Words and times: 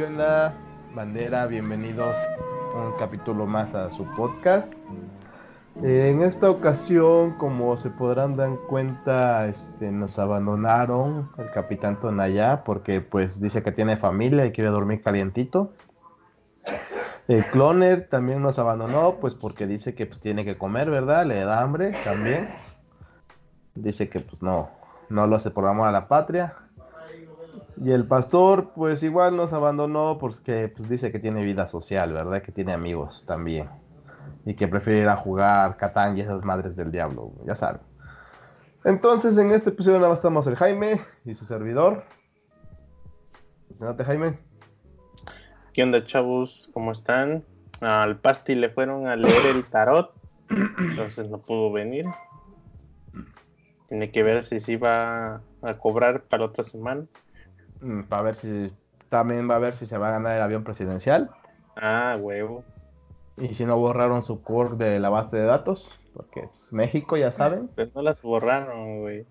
¿qué 0.00 0.06
onda? 0.06 0.54
Bandera, 0.94 1.46
bienvenidos 1.46 2.16
un 2.74 2.98
capítulo 2.98 3.44
más 3.46 3.74
a 3.74 3.90
su 3.90 4.06
podcast. 4.14 4.72
En 5.82 6.22
esta 6.22 6.50
ocasión, 6.50 7.32
como 7.32 7.76
se 7.76 7.90
podrán 7.90 8.34
dar 8.34 8.48
cuenta, 8.66 9.46
este, 9.46 9.90
nos 9.92 10.18
abandonaron 10.18 11.28
el 11.36 11.50
capitán 11.50 12.00
Tonaya 12.00 12.64
porque 12.64 13.02
pues 13.02 13.42
dice 13.42 13.62
que 13.62 13.72
tiene 13.72 13.98
familia 13.98 14.46
y 14.46 14.52
quiere 14.52 14.70
dormir 14.70 15.02
calientito. 15.02 15.74
El 17.28 17.44
cloner 17.44 18.08
también 18.08 18.40
nos 18.40 18.58
abandonó 18.58 19.16
pues 19.20 19.34
porque 19.34 19.66
dice 19.66 19.94
que 19.94 20.06
pues 20.06 20.18
tiene 20.18 20.46
que 20.46 20.56
comer, 20.56 20.88
¿verdad? 20.88 21.26
Le 21.26 21.44
da 21.44 21.60
hambre 21.60 21.92
también. 22.04 22.48
Dice 23.74 24.08
que 24.08 24.20
pues 24.20 24.42
no, 24.42 24.70
no 25.10 25.26
lo 25.26 25.36
hace 25.36 25.50
por 25.50 25.66
amor 25.66 25.88
a 25.88 25.92
la 25.92 26.08
patria. 26.08 26.54
Y 27.82 27.92
el 27.92 28.06
pastor, 28.06 28.72
pues 28.74 29.02
igual 29.02 29.36
nos 29.36 29.54
abandonó 29.54 30.18
porque 30.18 30.68
pues, 30.68 30.86
dice 30.86 31.10
que 31.10 31.18
tiene 31.18 31.42
vida 31.42 31.66
social, 31.66 32.12
¿verdad? 32.12 32.42
Que 32.42 32.52
tiene 32.52 32.74
amigos 32.74 33.24
también. 33.26 33.70
Y 34.44 34.54
que 34.54 34.68
prefiere 34.68 35.00
ir 35.00 35.08
a 35.08 35.16
jugar 35.16 35.78
Catán 35.78 36.18
y 36.18 36.20
esas 36.20 36.44
madres 36.44 36.76
del 36.76 36.92
diablo, 36.92 37.32
ya 37.46 37.54
saben. 37.54 37.80
Entonces, 38.84 39.38
en 39.38 39.50
este 39.52 39.70
episodio 39.70 39.96
nada 39.96 40.10
más 40.10 40.18
estamos 40.18 40.46
el 40.46 40.56
Jaime 40.56 41.00
y 41.24 41.34
su 41.34 41.46
servidor. 41.46 42.04
Preséntate, 43.68 44.04
Jaime. 44.04 44.38
¿Qué 45.72 45.82
onda, 45.82 46.04
chavos? 46.04 46.68
¿Cómo 46.74 46.92
están? 46.92 47.44
Al 47.80 48.18
Pasti 48.18 48.56
le 48.56 48.68
fueron 48.68 49.06
a 49.06 49.16
leer 49.16 49.54
el 49.54 49.64
tarot, 49.64 50.12
entonces 50.50 51.30
no 51.30 51.38
pudo 51.38 51.72
venir. 51.72 52.04
Tiene 53.88 54.10
que 54.10 54.22
ver 54.22 54.42
si 54.42 54.60
se 54.60 54.72
iba 54.72 55.40
a 55.62 55.74
cobrar 55.78 56.24
para 56.24 56.44
otra 56.44 56.62
semana. 56.62 57.06
Mm, 57.80 58.02
Para 58.04 58.22
ver 58.22 58.34
si 58.36 58.72
también 59.08 59.50
va 59.50 59.56
a 59.56 59.58
ver 59.58 59.74
si 59.74 59.86
se 59.86 59.98
va 59.98 60.08
a 60.08 60.12
ganar 60.12 60.36
el 60.36 60.42
avión 60.42 60.64
presidencial. 60.64 61.30
Ah, 61.76 62.16
huevo. 62.20 62.64
Y 63.36 63.54
si 63.54 63.64
no 63.64 63.76
borraron 63.78 64.22
su 64.22 64.42
core 64.42 64.76
de 64.76 65.00
la 65.00 65.08
base 65.08 65.36
de 65.38 65.44
datos. 65.44 65.90
Porque 66.14 66.42
pues, 66.48 66.72
México, 66.72 67.16
ya 67.16 67.30
saben. 67.32 67.70
Pero 67.74 67.90
no 67.94 68.02
las 68.02 68.20
borraron, 68.20 69.00
güey. 69.00 69.26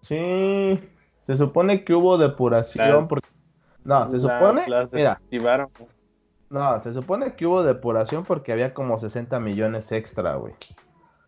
Sí, 0.00 0.80
se 1.22 1.36
supone 1.36 1.84
que 1.84 1.94
hubo 1.94 2.18
depuración. 2.18 2.88
Las- 3.00 3.08
porque... 3.08 3.28
No, 3.84 4.08
se 4.08 4.18
Las- 4.18 4.22
supone. 4.22 4.68
las 4.68 4.92
Mira, 4.92 5.10
desactivaron. 5.20 5.68
no, 6.50 6.80
se 6.82 6.92
supone 6.92 7.34
que 7.34 7.46
hubo 7.46 7.62
depuración 7.64 8.24
porque 8.24 8.52
había 8.52 8.74
como 8.74 8.96
60 8.98 9.40
millones 9.40 9.90
extra, 9.92 10.36
güey. 10.36 10.54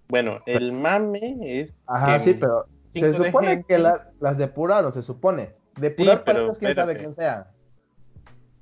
Bueno, 0.09 0.39
el 0.47 0.73
mame 0.73 1.61
es. 1.61 1.75
Ajá, 1.87 2.15
que 2.15 2.21
sí, 2.21 2.35
pero 2.35 2.67
se 2.95 3.13
supone 3.13 3.49
gente- 3.49 3.65
que 3.67 3.79
la- 3.79 4.11
las 4.21 4.39
depuraron, 4.39 4.93
se 4.93 5.03
supone. 5.03 5.55
Depurar 5.77 6.19
Sí, 6.19 6.23
pero 6.27 6.41
eso 6.43 6.53
es 6.53 6.59
quién 6.59 6.75
sabe 6.75 6.93
espérate. 6.93 6.99
quién 7.01 7.15
sea. 7.15 7.51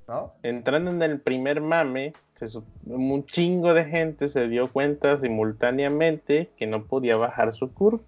¿No? 0.08 0.32
Entrando 0.42 0.91
en 0.91 1.02
el 1.02 1.20
primer 1.20 1.60
mame, 1.60 2.12
se 2.34 2.46
un 2.86 3.24
chingo 3.27 3.72
de 3.72 3.84
gente 3.84 4.28
se 4.28 4.48
dio 4.48 4.70
cuenta 4.72 5.18
simultáneamente 5.20 6.50
que 6.56 6.66
no 6.66 6.84
podía 6.84 7.16
bajar 7.16 7.52
su 7.52 7.72
curva 7.72 8.02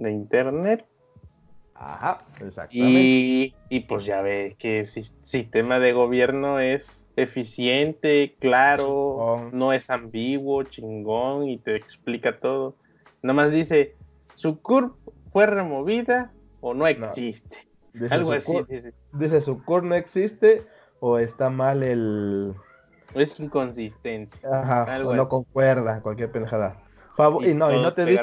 de 0.00 0.10
internet. 0.10 0.84
Ajá, 1.74 2.24
exactamente. 2.40 3.00
Y, 3.00 3.54
y 3.68 3.80
pues 3.80 4.04
ya 4.04 4.20
ves 4.22 4.56
que 4.56 4.80
el 4.80 4.86
sis- 4.86 5.14
sistema 5.22 5.78
de 5.78 5.92
gobierno 5.92 6.58
es 6.58 7.06
eficiente, 7.14 8.34
claro, 8.40 8.82
Chingón. 8.84 9.50
no 9.58 9.72
es 9.72 9.88
ambiguo, 9.88 10.64
chingón 10.64 11.48
y 11.48 11.58
te 11.58 11.76
explica 11.76 12.40
todo. 12.40 12.74
Nada 13.22 13.34
más 13.34 13.52
dice, 13.52 13.94
su 14.34 14.60
CURP 14.60 14.96
fue 15.32 15.46
removida 15.46 16.32
o 16.60 16.74
no 16.74 16.88
existe. 16.88 17.67
Algo 18.10 18.30
su 18.30 18.36
así. 18.36 18.52
cor- 18.52 18.66
dice. 18.68 18.94
dice, 19.12 19.40
su 19.40 19.64
core 19.64 19.86
no 19.88 19.94
existe 19.94 20.66
o 21.00 21.18
está 21.18 21.50
mal 21.50 21.82
el... 21.82 22.54
Es 23.14 23.38
inconsistente. 23.40 24.36
Ajá, 24.46 24.82
Algo 24.84 25.10
o 25.10 25.14
no 25.14 25.22
así. 25.22 25.30
concuerda, 25.30 26.00
cualquier 26.00 26.30
pendejada. 26.30 26.76
Y 27.40 27.50
y, 27.50 27.54
no, 27.54 27.72
y 27.72 27.82
no 27.82 27.94
te 27.94 28.06
dice, 28.06 28.22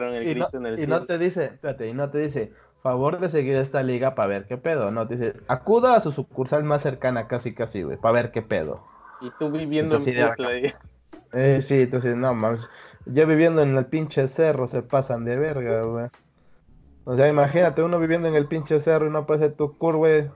y 0.78 0.88
no, 0.88 1.02
y 1.03 1.06
te 1.06 1.18
dice, 1.18 1.46
espérate, 1.46 1.88
y 1.90 1.94
no 1.94 2.09
te 2.09 2.19
dice, 2.19 2.53
favor 2.81 3.19
de 3.19 3.30
seguir 3.30 3.58
esta 3.58 3.84
liga 3.84 4.16
para 4.16 4.28
ver 4.30 4.46
qué 4.46 4.58
pedo, 4.58 4.91
no, 4.91 5.08
te 5.08 5.18
dice, 5.18 5.34
acuda 5.47 5.96
a 5.96 6.02
su 6.02 6.12
sucursal 6.12 6.64
más 6.64 6.81
cercana 6.84 7.28
casi 7.28 7.53
casi, 7.53 7.84
güey, 7.84 7.97
para 7.97 8.14
ver 8.14 8.31
qué 8.31 8.41
pedo. 8.41 8.80
Y 9.22 9.30
tú 9.40 9.52
viviendo 9.52 9.96
en 9.97 10.02
Entonces, 10.02 10.16
ya 10.16 10.35
Puebla, 10.35 10.59
y- 10.59 10.74
Eh, 11.34 11.62
sí, 11.62 11.81
entonces, 11.81 12.16
no, 12.16 12.34
mames, 12.34 12.69
yo 13.06 13.28
viviendo 13.28 13.62
en 13.62 13.78
el 13.78 13.85
pinche 13.88 14.28
cerro 14.28 14.68
se 14.68 14.81
pasan 14.81 15.25
de 15.25 15.35
verga, 15.35 15.81
güey. 15.81 16.08
O 17.05 17.16
sea, 17.16 17.27
imagínate 17.27 17.83
uno 17.83 17.99
viviendo 17.99 18.27
en 18.27 18.35
el 18.35 18.47
pinche 18.47 18.79
cerro 18.79 19.07
y 19.07 19.11
no 19.11 19.19
aparece 19.19 19.49
tu 19.49 19.77
cur, 19.77 19.95
güey. 19.95 20.29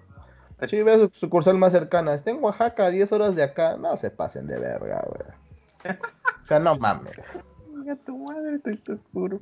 Sí, 0.68 0.84
ve 0.84 0.98
su 0.98 1.10
sucursal 1.14 1.58
más 1.58 1.72
cercana, 1.72 2.14
está 2.14 2.32
en 2.32 2.44
Oaxaca, 2.44 2.86
a 2.86 2.90
10 2.90 3.12
horas 3.14 3.36
de 3.36 3.44
acá, 3.44 3.78
no 3.78 3.96
se 3.98 4.12
pasen 4.12 4.46
de 4.46 4.60
verga, 4.60 5.04
güey. 5.08 5.98
O 6.44 6.48
sea, 6.48 6.60
no 6.60 6.78
mames. 6.78 7.16
Chinga 7.66 7.96
tu 8.06 8.18
madre, 8.18 8.56
estoy 8.56 8.78
tu 8.78 9.00
CURP. 9.14 9.42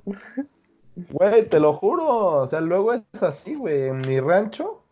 Güey, 1.11 1.45
te 1.47 1.59
lo 1.59 1.73
juro. 1.73 2.07
O 2.41 2.47
sea, 2.47 2.61
luego 2.61 2.93
es 2.93 3.23
así, 3.23 3.55
güey. 3.55 3.87
En 3.87 3.97
mi 3.99 4.19
rancho 4.19 4.83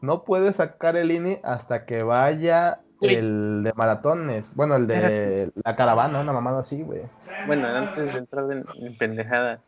no 0.00 0.24
puedes 0.24 0.56
sacar 0.56 0.96
el 0.96 1.10
INE 1.10 1.40
hasta 1.42 1.84
que 1.84 2.02
vaya 2.02 2.80
el 3.00 3.62
de 3.64 3.72
maratones. 3.74 4.54
Bueno, 4.54 4.76
el 4.76 4.86
de 4.86 5.50
la 5.64 5.76
caravana, 5.76 6.20
una 6.20 6.32
mamada 6.32 6.60
así, 6.60 6.82
güey. 6.82 7.02
Bueno, 7.46 7.68
antes 7.68 8.12
de 8.12 8.18
entrar 8.18 8.50
en, 8.50 8.64
en 8.80 8.98
pendejada, 8.98 9.60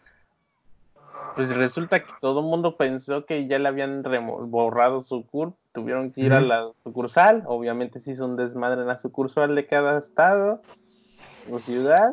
pues 1.34 1.54
resulta 1.54 2.00
que 2.00 2.12
todo 2.20 2.40
el 2.40 2.46
mundo 2.46 2.76
pensó 2.76 3.24
que 3.24 3.46
ya 3.46 3.58
le 3.58 3.68
habían 3.68 4.02
borrado 4.50 5.00
su 5.00 5.26
CURP, 5.26 5.54
tuvieron 5.72 6.12
que 6.12 6.22
ir 6.22 6.32
a 6.32 6.40
la 6.40 6.70
sucursal, 6.84 7.44
obviamente 7.46 8.00
se 8.00 8.12
hizo 8.12 8.26
un 8.26 8.36
desmadre 8.36 8.80
en 8.80 8.88
la 8.88 8.98
sucursal 8.98 9.54
de 9.54 9.66
cada 9.66 9.98
estado 9.98 10.60
o 11.50 11.58
ciudad, 11.60 12.10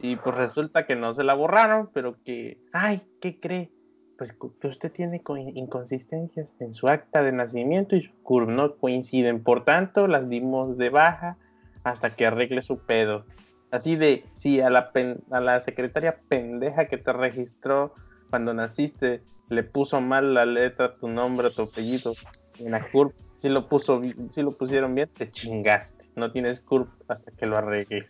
y 0.00 0.16
pues 0.16 0.34
resulta 0.34 0.86
que 0.86 0.96
no 0.96 1.12
se 1.12 1.24
la 1.24 1.34
borraron, 1.34 1.90
pero 1.92 2.16
que, 2.24 2.58
ay, 2.72 3.02
¿qué 3.20 3.38
cree? 3.38 3.70
Pues 4.18 4.32
que 4.32 4.66
usted 4.68 4.92
tiene 4.92 5.20
co- 5.22 5.36
inconsistencias 5.36 6.54
en 6.60 6.74
su 6.74 6.88
acta 6.88 7.22
de 7.22 7.32
nacimiento 7.32 7.96
y 7.96 8.02
su 8.02 8.12
CURP 8.22 8.48
no 8.50 8.76
coinciden, 8.76 9.42
por 9.42 9.64
tanto 9.64 10.06
las 10.06 10.28
dimos 10.28 10.76
de 10.76 10.90
baja 10.90 11.36
hasta 11.84 12.10
que 12.10 12.26
arregle 12.26 12.62
su 12.62 12.78
pedo. 12.78 13.24
Así 13.70 13.96
de, 13.96 14.24
si 14.34 14.60
a 14.60 14.68
la, 14.68 14.90
pen- 14.92 15.20
a 15.30 15.40
la 15.40 15.60
secretaria 15.60 16.18
pendeja 16.28 16.86
que 16.86 16.98
te 16.98 17.12
registró 17.12 17.94
cuando 18.30 18.54
naciste 18.54 19.22
le 19.48 19.64
puso 19.64 20.00
mal 20.00 20.32
la 20.32 20.46
letra, 20.46 20.94
tu 20.94 21.08
nombre, 21.08 21.50
tu 21.50 21.62
apellido 21.62 22.14
en 22.58 22.70
la 22.70 22.80
CURP, 22.80 23.12
si 23.40 23.48
lo, 23.48 23.68
puso, 23.68 24.00
si 24.30 24.42
lo 24.42 24.52
pusieron 24.52 24.94
bien, 24.94 25.08
te 25.12 25.30
chingaste. 25.30 26.04
No 26.14 26.30
tienes 26.30 26.60
CURP 26.60 26.88
hasta 27.08 27.32
que 27.32 27.46
lo 27.46 27.56
arregles. 27.56 28.06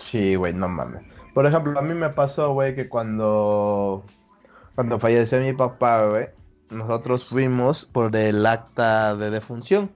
Sí, 0.00 0.34
güey, 0.34 0.52
no 0.52 0.68
mames. 0.68 1.02
Por 1.34 1.46
ejemplo, 1.46 1.78
a 1.78 1.82
mí 1.82 1.94
me 1.94 2.10
pasó, 2.10 2.52
güey, 2.52 2.74
que 2.74 2.88
cuando, 2.88 4.04
cuando 4.74 4.98
falleció 4.98 5.40
mi 5.40 5.52
papá, 5.52 6.06
güey, 6.06 6.26
nosotros 6.70 7.24
fuimos 7.24 7.86
por 7.86 8.14
el 8.16 8.44
acta 8.44 9.16
de 9.16 9.30
defunción. 9.30 9.90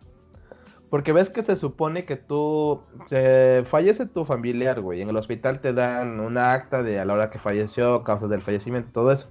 Porque 0.92 1.14
ves 1.14 1.30
que 1.30 1.42
se 1.42 1.56
supone 1.56 2.04
que 2.04 2.16
tú, 2.16 2.82
se 3.06 3.64
fallece 3.70 4.04
tu 4.04 4.26
familiar, 4.26 4.82
güey, 4.82 5.00
en 5.00 5.08
el 5.08 5.16
hospital 5.16 5.62
te 5.62 5.72
dan 5.72 6.20
una 6.20 6.52
acta 6.52 6.82
de 6.82 7.00
a 7.00 7.06
la 7.06 7.14
hora 7.14 7.30
que 7.30 7.38
falleció, 7.38 8.04
causas 8.04 8.28
del 8.28 8.42
fallecimiento, 8.42 8.90
todo 8.92 9.10
eso. 9.10 9.30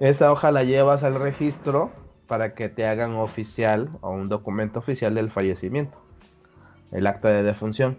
Esa 0.00 0.32
hoja 0.32 0.50
la 0.50 0.64
llevas 0.64 1.04
al 1.04 1.16
registro 1.16 1.90
para 2.26 2.54
que 2.54 2.70
te 2.70 2.86
hagan 2.86 3.16
oficial 3.16 3.90
o 4.00 4.08
un 4.12 4.30
documento 4.30 4.78
oficial 4.78 5.14
del 5.14 5.30
fallecimiento. 5.30 5.98
El 6.90 7.06
acta 7.06 7.28
de 7.28 7.42
defunción. 7.42 7.98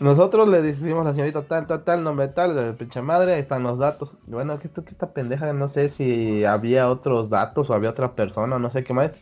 Nosotros 0.00 0.48
le 0.48 0.62
decimos 0.62 1.02
a 1.02 1.10
la 1.10 1.12
señorita 1.12 1.42
tal, 1.42 1.66
tal, 1.66 1.84
tal, 1.84 2.02
nombre 2.02 2.28
tal, 2.28 2.56
de 2.56 2.72
pinche 2.72 3.02
madre, 3.02 3.34
ahí 3.34 3.40
están 3.40 3.62
los 3.62 3.78
datos. 3.78 4.14
Bueno, 4.26 4.58
que 4.58 4.68
esta 4.68 5.12
pendeja, 5.12 5.52
no 5.52 5.68
sé 5.68 5.90
si 5.90 6.46
había 6.46 6.88
otros 6.88 7.28
datos 7.28 7.68
o 7.68 7.74
había 7.74 7.90
otra 7.90 8.14
persona, 8.14 8.58
no 8.58 8.70
sé 8.70 8.84
qué 8.84 8.94
más. 8.94 9.12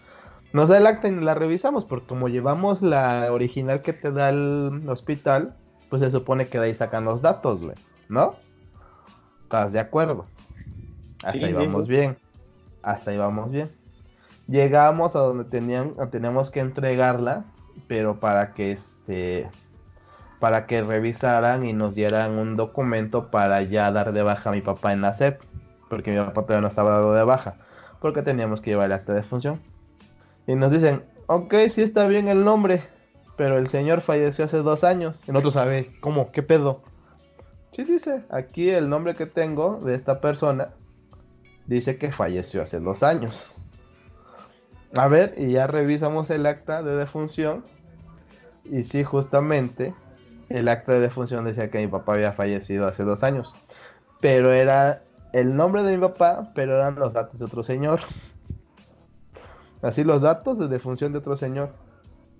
Nos 0.52 0.68
da 0.68 0.78
el 0.78 0.86
acta 0.86 1.08
y 1.08 1.12
la 1.14 1.34
revisamos, 1.34 1.84
porque 1.84 2.06
como 2.08 2.28
llevamos 2.28 2.82
la 2.82 3.28
original 3.32 3.82
que 3.82 3.92
te 3.92 4.10
da 4.12 4.30
el 4.30 4.82
hospital, 4.88 5.56
pues 5.88 6.02
se 6.02 6.10
supone 6.10 6.48
que 6.48 6.58
de 6.58 6.66
ahí 6.66 6.74
sacan 6.74 7.04
los 7.04 7.22
datos, 7.22 7.62
güey, 7.64 7.76
¿no? 8.08 8.34
¿Estás 9.44 9.72
de 9.72 9.80
acuerdo? 9.80 10.26
Hasta 11.22 11.32
Sí, 11.32 11.44
ahí 11.46 11.52
vamos 11.52 11.86
sí. 11.86 11.88
bien. 11.88 12.18
Hasta 12.82 13.10
ahí 13.10 13.18
vamos 13.18 13.50
bien. 13.50 13.70
Llegamos 14.48 15.14
a 15.16 15.20
donde 15.20 15.44
tenían, 15.44 15.94
teníamos 16.10 16.50
que 16.50 16.60
entregarla, 16.60 17.44
pero 17.86 18.20
para 18.20 18.54
que 18.54 18.72
este 18.72 19.50
para 20.40 20.66
que 20.66 20.82
revisaran 20.82 21.66
y 21.66 21.72
nos 21.74 21.94
dieran 21.94 22.38
un 22.38 22.56
documento 22.56 23.30
para 23.30 23.62
ya 23.62 23.90
dar 23.92 24.12
de 24.12 24.22
baja 24.22 24.50
a 24.50 24.52
mi 24.52 24.62
papá 24.62 24.92
en 24.92 25.02
la 25.02 25.14
SEP, 25.14 25.42
porque 25.88 26.12
mi 26.12 26.18
papá 26.18 26.42
todavía 26.42 26.62
no 26.62 26.68
estaba 26.68 26.92
dado 26.92 27.14
de 27.14 27.24
baja, 27.24 27.56
porque 28.00 28.22
teníamos 28.22 28.60
que 28.60 28.70
llevar 28.70 28.86
el 28.86 28.92
acta 28.94 29.12
de 29.12 29.22
función. 29.22 29.60
Y 30.46 30.54
nos 30.54 30.70
dicen, 30.72 31.02
ok, 31.26 31.54
sí 31.70 31.82
está 31.82 32.06
bien 32.08 32.28
el 32.28 32.44
nombre, 32.44 32.82
pero 33.36 33.58
el 33.58 33.68
señor 33.68 34.00
falleció 34.00 34.44
hace 34.44 34.58
dos 34.58 34.84
años. 34.84 35.20
Y 35.26 35.32
nosotros 35.32 35.54
sabemos, 35.54 35.92
¿cómo? 36.00 36.32
¿Qué 36.32 36.42
pedo? 36.42 36.82
Sí 37.72 37.84
dice, 37.84 38.22
aquí 38.30 38.70
el 38.70 38.88
nombre 38.88 39.14
que 39.14 39.26
tengo 39.26 39.80
de 39.80 39.94
esta 39.94 40.20
persona 40.20 40.70
dice 41.66 41.98
que 41.98 42.10
falleció 42.10 42.62
hace 42.62 42.80
dos 42.80 43.02
años. 43.02 43.50
A 44.96 45.06
ver, 45.06 45.34
y 45.38 45.52
ya 45.52 45.68
revisamos 45.68 46.30
el 46.30 46.46
acta 46.46 46.82
de 46.82 46.96
defunción. 46.96 47.62
Y 48.64 48.82
sí, 48.82 49.04
justamente, 49.04 49.94
el 50.48 50.68
acta 50.68 50.92
de 50.92 51.00
defunción 51.00 51.44
decía 51.44 51.70
que 51.70 51.78
mi 51.78 51.86
papá 51.86 52.14
había 52.14 52.32
fallecido 52.32 52.88
hace 52.88 53.04
dos 53.04 53.22
años. 53.22 53.54
Pero 54.20 54.52
era 54.52 55.02
el 55.32 55.56
nombre 55.56 55.84
de 55.84 55.96
mi 55.96 56.00
papá, 56.00 56.50
pero 56.54 56.74
eran 56.74 56.96
los 56.96 57.12
datos 57.12 57.38
de 57.38 57.46
otro 57.46 57.62
señor. 57.62 58.00
Así 59.82 60.04
los 60.04 60.22
datos 60.22 60.58
de 60.58 60.68
defunción 60.68 61.12
de 61.12 61.18
otro 61.18 61.36
señor. 61.36 61.70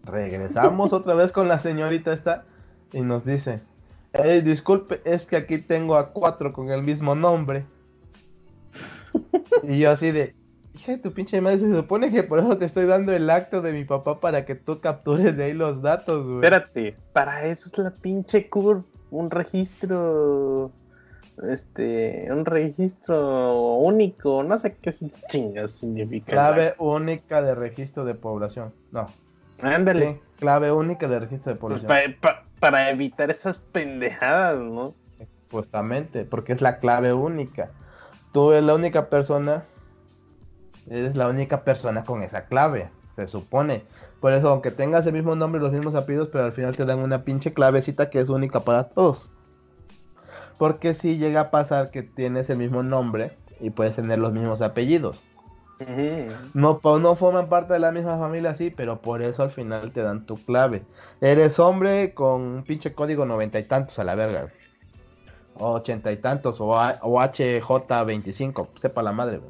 Regresamos 0.05 0.93
otra 0.93 1.15
vez 1.15 1.33
con 1.33 1.49
la 1.49 1.59
señorita 1.59 2.13
esta 2.13 2.45
y 2.93 3.01
nos 3.01 3.25
dice, 3.25 3.61
disculpe, 4.43 5.01
es 5.05 5.27
que 5.27 5.37
aquí 5.37 5.59
tengo 5.59 5.97
a 5.97 6.09
cuatro 6.11 6.53
con 6.53 6.71
el 6.71 6.83
mismo 6.83 7.15
nombre. 7.15 7.65
y 9.63 9.79
yo 9.79 9.91
así 9.91 10.11
de, 10.11 10.35
hija 10.75 10.93
de 10.93 10.99
tu 10.99 11.13
pinche 11.13 11.41
madre, 11.41 11.61
se 11.61 11.75
supone 11.75 12.11
que 12.11 12.23
por 12.23 12.39
eso 12.39 12.57
te 12.57 12.65
estoy 12.65 12.87
dando 12.87 13.13
el 13.13 13.29
acto 13.29 13.63
de 13.63 13.73
mi 13.73 13.85
papá 13.85 14.21
para 14.21 14.45
que 14.45 14.55
tú 14.55 14.81
captures 14.81 15.37
de 15.37 15.45
ahí 15.45 15.53
los 15.53 15.83
datos, 15.83 16.25
güey. 16.25 16.37
Espérate, 16.37 16.97
para 17.13 17.45
eso 17.47 17.69
es 17.71 17.79
la 17.79 17.91
pinche 17.91 18.49
CUR, 18.49 18.85
un 19.11 19.31
registro, 19.31 20.73
este, 21.49 22.27
un 22.31 22.45
registro 22.45 23.79
único, 23.79 24.43
no 24.43 24.59
sé 24.59 24.77
qué 24.77 24.95
chingas 25.29 25.73
significa. 25.73 26.33
Clave 26.33 26.75
única 26.79 27.43
de 27.43 27.55
registro 27.55 28.05
de 28.05 28.15
población, 28.15 28.73
no. 28.93 29.09
Ándale. 29.63 30.21
clave 30.39 30.73
única 30.73 31.07
de 31.07 31.21
registro 31.21 31.53
de 31.53 31.59
pues 31.59 31.83
población. 31.83 32.17
para 32.61 32.91
evitar 32.91 33.31
esas 33.31 33.59
pendejadas, 33.59 34.59
¿no? 34.59 34.95
Supuestamente, 35.43 36.25
porque 36.25 36.53
es 36.53 36.61
la 36.63 36.79
clave 36.79 37.13
única. 37.13 37.71
Tú 38.33 38.53
eres 38.53 38.65
la 38.65 38.75
única 38.75 39.11
persona 39.11 39.65
Eres 40.91 41.15
la 41.15 41.29
única 41.29 41.63
persona 41.63 42.05
con 42.05 42.23
esa 42.23 42.47
clave, 42.47 42.89
se 43.15 43.29
supone. 43.29 43.83
Por 44.21 44.33
eso, 44.33 44.49
aunque 44.49 44.73
tengas 44.73 45.07
el 45.07 45.13
mismo 45.13 45.37
nombre 45.37 45.61
y 45.61 45.63
los 45.63 45.73
mismos 45.73 45.95
apellidos, 45.95 46.29
pero 46.33 46.45
al 46.45 46.53
final 46.53 46.77
te 46.77 46.85
dan 46.85 46.99
una 46.99 47.23
pinche 47.23 47.53
clavecita 47.53 48.11
que 48.11 48.21
es 48.21 48.29
única 48.29 48.61
para 48.61 48.89
todos. 48.89 49.31
Porque 50.61 50.93
si 50.93 51.17
llega 51.17 51.41
a 51.41 51.51
pasar 51.51 51.91
que 51.91 52.03
tienes 52.03 52.51
el 52.51 52.59
mismo 52.59 52.83
nombre 52.83 53.33
y 53.61 53.71
puedes 53.71 53.97
tener 53.97 54.19
los 54.19 54.35
mismos 54.35 54.61
apellidos. 54.61 55.19
No, 56.53 56.79
no 56.83 57.17
forman 57.17 57.49
parte 57.49 57.73
de 57.73 57.79
la 57.79 57.91
misma 57.93 58.19
familia, 58.19 58.55
sí, 58.55 58.69
pero 58.69 59.01
por 59.01 59.23
eso 59.23 59.43
al 59.43 59.53
final 59.53 59.91
te 59.91 60.03
dan 60.03 60.27
tu 60.27 60.37
clave. 60.37 60.83
Eres 61.23 61.59
hombre 61.59 62.13
con 62.13 62.43
un 62.43 62.65
pinche 62.65 62.93
código 62.93 63.25
noventa 63.25 63.59
y 63.59 63.63
tantos 63.63 63.99
a 63.99 64.05
la 64.05 64.15
verga. 64.15 64.49
O 65.55 65.71
ochenta 65.71 66.13
y 66.13 66.19
tantos, 66.19 66.61
o, 66.61 66.73
o 66.73 67.21
HJ25, 67.23 68.69
sepa 68.75 69.03
la 69.03 69.13
madre, 69.13 69.41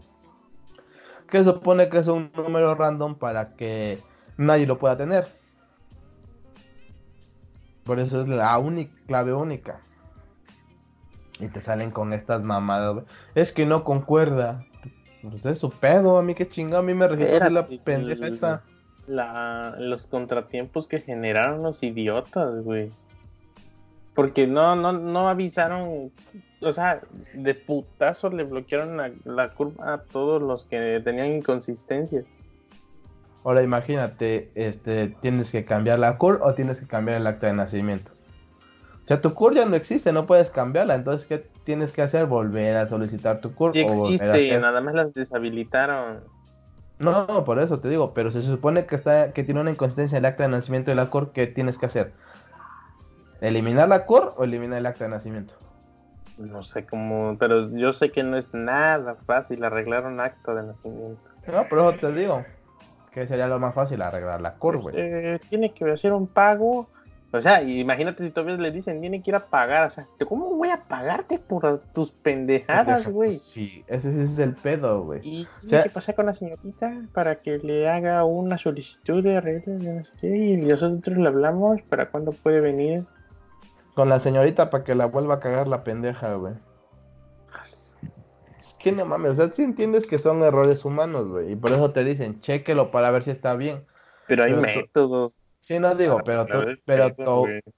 que 1.29 1.43
supone 1.43 1.89
que 1.89 1.99
es 1.99 2.07
un 2.07 2.31
número 2.37 2.77
random 2.77 3.17
para 3.17 3.57
que 3.57 3.99
nadie 4.37 4.65
lo 4.65 4.79
pueda 4.79 4.97
tener. 4.97 5.27
Por 7.83 7.99
eso 7.99 8.21
es 8.21 8.29
la 8.29 8.57
única, 8.59 8.95
clave 9.09 9.35
única. 9.35 9.81
Y 11.41 11.49
te 11.49 11.61
salen 11.61 11.91
con 11.91 12.13
estas 12.13 12.43
mamadas. 12.43 13.05
Es 13.35 13.53
que 13.53 13.67
no 13.67 13.85
concuerda. 13.85 14.65
Pues 15.23 15.45
es 15.47 15.59
su 15.59 15.71
pedo, 15.71 16.19
a 16.19 16.23
mí 16.23 16.35
qué 16.35 16.49
chinga, 16.49 16.79
a 16.79 16.83
mí 16.83 16.95
me 16.95 17.07
refiero 17.07 17.51
la 17.51 17.67
pendeja 17.67 18.27
esta. 18.27 18.63
los 19.07 20.07
contratiempos 20.07 20.87
que 20.87 21.01
generaron 21.01 21.63
los 21.63 21.83
idiotas, 21.83 22.65
güey. 22.65 22.91
Porque 24.15 24.47
no, 24.47 24.77
no, 24.77 24.93
no 24.93 25.29
avisaron 25.29 26.11
o 26.63 26.73
sea, 26.73 27.01
de 27.33 27.55
putazo 27.55 28.29
le 28.31 28.45
bloquearon 28.45 28.97
la, 29.25 29.51
curva 29.51 29.95
a 29.95 29.99
todos 30.03 30.43
los 30.43 30.67
que 30.67 31.01
tenían 31.03 31.33
inconsistencias. 31.33 32.27
Ahora 33.45 33.63
imagínate, 33.63 34.51
este, 34.55 35.17
tienes 35.23 35.51
que 35.51 35.65
cambiar 35.65 35.99
la 35.99 36.19
CUR 36.19 36.41
o 36.43 36.53
tienes 36.53 36.79
que 36.79 36.87
cambiar 36.87 37.19
el 37.19 37.27
acta 37.27 37.47
de 37.47 37.55
nacimiento. 37.55 38.13
O 39.03 39.07
sea, 39.07 39.21
tu 39.21 39.35
CUR 39.35 39.55
ya 39.55 39.67
no 39.67 39.77
existe, 39.77 40.13
no 40.13 40.27
puedes 40.27 40.51
cambiarla. 40.51 40.95
Entonces, 40.95 41.27
¿qué 41.27 41.45
tienes 41.65 41.93
que 41.93 42.03
hacer? 42.03 42.27
Volver 42.27 42.77
a 42.77 42.87
solicitar 42.87 43.41
tu 43.41 43.55
CUR. 43.55 43.73
Sí 43.73 43.81
existe, 43.81 44.59
nada 44.59 44.81
más 44.81 44.95
las 44.95 45.15
deshabilitaron. 45.15 46.21
No, 46.99 47.27
no, 47.27 47.45
por 47.45 47.59
eso 47.61 47.81
te 47.81 47.89
digo, 47.89 48.13
pero 48.13 48.31
se 48.31 48.43
supone 48.43 48.85
que 48.85 48.95
está 48.95 49.33
que 49.33 49.43
tiene 49.43 49.61
una 49.61 49.71
inconsistencia 49.71 50.19
en 50.19 50.25
el 50.25 50.31
acta 50.31 50.43
de 50.43 50.51
nacimiento 50.51 50.91
de 50.91 50.97
la 50.97 51.07
CUR, 51.07 51.33
¿qué 51.33 51.47
tienes 51.47 51.79
que 51.79 51.87
hacer? 51.87 52.13
¿Eliminar 53.41 53.89
la 53.89 54.05
CUR 54.05 54.35
o 54.37 54.45
eliminar 54.45 54.79
el 54.79 54.87
acta 54.87 55.05
de 55.05 55.11
nacimiento? 55.11 55.55
No 56.37 56.63
sé 56.63 56.87
cómo, 56.87 57.37
pero 57.39 57.71
yo 57.77 57.93
sé 57.93 58.11
que 58.13 58.23
no 58.23 58.37
es 58.37 58.53
nada 58.53 59.17
fácil 59.27 59.65
arreglar 59.65 60.07
un 60.07 60.21
acto 60.21 60.55
de 60.55 60.63
nacimiento. 60.63 61.31
No, 61.47 61.67
pero 61.69 61.91
eso 61.91 61.99
te 61.99 62.13
digo, 62.13 62.45
que 63.13 63.27
sería 63.27 63.47
lo 63.47 63.59
más 63.59 63.75
fácil 63.75 64.03
arreglar 64.03 64.41
la 64.41 64.55
curva. 64.55 64.85
Pues, 64.85 64.97
eh, 64.99 65.41
tiene 65.49 65.73
que 65.73 65.91
hacer 65.91 66.13
un 66.13 66.27
pago. 66.27 66.89
O 67.33 67.41
sea, 67.41 67.63
imagínate 67.63 68.25
si 68.25 68.31
todavía 68.31 68.57
le 68.57 68.73
dicen, 68.73 69.01
tiene 69.01 69.23
que 69.23 69.31
ir 69.31 69.37
a 69.37 69.47
pagar. 69.47 69.87
O 69.87 69.91
sea, 69.91 70.09
¿cómo 70.29 70.57
voy 70.57 70.71
a 70.71 70.83
pagarte 70.89 71.39
por 71.39 71.81
tus 71.93 72.11
pendejadas, 72.11 73.07
güey? 73.07 73.35
Sí, 73.35 73.85
ese, 73.87 74.23
es 74.23 74.39
el 74.39 74.55
pedo, 74.55 75.05
güey. 75.05 75.21
Y 75.23 75.49
que 75.69 75.91
pasar 75.91 76.17
con 76.17 76.27
la 76.27 76.35
señorita 76.35 77.03
para 77.13 77.37
que 77.37 77.59
le 77.59 77.89
haga 77.89 78.25
una 78.25 78.59
solicitud 78.59 79.23
de 79.23 79.37
arreglo 79.37 80.03
y 80.23 80.57
nosotros 80.57 81.19
le 81.19 81.29
hablamos 81.29 81.81
para 81.83 82.11
cuándo 82.11 82.33
puede 82.33 82.61
venir 82.61 83.05
con 83.95 84.09
la 84.09 84.21
señorita 84.21 84.71
para 84.71 84.85
que 84.85 84.95
la 84.95 85.07
vuelva 85.07 85.35
a 85.35 85.41
cagar 85.41 85.69
la 85.69 85.85
pendeja, 85.85 86.35
güey. 86.35 86.55
Es 87.63 87.97
que 88.79 88.93
no 88.93 89.05
mames, 89.05 89.33
o 89.33 89.35
sea, 89.35 89.49
sí 89.49 89.63
entiendes 89.63 90.07
que 90.07 90.19
son 90.19 90.43
errores 90.43 90.87
humanos, 90.87 91.29
güey. 91.29 91.53
Y 91.53 91.57
por 91.57 91.71
eso 91.71 91.93
te 91.93 92.03
dicen, 92.03 92.41
chéquelo 92.41 92.91
para 92.91 93.11
ver 93.11 93.25
si 93.25 93.31
está 93.31 93.55
bien. 93.57 93.85
Pero 94.27 94.45
hay 94.45 94.55
métodos. 94.55 95.39
Sí, 95.71 95.79
no 95.79 95.95
digo, 95.95 96.21
pero, 96.25 96.47
tú, 96.47 96.65
pero 96.85 97.15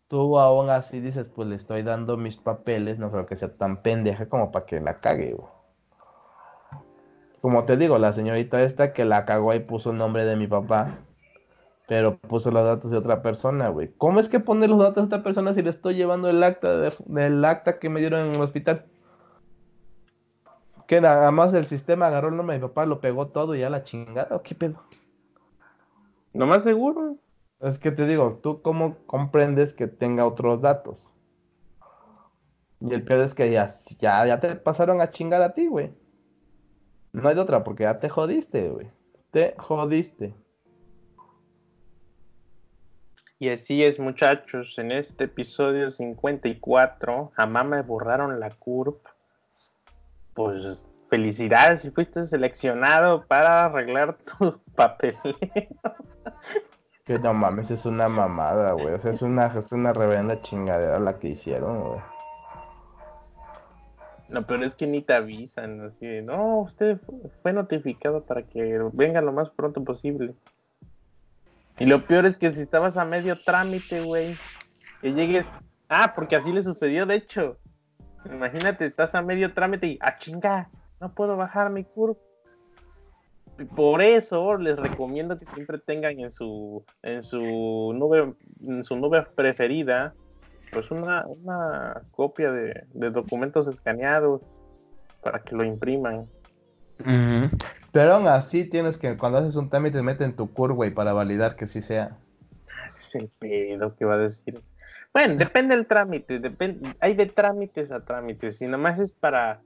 tú, 0.08 0.38
aún 0.38 0.70
así 0.70 1.00
dices, 1.00 1.28
pues 1.28 1.46
le 1.46 1.56
estoy 1.56 1.82
dando 1.82 2.16
mis 2.16 2.38
papeles, 2.38 2.98
no 2.98 3.10
creo 3.10 3.26
que 3.26 3.36
sea 3.36 3.54
tan 3.54 3.82
pendeja 3.82 4.30
como 4.30 4.50
para 4.50 4.64
que 4.64 4.80
la 4.80 5.00
cague, 5.00 5.34
güey. 5.34 5.46
Como 7.42 7.66
te 7.66 7.76
digo, 7.76 7.98
la 7.98 8.14
señorita 8.14 8.62
esta 8.62 8.94
que 8.94 9.04
la 9.04 9.26
cagó 9.26 9.52
y 9.52 9.60
puso 9.60 9.90
el 9.90 9.98
nombre 9.98 10.24
de 10.24 10.36
mi 10.36 10.46
papá, 10.46 11.00
pero 11.86 12.16
puso 12.16 12.50
los 12.50 12.64
datos 12.64 12.90
de 12.90 12.96
otra 12.96 13.20
persona, 13.20 13.68
güey. 13.68 13.92
¿Cómo 13.98 14.20
es 14.20 14.30
que 14.30 14.40
pone 14.40 14.68
los 14.68 14.78
datos 14.78 14.96
de 14.96 15.14
otra 15.14 15.22
persona 15.22 15.52
si 15.52 15.60
le 15.60 15.68
estoy 15.68 15.94
llevando 15.94 16.30
el 16.30 16.42
acta 16.42 16.74
del 16.78 17.44
acta 17.44 17.78
que 17.78 17.90
me 17.90 18.00
dieron 18.00 18.20
en 18.20 18.36
el 18.36 18.40
hospital? 18.40 18.86
Que 20.87 21.02
nada 21.02 21.30
más 21.30 21.52
el 21.52 21.66
sistema 21.66 22.06
agarró 22.06 22.28
el 22.28 22.37
nombre 22.38 22.56
de 22.56 22.62
mi 22.62 22.68
papá, 22.68 22.87
lo 22.87 23.02
pegó 23.02 23.26
todo 23.26 23.54
y 23.54 23.61
ya 23.61 23.68
la 23.68 23.84
chingada, 23.84 24.34
¿o 24.34 24.42
qué 24.42 24.54
pedo? 24.54 24.82
No 26.32 26.46
más 26.46 26.62
seguro. 26.62 27.18
Es 27.62 27.78
que 27.78 27.92
te 27.92 28.07
digo, 28.07 28.40
¿tú 28.42 28.61
cómo 28.61 28.97
comprendes 29.07 29.73
que 29.73 29.87
tenga 29.87 30.26
otros 30.26 30.61
datos? 30.61 31.14
Y 32.81 32.92
el 32.92 33.04
pedo 33.04 33.23
es 33.23 33.35
que 33.35 33.52
ya, 33.52 33.69
ya, 34.00 34.26
ya 34.26 34.40
te 34.40 34.57
pasaron 34.57 35.00
a 35.00 35.11
chingar 35.11 35.42
a 35.42 35.54
ti, 35.54 35.69
güey. 35.69 35.92
No 37.12 37.28
hay 37.28 37.37
de 37.37 37.40
otra, 37.40 37.62
porque 37.62 37.85
ya 37.85 38.00
te 38.00 38.09
jodiste, 38.09 38.69
güey. 38.69 38.90
Te 39.31 39.54
jodiste. 39.59 40.35
Y 43.38 43.49
así 43.49 43.85
es, 43.85 44.00
muchachos, 44.00 44.76
en 44.78 44.90
este 44.90 45.25
episodio 45.25 45.92
54, 45.92 47.33
a 47.37 47.47
me 47.47 47.83
borraron 47.83 48.40
la 48.40 48.50
curva. 48.50 48.99
Pues 50.35 50.85
felicidades 51.09 51.83
si 51.83 51.90
fuiste 51.90 52.25
seleccionado 52.25 53.25
para 53.26 53.66
arreglar 53.66 54.16
tu 54.38 54.61
papel. 54.75 55.16
Que 57.04 57.18
no 57.18 57.35
mames, 57.35 57.71
es 57.71 57.85
una 57.85 58.09
mamada, 58.09 58.73
güey. 58.73 58.94
O 58.94 58.99
sea, 58.99 59.12
es 59.12 59.23
una, 59.23 59.47
es 59.47 59.73
una 59.73 59.92
reverenda 59.92 60.40
chingadera 60.40 61.00
la 61.00 61.18
que 61.18 61.28
hicieron, 61.28 61.80
güey. 61.80 62.00
No, 64.28 64.47
pero 64.47 64.64
es 64.64 64.75
que 64.75 64.87
ni 64.87 65.02
te 65.02 65.12
avisan, 65.12 65.82
así 65.82 66.23
no, 66.23 66.61
usted 66.61 66.99
fue 67.42 67.52
notificado 67.52 68.25
para 68.25 68.44
que 68.44 68.80
venga 68.94 69.21
lo 69.21 69.30
más 69.32 69.50
pronto 69.50 69.85
posible. 69.85 70.35
Y 71.78 71.85
lo 71.85 72.06
peor 72.06 72.25
es 72.25 72.38
que 72.38 72.50
si 72.52 72.62
estabas 72.62 72.97
a 72.97 73.04
medio 73.04 73.38
trámite, 73.40 74.00
güey, 74.00 74.35
que 75.02 75.12
llegues. 75.12 75.50
Ah, 75.88 76.12
porque 76.14 76.37
así 76.37 76.52
le 76.52 76.62
sucedió, 76.62 77.04
de 77.04 77.16
hecho. 77.16 77.59
Imagínate, 78.25 78.87
estás 78.87 79.14
a 79.14 79.21
medio 79.21 79.52
trámite 79.52 79.87
y, 79.87 79.99
ah, 80.00 80.16
chinga, 80.16 80.71
no 81.00 81.12
puedo 81.12 81.37
bajar 81.37 81.71
mi 81.71 81.85
curva. 81.85 82.16
Por 83.66 84.02
eso 84.02 84.57
les 84.57 84.76
recomiendo 84.78 85.38
que 85.38 85.45
siempre 85.45 85.78
tengan 85.78 86.19
en 86.21 86.31
su, 86.31 86.85
en 87.02 87.23
su 87.23 87.92
nube, 87.95 88.35
en 88.66 88.85
su 88.85 88.97
nube 88.97 89.26
preferida, 89.35 90.14
pues 90.73 90.90
una, 90.90 91.26
una 91.26 92.02
copia 92.12 92.50
de, 92.50 92.85
de 92.95 93.11
documentos 93.11 93.69
escaneados 93.69 94.42
para 95.23 95.40
que 95.40 95.54
lo 95.54 95.64
impriman. 95.64 96.26
Pero 97.92 98.14
aún 98.14 98.26
así 98.28 98.64
tienes 98.64 98.97
que, 98.97 99.16
cuando 99.16 99.38
haces 99.38 99.57
un 99.57 99.69
trámite, 99.69 100.02
meten 100.02 100.37
tu 100.37 100.52
curva, 100.52 100.75
güey, 100.75 100.95
para 100.95 101.12
validar 101.12 101.57
que 101.57 101.66
sí 101.66 101.83
sea. 101.83 102.16
Ah, 102.69 102.87
ese 102.87 103.00
es 103.00 103.14
el 103.16 103.28
pedo 103.38 103.97
que 103.97 104.04
va 104.04 104.14
a 104.14 104.19
decir. 104.19 104.61
Bueno, 105.12 105.35
depende 105.35 105.76
del 105.76 105.87
trámite, 105.87 106.38
depende, 106.38 106.95
hay 107.00 107.14
de 107.14 107.26
trámites 107.26 107.92
a 107.92 108.00
trámites, 108.00 108.62
y 108.62 108.66
nomás 108.66 108.99
es 108.99 109.12
para, 109.12 109.61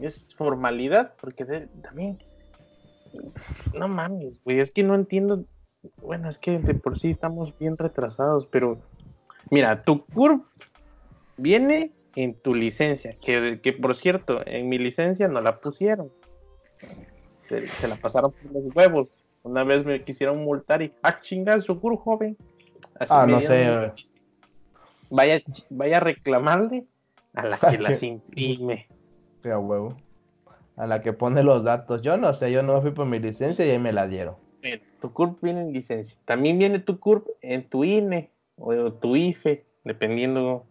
es 0.00 0.34
formalidad, 0.34 1.14
porque 1.20 1.44
también 1.80 2.18
no 3.74 3.88
mames, 3.88 4.42
güey, 4.44 4.60
es 4.60 4.70
que 4.70 4.82
no 4.82 4.94
entiendo. 4.94 5.44
Bueno, 6.02 6.28
es 6.28 6.38
que 6.38 6.58
de 6.58 6.74
por 6.74 6.98
sí 6.98 7.10
estamos 7.10 7.56
bien 7.58 7.76
retrasados, 7.78 8.46
pero 8.46 8.78
mira, 9.50 9.82
tu 9.82 10.04
CURP 10.06 10.44
viene 11.36 11.92
en 12.16 12.34
tu 12.34 12.54
licencia, 12.54 13.16
que, 13.20 13.60
que 13.62 13.72
por 13.72 13.96
cierto, 13.96 14.42
en 14.46 14.68
mi 14.68 14.78
licencia 14.78 15.28
no 15.28 15.40
la 15.40 15.58
pusieron. 15.58 16.10
Se, 17.48 17.88
la 17.88 17.96
pasaron 17.96 18.32
por 18.32 18.52
los 18.52 18.76
huevos. 18.76 19.08
Una 19.42 19.64
vez 19.64 19.84
me 19.84 20.04
quisieron 20.04 20.44
multar 20.44 20.82
y, 20.82 20.92
ah, 21.02 21.20
chingar 21.20 21.62
su 21.62 21.80
CURP, 21.80 21.98
joven. 22.00 22.36
ah, 23.08 23.26
no 23.26 23.40
sé. 23.40 23.92
Vaya, 25.08 25.40
vaya 25.70 25.96
a 25.96 26.00
reclamarle 26.00 26.84
a 27.34 27.46
la 27.46 27.58
que 27.58 27.78
las 27.78 28.02
imprime. 28.02 28.86
Sea 29.42 29.58
huevo 29.58 29.96
a 30.80 30.86
la 30.86 31.02
que 31.02 31.12
pone 31.12 31.42
los 31.42 31.62
datos. 31.62 32.00
Yo 32.00 32.16
no 32.16 32.32
sé, 32.32 32.50
yo 32.50 32.62
no 32.62 32.80
fui 32.80 32.92
por 32.92 33.06
mi 33.06 33.18
licencia 33.18 33.66
y 33.66 33.70
ahí 33.70 33.78
me 33.78 33.92
la 33.92 34.08
dieron. 34.08 34.36
Tu 35.00 35.12
CURP 35.12 35.42
viene 35.42 35.60
en 35.60 35.72
licencia. 35.72 36.18
También 36.24 36.58
viene 36.58 36.78
tu 36.78 36.98
CURP 36.98 37.26
en 37.42 37.68
tu 37.68 37.84
INE 37.84 38.30
o 38.56 38.92
tu 38.92 39.14
IFE, 39.14 39.66
dependiendo 39.84 40.64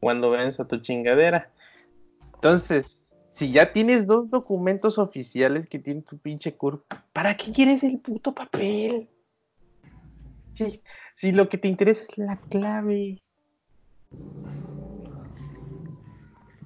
cuando 0.00 0.30
venza 0.30 0.66
tu 0.66 0.78
chingadera. 0.78 1.50
Entonces, 2.34 2.98
si 3.32 3.52
ya 3.52 3.72
tienes 3.72 4.06
dos 4.06 4.30
documentos 4.30 4.98
oficiales 4.98 5.68
que 5.68 5.78
tiene 5.78 6.02
tu 6.02 6.18
pinche 6.18 6.56
CURP, 6.56 6.82
¿para 7.12 7.36
qué 7.36 7.52
quieres 7.52 7.84
el 7.84 8.00
puto 8.00 8.34
papel? 8.34 9.08
Si, 10.54 10.82
si 11.14 11.30
lo 11.30 11.48
que 11.48 11.58
te 11.58 11.68
interesa 11.68 12.02
es 12.02 12.18
la 12.18 12.36
clave. 12.36 13.22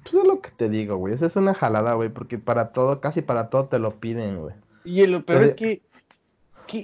Pues 0.09 0.23
es 0.23 0.27
lo 0.27 0.41
que 0.41 0.51
te 0.51 0.69
digo, 0.69 0.95
güey. 0.95 1.13
Esa 1.13 1.25
es 1.25 1.35
una 1.35 1.53
jalada, 1.53 1.93
güey, 1.93 2.09
porque 2.09 2.37
para 2.37 2.71
todo, 2.71 3.01
casi 3.01 3.21
para 3.21 3.49
todo 3.49 3.65
te 3.65 3.77
lo 3.77 3.99
piden, 3.99 4.39
güey. 4.39 4.55
Y 4.85 5.05
lo 5.05 5.25
peor 5.25 5.43
es 5.43 5.55
que, 5.55 5.81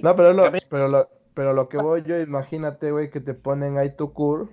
No, 0.02 0.14
pero 0.14 0.34
lo, 0.34 0.52
pero 0.68 0.88
lo, 0.88 1.08
pero 1.32 1.54
lo 1.54 1.68
que 1.68 1.78
voy 1.78 2.02
yo, 2.02 2.20
imagínate, 2.20 2.92
güey, 2.92 3.10
que 3.10 3.20
te 3.20 3.32
ponen 3.32 3.78
ahí 3.78 3.96
tu 3.96 4.12
cur. 4.12 4.50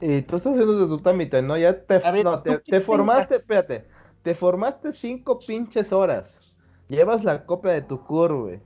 Y 0.00 0.22
tú 0.22 0.36
estás 0.36 0.52
haciendo 0.52 0.78
de 0.78 0.86
tu 0.86 1.02
trámite, 1.02 1.42
¿no? 1.42 1.58
Ya 1.58 1.82
te, 1.84 2.00
no, 2.22 2.42
te, 2.42 2.80
formaste, 2.80 3.36
espérate, 3.36 3.86
te 4.22 4.34
formaste 4.34 4.92
cinco 4.92 5.40
pinches 5.40 5.92
horas. 5.92 6.54
Llevas 6.88 7.24
la 7.24 7.44
copia 7.44 7.72
de 7.72 7.82
tu 7.82 8.04
cur, 8.04 8.32
güey. 8.34 8.60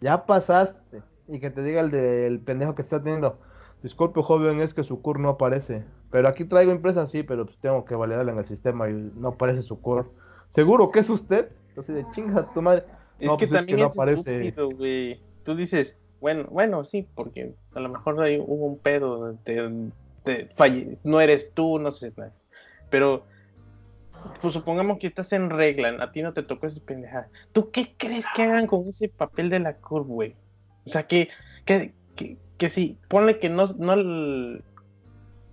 Ya 0.00 0.26
pasaste. 0.26 1.02
Y 1.26 1.40
que 1.40 1.50
te 1.50 1.62
diga 1.62 1.80
el 1.80 1.90
del 1.90 2.40
pendejo 2.40 2.74
que 2.74 2.82
está 2.82 3.02
teniendo. 3.02 3.38
Disculpe, 3.82 4.22
joven, 4.22 4.60
es 4.60 4.74
que 4.74 4.84
su 4.84 5.00
CUR 5.00 5.20
no 5.20 5.30
aparece. 5.30 5.84
Pero 6.10 6.28
aquí 6.28 6.44
traigo 6.44 6.72
impresa, 6.72 7.06
sí, 7.06 7.22
pero 7.22 7.44
pues 7.44 7.58
tengo 7.58 7.84
que 7.84 7.94
validarla 7.94 8.32
en 8.32 8.38
el 8.38 8.46
sistema 8.46 8.88
y 8.88 8.92
no 8.92 9.28
aparece 9.28 9.62
su 9.62 9.80
CUR. 9.80 10.10
¿Seguro 10.50 10.90
que 10.90 11.00
es 11.00 11.10
usted? 11.10 11.50
Así 11.76 11.92
de 11.92 12.06
chinga 12.10 12.50
tu 12.52 12.62
madre. 12.62 12.84
Es 13.18 13.30
que 13.32 13.46
pues 13.46 13.50
también 13.50 13.80
no 13.80 13.86
aparece. 13.86 14.54
Tú 15.44 15.54
dices, 15.54 15.96
bueno, 16.20 16.46
bueno, 16.50 16.84
sí, 16.84 17.06
porque 17.14 17.54
a 17.74 17.80
lo 17.80 17.88
mejor 17.88 18.20
ahí 18.22 18.38
hubo 18.38 18.66
un 18.66 18.78
pedo, 18.78 19.34
de, 19.44 19.90
no 21.04 21.20
eres 21.20 21.52
tú, 21.52 21.78
no 21.78 21.92
sé. 21.92 22.12
Pero 22.90 23.24
pues 24.40 24.52
supongamos 24.52 24.98
que 24.98 25.06
estás 25.06 25.32
en 25.32 25.50
regla, 25.50 25.96
a 26.00 26.10
ti 26.10 26.22
no 26.22 26.32
te 26.32 26.42
tocó 26.42 26.66
ese 26.66 26.80
pendejada. 26.80 27.28
¿Tú 27.52 27.70
qué 27.70 27.94
crees 27.96 28.24
que 28.34 28.42
hagan 28.42 28.66
con 28.66 28.88
ese 28.88 29.08
papel 29.08 29.48
de 29.50 29.60
la 29.60 29.74
CUR, 29.74 30.04
güey? 30.04 30.34
O 30.86 30.90
sea, 30.90 31.06
que, 31.06 31.28
que, 31.64 31.92
que 32.56 32.70
sí, 32.70 32.98
ponle 33.08 33.38
que 33.38 33.48
no, 33.48 33.64
no, 33.78 34.60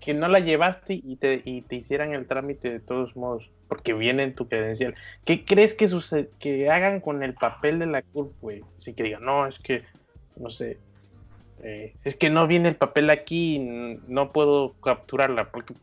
que 0.05 0.13
no 0.13 0.27
la 0.27 0.39
llevaste 0.39 1.01
y 1.03 1.15
te, 1.15 1.41
y 1.43 1.63
te 1.63 1.77
hicieran 1.77 2.13
el 2.13 2.27
trámite 2.27 2.69
de 2.69 2.79
todos 2.79 3.15
modos, 3.15 3.49
porque 3.67 3.95
viene 3.95 4.21
en 4.21 4.35
tu 4.35 4.47
credencial. 4.47 4.93
¿Qué 5.25 5.43
crees 5.45 5.73
que 5.73 5.87
sucede, 5.87 6.29
que 6.37 6.69
hagan 6.69 6.99
con 6.99 7.23
el 7.23 7.33
papel 7.33 7.79
de 7.79 7.87
la 7.87 8.03
CURP, 8.03 8.39
güey? 8.39 8.63
Así 8.77 8.93
que 8.93 9.01
digan, 9.01 9.25
no, 9.25 9.47
es 9.47 9.57
que, 9.57 9.81
no 10.37 10.51
sé, 10.51 10.77
eh, 11.63 11.95
es 12.03 12.15
que 12.15 12.29
no 12.29 12.45
viene 12.45 12.69
el 12.69 12.75
papel 12.75 13.09
aquí, 13.09 13.57
no 14.07 14.29
puedo 14.29 14.73
capturarla, 14.79 15.49
porque 15.49 15.73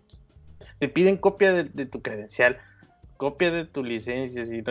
te 0.78 0.88
piden 0.88 1.16
copia 1.16 1.52
de, 1.52 1.86
tu 1.86 2.00
credencial, 2.00 2.58
copia 3.16 3.50
de 3.50 3.64
tu 3.64 3.82
licencia, 3.82 4.44
si 4.44 4.62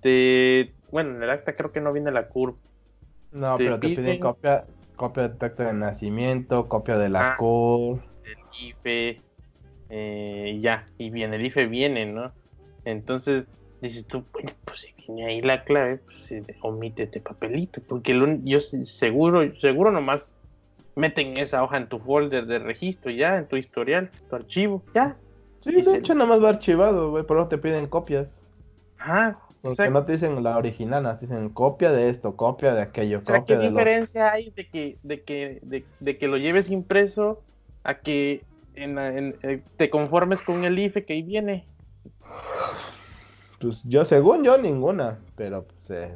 te, 0.00 0.72
bueno, 0.90 1.16
en 1.16 1.22
el 1.22 1.28
acta 1.28 1.54
creo 1.54 1.70
que 1.70 1.82
no 1.82 1.92
viene 1.92 2.10
la 2.12 2.28
CURP. 2.28 2.56
No, 3.32 3.56
pero 3.58 3.78
te 3.78 3.88
piden 3.88 4.20
copia, 4.20 4.64
copia 4.96 5.28
de 5.28 5.46
acta 5.46 5.66
de 5.66 5.74
nacimiento, 5.74 6.66
copia 6.66 6.96
de 6.96 7.10
la 7.10 7.32
ah, 7.32 7.36
CUR. 7.36 8.15
IFE, 8.60 9.20
eh, 9.90 10.58
ya, 10.60 10.86
y 10.98 11.10
bien, 11.10 11.34
el 11.34 11.44
IFE 11.46 11.66
viene, 11.66 12.06
¿no? 12.06 12.32
Entonces 12.84 13.44
dices 13.80 14.06
tú, 14.06 14.24
pues 14.64 14.80
si 14.80 14.94
viene 15.06 15.26
ahí 15.26 15.42
la 15.42 15.64
clave, 15.64 15.98
pues 15.98 16.44
omite 16.62 17.04
este 17.04 17.20
papelito, 17.20 17.80
porque 17.86 18.18
yo 18.44 18.60
seguro, 18.60 19.54
seguro 19.60 19.90
nomás 19.90 20.34
meten 20.94 21.38
esa 21.38 21.62
hoja 21.62 21.76
en 21.76 21.88
tu 21.88 21.98
folder 21.98 22.46
de 22.46 22.58
registro, 22.58 23.10
ya, 23.10 23.36
en 23.36 23.46
tu 23.46 23.56
historial, 23.56 24.10
tu 24.28 24.36
archivo, 24.36 24.82
ya. 24.94 25.16
Sí, 25.60 25.72
de 25.82 25.98
hecho, 25.98 26.14
nomás 26.14 26.42
va 26.42 26.50
archivado, 26.50 27.10
güey, 27.10 27.24
pero 27.26 27.48
te 27.48 27.58
piden 27.58 27.86
copias. 27.86 28.40
Ajá, 28.98 29.38
porque 29.62 29.90
no 29.90 30.04
te 30.04 30.12
dicen 30.12 30.42
la 30.42 30.56
original, 30.56 31.18
te 31.18 31.26
dicen 31.26 31.48
copia 31.50 31.92
de 31.92 32.08
esto, 32.08 32.36
copia 32.36 32.74
de 32.74 32.82
aquello, 32.82 33.22
copia 33.24 33.58
¿qué 33.58 33.68
diferencia 33.68 34.32
hay 34.32 34.50
de 34.50 34.68
que, 34.68 34.98
de, 35.02 35.22
que, 35.22 35.60
de, 36.00 36.18
que 36.18 36.28
lo 36.28 36.36
lleves 36.36 36.70
impreso 36.70 37.42
a 37.86 37.94
que 37.94 38.42
eh, 38.74 39.62
te 39.76 39.90
conformes 39.90 40.42
con 40.42 40.64
el 40.64 40.78
IFE 40.78 41.04
que 41.04 41.12
ahí 41.14 41.22
viene? 41.22 41.64
Pues 43.60 43.84
yo, 43.84 44.04
según 44.04 44.44
yo, 44.44 44.58
ninguna, 44.58 45.18
pero 45.34 45.64
pues, 45.86 46.10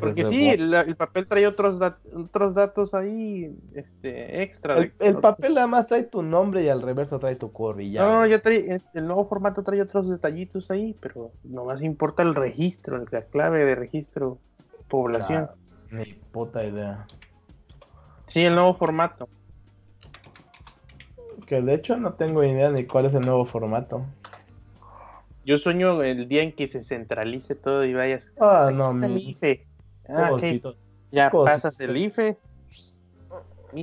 Porque 0.00 0.24
sí, 0.24 0.48
el, 0.48 0.96
papel 0.96 1.26
trae 1.26 1.46
otros, 1.46 1.78
otros 2.14 2.54
datos 2.54 2.94
ahí 2.94 3.54
este, 3.74 4.42
extra. 4.42 4.78
El, 4.98 5.16
papel 5.18 5.54
nada 5.54 5.66
más 5.66 5.86
trae 5.86 6.04
tu 6.04 6.22
nombre 6.22 6.62
y 6.62 6.68
al 6.68 6.80
reverso 6.80 7.18
trae 7.18 7.34
tu 7.34 7.52
corrilla. 7.52 8.02
No, 8.02 8.26
ya 8.26 8.40
trae, 8.40 8.80
el 8.94 9.06
nuevo 9.06 9.28
formato 9.28 9.62
trae 9.62 9.82
otros 9.82 10.08
detallitos 10.08 10.70
ahí, 10.70 10.94
pero 11.00 11.32
nomás 11.44 11.82
importa 11.82 12.22
el 12.22 12.34
registro, 12.34 13.04
la 13.10 13.22
clave 13.22 13.66
de 13.66 13.74
registro, 13.74 14.38
población. 14.88 15.50
ni 15.90 16.04
puta 16.32 16.64
idea. 16.64 17.06
Sí, 18.28 18.40
el 18.40 18.54
nuevo 18.54 18.74
formato. 18.76 19.28
Que 21.52 21.60
de 21.60 21.74
hecho 21.74 21.98
no 21.98 22.14
tengo 22.14 22.42
idea 22.42 22.70
ni 22.70 22.86
cuál 22.86 23.04
es 23.04 23.12
el 23.12 23.26
nuevo 23.26 23.44
formato. 23.44 24.06
Yo 25.44 25.58
sueño 25.58 26.02
el 26.02 26.26
día 26.26 26.42
en 26.42 26.52
que 26.52 26.66
se 26.66 26.82
centralice 26.82 27.54
todo 27.54 27.84
y 27.84 27.92
vayas. 27.92 28.32
Ah, 28.40 28.70
no, 28.72 28.94
mi... 28.94 29.04
el 29.04 29.18
IFE. 29.18 29.66
Ah, 30.08 30.30
Ya 31.10 31.30
pasas 31.30 31.78
el 31.78 31.94
IFE. 31.94 32.38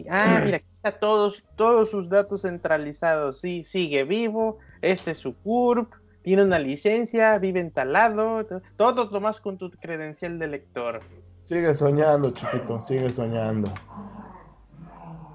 ah, 0.09 0.41
mira, 0.43 0.57
aquí 0.57 0.65
está 0.73 0.93
todos, 0.93 1.43
todos 1.55 1.91
sus 1.91 2.09
datos 2.09 2.41
centralizados. 2.41 3.39
Sí, 3.39 3.63
sigue 3.63 4.03
vivo. 4.03 4.57
Este 4.81 5.11
es 5.11 5.19
su 5.19 5.35
CURP. 5.35 5.93
Tiene 6.23 6.45
una 6.45 6.57
licencia, 6.57 7.37
vive 7.37 7.59
en 7.59 7.69
tal 7.69 7.93
lado. 7.93 8.47
Todo 8.77 9.09
tomas 9.11 9.41
con 9.41 9.59
tu 9.59 9.69
credencial 9.69 10.39
de 10.39 10.47
lector. 10.47 11.01
Sigue 11.41 11.75
soñando, 11.75 12.31
chiquito, 12.31 12.81
sigue 12.81 13.13
soñando. 13.13 13.71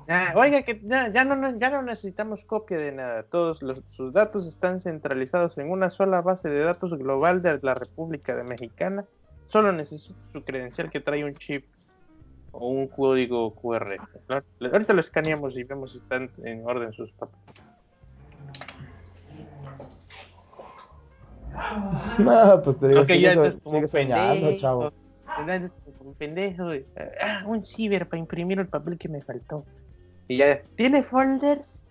Ah, 0.09 0.33
oiga, 0.37 0.63
que 0.63 0.81
ya, 0.83 1.09
no, 1.25 1.59
ya 1.59 1.71
no 1.71 1.83
necesitamos 1.83 2.45
copia 2.45 2.77
de 2.79 2.93
nada. 2.93 3.23
Todos 3.23 3.61
sus 3.89 4.13
datos 4.13 4.47
están 4.47 4.81
centralizados 4.81 5.57
en 5.57 5.71
una 5.71 5.89
sola 5.89 6.21
base 6.21 6.51
de 6.51 6.61
datos 6.61 6.95
global 6.99 7.41
de 7.41 7.59
la 7.63 7.75
República 7.75 8.37
de 8.37 8.45
Mexicana. 8.45 9.07
Solo 9.47 9.73
necesito 9.73 10.19
su 10.33 10.45
credencial 10.45 10.91
que 10.91 11.01
trae 11.01 11.25
un 11.25 11.35
chip 11.37 11.65
o 12.53 12.69
un 12.69 12.87
código 12.89 13.55
QR. 13.55 13.97
Ahorita 14.61 14.93
lo 14.93 15.01
escaneamos 15.01 15.57
y 15.57 15.65
vemos 15.65 15.93
si 15.93 15.99
están 15.99 16.31
en 16.45 16.67
orden 16.67 16.93
sus 16.93 17.11
papeles. 17.13 17.41
No, 22.19 22.61
pues 22.63 22.79
te 22.81 22.89
digo, 22.89 23.05
que 23.05 23.21
ya 23.21 23.33
sigue, 23.33 23.87
soñando, 23.87 24.57
chavo. 24.57 24.93
Un 26.01 26.15
pendejo. 26.15 26.71
Ah, 27.21 27.45
un 27.47 27.63
ciber 27.63 28.09
para 28.09 28.19
imprimir 28.19 28.59
el 28.59 28.67
papel 28.67 28.99
que 28.99 29.09
me 29.09 29.23
faltó. 29.23 29.65
Y 30.29 30.39
ya, 30.39 30.61
¿tiene 30.77 31.03
folders? 31.03 31.83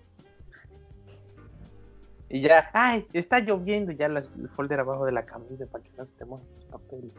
Y 2.30 2.42
ya, 2.42 2.70
ay, 2.74 3.06
está 3.14 3.40
lloviendo, 3.40 3.92
ya 3.92 4.08
el 4.08 4.50
folder 4.50 4.80
abajo 4.80 5.06
de 5.06 5.12
la 5.12 5.24
camisa 5.24 5.68
para 5.68 5.84
que 5.84 5.92
no 5.96 6.06
se 6.06 6.14
te 6.16 6.26
mojen 6.26 6.48
los 6.50 6.64
papeles. 6.66 7.14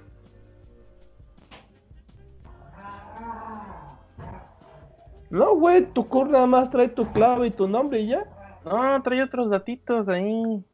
No, 5.30 5.56
güey, 5.56 5.86
tu 5.86 6.06
cur 6.06 6.28
nada 6.28 6.46
más 6.46 6.70
trae 6.70 6.88
tu 6.88 7.10
clave 7.12 7.48
y 7.48 7.50
tu 7.50 7.68
nombre 7.68 8.00
y 8.00 8.08
ya. 8.08 8.24
No, 8.64 9.02
trae 9.02 9.22
otros 9.22 9.50
datitos 9.50 10.08
ahí. 10.08 10.64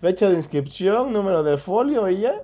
Fecha 0.00 0.28
de 0.28 0.36
inscripción, 0.36 1.12
número 1.12 1.42
de 1.42 1.58
folio 1.58 2.08
y 2.08 2.20
ya. 2.20 2.42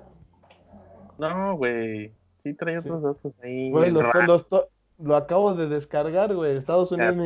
No, 1.17 1.55
güey. 1.57 2.11
Sí 2.43 2.53
trae 2.53 2.77
otros 2.77 3.01
datos 3.01 3.33
ahí. 3.43 3.71
Güey, 3.71 3.91
los, 3.91 4.03
los, 4.25 4.67
lo 4.99 5.15
acabo 5.15 5.53
de 5.53 5.67
descargar, 5.67 6.33
güey. 6.33 6.55
Estados 6.55 6.91
Unidos 6.91 7.15
me 7.15 7.25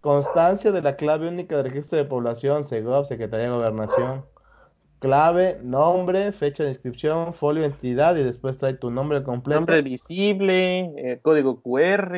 constancia 0.00 0.72
de 0.72 0.82
la 0.82 0.96
clave 0.96 1.28
única 1.28 1.56
de 1.56 1.64
registro 1.64 1.98
de 1.98 2.04
población, 2.04 2.64
SEGOV, 2.64 3.06
Secretaría 3.06 3.46
de 3.46 3.52
Gobernación. 3.52 4.24
clave, 5.00 5.60
nombre, 5.62 6.32
fecha 6.32 6.64
de 6.64 6.70
inscripción, 6.70 7.32
folio, 7.32 7.64
entidad 7.64 8.16
y 8.16 8.24
después 8.24 8.58
trae 8.58 8.74
tu 8.74 8.90
nombre 8.90 9.22
completo. 9.22 9.60
Nombre 9.60 9.82
visible, 9.82 10.92
eh, 10.96 11.20
código 11.22 11.62
QR. 11.62 12.16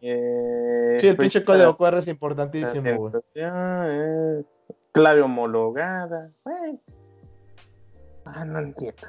Eh, 0.00 0.96
sí, 1.00 1.08
el 1.08 1.16
pinche 1.16 1.44
código 1.44 1.76
QR 1.76 1.98
es 1.98 2.08
importantísimo, 2.08 2.96
güey. 2.96 3.14
Eh, 3.34 4.44
clave 4.92 5.22
homologada. 5.22 6.30
Ah, 8.26 8.44
no 8.44 8.58
entiendo. 8.58 9.08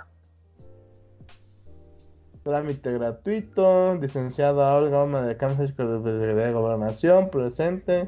Trámite 2.46 2.92
gratuito, 2.92 3.96
licenciada 3.96 4.76
Olga 4.76 5.02
Oma 5.02 5.24
de 5.24 5.36
Kansas 5.36 5.76
de 5.76 6.52
Gobernación, 6.54 7.32
presente. 7.32 8.08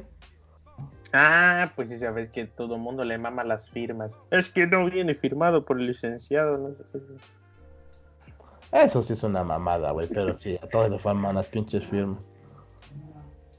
Ah, 1.12 1.72
pues 1.74 1.88
sí 1.88 1.98
sabes 1.98 2.28
que 2.28 2.46
todo 2.46 2.76
el 2.76 2.80
mundo 2.80 3.02
le 3.02 3.18
mama 3.18 3.42
las 3.42 3.68
firmas. 3.68 4.16
Es 4.30 4.48
que 4.48 4.68
no 4.68 4.88
viene 4.88 5.14
firmado 5.14 5.64
por 5.64 5.80
el 5.80 5.88
licenciado, 5.88 6.56
no 6.56 6.68
sé 6.68 6.84
qué. 6.92 8.78
Eso 8.78 9.02
sí 9.02 9.14
es 9.14 9.24
una 9.24 9.42
mamada, 9.42 9.90
güey, 9.90 10.06
pero 10.06 10.38
sí, 10.38 10.56
a 10.62 10.68
todos 10.68 10.88
le 10.88 11.00
forman 11.00 11.34
las 11.34 11.48
pinches 11.48 11.84
firmas. 11.86 12.20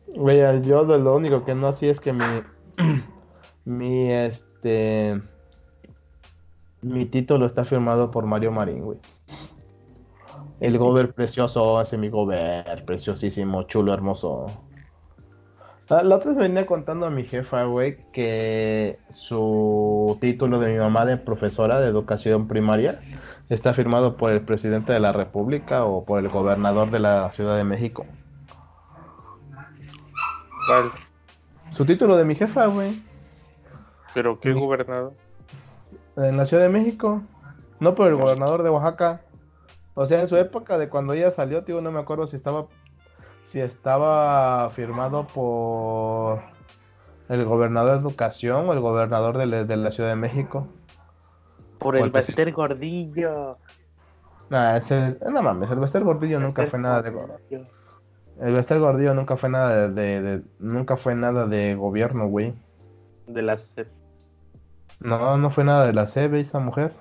Güey, 0.07 0.61
yo 0.61 0.83
lo 0.83 1.13
único 1.13 1.43
que 1.43 1.55
no 1.55 1.73
sí 1.73 1.89
es 1.89 1.99
que 1.99 2.13
mi, 2.13 2.23
mi, 3.65 4.13
este, 4.13 5.21
mi 6.81 7.05
título 7.05 7.45
está 7.45 7.65
firmado 7.65 8.11
por 8.11 8.25
Mario 8.25 8.53
Marín, 8.53 8.85
güey. 8.85 8.99
El 10.59 10.77
gober 10.77 11.13
precioso, 11.13 11.81
ese 11.81 11.97
mi 11.97 12.09
gober, 12.09 12.83
preciosísimo, 12.85 13.63
chulo, 13.63 13.93
hermoso. 13.93 14.47
La 15.89 16.17
otra 16.17 16.31
vez 16.31 16.37
venía 16.37 16.67
contando 16.67 17.07
a 17.07 17.09
mi 17.09 17.23
jefa, 17.23 17.63
güey, 17.63 17.97
que 18.11 18.99
su 19.09 20.19
título 20.21 20.59
de 20.59 20.71
mi 20.71 20.77
mamá 20.77 21.03
de 21.05 21.17
profesora 21.17 21.79
de 21.79 21.87
educación 21.87 22.47
primaria 22.47 22.99
está 23.49 23.73
firmado 23.73 24.15
por 24.15 24.29
el 24.31 24.41
presidente 24.41 24.93
de 24.93 24.99
la 24.99 25.13
República 25.13 25.85
o 25.85 26.05
por 26.05 26.19
el 26.19 26.29
gobernador 26.29 26.91
de 26.91 26.99
la 26.99 27.31
Ciudad 27.31 27.57
de 27.57 27.63
México. 27.63 28.05
¿Cuál? 30.67 30.91
Su 31.71 31.85
título 31.85 32.17
de 32.17 32.25
mi 32.25 32.35
jefa, 32.35 32.67
güey. 32.67 33.01
¿Pero 34.13 34.39
qué 34.39 34.53
gobernador? 34.53 35.13
En 36.17 36.37
la 36.37 36.45
Ciudad 36.45 36.63
de 36.63 36.69
México. 36.69 37.23
No 37.79 37.95
por 37.95 38.09
el 38.09 38.15
gobernador 38.15 38.61
de 38.61 38.69
Oaxaca. 38.69 39.21
O 39.93 40.05
sea, 40.05 40.21
en 40.21 40.27
su 40.27 40.37
época 40.37 40.77
de 40.77 40.89
cuando 40.89 41.13
ella 41.13 41.31
salió, 41.31 41.63
tío, 41.63 41.81
no 41.81 41.91
me 41.91 41.99
acuerdo 41.99 42.27
si 42.27 42.35
estaba 42.35 42.67
si 43.49 43.59
estaba 43.59 44.69
firmado 44.69 45.25
por 45.25 46.39
el 47.29 47.45
gobernador 47.45 47.93
de 47.93 48.07
Educación 48.07 48.69
o 48.69 48.73
el 48.73 48.79
gobernador 48.79 49.37
de, 49.37 49.77
la 49.77 49.91
Ciudad 49.91 50.09
de 50.09 50.15
México. 50.15 50.67
Por 51.79 51.97
el 51.97 52.11
Bester 52.11 52.51
Gordillo. 52.51 53.57
Nah, 54.51 54.77
ese, 54.77 55.17
no 55.31 55.41
mames, 55.41 55.71
el 55.71 55.79
Bester 55.79 56.03
Gordillo 56.03 56.39
nunca 56.39 56.67
fue 56.67 56.79
nada 56.79 57.01
de 57.01 57.11
El 58.39 58.53
Bester 58.53 58.79
Gordillo 58.79 59.15
nunca 59.15 59.35
fue 59.35 59.49
nada 59.49 59.87
de, 59.87 60.43
nunca 60.59 60.97
fue 60.97 61.15
nada 61.15 61.47
de 61.47 61.73
gobierno, 61.73 62.27
güey. 62.27 62.53
De 63.25 63.41
la 63.41 63.57
No, 64.99 65.37
no 65.37 65.49
fue 65.49 65.63
nada 65.63 65.87
de 65.87 65.93
la 65.93 66.05
CB 66.05 66.35
esa 66.39 66.59
mujer. 66.59 66.93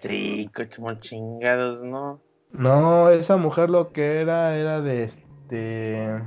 Sí, 0.00 0.37
como 0.74 0.94
chingados, 0.94 1.82
¿no? 1.82 2.20
No, 2.52 3.10
esa 3.10 3.36
mujer 3.36 3.70
lo 3.70 3.92
que 3.92 4.20
era 4.20 4.56
era 4.56 4.80
de 4.80 5.04
este, 5.04 6.22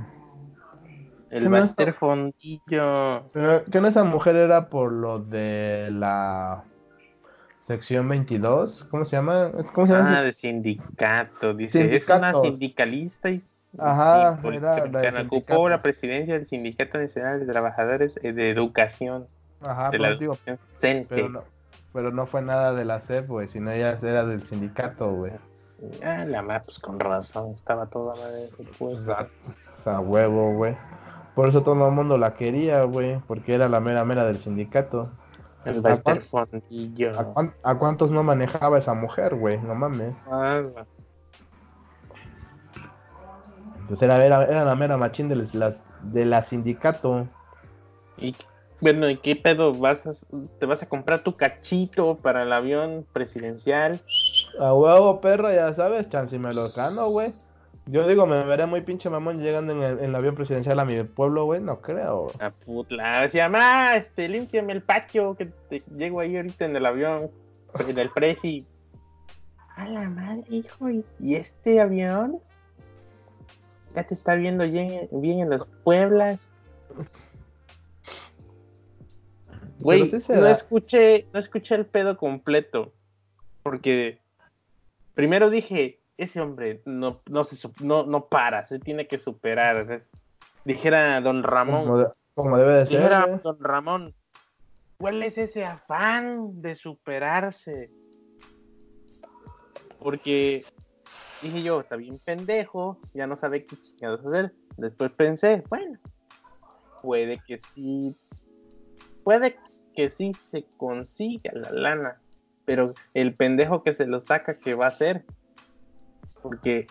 el 1.30 1.48
Master 1.48 1.94
Fondillo. 1.94 3.28
Pero 3.32 3.64
que 3.64 3.80
no 3.80 3.88
esa 3.88 4.04
mujer 4.04 4.36
era 4.36 4.68
por 4.68 4.92
lo 4.92 5.18
de 5.18 5.88
la 5.92 6.64
sección 7.60 8.08
22, 8.08 8.84
¿cómo 8.90 9.04
se 9.04 9.16
llama? 9.16 9.50
¿Cómo 9.74 9.86
se 9.86 9.92
llama? 9.92 10.18
Ah, 10.18 10.22
de 10.22 10.32
sindicato, 10.32 11.54
dice, 11.54 11.94
es 11.94 12.08
una 12.08 12.34
sindicalista 12.34 13.30
y 13.30 13.42
Ajá, 13.78 14.38
era 15.02 15.22
ocupó 15.22 15.68
la 15.68 15.80
presidencia 15.80 16.34
del 16.34 16.46
Sindicato 16.46 16.98
Nacional 16.98 17.40
de 17.40 17.46
Trabajadores 17.46 18.16
de 18.16 18.50
Educación. 18.50 19.26
Ajá, 19.62 19.90
de 19.90 19.98
la 19.98 20.08
educación. 20.10 20.58
Pero 20.80 21.28
no, 21.28 21.44
pero 21.92 22.10
no 22.10 22.26
fue 22.26 22.42
nada 22.42 22.72
de 22.72 22.84
la 22.84 23.00
CEP, 23.00 23.28
güey, 23.28 23.48
sino 23.48 23.70
ella 23.70 23.98
era 24.02 24.24
del 24.24 24.46
sindicato, 24.46 25.12
güey. 25.12 25.32
Ah, 26.04 26.24
la 26.24 26.42
madre, 26.42 26.62
pues 26.66 26.78
con 26.78 27.00
razón, 27.00 27.52
estaba 27.52 27.86
toda 27.86 28.14
madre 28.14 28.48
pues, 28.78 29.08
O 29.08 29.26
sea, 29.82 30.00
huevo, 30.00 30.54
güey. 30.54 30.76
Por 31.34 31.48
eso 31.48 31.62
todo 31.62 31.86
el 31.86 31.92
mundo 31.92 32.18
la 32.18 32.34
quería, 32.34 32.84
güey, 32.84 33.18
porque 33.26 33.54
era 33.54 33.68
la 33.68 33.80
mera 33.80 34.04
mera 34.04 34.24
del 34.26 34.38
sindicato. 34.38 35.10
El 35.64 35.84
¿A, 35.86 37.24
cuán, 37.24 37.54
¿A, 37.62 37.74
cuántos 37.76 38.10
no 38.10 38.22
manejaba 38.22 38.78
esa 38.78 38.94
mujer, 38.94 39.36
güey? 39.36 39.58
No 39.60 39.74
mames. 39.74 40.14
Ah, 40.28 40.62
Entonces 43.80 44.02
era, 44.02 44.24
era, 44.24 44.64
la 44.64 44.74
mera 44.74 44.96
machín 44.96 45.28
de, 45.28 45.36
las, 45.36 45.84
de 46.02 46.24
la 46.24 46.42
sindicato. 46.42 47.28
Y 48.16 48.34
bueno, 48.82 49.08
¿y 49.08 49.16
qué 49.16 49.36
pedo? 49.36 49.72
¿Vas 49.72 50.02
¿Te 50.58 50.66
vas 50.66 50.82
a 50.82 50.88
comprar 50.88 51.20
tu 51.20 51.36
cachito 51.36 52.16
para 52.16 52.42
el 52.42 52.52
avión 52.52 53.06
presidencial? 53.12 54.00
A 54.58 54.74
huevo, 54.74 55.20
perro, 55.20 55.54
ya 55.54 55.72
sabes, 55.72 56.08
chance 56.08 56.36
me 56.36 56.52
lo 56.52 56.68
gano, 56.68 57.08
güey. 57.08 57.30
Yo 57.86 58.08
digo, 58.08 58.26
me 58.26 58.42
veré 58.42 58.66
muy 58.66 58.80
pinche 58.80 59.08
mamón 59.08 59.38
llegando 59.38 59.72
en 59.72 60.00
el, 60.00 60.14
avión 60.16 60.34
presidencial 60.34 60.80
a 60.80 60.84
mi 60.84 61.00
pueblo, 61.04 61.44
güey, 61.44 61.60
no 61.60 61.80
creo. 61.80 62.32
A 62.40 62.50
putla, 62.50 63.22
decía, 63.22 63.48
ma, 63.48 63.94
este, 63.94 64.28
límpiame 64.28 64.72
el 64.72 64.82
patio, 64.82 65.36
que 65.36 65.46
te 65.46 65.80
llego 65.96 66.18
ahí 66.18 66.36
ahorita 66.36 66.64
en 66.64 66.74
el 66.74 66.84
avión, 66.84 67.30
en 67.78 67.98
el 67.98 68.10
presi. 68.10 68.66
A 69.76 69.88
la 69.88 70.10
madre, 70.10 70.44
hijo, 70.50 70.90
¿y 70.90 71.36
este 71.36 71.80
avión? 71.80 72.40
Ya 73.94 74.02
te 74.02 74.14
está 74.14 74.34
viendo 74.34 74.64
bien, 74.64 75.08
bien 75.12 75.38
en 75.38 75.50
las 75.50 75.66
pueblas. 75.84 76.51
Güey, 79.82 80.08
no 80.28 80.46
escuché, 80.46 81.26
no 81.32 81.40
escuché 81.40 81.74
el 81.74 81.86
pedo 81.86 82.16
completo. 82.16 82.92
Porque 83.62 84.18
primero 85.14 85.50
dije, 85.50 86.00
ese 86.16 86.40
hombre 86.40 86.82
no, 86.84 87.20
no, 87.28 87.44
se, 87.44 87.68
no, 87.80 88.04
no 88.04 88.26
para, 88.26 88.66
se 88.66 88.78
tiene 88.78 89.06
que 89.08 89.18
superar. 89.18 90.04
Dijera 90.64 91.20
don 91.20 91.42
Ramón. 91.42 92.12
Como, 92.34 92.56
debe 92.56 92.74
de 92.74 92.86
ser. 92.86 92.98
Dijera 92.98 93.40
don 93.42 93.58
Ramón, 93.60 94.14
¿cuál 94.98 95.22
es 95.22 95.36
ese 95.36 95.64
afán 95.64 96.62
de 96.62 96.76
superarse? 96.76 97.90
Porque 99.98 100.64
dije 101.42 101.62
yo, 101.62 101.80
está 101.80 101.96
bien 101.96 102.18
pendejo, 102.24 103.00
ya 103.14 103.26
no 103.26 103.36
sabe 103.36 103.66
qué 103.66 103.76
chingados 103.76 104.24
hacer. 104.24 104.52
Después 104.76 105.10
pensé, 105.12 105.62
bueno, 105.68 105.98
puede 107.02 107.40
que 107.46 107.58
sí, 107.58 108.16
puede 109.24 109.56
que 109.92 110.10
sí 110.10 110.32
se 110.34 110.64
consiga 110.76 111.50
la 111.54 111.70
lana 111.70 112.22
pero 112.64 112.94
el 113.14 113.34
pendejo 113.34 113.82
que 113.82 113.92
se 113.92 114.06
lo 114.06 114.20
saca, 114.20 114.58
¿qué 114.58 114.74
va 114.74 114.86
a 114.86 114.90
hacer? 114.90 115.24
Porque 116.42 116.86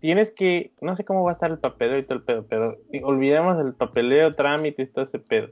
tienes 0.00 0.30
que, 0.30 0.72
no 0.80 0.96
sé 0.96 1.04
cómo 1.04 1.22
va 1.24 1.30
a 1.30 1.32
estar 1.32 1.50
el 1.50 1.58
papeleo 1.58 1.98
y 1.98 2.02
todo 2.02 2.18
el 2.18 2.24
pedo, 2.24 2.46
pero 2.48 2.76
olvidemos 3.02 3.58
el 3.64 3.74
papeleo, 3.74 4.34
trámite 4.34 4.82
y 4.82 4.86
todo 4.86 5.04
ese 5.04 5.18
pedo. 5.18 5.48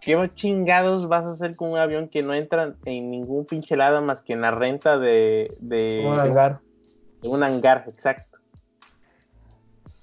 ¿Qué 0.00 0.30
chingados 0.34 1.08
vas 1.08 1.24
a 1.24 1.30
hacer 1.30 1.56
con 1.56 1.70
un 1.70 1.78
avión 1.78 2.08
que 2.08 2.22
no 2.22 2.34
entra 2.34 2.74
en 2.84 3.10
ningún 3.10 3.46
pinche 3.46 3.74
lado 3.74 4.02
más 4.02 4.20
que 4.20 4.34
en 4.34 4.42
la 4.42 4.50
renta 4.50 4.98
de... 4.98 5.56
de 5.60 6.02
un 6.04 6.20
hangar. 6.20 6.60
De 7.22 7.28
un 7.28 7.42
hangar, 7.42 7.84
exacto. 7.88 8.38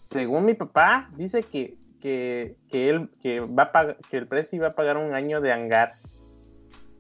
Según 0.10 0.46
mi 0.46 0.56
papá, 0.56 1.10
dice 1.16 1.44
que, 1.44 1.78
que, 2.02 2.58
que 2.70 2.90
él, 2.90 3.10
que, 3.22 3.40
va 3.40 3.64
a 3.64 3.72
pagar, 3.72 3.98
que 4.10 4.18
el 4.18 4.28
precio 4.28 4.58
iba 4.58 4.68
a 4.68 4.76
pagar 4.76 4.98
un 4.98 5.14
año 5.14 5.40
de 5.40 5.54
hangar 5.54 5.96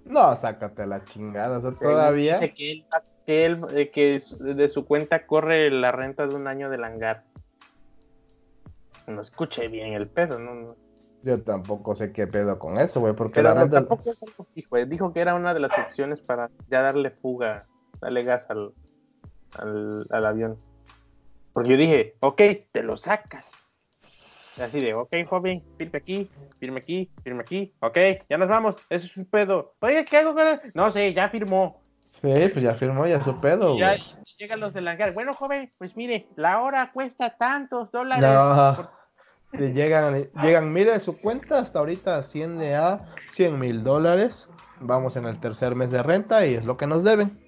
no, 0.05 0.35
sácate 0.35 0.83
a 0.83 0.87
la 0.87 1.03
chingada, 1.03 1.59
o 1.59 1.61
sea, 1.61 1.71
todavía. 1.71 2.39
Dice 2.39 2.53
que 2.53 2.71
él, 2.71 2.85
que, 3.25 3.45
él, 3.45 3.61
eh, 3.71 3.91
que 3.91 4.21
de 4.39 4.69
su 4.69 4.85
cuenta 4.85 5.25
corre 5.25 5.69
la 5.69 5.91
renta 5.91 6.27
de 6.27 6.35
un 6.35 6.47
año 6.47 6.69
del 6.69 6.83
hangar. 6.83 7.23
No 9.07 9.21
escuché 9.21 9.67
bien 9.67 9.93
el 9.93 10.07
pedo, 10.09 10.39
¿no? 10.39 10.75
Yo 11.23 11.41
tampoco 11.43 11.95
sé 11.95 12.11
qué 12.11 12.25
pedo 12.25 12.57
con 12.57 12.79
eso, 12.79 12.99
güey, 12.99 13.13
porque 13.13 13.35
Pero 13.35 13.49
la 13.49 13.61
renta... 13.61 13.77
tampoco 13.77 14.09
es 14.09 14.23
algo 14.23 14.43
fijo, 14.43 14.77
eh. 14.77 14.85
dijo 14.85 15.13
que 15.13 15.19
era 15.19 15.35
una 15.35 15.53
de 15.53 15.59
las 15.59 15.71
opciones 15.77 16.19
para 16.19 16.49
ya 16.67 16.81
darle 16.81 17.11
fuga, 17.11 17.67
darle 17.99 18.23
gas 18.23 18.47
al, 18.49 18.73
al, 19.59 20.07
al 20.09 20.25
avión. 20.25 20.57
Porque 21.53 21.69
yo 21.69 21.77
dije, 21.77 22.15
ok, 22.21 22.41
te 22.71 22.81
lo 22.81 22.97
sacas. 22.97 23.45
Así 24.61 24.79
de, 24.79 24.93
ok, 24.93 25.11
joven, 25.27 25.63
firme 25.77 25.97
aquí, 25.97 26.29
firme 26.59 26.79
aquí, 26.79 27.11
firme 27.23 27.41
aquí, 27.41 27.73
ok, 27.79 27.97
ya 28.29 28.37
nos 28.37 28.47
vamos, 28.47 28.77
eso 28.89 29.05
es 29.05 29.17
un 29.17 29.25
pedo. 29.25 29.73
Oye, 29.79 30.05
¿qué 30.05 30.17
hago 30.17 30.35
No 30.73 30.91
sé, 30.91 31.13
ya 31.13 31.29
firmó. 31.29 31.81
Sí, 32.21 32.29
pues 32.53 32.61
ya 32.61 32.73
firmó, 32.73 33.07
ya 33.07 33.17
es 33.17 33.23
su 33.23 33.39
pedo, 33.39 33.77
ya 33.77 33.97
llegan 34.41 34.59
los 34.59 34.73
del 34.73 34.87
hangar. 34.87 35.13
Bueno, 35.13 35.33
joven, 35.33 35.71
pues 35.77 35.95
mire, 35.95 36.27
la 36.35 36.61
hora 36.61 36.91
cuesta 36.91 37.37
tantos 37.37 37.91
dólares. 37.91 38.23
No, 38.23 38.89
llegan, 39.53 40.29
llegan, 40.41 40.73
mire, 40.73 40.99
su 40.99 41.19
cuenta 41.19 41.59
hasta 41.59 41.79
ahorita 41.79 42.17
asciende 42.17 42.75
a 42.75 43.05
100 43.31 43.59
mil 43.59 43.83
dólares. 43.83 44.49
Vamos 44.79 45.15
en 45.15 45.25
el 45.25 45.39
tercer 45.39 45.75
mes 45.75 45.91
de 45.91 46.01
renta 46.01 46.45
y 46.45 46.55
es 46.55 46.65
lo 46.65 46.77
que 46.77 46.87
nos 46.87 47.03
deben. 47.03 47.39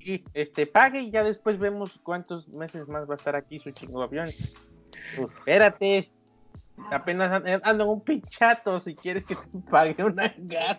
Y 0.00 0.22
este, 0.34 0.66
pague 0.66 1.00
y 1.00 1.10
ya 1.10 1.24
después 1.24 1.58
vemos 1.58 1.98
cuántos 2.02 2.48
meses 2.48 2.88
más 2.88 3.08
va 3.08 3.14
a 3.14 3.16
estar 3.16 3.36
aquí 3.36 3.58
su 3.58 3.70
chingo 3.70 4.02
avión. 4.02 4.28
Uf, 5.18 5.34
espérate. 5.38 6.10
Apenas 6.90 7.30
an- 7.32 7.60
ando 7.62 7.86
un 7.90 8.02
pinchato 8.02 8.80
si 8.80 8.94
quieres 8.94 9.24
que 9.24 9.36
te 9.36 9.42
pague 9.70 10.02
un 10.04 10.18
hangar. 10.20 10.78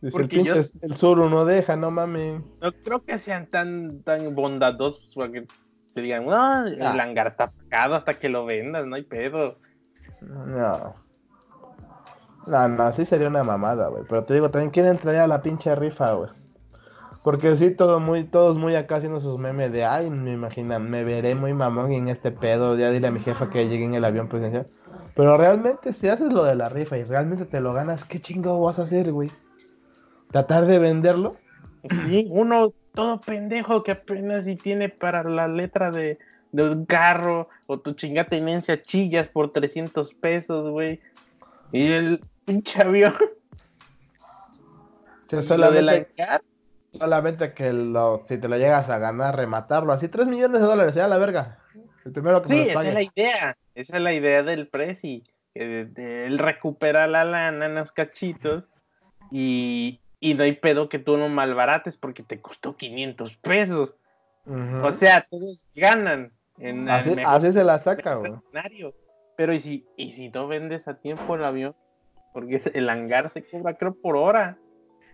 Dice 0.00 0.16
Porque 0.16 0.36
el 0.36 0.44
yo- 0.44 0.54
el 0.82 0.96
sur 0.96 1.18
no 1.18 1.44
deja, 1.44 1.74
no 1.76 1.90
mames. 1.90 2.40
No 2.60 2.72
creo 2.84 3.04
que 3.04 3.18
sean 3.18 3.46
tan, 3.46 4.02
tan 4.02 4.34
bondadosos 4.34 5.14
para 5.14 5.32
que 5.32 5.46
te 5.94 6.00
digan, 6.00 6.26
no, 6.26 6.66
el 6.66 6.80
Ah. 6.82 6.92
hangar 7.02 7.28
está 7.28 7.50
pagado 7.50 7.94
hasta 7.96 8.14
que 8.14 8.28
lo 8.28 8.44
vendas, 8.44 8.86
no 8.86 8.96
hay 8.96 9.02
pedo. 9.04 9.58
No. 10.20 10.94
No, 12.46 12.68
no, 12.68 12.92
sí 12.92 13.04
sería 13.04 13.26
una 13.28 13.42
mamada, 13.42 13.88
güey. 13.88 14.04
Pero 14.08 14.24
te 14.24 14.34
digo, 14.34 14.50
también 14.50 14.70
quieren 14.70 14.98
traer 14.98 15.20
a 15.20 15.26
la 15.26 15.42
pinche 15.42 15.74
rifa, 15.74 16.12
güey. 16.12 16.30
Porque 17.26 17.56
sí, 17.56 17.72
todo 17.72 17.98
muy, 17.98 18.22
todos 18.22 18.56
muy 18.56 18.76
acá 18.76 18.98
haciendo 18.98 19.18
sus 19.18 19.36
memes 19.36 19.72
de, 19.72 19.84
ay, 19.84 20.10
me 20.10 20.34
imaginan, 20.34 20.88
me 20.88 21.02
veré 21.02 21.34
muy 21.34 21.52
mamón 21.54 21.90
en 21.90 22.06
este 22.06 22.30
pedo, 22.30 22.78
ya 22.78 22.92
dile 22.92 23.08
a 23.08 23.10
mi 23.10 23.18
jefa 23.18 23.50
que 23.50 23.68
llegue 23.68 23.84
en 23.84 23.94
el 23.94 24.04
avión 24.04 24.28
presidencial. 24.28 24.68
Pero 25.16 25.36
realmente, 25.36 25.92
si 25.92 26.06
haces 26.06 26.32
lo 26.32 26.44
de 26.44 26.54
la 26.54 26.68
rifa 26.68 26.96
y 26.96 27.02
realmente 27.02 27.44
te 27.44 27.60
lo 27.60 27.72
ganas, 27.72 28.04
¿qué 28.04 28.20
chingo 28.20 28.60
vas 28.60 28.78
a 28.78 28.82
hacer, 28.82 29.10
güey? 29.10 29.28
¿Tratar 30.30 30.66
de 30.66 30.78
venderlo? 30.78 31.34
Sí, 32.04 32.28
uno 32.30 32.72
todo 32.94 33.20
pendejo 33.20 33.82
que 33.82 33.90
apenas 33.90 34.44
si 34.44 34.54
tiene 34.54 34.88
para 34.88 35.24
la 35.24 35.48
letra 35.48 35.90
de, 35.90 36.18
de 36.52 36.62
un 36.62 36.86
carro 36.86 37.48
o 37.66 37.80
tu 37.80 37.94
chingada 37.94 38.28
tenencia 38.28 38.80
chillas 38.82 39.28
por 39.28 39.50
300 39.50 40.14
pesos, 40.14 40.70
güey. 40.70 41.00
Y 41.72 41.90
el 41.90 42.20
pinche 42.44 42.80
avión, 42.80 43.16
del 45.28 45.42
solamente, 45.42 46.06
hangar, 46.16 46.40
solamente 46.98 47.52
que 47.52 47.72
lo, 47.72 48.24
si 48.26 48.38
te 48.38 48.48
lo 48.48 48.56
llegas 48.56 48.88
a 48.90 48.98
ganar, 48.98 49.36
rematarlo 49.36 49.92
así, 49.92 50.08
3 50.08 50.26
millones 50.26 50.60
de 50.60 50.66
dólares, 50.66 50.94
ya 50.94 51.08
la 51.08 51.18
verga. 51.18 51.58
El 52.04 52.12
primero 52.12 52.42
que 52.42 52.48
Sí, 52.48 52.54
me 52.54 52.70
esa 52.70 52.88
es 52.88 52.94
la 52.94 53.02
idea. 53.02 53.56
Esa 53.74 53.96
es 53.96 54.02
la 54.02 54.12
idea 54.12 54.42
del 54.42 54.68
Prezi. 54.68 55.24
Que 55.54 55.88
él 56.26 56.38
recupera 56.38 57.06
la 57.06 57.24
lana 57.24 57.66
en 57.66 57.74
los 57.74 57.92
cachitos 57.92 58.64
y, 59.30 60.00
y 60.20 60.34
no 60.34 60.44
hay 60.44 60.52
pedo 60.52 60.88
que 60.88 60.98
tú 60.98 61.16
no 61.16 61.28
malbarates 61.28 61.96
porque 61.96 62.22
te 62.22 62.40
costó 62.40 62.76
500 62.76 63.36
pesos. 63.38 63.94
O 64.82 64.92
sea, 64.92 65.26
todos 65.28 65.66
ganan 65.74 66.30
en 66.58 66.88
así, 66.88 67.10
mejor 67.10 67.34
así 67.34 67.52
se 67.52 67.64
la 67.64 67.78
saca, 67.78 68.14
güey. 68.14 68.32
Pero 69.36 69.52
¿y 69.52 69.60
si, 69.60 69.86
y 69.96 70.12
si 70.12 70.28
no 70.30 70.46
vendes 70.46 70.88
a 70.88 70.94
tiempo 70.94 71.34
el 71.34 71.44
avión? 71.44 71.74
Porque 72.32 72.60
el 72.74 72.88
hangar 72.88 73.30
se 73.30 73.44
cobra 73.44 73.74
creo 73.76 73.94
por 73.94 74.16
hora. 74.16 74.58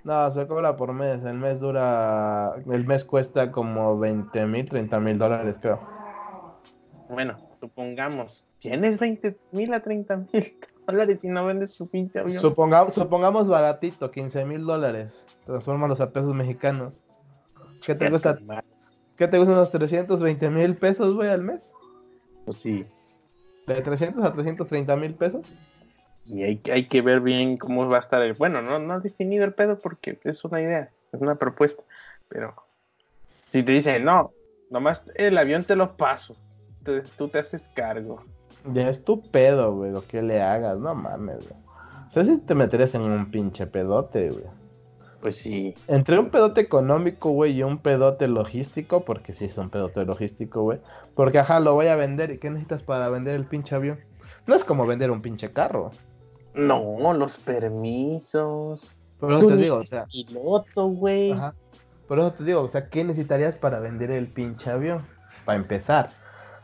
No, 0.05 0.31
se 0.33 0.47
cobra 0.47 0.77
por 0.77 0.93
mes. 0.93 1.25
El 1.25 1.39
mes 1.39 1.61
dura. 1.61 2.55
El 2.71 2.87
mes 2.87 3.05
cuesta 3.05 3.53
como 3.53 3.99
20 3.99 4.47
mil, 4.47 4.69
30 4.69 5.01
mil 5.01 5.19
dólares, 5.19 5.57
creo. 5.61 5.81
Bueno, 7.09 7.37
supongamos, 7.61 8.43
tienes 8.59 8.99
20 8.99 9.37
mil 9.53 9.75
a 9.75 9.81
30 9.81 10.17
mil 10.17 10.57
dólares 10.87 11.23
y 11.23 11.29
no 11.29 11.45
vendes 11.45 11.77
tu 11.77 11.87
pinche 11.89 12.19
avión. 12.19 12.41
Supongamos, 12.41 12.95
supongamos 12.95 13.49
baratito, 13.49 14.11
15 14.11 14.45
mil 14.47 14.65
dólares. 14.65 15.27
Transfórmalos 15.45 16.01
a 16.01 16.11
pesos 16.11 16.35
mexicanos. 16.35 17.03
¿Qué 17.85 17.95
te 17.95 18.09
gusta? 18.09 18.39
¿Qué 19.17 19.29
te 19.29 19.39
gustan 19.39 19.57
los 19.57 19.71
320 19.71 20.51
mil 20.51 20.77
pesos, 20.77 21.15
güey, 21.15 21.29
al 21.29 21.43
mes? 21.43 21.73
Pues 22.45 22.59
sí. 22.59 22.87
De 23.67 23.81
300 23.81 24.25
a 24.25 24.33
330 24.33 24.97
mil 24.97 25.15
pesos. 25.15 25.57
Y 26.27 26.43
hay, 26.43 26.59
que- 26.59 26.73
hay 26.73 26.87
que 26.89 27.03
ver 27.03 27.21
bien 27.21 27.57
cómo 27.57 27.89
va 27.89 27.97
a 27.97 28.01
estar 28.01 28.23
el. 28.23 28.35
Bueno, 28.35 28.63
no, 28.63 28.79
no 28.79 28.95
has 28.95 29.03
definido 29.03 29.45
el 29.45 29.55
pedo 29.55 29.79
porque 29.81 30.19
es 30.25 30.45
una 30.45 30.61
idea, 30.61 30.91
es 31.13 31.21
una 31.21 31.35
propuesta. 31.35 31.83
Pero 32.29 32.55
si 33.51 33.63
te 33.63 33.73
dicen, 33.73 34.05
no, 34.05 34.33
nomás 34.71 35.03
el 35.17 35.37
avión 35.37 35.65
te 35.65 35.77
lo 35.77 35.97
paso, 35.97 36.37
te- 36.85 37.03
tú 37.03 37.29
te 37.29 37.41
haces 37.41 37.69
cargo. 37.75 38.25
Ya 38.73 38.89
es 38.89 39.05
tu 39.05 39.21
pedo, 39.31 39.75
güey, 39.75 39.91
lo 39.91 40.07
que 40.07 40.23
le 40.23 40.41
hagas, 40.41 40.79
no 40.79 40.95
mames, 40.95 41.49
güey. 41.49 41.61
O 42.09 42.11
sea, 42.13 42.25
si 42.25 42.39
te 42.39 42.55
meterías 42.55 42.95
en 42.95 43.03
un 43.03 43.31
pinche 43.31 43.67
pedote, 43.67 44.31
güey. 44.31 44.45
Pues 45.21 45.37
sí. 45.37 45.75
Entre 45.89 46.19
un 46.19 46.31
pedote 46.31 46.61
económico, 46.61 47.31
güey, 47.31 47.53
y 47.53 47.63
un 47.63 47.79
pedote 47.79 48.29
logístico, 48.29 49.05
porque 49.05 49.33
sí 49.35 49.47
es 49.47 49.57
un 49.57 49.71
pedote 49.71 50.05
logístico, 50.05 50.63
güey. 50.63 50.81
Porque, 51.15 51.39
ajá, 51.39 51.61
lo 51.61 51.75
voy 51.75 51.87
a 51.87 51.97
vender. 51.97 52.31
¿Y 52.33 52.39
qué 52.39 52.51
necesitas 52.51 52.83
para 52.83 53.09
vender 53.09 53.35
el 53.37 53.45
pinche 53.47 53.75
avión? 53.75 54.01
No 54.47 54.55
es 54.57 54.65
como 54.65 54.85
vender 54.87 55.11
un 55.11 55.23
pinche 55.23 55.53
carro. 55.53 55.93
No, 56.55 57.13
los 57.13 57.39
permisos. 57.39 58.95
Eso 59.21 59.39
Tú 59.39 59.49
te 59.49 59.57
digo, 59.57 59.77
o 59.77 59.87
sea, 59.87 60.07
piloto, 60.07 60.89
güey. 60.89 61.35
Por 62.09 62.19
eso 62.19 62.33
te 62.33 62.45
digo, 62.45 62.61
o 62.63 62.69
sea, 62.69 62.89
¿qué 62.89 63.05
necesitarías 63.05 63.57
para 63.57 63.79
vender 63.79 64.11
el 64.11 64.27
pinche 64.27 64.71
avión? 64.71 65.07
Para 65.45 65.59
empezar. 65.59 66.11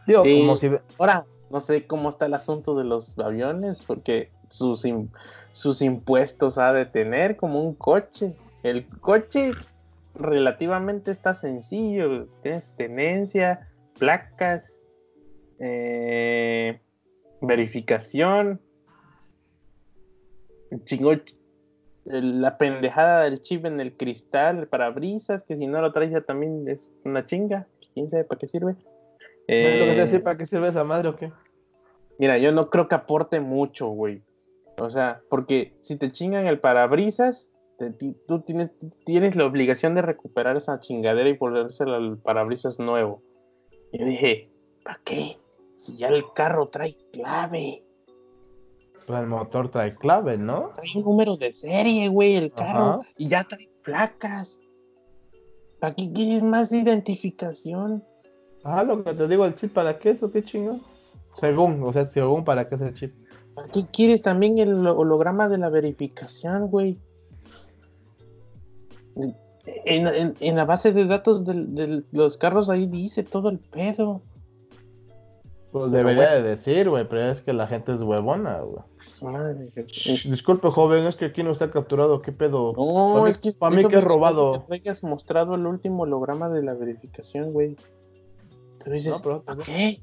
Digo, 0.07 0.25
Sí. 0.25 0.41
como 0.41 0.57
si... 0.57 0.71
Ahora, 0.99 1.25
no 1.51 1.61
sé 1.61 1.87
cómo 1.87 2.09
está 2.09 2.27
el 2.27 2.35
asunto 2.35 2.77
de 2.77 2.85
los 2.85 3.19
aviones, 3.19 3.83
porque 3.83 4.31
sus, 4.51 4.87
sus 5.53 5.83
impuestos 5.83 6.59
ha 6.59 6.73
de 6.73 6.85
tener 6.85 7.37
como 7.37 7.63
un 7.63 7.75
coche. 7.75 8.37
El 8.63 8.87
coche 8.87 9.53
relativamente 10.15 11.11
está 11.11 11.35
sencillo. 11.35 12.27
Tienes 12.43 12.75
tenencia, 12.77 13.69
placas, 13.99 14.75
eh, 15.59 16.81
verificación. 17.41 18.61
El- 22.07 22.41
la 22.41 22.57
pendejada 22.57 23.25
del 23.25 23.41
chip 23.41 23.67
en 23.67 23.81
el 23.81 23.97
cristal, 23.97 24.59
el 24.61 24.69
parabrisas, 24.69 25.45
que 25.45 25.57
si 25.57 25.67
no 25.67 25.81
lo 25.83 25.93
traes 25.93 26.11
ya 26.11 26.23
también 26.23 26.67
es 26.69 26.91
una 27.05 27.27
chinga. 27.27 27.67
¿Quién 27.95 28.09
sabe 28.09 28.25
para 28.25 28.39
qué 28.39 28.47
sirve? 28.47 28.77
¿Es 29.47 29.79
lo 29.81 29.87
que 29.87 29.95
te 29.95 30.17
Eh, 30.17 30.21
¿Para 30.21 30.39
qué 30.39 30.47
sirve 30.47 30.69
esa 30.69 30.85
madre 30.85 31.09
o 31.09 31.17
qué? 31.17 31.33
Mira, 32.19 32.39
yo 32.39 32.53
no 32.53 32.71
creo 32.71 32.89
que 32.89 32.95
aporte 32.95 33.41
mucho, 33.41 33.89
güey. 33.89 34.23
O 34.79 34.89
sea, 34.91 35.23
porque 35.29 35.75
si 35.81 35.97
te 35.97 36.11
chingan 36.13 36.47
el 36.47 36.61
parabrisas, 36.61 37.49
te- 37.79 37.91
tú 38.27 38.41
tienes, 38.43 38.71
tienes 39.05 39.37
la 39.37 39.45
obligación 39.47 39.95
de 39.95 40.03
recuperar 40.03 40.57
esa 40.57 40.81
chingadera 40.81 41.29
y 41.29 41.37
volvérsela 41.37 41.97
al 41.97 42.19
parabrisas 42.19 42.79
nuevo. 42.79 43.23
Y 43.93 43.99
yo 43.99 44.07
dije, 44.07 44.51
¿para 44.85 45.01
qué? 45.05 45.37
Si 45.77 45.97
ya 45.97 46.09
el 46.09 46.25
carro 46.35 46.69
trae 46.69 46.97
clave, 47.13 47.85
Pues 49.09 49.21
el 49.21 49.27
motor 49.27 49.71
trae 49.71 49.97
clave, 49.97 50.37
¿no? 50.39 50.71
trae 50.75 50.87
un 50.97 51.03
número 51.05 51.37
de 51.37 51.51
serie, 51.51 52.09
güey, 52.11 52.37
el 52.37 52.53
carro, 52.53 53.01
Ajá. 53.01 53.01
y 53.17 53.27
ya 53.27 53.43
trae 53.45 53.69
placas. 53.83 54.57
¿Para 55.81 55.95
qué 55.95 56.13
quieres 56.13 56.43
más 56.43 56.71
identificación? 56.73 58.05
Ah, 58.65 58.83
lo 58.85 59.03
que 59.03 59.15
te 59.15 59.27
digo, 59.27 59.47
el 59.47 59.55
chip, 59.57 59.73
¿para 59.73 59.99
qué 59.99 60.11
eso? 60.11 60.31
¿Qué 60.31 60.45
chingón? 60.45 60.83
Según, 61.41 61.83
o 61.85 61.93
sea, 61.93 62.05
según, 62.05 62.45
¿para 62.45 62.69
qué 62.69 62.75
es 62.75 62.81
el 62.83 62.95
chip? 62.95 63.15
¿Para 63.55 63.69
qué 63.69 63.87
quieres 63.91 64.21
también 64.23 64.59
el 64.59 64.87
holograma 64.87 65.49
de 65.49 65.57
la 65.59 65.71
verificación, 65.71 66.67
güey? 66.69 66.99
En, 69.85 70.07
en- 70.07 70.35
en 70.41 70.57
la 70.57 70.65
base 70.65 70.93
de 70.93 71.07
datos 71.07 71.45
de 71.45 72.03
los 72.13 72.39
carros 72.39 72.69
ahí 72.71 72.87
dice 72.87 73.23
todo 73.23 73.49
el 73.51 73.59
pedo. 73.59 74.23
Pues 75.71 75.93
debería 75.93 76.31
de 76.35 76.43
decir, 76.43 76.89
güey, 76.89 77.07
pero 77.07 77.31
es 77.31 77.43
que 77.43 77.53
la 77.53 77.67
gente 77.67 77.95
es 77.95 78.03
huevona, 78.03 78.61
güey. 78.61 78.83
Disculpe, 80.25 80.71
joven, 80.71 81.05
es 81.07 81.17
que 81.17 81.27
aquí 81.27 81.43
no 81.43 81.53
está 81.53 81.71
capturado, 81.71 82.23
¿qué 82.23 82.33
pedo? 82.33 82.73
No, 82.77 83.15
Pa' 83.17 83.25
mí- 83.25 83.31
es 83.31 83.39
que 83.39 83.53
pa' 83.53 83.71
mí 83.71 83.77
que 83.85 83.97
es 83.99 84.03
me 84.05 84.09
robado. 84.09 84.53
Que 84.53 84.59
traigas 84.61 85.03
mostrado 85.05 85.55
el 85.57 85.67
último 85.67 86.05
holograma 86.05 86.49
de 86.49 86.63
la 86.63 86.73
verificación, 86.75 87.53
güey. 87.53 87.77
Pero 88.83 88.93
dices, 88.93 89.13
No, 89.13 89.21
pero- 89.23 89.43
¿para 89.43 89.63
qué? 89.63 90.01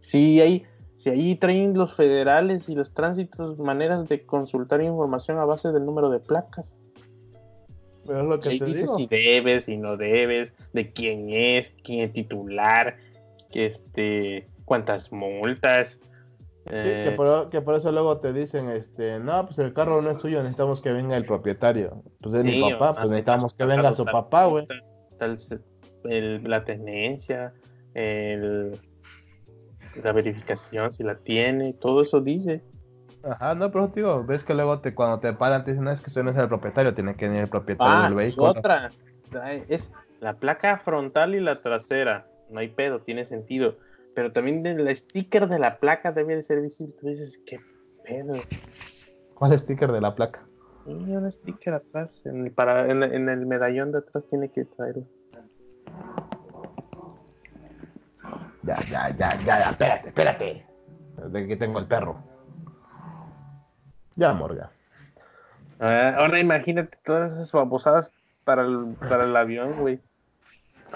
Si 0.00 0.40
ahí, 0.40 0.62
si 0.98 1.10
ahí 1.10 1.34
traen 1.36 1.74
los 1.76 1.94
federales 1.94 2.68
y 2.68 2.74
los 2.76 2.94
tránsitos 2.94 3.58
maneras 3.58 4.08
de 4.08 4.24
consultar 4.24 4.80
información 4.82 5.38
a 5.38 5.44
base 5.44 5.72
del 5.72 5.84
número 5.84 6.10
de 6.10 6.20
placas. 6.20 6.76
Pero 8.06 8.20
es 8.20 8.26
lo 8.26 8.36
Y 8.36 8.40
que 8.40 8.48
ahí 8.50 8.58
te 8.60 8.64
dice 8.66 8.80
digo. 8.82 8.96
si 8.96 9.06
debes, 9.08 9.64
si 9.64 9.76
no 9.76 9.96
debes, 9.96 10.52
de 10.72 10.92
quién 10.92 11.30
es, 11.30 11.72
quién 11.84 12.00
es 12.00 12.12
titular, 12.12 12.96
que 13.50 13.66
este, 13.66 14.48
cuántas 14.70 15.10
multas. 15.10 15.98
Sí, 15.98 16.70
eh, 16.70 17.06
que, 17.08 17.16
por, 17.16 17.50
que 17.50 17.60
por 17.60 17.74
eso 17.74 17.90
luego 17.90 18.18
te 18.18 18.32
dicen, 18.32 18.70
este, 18.70 19.18
no, 19.18 19.44
pues 19.46 19.58
el 19.58 19.72
carro 19.72 20.00
no 20.00 20.12
es 20.12 20.20
suyo, 20.20 20.38
necesitamos 20.38 20.80
que 20.80 20.92
venga 20.92 21.16
el 21.16 21.24
propietario. 21.24 22.04
Pues 22.20 22.36
es 22.36 22.44
mi 22.44 22.60
papá, 22.60 22.94
pues 22.94 23.06
necesitamos 23.06 23.54
que 23.54 23.64
venga 23.64 23.92
su 23.94 24.04
papá, 24.04 24.44
güey. 24.44 24.68
la 26.04 26.64
tenencia, 26.64 27.52
el, 27.94 28.78
la 30.04 30.12
verificación, 30.12 30.92
si 30.92 31.02
la 31.02 31.16
tiene, 31.16 31.72
todo 31.72 32.02
eso 32.02 32.20
dice. 32.20 32.62
Ajá, 33.24 33.56
no, 33.56 33.72
pero 33.72 33.88
digo, 33.88 34.22
ves 34.22 34.44
que 34.44 34.54
luego 34.54 34.78
te, 34.78 34.94
cuando 34.94 35.18
te 35.18 35.32
paran 35.32 35.64
te 35.64 35.72
dicen, 35.72 35.84
no, 35.84 35.90
es 35.90 36.00
que 36.00 36.10
usted 36.10 36.22
no 36.22 36.30
es 36.30 36.36
el 36.36 36.46
propietario, 36.46 36.94
tiene 36.94 37.16
que 37.16 37.26
venir 37.26 37.42
el 37.42 37.48
propietario 37.48 37.92
Ah, 37.92 38.04
del 38.04 38.14
vehículo. 38.14 38.50
otra, 38.50 38.90
es 39.68 39.90
la 40.20 40.34
placa 40.34 40.78
frontal 40.78 41.34
y 41.34 41.40
la 41.40 41.60
trasera, 41.60 42.28
no 42.50 42.60
hay 42.60 42.68
pedo, 42.68 43.00
tiene 43.00 43.24
sentido. 43.24 43.74
Pero 44.14 44.32
también 44.32 44.66
el 44.66 44.96
sticker 44.96 45.48
de 45.48 45.58
la 45.58 45.78
placa 45.78 46.12
debe 46.12 46.36
de 46.36 46.42
ser 46.42 46.60
visible. 46.60 46.94
Tú 47.00 47.08
dices, 47.08 47.40
¿qué 47.46 47.60
pedo? 48.04 48.34
¿Cuál 49.34 49.58
sticker 49.58 49.92
de 49.92 50.00
la 50.00 50.14
placa? 50.14 50.46
Y 50.86 50.92
un 50.92 51.30
sticker 51.30 51.74
atrás, 51.74 52.22
en 52.24 52.46
el, 52.46 52.52
para, 52.52 52.90
en, 52.90 53.02
en 53.02 53.28
el 53.28 53.46
medallón 53.46 53.92
de 53.92 53.98
atrás 53.98 54.26
tiene 54.26 54.50
que 54.50 54.64
traerlo. 54.64 55.04
Ya, 58.62 58.76
ya, 58.90 59.16
ya, 59.16 59.34
ya, 59.44 59.58
ya, 59.58 59.70
espérate, 59.70 60.08
espérate. 60.08 60.66
De 61.28 61.46
que 61.46 61.56
tengo 61.56 61.78
el 61.78 61.86
perro. 61.86 62.22
Ya, 64.16 64.32
Morga. 64.32 64.70
Ah, 65.78 66.14
ahora 66.16 66.38
imagínate 66.38 66.98
todas 67.04 67.32
esas 67.32 67.52
babosadas 67.52 68.12
para 68.44 68.62
el, 68.62 68.96
para 69.08 69.24
el 69.24 69.36
avión, 69.36 69.80
güey. 69.80 70.00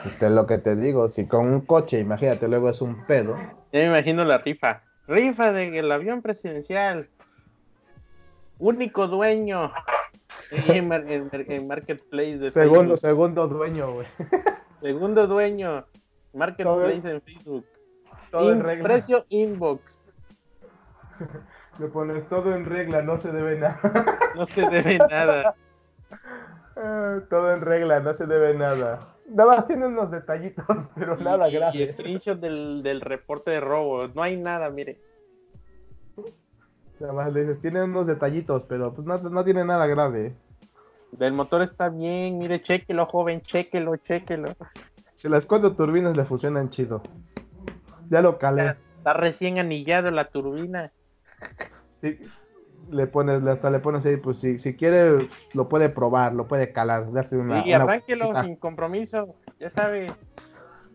Es 0.04 0.20
lo 0.22 0.46
que 0.46 0.58
te 0.58 0.76
digo, 0.76 1.08
si 1.08 1.26
con 1.26 1.46
un 1.46 1.60
coche, 1.62 1.98
imagínate, 2.00 2.48
luego 2.48 2.68
es 2.68 2.80
un 2.82 3.04
pedo. 3.06 3.36
Ya 3.72 3.80
me 3.80 3.86
imagino 3.86 4.24
la 4.24 4.38
rifa. 4.38 4.82
Rifa 5.06 5.52
del 5.52 5.90
avión 5.92 6.22
presidencial. 6.22 7.08
Único 8.58 9.06
dueño. 9.06 9.72
En, 10.50 10.92
en- 10.92 11.30
en 11.32 11.66
Marketplace 11.68 12.38
de 12.38 12.50
Segundo, 12.50 12.80
Facebook. 12.80 12.98
segundo 12.98 13.48
dueño, 13.48 13.92
güey. 13.92 14.06
Segundo 14.82 15.26
dueño. 15.26 15.84
Marketplace 16.32 17.10
en 17.10 17.20
Facebook. 17.22 17.64
Todo 18.30 18.50
en 18.50 18.58
In- 18.58 18.64
regla. 18.64 18.84
precio 18.84 19.24
inbox. 19.28 20.00
Le 21.78 21.86
pones 21.88 22.28
todo 22.28 22.54
en 22.54 22.64
regla, 22.66 23.02
no 23.02 23.18
se 23.18 23.32
debe 23.32 23.58
nada. 23.58 23.80
No 24.36 24.46
se 24.46 24.62
debe 24.68 24.98
nada. 24.98 25.54
Ah, 26.76 27.18
todo 27.30 27.52
en 27.54 27.60
regla, 27.62 28.00
no 28.00 28.12
se 28.14 28.26
debe 28.26 28.54
nada. 28.54 29.13
Nada 29.28 29.56
más 29.56 29.66
tiene 29.66 29.86
unos 29.86 30.10
detallitos, 30.10 30.64
pero 30.94 31.16
nada 31.16 31.48
y, 31.48 31.52
grave. 31.54 31.78
y 31.82 31.86
screenshot 31.86 32.38
del, 32.38 32.82
del 32.82 33.00
reporte 33.00 33.50
de 33.50 33.60
robo. 33.60 34.08
No 34.08 34.22
hay 34.22 34.36
nada, 34.36 34.70
mire. 34.70 35.00
Nada 37.00 37.12
más 37.12 37.32
le 37.32 37.40
dices, 37.40 37.60
tiene 37.60 37.82
unos 37.82 38.06
detallitos, 38.06 38.66
pero 38.66 38.92
pues 38.92 39.06
no, 39.06 39.18
no 39.18 39.44
tiene 39.44 39.64
nada 39.64 39.86
grave. 39.86 40.34
Del 41.12 41.32
motor 41.32 41.62
está 41.62 41.88
bien, 41.88 42.38
mire, 42.38 42.60
chéquelo, 42.60 43.06
joven, 43.06 43.40
chéquelo, 43.42 43.96
chéquelo. 43.96 44.54
Si 45.14 45.28
las 45.28 45.46
cuatro 45.46 45.74
turbinas 45.74 46.16
le 46.16 46.24
funcionan 46.24 46.70
chido. 46.70 47.02
Ya 48.10 48.20
lo 48.20 48.38
calé. 48.38 48.76
Está 48.98 49.12
recién 49.12 49.58
anillado 49.58 50.10
la 50.10 50.28
turbina. 50.28 50.92
Sí, 51.90 52.18
le 52.90 53.06
pones, 53.06 53.44
hasta 53.46 53.70
le 53.70 53.78
pones 53.78 54.04
ahí, 54.06 54.16
pues 54.16 54.38
si, 54.38 54.58
si 54.58 54.76
quiere, 54.76 55.28
lo 55.54 55.68
puede 55.68 55.88
probar, 55.88 56.34
lo 56.34 56.46
puede 56.46 56.72
calar, 56.72 57.12
darse 57.12 57.36
una. 57.36 57.66
y 57.66 57.74
una 57.74 57.84
arránquelo 57.84 58.34
sin 58.42 58.56
compromiso. 58.56 59.34
Ya 59.58 59.70
sabe, 59.70 60.12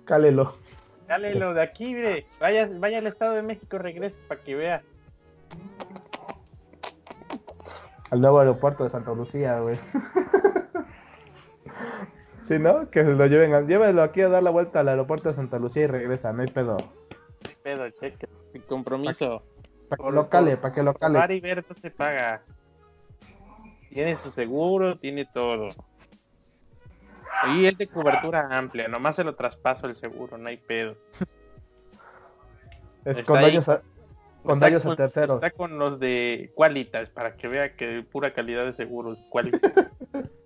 Cálelo. 0.06 0.56
cálelo 1.08 1.54
de 1.54 1.62
aquí, 1.62 1.94
mire. 1.94 2.26
Vaya, 2.40 2.70
vaya 2.80 3.00
al 3.00 3.08
Estado 3.08 3.34
de 3.34 3.42
México, 3.42 3.78
regrese 3.78 4.20
para 4.28 4.42
que 4.42 4.56
vea. 4.56 4.82
Al 8.12 8.22
nuevo 8.22 8.40
aeropuerto 8.40 8.84
de 8.84 8.90
Santa 8.90 9.14
Lucía, 9.14 9.60
güey. 9.60 9.78
Sí, 12.50 12.58
¿no? 12.58 12.90
Que 12.90 13.04
lo 13.04 13.28
lleven, 13.28 13.68
llévelo 13.68 14.02
aquí 14.02 14.22
a 14.22 14.28
dar 14.28 14.42
la 14.42 14.50
vuelta 14.50 14.80
al 14.80 14.90
aeropuerto 14.90 15.30
de 15.30 15.36
Santa 15.36 15.60
Lucía 15.60 15.84
y 15.84 15.88
regresa, 15.88 16.34
no 16.34 16.42
hay 16.42 16.48
pedo. 16.48 16.78
Qué 17.44 17.56
pedo, 17.62 17.88
chéquelo, 17.92 18.34
sin 18.52 18.64
compromiso. 18.64 19.44
Para 19.90 20.04
que 20.04 20.12
lo 20.12 20.30
cale, 20.30 20.58
para 20.58 20.74
que 20.74 20.84
lo 20.84 20.94
cale. 20.94 21.36
y 21.36 21.40
ver 21.40 21.66
no 21.68 21.76
se 21.76 21.90
paga. 21.90 22.44
Tiene 23.90 24.16
su 24.16 24.30
seguro, 24.32 24.98
tiene 25.00 25.26
todo. 25.26 25.70
Y 27.54 27.66
es 27.66 27.78
de 27.78 27.88
cobertura 27.88 28.48
amplia, 28.52 28.88
nomás 28.88 29.16
se 29.16 29.24
lo 29.24 29.36
traspaso 29.36 29.88
el 29.88 29.96
seguro, 29.96 30.38
no 30.38 30.50
hay 30.50 30.58
pedo. 30.58 30.96
Es 33.06 33.18
está 33.18 33.24
con 33.24 33.42
daños 33.42 33.70
a, 33.70 33.82
con 34.44 34.56
Está 34.56 34.66
daños 34.68 34.86
a 34.86 34.96
terceros. 34.96 35.36
Está 35.36 35.52
con 35.52 35.80
los 35.80 36.00
de 36.00 36.52
Qualitas 36.54 37.10
para 37.10 37.36
que 37.36 37.48
vea 37.48 37.76
que 37.76 38.04
pura 38.04 38.34
calidad 38.34 38.66
de 38.66 38.74
seguros. 38.74 39.18
Qualitas. 39.30 39.72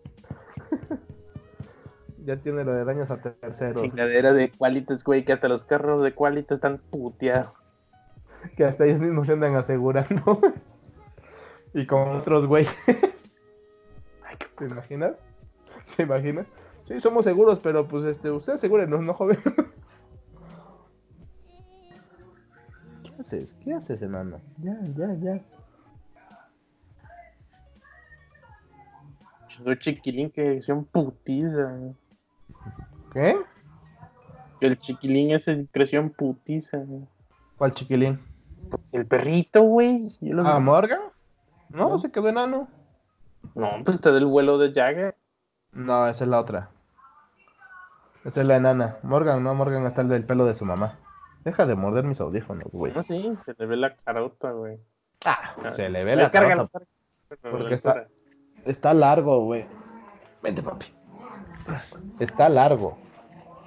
Ya 2.26 2.38
tiene 2.38 2.64
lo 2.64 2.72
de 2.74 2.86
daños 2.86 3.12
a 3.12 3.18
terceros. 3.18 3.82
Chingadera 3.82 4.32
de 4.32 4.50
Qualitas, 4.50 5.04
güey, 5.04 5.26
que 5.26 5.34
hasta 5.34 5.50
los 5.50 5.66
carros 5.66 6.02
de 6.02 6.14
Qualitas 6.14 6.56
están 6.56 6.78
puteados. 6.78 7.52
Que 8.58 8.66
hasta 8.66 8.86
ellos 8.86 9.02
mismos 9.02 9.28
se 9.28 9.34
andan 9.34 9.56
asegurando. 9.56 10.40
y 11.74 11.86
con 11.86 12.16
otros 12.18 12.46
güeyes. 12.46 12.74
¿Te 14.58 14.66
imaginas? 14.66 15.24
¿Te 15.96 16.04
imaginas? 16.04 16.46
Sí, 16.84 17.00
somos 17.00 17.26
seguros, 17.26 17.60
pero 17.60 17.88
pues 17.88 18.06
este, 18.06 18.30
usted 18.30 18.54
asegúrenos, 18.54 19.02
¿no, 19.02 19.14
joven? 19.14 19.40
¿Qué 23.04 23.12
haces? 23.20 23.56
¿Qué 23.64 23.74
haces, 23.74 24.02
enano? 24.02 24.42
Ya, 24.62 24.78
ya, 24.96 25.14
ya. 25.16 25.42
Soy 29.48 29.80
chiquilín 29.80 30.30
que 30.30 30.44
creció 30.44 30.84
putiza. 30.84 31.80
¿Qué? 33.14 33.38
El 34.60 34.78
chiquilín 34.80 35.32
ese 35.32 35.68
creció 35.72 36.00
en 36.00 36.10
putiza. 36.10 36.84
¿Cuál 37.58 37.74
chiquilín? 37.74 38.20
El 38.92 39.06
perrito, 39.06 39.62
güey. 39.64 40.10
Lo- 40.22 40.46
¿Ah, 40.48 40.60
Morgan? 40.60 41.00
No, 41.70 41.90
No. 41.90 42.00
se 42.00 42.12
quedó 42.12 42.30
enano. 42.30 42.68
No, 43.56 43.70
pues 43.84 44.00
te 44.00 44.12
da 44.12 44.18
el 44.18 44.26
vuelo 44.26 44.58
de 44.58 44.72
Jagger. 44.74 45.16
No, 45.72 46.08
esa 46.08 46.24
es 46.24 46.30
la 46.30 46.40
otra. 46.40 46.70
Esa 48.24 48.42
es 48.42 48.48
la 48.48 48.56
enana. 48.56 48.98
Morgan, 49.04 49.44
no, 49.44 49.54
Morgan 49.54 49.86
está 49.86 50.02
el 50.02 50.08
del 50.10 50.26
pelo 50.26 50.46
de 50.46 50.56
su 50.56 50.66
mamá. 50.66 50.98
Deja 51.44 51.66
de 51.66 51.76
morder 51.76 52.06
mis 52.06 52.22
audífonos, 52.22 52.72
güey. 52.72 52.94
No, 52.94 53.04
sí, 53.04 53.34
se 53.44 53.54
le 53.58 53.66
ve 53.66 53.76
la 53.76 53.96
carota, 53.96 54.52
güey. 54.52 54.80
Ah, 55.26 55.56
se 55.76 55.90
le 55.90 56.04
ve 56.06 56.16
la 56.16 56.32
carota. 56.32 56.70
cárgalo. 56.70 57.52
Porque 57.58 57.74
está, 57.74 58.08
está 58.66 58.94
largo, 58.94 59.44
güey. 59.44 59.66
Vente, 60.42 60.62
papi. 60.64 60.86
Está 62.20 62.48
largo. 62.50 62.98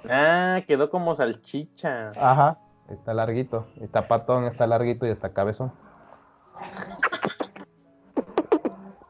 Ah, 0.08 0.60
quedó 0.66 0.88
como 0.88 1.14
salchicha. 1.14 2.12
Ajá. 2.16 2.58
Está 2.90 3.14
larguito. 3.14 3.66
Está 3.80 4.08
patón, 4.08 4.44
está 4.44 4.66
larguito 4.66 5.06
y 5.06 5.10
está 5.10 5.32
cabezón. 5.32 5.72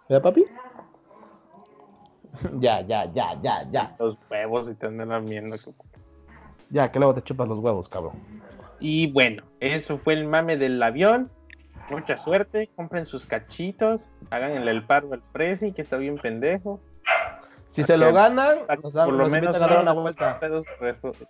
¿Ya, 0.09 0.21
papi? 0.23 0.45
ya, 2.61 2.81
ya, 2.83 3.13
ya, 3.13 3.41
ya, 3.43 3.69
ya. 3.71 3.97
Los 3.99 4.17
huevos 4.31 4.69
y 4.69 4.75
te 4.75 4.87
andan 4.87 5.27
viendo. 5.27 5.57
Ya, 6.71 6.91
que 6.91 6.99
luego 6.99 7.15
te 7.15 7.23
chupas 7.23 7.49
los 7.49 7.59
huevos, 7.59 7.89
cabrón. 7.89 8.15
Y 8.81 9.11
bueno, 9.13 9.43
eso 9.61 9.97
fue 9.97 10.15
el 10.15 10.27
mame 10.27 10.57
del 10.57 10.83
avión. 10.83 11.31
Mucha 11.91 12.19
suerte, 12.19 12.69
compren 12.75 13.07
sus 13.07 13.27
cachitos, 13.27 14.01
hagan 14.31 14.51
el 14.51 14.85
paro 14.85 15.13
al 15.13 15.23
Prezi, 15.33 15.73
que 15.73 15.83
está 15.83 15.97
bien 15.97 16.19
pendejo. 16.19 16.81
Si 17.69 17.85
se 17.85 17.97
lo 17.97 18.13
ganan, 18.13 18.59
nos, 18.83 18.93
por 18.93 19.13
lo 19.13 19.19
nos 19.19 19.31
menos 19.31 19.55
a 19.55 19.59
dar 19.59 19.83
una 19.83 19.93
vuelta. 19.93 20.41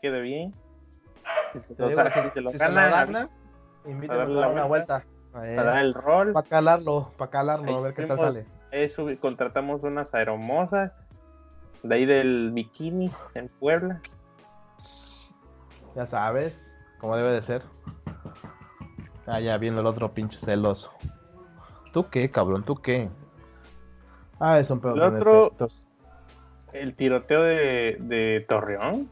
quede 0.01 0.21
bien. 0.21 0.55
Si 1.53 1.61
se, 1.61 1.83
o 1.83 1.91
sea, 1.91 2.11
si- 2.11 2.31
se 2.31 2.41
lo 2.41 2.51
si 2.51 2.59
ganan, 2.59 2.91
ganan, 2.91 3.29
a 3.87 3.91
invítanos 3.91 4.23
a 4.23 4.25
darle 4.25 4.41
la 4.41 4.49
una 4.49 4.65
vuelta. 4.65 5.05
para 5.33 5.65
dar 5.65 5.79
el 5.79 5.95
rol. 5.95 6.33
Para 6.33 6.49
calarlo, 6.49 7.13
para 7.17 7.31
calarlo, 7.31 7.69
Ahí 7.69 7.75
a 7.75 7.81
ver 7.81 7.95
qué 7.95 8.07
tal 8.07 8.19
sale. 8.19 8.47
Eso, 8.71 9.07
contratamos 9.21 9.83
unas 9.83 10.13
aeromosas 10.15 10.93
de 11.83 11.95
ahí 11.95 12.05
del 12.07 12.51
bikini 12.53 13.11
en 13.35 13.49
Puebla. 13.49 14.01
Ya 15.95 16.05
sabes, 16.07 16.75
como 16.99 17.17
debe 17.17 17.31
de 17.33 17.43
ser. 17.43 17.63
Ah, 19.27 19.41
ya 19.41 19.57
viendo 19.59 19.81
el 19.81 19.87
otro 19.87 20.13
pinche 20.13 20.39
celoso. 20.39 20.93
¿Tú 21.93 22.09
qué, 22.11 22.31
cabrón? 22.31 22.65
¿Tú 22.65 22.77
qué? 22.77 23.09
Ah, 24.39 24.59
es 24.59 24.71
un 24.71 24.81
pedo 24.81 24.95
El 24.95 25.03
otro- 25.03 25.47
efectos. 25.47 25.83
El 26.73 26.95
tiroteo 26.95 27.43
de, 27.43 27.97
de 28.01 28.45
Torreón. 28.49 29.09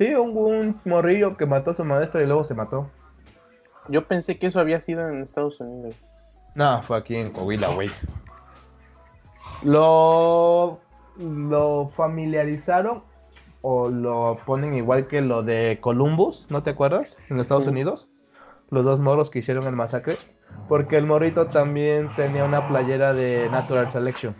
Sí, 0.00 0.16
hubo 0.16 0.46
un 0.46 0.80
morrillo 0.86 1.36
que 1.36 1.44
mató 1.44 1.72
a 1.72 1.74
su 1.74 1.84
maestro 1.84 2.22
y 2.22 2.26
luego 2.26 2.42
se 2.44 2.54
mató. 2.54 2.88
Yo 3.88 4.06
pensé 4.08 4.38
que 4.38 4.46
eso 4.46 4.58
había 4.58 4.80
sido 4.80 5.06
en 5.06 5.20
Estados 5.20 5.60
Unidos. 5.60 5.94
No, 6.54 6.80
fue 6.80 6.96
aquí 6.96 7.16
en 7.16 7.30
Coahuila, 7.30 7.68
güey. 7.68 7.90
Lo, 9.62 10.78
lo 11.18 11.90
familiarizaron 11.94 13.02
o 13.60 13.90
lo 13.90 14.38
ponen 14.46 14.72
igual 14.72 15.06
que 15.06 15.20
lo 15.20 15.42
de 15.42 15.76
Columbus, 15.82 16.46
¿no 16.48 16.62
te 16.62 16.70
acuerdas? 16.70 17.18
En 17.28 17.38
Estados 17.38 17.64
Sí. 17.64 17.68
Unidos. 17.68 18.08
Los 18.70 18.86
dos 18.86 19.00
moros 19.00 19.28
que 19.28 19.40
hicieron 19.40 19.66
el 19.66 19.76
masacre. 19.76 20.16
Porque 20.66 20.96
el 20.96 21.04
morrito 21.04 21.48
también 21.48 22.08
tenía 22.16 22.46
una 22.46 22.68
playera 22.68 23.12
de 23.12 23.50
Natural 23.50 23.90
Selection. 23.90 24.34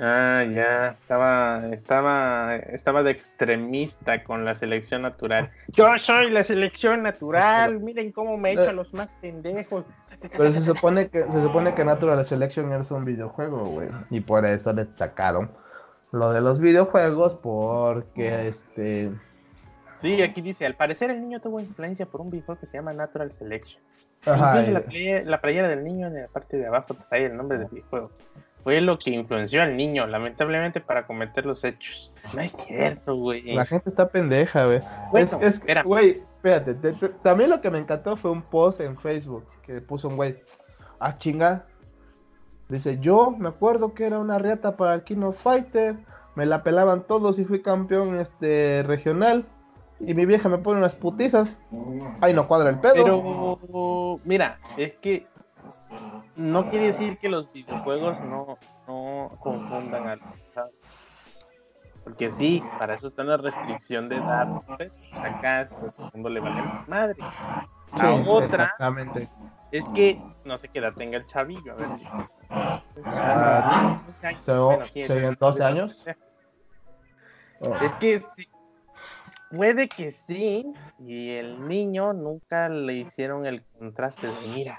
Ah, 0.00 0.44
ya. 0.44 0.96
Estaba, 1.00 1.68
estaba, 1.72 2.56
estaba 2.56 3.02
de 3.02 3.12
extremista 3.12 4.22
con 4.24 4.44
la 4.44 4.54
selección 4.54 5.02
natural. 5.02 5.50
Yo 5.68 5.86
soy 5.98 6.30
la 6.30 6.44
selección 6.44 7.02
natural. 7.02 7.80
Miren 7.82 8.12
cómo 8.12 8.36
me 8.36 8.52
echo 8.52 8.68
a 8.68 8.72
los 8.72 8.92
más 8.92 9.08
pendejos. 9.20 9.84
Pero 10.36 10.52
se 10.52 10.62
supone 10.62 11.08
que 11.08 11.24
se 11.24 11.42
supone 11.42 11.74
que 11.74 11.84
Natural 11.84 12.24
Selection 12.24 12.72
es 12.72 12.90
un 12.90 13.04
videojuego, 13.04 13.64
güey. 13.66 13.88
Y 14.08 14.20
por 14.20 14.46
eso 14.46 14.72
le 14.72 14.86
sacaron 14.94 15.50
lo 16.10 16.32
de 16.32 16.40
los 16.40 16.58
videojuegos 16.58 17.34
porque 17.34 18.48
este 18.48 19.12
Sí, 20.00 20.22
aquí 20.22 20.40
dice, 20.40 20.66
al 20.66 20.74
parecer 20.74 21.10
el 21.10 21.20
niño 21.20 21.40
tuvo 21.40 21.60
influencia 21.60 22.06
por 22.06 22.20
un 22.20 22.30
videojuego 22.30 22.60
que 22.60 22.66
se 22.66 22.76
llama 22.76 22.92
Natural 22.92 23.32
Selection. 23.32 23.82
Ajá, 24.24 24.62
la, 24.62 24.80
playera, 25.40 25.68
del 25.68 25.84
niño 25.84 26.08
en 26.08 26.22
la 26.22 26.28
parte 26.28 26.56
de 26.56 26.66
abajo 26.66 26.94
trae 27.08 27.26
el 27.26 27.36
nombre 27.36 27.58
del 27.58 27.68
videojuego. 27.68 28.10
Fue 28.66 28.80
lo 28.80 28.98
que 28.98 29.10
influenció 29.10 29.62
al 29.62 29.76
niño, 29.76 30.08
lamentablemente, 30.08 30.80
para 30.80 31.06
cometer 31.06 31.46
los 31.46 31.62
hechos. 31.62 32.10
No 32.34 32.40
es 32.40 32.52
cierto, 32.66 33.14
güey. 33.14 33.54
La 33.54 33.64
gente 33.64 33.88
está 33.88 34.08
pendeja, 34.08 34.66
güey. 34.66 34.80
Bueno, 35.12 35.38
es, 35.40 35.62
güey, 35.84 36.18
espérate. 36.34 36.74
también 37.22 37.50
lo 37.50 37.60
que 37.60 37.70
me 37.70 37.78
encantó 37.78 38.16
fue 38.16 38.32
un 38.32 38.42
post 38.42 38.80
en 38.80 38.98
Facebook 38.98 39.44
que 39.62 39.80
puso 39.80 40.08
un 40.08 40.16
güey. 40.16 40.38
Ah, 40.98 41.16
chinga. 41.16 41.64
Dice, 42.68 42.98
yo 42.98 43.30
me 43.38 43.50
acuerdo 43.50 43.94
que 43.94 44.04
era 44.04 44.18
una 44.18 44.36
riata 44.36 44.76
para 44.76 44.94
el 44.94 45.04
Kino 45.04 45.30
Fighter. 45.30 45.94
Me 46.34 46.44
la 46.44 46.64
pelaban 46.64 47.04
todos 47.06 47.38
y 47.38 47.44
fui 47.44 47.62
campeón 47.62 48.18
este 48.18 48.82
regional 48.84 49.46
y 50.00 50.12
mi 50.12 50.26
vieja 50.26 50.48
me 50.48 50.58
pone 50.58 50.80
unas 50.80 50.96
putizas. 50.96 51.56
Ahí 52.20 52.34
no 52.34 52.48
cuadra 52.48 52.70
el 52.70 52.80
pedo. 52.80 53.60
Pero, 53.68 54.20
mira, 54.24 54.58
es 54.76 54.94
que 54.96 55.24
no 56.36 56.68
quiere 56.70 56.86
decir 56.88 57.18
que 57.18 57.28
los 57.28 57.52
videojuegos 57.52 58.18
no, 58.20 58.58
no 58.86 59.36
confundan 59.40 60.08
al 60.08 60.20
porque 62.06 62.30
sí, 62.30 62.62
para 62.78 62.94
eso 62.94 63.08
está 63.08 63.24
la 63.24 63.36
restricción 63.36 64.08
de 64.08 64.14
edad. 64.14 64.62
Pues, 64.76 64.92
acá 65.12 65.68
todo 65.68 65.92
el 66.06 66.12
mundo 66.12 66.28
le 66.28 66.38
vale 66.38 66.62
madre. 66.86 67.16
La 67.98 68.14
otra 68.14 68.64
exactamente. 68.64 69.28
es 69.72 69.84
que 69.86 70.22
no 70.44 70.56
sé 70.56 70.68
qué 70.68 70.78
edad 70.78 70.92
tenga 70.94 71.18
el 71.18 71.26
chavillo. 71.26 71.72
A 71.72 71.74
ver. 71.74 71.88
Ah, 73.04 74.02
12 74.06 74.26
años. 74.28 75.38
12 75.38 75.64
años. 75.64 76.06
Es 77.80 77.94
que 77.94 78.22
sí, 78.36 78.46
Puede 79.50 79.88
que 79.88 80.12
sí, 80.12 80.74
y 80.98 81.30
el 81.30 81.66
niño 81.66 82.12
nunca 82.12 82.68
le 82.68 82.94
hicieron 82.94 83.46
el 83.46 83.64
contraste 83.78 84.26
de, 84.26 84.34
mira, 84.54 84.76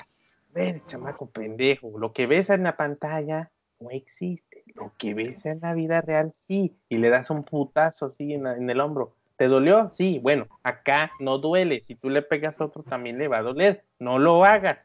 ves, 0.58 0.86
chamaco 0.88 1.30
pendejo, 1.30 2.00
lo 2.00 2.13
que 2.13 2.26
ves 2.26 2.50
en 2.50 2.63
la 2.63 2.76
pantalla 2.76 3.52
no 3.80 3.91
existe, 3.91 4.63
lo 4.74 4.91
que 4.98 5.13
ves 5.13 5.46
en 5.46 5.60
la 5.62 5.76
vida 5.76 6.02
real 6.02 6.32
sí, 6.34 6.76
y 6.89 6.98
le 6.98 7.10
das 7.10 7.30
un 7.30 7.43
putazo 7.43 8.08
así 8.08 8.34
en, 8.34 8.70
el 8.70 8.80
hombro. 8.82 9.13
¿Te 9.36 9.48
dolió? 9.48 9.91
Sí, 9.91 10.17
bueno, 10.17 10.48
acá 10.63 11.12
no 11.20 11.38
duele, 11.38 11.84
si 11.86 11.93
tú 11.93 12.10
le 12.10 12.24
pegas 12.24 12.60
a 12.60 12.65
otro 12.65 12.82
también 12.82 13.20
le 13.20 13.28
va 13.28 13.38
a 13.38 13.43
doler, 13.43 13.84
no 14.00 14.17
lo 14.17 14.43
hagas. 14.46 14.80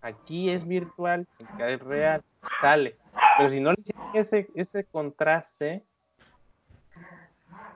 Aquí 0.00 0.48
es 0.48 0.66
virtual, 0.66 1.26
acá 1.44 1.68
es 1.68 1.80
real, 1.80 2.22
sale. 2.62 2.96
Pero 3.36 3.50
si 3.50 3.60
no 3.60 3.72
le 3.72 3.80
hicieron 3.80 4.10
ese, 4.14 4.48
ese 4.54 4.84
contraste, 4.84 5.84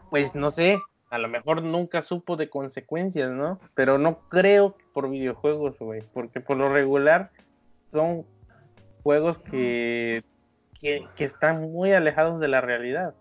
pues 0.08 0.34
no 0.34 0.48
sé, 0.50 0.78
a 1.12 1.18
lo 1.18 1.28
mejor 1.28 1.62
nunca 1.62 2.00
supo 2.00 2.36
de 2.36 2.48
consecuencias, 2.48 3.30
¿no? 3.30 3.60
Pero 3.74 3.98
no 3.98 4.20
creo 4.30 4.74
que 4.74 4.84
por 4.94 5.10
videojuegos, 5.10 5.78
güey, 5.78 6.02
porque 6.14 6.40
por 6.40 6.56
lo 6.56 6.72
regular 6.72 7.30
son 7.90 8.24
juegos 9.02 9.36
que, 9.40 10.24
que, 10.80 11.04
están 11.18 11.70
muy 11.70 11.92
alejados 11.92 12.40
de 12.40 12.48
la 12.48 12.62
realidad. 12.62 13.14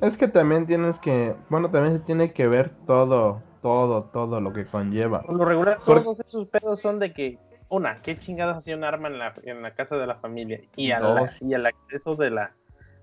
Es 0.00 0.18
que 0.18 0.26
también 0.26 0.66
tienes 0.66 0.98
que, 0.98 1.36
bueno, 1.48 1.70
también 1.70 1.96
se 1.96 2.04
tiene 2.04 2.32
que 2.32 2.48
ver 2.48 2.70
todo, 2.88 3.40
todo, 3.62 4.06
todo 4.06 4.40
lo 4.40 4.52
que 4.52 4.66
conlleva. 4.66 5.22
Por 5.22 5.36
lo 5.36 5.44
regular, 5.44 5.78
todos 5.86 6.18
esos 6.18 6.48
pedos 6.48 6.80
son 6.80 6.98
de 6.98 7.12
que, 7.12 7.38
una, 7.68 8.02
¿qué 8.02 8.18
chingados 8.18 8.56
hacía 8.56 8.76
un 8.76 8.82
arma 8.82 9.06
en 9.06 9.20
la, 9.20 9.32
en 9.44 9.62
la 9.62 9.76
casa 9.76 9.96
de 9.96 10.08
la 10.08 10.16
familia? 10.16 10.60
Y, 10.74 10.90
al, 10.90 11.30
y 11.40 11.54
al 11.54 11.66
acceso 11.66 12.16
de 12.16 12.30
la, 12.30 12.52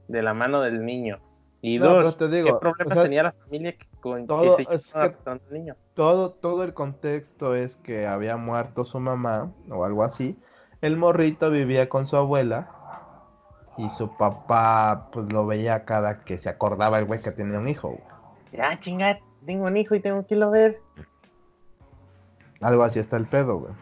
de 0.09 0.21
la 0.21 0.33
mano 0.33 0.59
del 0.59 0.85
niño. 0.85 1.19
Y 1.67 1.79
dos, 1.79 2.15
te 2.15 2.27
digo, 2.27 2.59
¿qué 2.59 2.59
problemas 2.59 3.03
tenía 3.03 3.23
la 3.23 3.31
familia 3.31 3.75
con 3.99 4.27
todo, 4.27 4.55
que 4.55 4.77
se 4.77 4.99
niño? 5.49 5.75
Todo, 5.95 6.29
todo 6.29 6.63
el 6.63 6.75
contexto 6.75 7.55
es 7.55 7.75
que 7.77 8.05
había 8.05 8.37
muerto 8.37 8.85
su 8.85 8.99
mamá 8.99 9.51
o 9.71 9.83
algo 9.83 10.03
así. 10.03 10.37
El 10.81 10.95
morrito 10.95 11.49
vivía 11.49 11.89
con 11.89 12.05
su 12.05 12.17
abuela 12.17 12.69
y 13.77 13.89
su 13.89 14.15
papá 14.15 15.09
pues 15.11 15.33
lo 15.33 15.47
veía 15.47 15.85
cada 15.85 16.23
que 16.23 16.37
se 16.37 16.49
acordaba 16.49 16.99
el 16.99 17.05
güey 17.05 17.19
que 17.23 17.31
tenía 17.31 17.57
un 17.57 17.67
hijo. 17.67 17.97
Ya, 18.51 18.79
chingad, 18.79 19.17
tengo 19.43 19.65
un 19.65 19.75
hijo 19.75 19.95
y 19.95 20.01
tengo 20.01 20.23
que 20.27 20.35
irlo 20.35 20.45
a 20.45 20.51
ver. 20.51 20.79
Algo 22.61 22.83
así 22.83 22.99
está 22.99 23.17
el 23.17 23.25
pedo, 23.25 23.57
güey. 23.57 23.73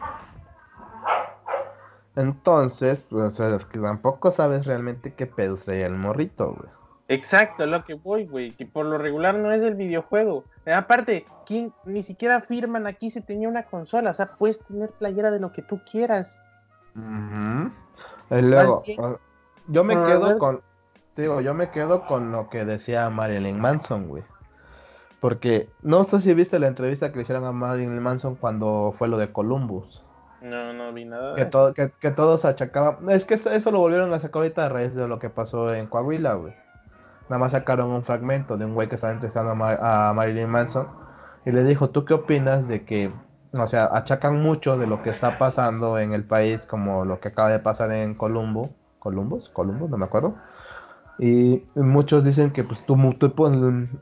Entonces, 2.16 3.04
pues, 3.10 3.38
es 3.38 3.66
que 3.66 3.78
tampoco 3.78 4.32
sabes 4.32 4.64
realmente 4.64 5.12
qué 5.12 5.26
pedo 5.26 5.56
traía 5.56 5.86
el 5.86 5.96
morrito, 5.96 6.54
güey. 6.54 6.83
Exacto, 7.14 7.66
lo 7.66 7.84
que 7.84 7.94
voy, 7.94 8.26
güey, 8.26 8.52
que 8.52 8.66
por 8.66 8.86
lo 8.86 8.98
regular 8.98 9.34
no 9.36 9.52
es 9.52 9.62
el 9.62 9.74
videojuego. 9.74 10.44
Aparte, 10.66 11.26
¿quién, 11.46 11.72
ni 11.84 12.02
siquiera 12.02 12.40
firman 12.40 12.86
aquí 12.86 13.10
se 13.10 13.20
tenía 13.20 13.48
una 13.48 13.64
consola, 13.64 14.10
o 14.10 14.14
sea, 14.14 14.32
puedes 14.32 14.58
tener 14.58 14.90
playera 14.90 15.30
de 15.30 15.40
lo 15.40 15.52
que 15.52 15.62
tú 15.62 15.80
quieras. 15.90 16.42
luego, 18.30 18.82
ah, 18.98 19.16
yo 19.68 19.84
me 19.84 19.94
quedo 19.94 20.38
con, 20.38 20.60
digo, 21.16 21.40
yo 21.40 21.54
me 21.54 21.70
quedo 21.70 22.06
con 22.06 22.32
lo 22.32 22.50
que 22.50 22.64
decía 22.64 23.08
Marilyn 23.10 23.60
Manson, 23.60 24.08
güey. 24.08 24.24
Porque 25.20 25.68
no 25.82 26.04
sé 26.04 26.20
si 26.20 26.34
viste 26.34 26.58
la 26.58 26.66
entrevista 26.66 27.10
que 27.10 27.16
le 27.16 27.22
hicieron 27.22 27.44
a 27.44 27.52
Marilyn 27.52 28.02
Manson 28.02 28.34
cuando 28.34 28.92
fue 28.94 29.08
lo 29.08 29.16
de 29.16 29.32
Columbus. 29.32 30.02
No, 30.42 30.74
no 30.74 30.92
vi 30.92 31.06
nada. 31.06 31.34
Que, 31.36 31.46
todo, 31.46 31.72
que, 31.72 31.90
que 31.98 32.10
todos 32.10 32.44
achacaban. 32.44 33.08
Es 33.08 33.24
que 33.24 33.32
eso 33.34 33.70
lo 33.70 33.78
volvieron 33.78 34.12
a 34.12 34.18
sacar 34.18 34.42
ahorita 34.42 34.66
a 34.66 34.68
raíz 34.68 34.94
de 34.94 35.08
lo 35.08 35.18
que 35.18 35.30
pasó 35.30 35.72
en 35.72 35.86
Coahuila, 35.86 36.34
güey 36.34 36.63
nada 37.28 37.38
más 37.38 37.52
sacaron 37.52 37.90
un 37.90 38.02
fragmento 38.02 38.56
de 38.56 38.64
un 38.64 38.74
güey 38.74 38.88
que 38.88 38.96
estaba 38.96 39.12
entrevistando 39.12 39.50
a, 39.52 40.12
Marilyn 40.14 40.48
Manson 40.48 40.88
y 41.46 41.50
le 41.52 41.64
dijo, 41.64 41.90
¿tú 41.90 42.04
qué 42.04 42.14
opinas 42.14 42.68
de 42.68 42.84
que, 42.84 43.12
o 43.52 43.66
sea, 43.66 43.90
achacan 43.92 44.42
mucho 44.42 44.78
de 44.78 44.86
lo 44.86 45.02
que 45.02 45.10
está 45.10 45.38
pasando 45.38 45.98
en 45.98 46.12
el 46.12 46.24
país, 46.24 46.62
como 46.66 47.04
lo 47.04 47.20
que 47.20 47.28
acaba 47.28 47.50
de 47.50 47.58
pasar 47.58 47.92
en 47.92 48.14
Columbo, 48.14 48.70
Columbus, 48.98 49.48
Columbus, 49.50 49.90
no 49.90 49.98
me 49.98 50.06
acuerdo? 50.06 50.34
Y 51.18 51.62
muchos 51.76 52.24
dicen 52.24 52.50
que 52.50 52.64
pues 52.64 52.84
tú, 52.84 52.96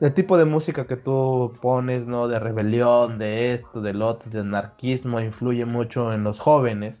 el 0.01 0.13
tipo 0.13 0.37
de 0.37 0.45
música 0.45 0.87
que 0.87 0.97
tú 0.97 1.53
pones, 1.61 2.07
¿no? 2.07 2.27
De 2.27 2.39
rebelión, 2.39 3.19
de 3.19 3.53
esto, 3.53 3.81
del 3.81 4.01
otro, 4.01 4.31
de 4.31 4.39
anarquismo, 4.39 5.19
influye 5.19 5.65
mucho 5.65 6.11
en 6.11 6.23
los 6.23 6.39
jóvenes 6.39 6.99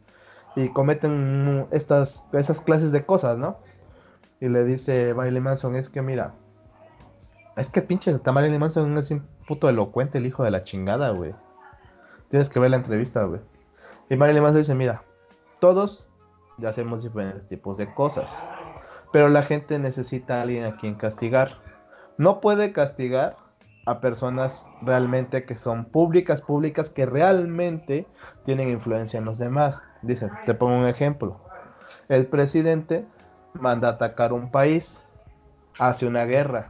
y 0.55 0.69
cometen 0.69 1.67
estas, 1.71 2.27
esas 2.33 2.61
clases 2.61 2.91
de 2.91 3.05
cosas, 3.05 3.37
¿no? 3.39 3.57
Y 4.43 4.49
le 4.49 4.65
dice 4.65 5.13
Marilyn 5.13 5.41
Manson, 5.41 5.77
es 5.77 5.87
que 5.87 6.01
mira, 6.01 6.33
es 7.55 7.69
que 7.69 7.81
pinche 7.81 8.11
está 8.11 8.33
Marilyn 8.33 8.59
Manson 8.59 8.97
es 8.97 9.09
un 9.09 9.25
puto 9.47 9.69
elocuente 9.69 10.17
el 10.17 10.25
hijo 10.25 10.43
de 10.43 10.51
la 10.51 10.65
chingada, 10.65 11.11
güey. 11.11 11.33
Tienes 12.27 12.49
que 12.49 12.59
ver 12.59 12.71
la 12.71 12.75
entrevista, 12.75 13.23
güey. 13.23 13.39
Y 14.09 14.17
Marilyn 14.17 14.43
Manson 14.43 14.59
dice, 14.59 14.75
mira, 14.75 15.01
todos 15.61 16.05
hacemos 16.67 17.03
diferentes 17.03 17.47
tipos 17.47 17.77
de 17.77 17.93
cosas. 17.93 18.45
Pero 19.13 19.29
la 19.29 19.43
gente 19.43 19.79
necesita 19.79 20.39
a 20.39 20.41
alguien 20.41 20.65
a 20.65 20.75
quien 20.75 20.95
castigar. 20.95 21.59
No 22.17 22.41
puede 22.41 22.73
castigar 22.73 23.37
a 23.85 24.01
personas 24.01 24.67
realmente 24.81 25.45
que 25.45 25.55
son 25.55 25.85
públicas, 25.85 26.41
públicas, 26.41 26.89
que 26.89 27.05
realmente 27.05 28.07
tienen 28.43 28.67
influencia 28.67 29.19
en 29.19 29.23
los 29.23 29.37
demás. 29.37 29.81
Dice, 30.01 30.29
te 30.45 30.53
pongo 30.53 30.79
un 30.79 30.87
ejemplo. 30.87 31.39
El 32.09 32.27
presidente 32.27 33.05
manda 33.53 33.89
atacar 33.89 34.33
un 34.33 34.49
país, 34.49 35.07
hace 35.79 36.05
una 36.05 36.25
guerra. 36.25 36.67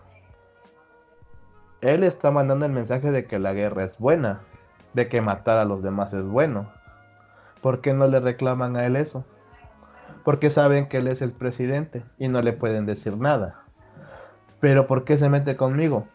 Él 1.82 2.04
está 2.04 2.32
mandando 2.32 2.66
el 2.66 2.72
mensaje 2.72 3.12
de 3.12 3.26
que 3.26 3.40
la 3.40 3.54
guerra 3.54 3.84
es 3.84 3.98
buena, 3.98 4.42
de 4.94 5.10
que 5.10 5.22
matar 5.22 5.58
a 5.58 5.66
los 5.66 5.84
demás 5.84 6.14
es 6.14 6.24
bueno. 6.24 6.72
¿Por 7.62 7.82
qué 7.82 7.94
no 7.94 8.08
le 8.08 8.20
reclaman 8.20 8.76
a 8.76 8.86
él 8.86 8.96
eso? 8.96 9.26
Porque 10.24 10.50
saben 10.50 10.88
que 10.88 10.98
él 10.98 11.08
es 11.08 11.22
el 11.22 11.32
presidente 11.32 12.04
y 12.18 12.28
no 12.28 12.42
le 12.42 12.54
pueden 12.54 12.86
decir 12.86 13.18
nada. 13.18 13.62
Pero 14.60 14.88
¿por 14.88 15.04
qué 15.04 15.18
se 15.18 15.30
mete 15.30 15.58
conmigo? 15.58 16.08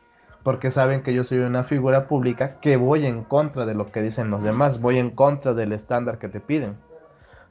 Porque 0.43 0.71
saben 0.71 1.03
que 1.03 1.13
yo 1.13 1.25
soy 1.25 1.39
una 1.39 1.65
figura 1.65 2.09
pública 2.09 2.61
que 2.61 2.79
voy 2.79 3.07
en 3.07 3.23
contra 3.23 3.67
de 3.67 3.75
lo 3.75 3.93
que 3.93 4.01
dicen 4.01 4.31
los 4.31 4.43
demás, 4.43 4.81
voy 4.81 4.99
en 4.99 5.11
contra 5.11 5.53
del 5.53 5.73
estándar 5.73 6.19
que 6.19 6.29
te 6.29 6.41
piden. 6.41 6.77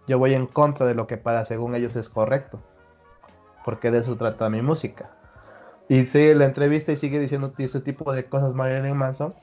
Yo 0.08 0.18
voy 0.18 0.34
en 0.34 0.48
contra 0.48 0.88
de 0.88 0.96
lo 0.96 1.06
que 1.06 1.18
para 1.18 1.46
según 1.46 1.76
ellos 1.76 1.96
es 1.96 2.10
correcto 2.10 2.60
porque 3.68 3.92
de 3.92 3.98
eso 3.98 4.16
trata 4.16 4.50
mi 4.50 4.62
música. 4.62 5.10
Y 5.90 6.06
sigue 6.06 6.34
la 6.36 6.46
entrevista 6.46 6.94
y 6.94 6.96
sigue 6.96 7.20
diciendo 7.20 7.54
ese 7.58 7.82
tipo 7.82 8.14
de 8.14 8.24
cosas 8.24 8.56
Marilyn 8.56 8.96
Manson. 8.96 9.36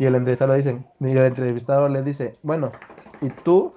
Y 0.00 0.06
el 0.06 0.16
entrevistador 0.16 0.56
le 0.56 0.62
dice, 0.64 0.84
y 0.98 1.10
el 1.12 1.18
entrevistador 1.18 2.04
dice, 2.04 2.34
bueno, 2.42 2.72
y 3.20 3.30
tú, 3.30 3.74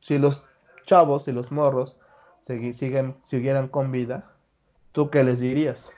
si 0.00 0.18
los 0.18 0.50
chavos 0.84 1.28
y 1.28 1.32
los 1.32 1.50
morros 1.50 1.98
siguieran 2.42 3.68
con 3.68 3.90
vida, 3.90 4.30
¿tú 4.92 5.08
qué 5.08 5.24
les 5.24 5.40
dirías? 5.40 5.94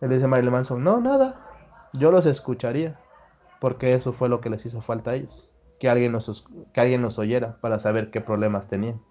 Él 0.00 0.10
dice 0.10 0.28
Marilyn 0.28 0.52
Manson, 0.52 0.84
no, 0.84 1.00
nada, 1.00 1.44
yo 1.92 2.12
los 2.12 2.26
escucharía, 2.26 2.96
porque 3.60 3.92
eso 3.94 4.12
fue 4.12 4.28
lo 4.28 4.40
que 4.40 4.50
les 4.50 4.64
hizo 4.64 4.82
falta 4.82 5.10
a 5.10 5.14
ellos, 5.16 5.50
que 5.80 5.90
alguien 5.90 6.12
nos, 6.12 6.46
que 6.72 6.80
alguien 6.80 7.02
nos 7.02 7.18
oyera 7.18 7.56
para 7.60 7.80
saber 7.80 8.12
qué 8.12 8.20
problemas 8.20 8.68
tenían. 8.68 9.02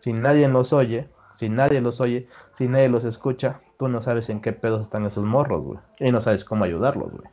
Si 0.00 0.12
nadie 0.12 0.48
nos 0.48 0.72
oye, 0.72 1.08
si 1.34 1.48
nadie 1.48 1.80
los 1.80 2.00
oye, 2.00 2.28
si 2.54 2.68
nadie 2.68 2.88
los 2.88 3.04
escucha, 3.04 3.60
tú 3.78 3.88
no 3.88 4.00
sabes 4.02 4.28
en 4.30 4.40
qué 4.40 4.52
pedos 4.52 4.82
están 4.82 5.04
esos 5.06 5.24
morros, 5.24 5.62
güey. 5.62 5.78
Y 5.98 6.12
no 6.12 6.20
sabes 6.20 6.44
cómo 6.44 6.64
ayudarlos, 6.64 7.10
güey. 7.10 7.28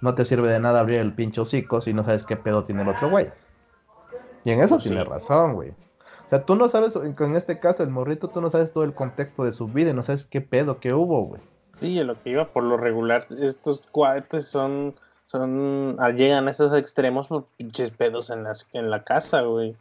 No 0.00 0.14
te 0.14 0.24
sirve 0.24 0.48
de 0.48 0.60
nada 0.60 0.80
abrir 0.80 1.00
el 1.00 1.12
pinche 1.12 1.40
hocico 1.40 1.80
si 1.80 1.92
no 1.92 2.04
sabes 2.04 2.24
qué 2.24 2.36
pedo 2.36 2.62
tiene 2.62 2.82
el 2.82 2.88
otro 2.88 3.10
güey. 3.10 3.30
Y 4.44 4.52
en 4.52 4.60
eso 4.60 4.76
Pues 4.76 4.84
tiene 4.84 5.02
sí. 5.02 5.08
razón, 5.08 5.54
güey. 5.54 5.70
O 5.70 6.30
sea, 6.30 6.44
tú 6.44 6.56
no 6.56 6.68
sabes, 6.68 6.94
en 6.96 7.36
este 7.36 7.58
caso, 7.58 7.82
el 7.82 7.88
morrito, 7.90 8.28
tú 8.28 8.40
no 8.40 8.50
sabes 8.50 8.72
todo 8.72 8.84
el 8.84 8.94
contexto 8.94 9.44
de 9.44 9.52
su 9.52 9.66
vida 9.66 9.90
y 9.90 9.94
no 9.94 10.02
sabes 10.02 10.24
qué 10.24 10.40
pedo, 10.40 10.78
qué 10.78 10.92
hubo, 10.92 11.22
güey. 11.22 11.40
Sí, 11.74 11.94
lo 12.04 12.20
que 12.22 12.30
iba 12.30 12.46
por 12.52 12.64
lo 12.64 12.76
regular, 12.76 13.26
estos 13.40 13.82
cuates 13.90 14.46
son, 14.46 14.94
son, 15.26 15.96
llegan 16.16 16.46
a 16.46 16.50
esos 16.50 16.74
extremos 16.74 17.28
por 17.28 17.44
pinches 17.56 17.90
pedos 17.90 18.30
en 18.30 18.44
las, 18.44 18.68
en 18.72 18.90
la 18.90 19.04
casa, 19.04 19.40
güey. 19.42 19.74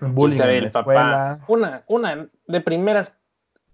Bullying 0.00 0.36
sabe 0.36 0.56
en 0.56 0.62
la 0.62 0.66
el 0.66 0.72
papá. 0.72 1.40
Una, 1.48 1.84
una, 1.86 2.28
de 2.46 2.60
primeras, 2.60 3.18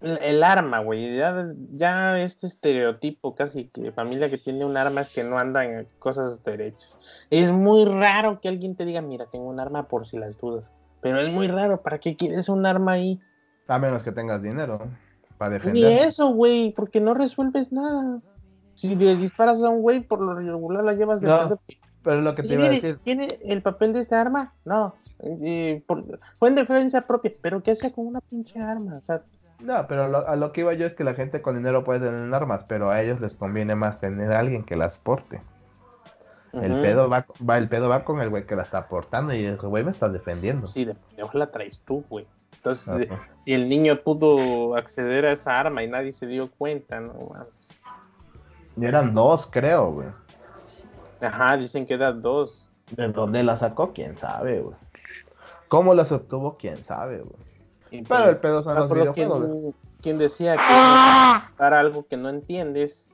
el, 0.01 0.43
arma, 0.43 0.79
güey. 0.79 1.15
Ya, 1.15 1.51
ya 1.71 2.19
este 2.19 2.47
estereotipo 2.47 3.35
casi 3.35 3.67
que 3.69 3.91
familia 3.91 4.29
que 4.29 4.37
tiene 4.37 4.65
un 4.65 4.77
arma 4.77 5.01
es 5.01 5.09
que 5.09 5.23
no 5.23 5.37
anda 5.37 5.65
en 5.65 5.87
cosas 5.99 6.43
derechas. 6.43 6.97
Es 7.29 7.51
muy 7.51 7.85
raro 7.85 8.39
que 8.41 8.49
alguien 8.49 8.75
te 8.75 8.85
diga, 8.85 9.01
mira, 9.01 9.27
tengo 9.31 9.45
un 9.45 9.59
arma 9.59 9.87
por 9.87 10.05
si 10.05 10.17
las 10.17 10.37
dudas. 10.37 10.71
Pero 11.01 11.19
es 11.19 11.31
muy 11.31 11.47
raro, 11.47 11.81
¿para 11.81 11.99
qué 11.99 12.15
quieres 12.15 12.49
un 12.49 12.65
arma 12.65 12.93
ahí? 12.93 13.19
A 13.67 13.77
menos 13.79 14.03
que 14.03 14.11
tengas 14.11 14.41
dinero 14.41 14.87
para 15.37 15.51
Ni 15.51 15.81
defender. 15.81 16.07
eso, 16.07 16.27
güey, 16.29 16.71
porque 16.71 16.99
no 16.99 17.13
resuelves 17.13 17.71
nada. 17.71 18.21
Si 18.73 18.95
le 18.95 19.15
disparas 19.15 19.61
a 19.63 19.69
un 19.69 19.81
güey, 19.81 20.01
por 20.01 20.19
lo 20.19 20.35
regular 20.35 20.83
la 20.83 20.93
llevas 20.93 21.21
de 21.21 21.27
No. 21.27 21.59
Pero 22.05 22.21
lo 22.21 22.35
que 22.35 22.43
te 22.43 22.49
¿Tiene, 22.49 22.63
iba 22.63 22.71
a 22.71 22.75
decir, 22.75 22.99
¿Tiene 23.03 23.27
el 23.43 23.61
papel 23.63 23.91
de 23.91 23.99
esta 23.99 24.21
arma? 24.21 24.53
No. 24.63 24.93
Eh, 25.19 25.83
por- 25.87 26.19
fue 26.39 26.49
en 26.49 26.55
defensa 26.55 27.01
propia. 27.01 27.31
¿Pero 27.41 27.61
qué 27.63 27.71
hacía 27.71 27.91
con 27.91 28.05
una 28.07 28.21
pinche 28.21 28.59
arma? 28.59 28.95
O 28.97 29.01
sea, 29.01 29.23
no, 29.59 29.87
pero 29.87 30.07
lo- 30.07 30.27
a 30.27 30.35
lo 30.35 30.51
que 30.53 30.61
iba 30.61 30.73
yo 30.73 30.85
es 30.85 30.93
que 30.93 31.03
la 31.03 31.15
gente 31.15 31.41
con 31.41 31.55
dinero 31.55 31.83
puede 31.83 32.01
tener 32.01 32.33
armas, 32.33 32.63
pero 32.63 32.91
a 32.91 33.01
ellos 33.01 33.19
les 33.19 33.33
conviene 33.33 33.73
más 33.75 33.99
tener 33.99 34.31
a 34.31 34.39
alguien 34.39 34.63
que 34.63 34.75
las 34.75 34.97
porte. 34.97 35.41
El 36.53 36.79
pedo 36.81 37.09
va, 37.09 37.25
va, 37.47 37.57
el 37.57 37.67
pedo 37.67 37.89
va 37.89 38.05
con 38.05 38.21
el 38.21 38.29
güey 38.29 38.45
que 38.45 38.55
la 38.55 38.63
está 38.63 38.87
portando 38.87 39.33
y 39.33 39.43
el 39.43 39.57
güey 39.57 39.83
me 39.83 39.91
está 39.91 40.07
defendiendo. 40.07 40.67
Sí, 40.67 40.85
de 40.85 40.95
la 41.33 41.47
traes 41.51 41.81
tú, 41.81 42.05
güey. 42.07 42.25
Entonces, 42.55 43.01
eh, 43.01 43.09
si 43.43 43.53
el 43.53 43.67
niño 43.67 43.99
pudo 44.01 44.75
acceder 44.77 45.25
a 45.25 45.31
esa 45.33 45.59
arma 45.59 45.83
y 45.83 45.89
nadie 45.89 46.13
se 46.13 46.27
dio 46.27 46.49
cuenta, 46.49 47.01
no 47.01 47.13
mames. 47.33 47.81
Y 48.77 48.85
eran 48.85 49.13
dos, 49.13 49.47
creo, 49.47 49.91
güey. 49.91 50.07
Ajá, 51.21 51.57
dicen 51.57 51.85
que 51.85 51.95
eran 51.95 52.21
dos. 52.21 52.71
¿De 52.91 53.07
dónde 53.07 53.43
la 53.43 53.57
sacó? 53.57 53.93
¿Quién 53.93 54.15
sabe, 54.15 54.61
güey? 54.61 54.75
¿Cómo 55.67 55.93
las 55.93 56.11
obtuvo? 56.11 56.57
¿Quién 56.57 56.83
sabe, 56.83 57.17
güey? 57.17 57.45
Pero 57.89 58.05
pues, 58.07 58.27
el 58.27 58.37
pedo 58.37 58.63
son 58.63 58.75
los 58.75 58.91
videojuegos. 58.91 59.41
güey. 59.41 59.61
quién, 59.61 59.75
quién 60.01 60.17
decía 60.17 60.55
que 60.55 61.53
para 61.57 61.79
algo 61.79 62.05
que 62.05 62.17
no 62.17 62.29
entiendes, 62.29 63.09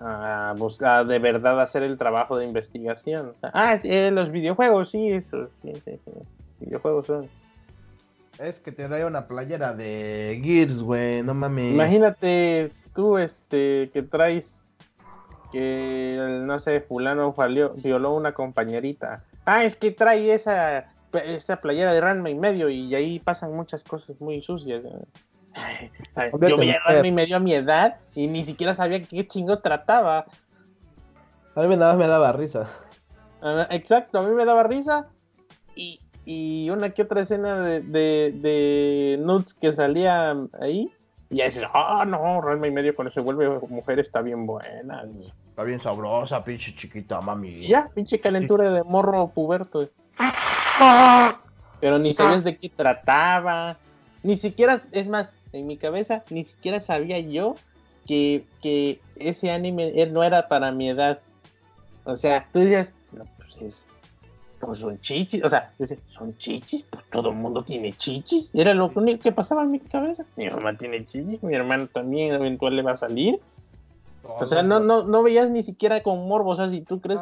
a 0.00 0.54
buscar 0.56 1.06
de 1.06 1.18
verdad 1.18 1.60
hacer 1.60 1.82
el 1.82 1.98
trabajo 1.98 2.38
de 2.38 2.46
investigación. 2.46 3.28
O 3.28 3.36
sea, 3.36 3.50
ah, 3.52 3.78
eh, 3.82 4.10
los 4.10 4.30
videojuegos, 4.30 4.90
sí, 4.90 5.10
eso, 5.10 5.48
sí, 5.62 5.72
sí, 5.84 5.98
sí. 6.04 6.10
Videojuegos 6.60 7.06
son. 7.06 7.28
Es 8.38 8.58
que 8.58 8.72
te 8.72 8.88
trae 8.88 9.04
una 9.04 9.26
playera 9.26 9.74
de 9.74 10.40
Gears, 10.42 10.82
güey, 10.82 11.22
no 11.22 11.34
mames. 11.34 11.74
Imagínate 11.74 12.72
tú, 12.94 13.18
este, 13.18 13.90
que 13.92 14.02
traes 14.02 14.64
que, 15.50 16.16
no 16.44 16.58
sé, 16.58 16.80
fulano 16.80 17.34
violó 17.76 18.14
una 18.14 18.32
compañerita. 18.32 19.24
Ah, 19.44 19.64
es 19.64 19.76
que 19.76 19.90
trae 19.90 20.32
esa, 20.32 20.92
esa 21.12 21.56
playera 21.56 21.92
de 21.92 22.00
Ranma 22.00 22.30
y 22.30 22.34
medio 22.34 22.68
y 22.68 22.94
ahí 22.94 23.18
pasan 23.18 23.54
muchas 23.54 23.82
cosas 23.82 24.20
muy 24.20 24.42
sucias. 24.42 24.82
Ay, 26.14 26.30
Yo 26.40 26.56
veía. 26.56 26.78
Ranma 26.86 27.06
y 27.06 27.12
medio 27.12 27.36
a 27.36 27.40
mi 27.40 27.54
edad 27.54 27.96
y 28.14 28.28
ni 28.28 28.44
siquiera 28.44 28.74
sabía 28.74 29.02
qué 29.02 29.26
chingo 29.26 29.58
trataba. 29.58 30.26
A 31.54 31.60
mí 31.62 31.68
me 31.68 31.76
daba, 31.76 31.94
me 31.94 32.06
daba 32.06 32.32
risa. 32.32 32.68
Ah, 33.42 33.66
exacto, 33.70 34.18
a 34.18 34.22
mí 34.22 34.34
me 34.34 34.44
daba 34.44 34.62
risa 34.62 35.08
y, 35.74 36.00
y 36.24 36.70
una 36.70 36.90
que 36.90 37.02
otra 37.02 37.22
escena 37.22 37.60
de, 37.60 37.80
de, 37.80 38.32
de 38.34 39.16
nudes 39.20 39.54
que 39.54 39.72
salía 39.72 40.36
ahí. 40.60 40.92
Y 41.30 41.42
dices, 41.42 41.64
ah, 41.72 42.04
no, 42.06 42.40
Ranma 42.40 42.66
y 42.66 42.72
medio 42.72 42.94
cuando 42.94 43.12
se 43.12 43.20
vuelve 43.20 43.48
mujer 43.68 44.00
está 44.00 44.20
bien 44.20 44.46
buena. 44.46 45.04
Está 45.60 45.66
bien 45.68 45.80
sabrosa, 45.80 46.42
pinche 46.42 46.74
chiquita, 46.74 47.20
mami. 47.20 47.68
Ya, 47.68 47.90
pinche 47.94 48.18
calentura 48.18 48.70
de 48.72 48.82
morro 48.82 49.28
puberto. 49.28 49.90
Pero 51.80 51.98
ni 51.98 52.14
sabías 52.14 52.44
de 52.44 52.56
qué 52.56 52.70
trataba. 52.70 53.76
Ni 54.22 54.38
siquiera, 54.38 54.80
es 54.92 55.06
más, 55.08 55.34
en 55.52 55.66
mi 55.66 55.76
cabeza, 55.76 56.24
ni 56.30 56.44
siquiera 56.44 56.80
sabía 56.80 57.18
yo 57.18 57.56
que, 58.06 58.46
que 58.62 59.02
ese 59.16 59.50
anime 59.50 59.92
no 60.06 60.24
era 60.24 60.48
para 60.48 60.72
mi 60.72 60.88
edad. 60.88 61.20
O 62.04 62.16
sea, 62.16 62.48
tú 62.54 62.60
decías, 62.60 62.94
no, 63.12 63.26
pues 63.36 63.56
es. 63.60 63.84
Pues 64.60 64.78
son 64.78 64.98
chichis, 65.02 65.44
o 65.44 65.48
sea, 65.50 65.74
dices, 65.78 65.98
son 66.16 66.34
chichis, 66.38 66.84
pues 66.88 67.04
todo 67.10 67.28
el 67.28 67.36
mundo 67.36 67.62
tiene 67.64 67.92
chichis. 67.92 68.50
Era 68.54 68.72
lo 68.72 68.90
único 68.94 69.24
que 69.24 69.32
pasaba 69.32 69.64
en 69.64 69.72
mi 69.72 69.80
cabeza. 69.80 70.24
Mi 70.36 70.48
mamá 70.48 70.78
tiene 70.78 71.04
chichis, 71.04 71.42
mi 71.42 71.54
hermano 71.54 71.86
también 71.88 72.32
eventual 72.32 72.76
le 72.76 72.82
va 72.82 72.92
a 72.92 72.96
salir. 72.96 73.38
O 74.22 74.46
sea, 74.46 74.62
no, 74.62 74.80
no, 74.80 75.04
no 75.04 75.22
veías 75.22 75.50
ni 75.50 75.62
siquiera 75.62 76.02
con 76.02 76.26
morbo, 76.28 76.50
o 76.50 76.54
sea, 76.54 76.68
si 76.68 76.82
tú 76.82 77.00
crees 77.00 77.20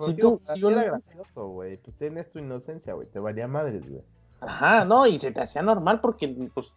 Si 0.00 0.06
si 0.06 0.14
tú, 0.14 0.38
tú- 0.38 0.52
si 0.54 0.60
era 0.60 0.68
un- 0.68 0.74
gracioso, 0.84 1.48
güey. 1.48 1.76
Tú 1.78 1.90
tienes 1.92 2.30
tu 2.30 2.38
inocencia, 2.38 2.94
güey. 2.94 3.08
Te 3.08 3.18
valía 3.18 3.48
madres, 3.48 3.88
güey. 3.88 4.02
Ajá, 4.40 4.84
no, 4.84 5.06
y 5.06 5.18
se 5.18 5.32
te 5.32 5.40
hacía 5.40 5.62
normal 5.62 6.00
porque 6.00 6.28
pues, 6.54 6.68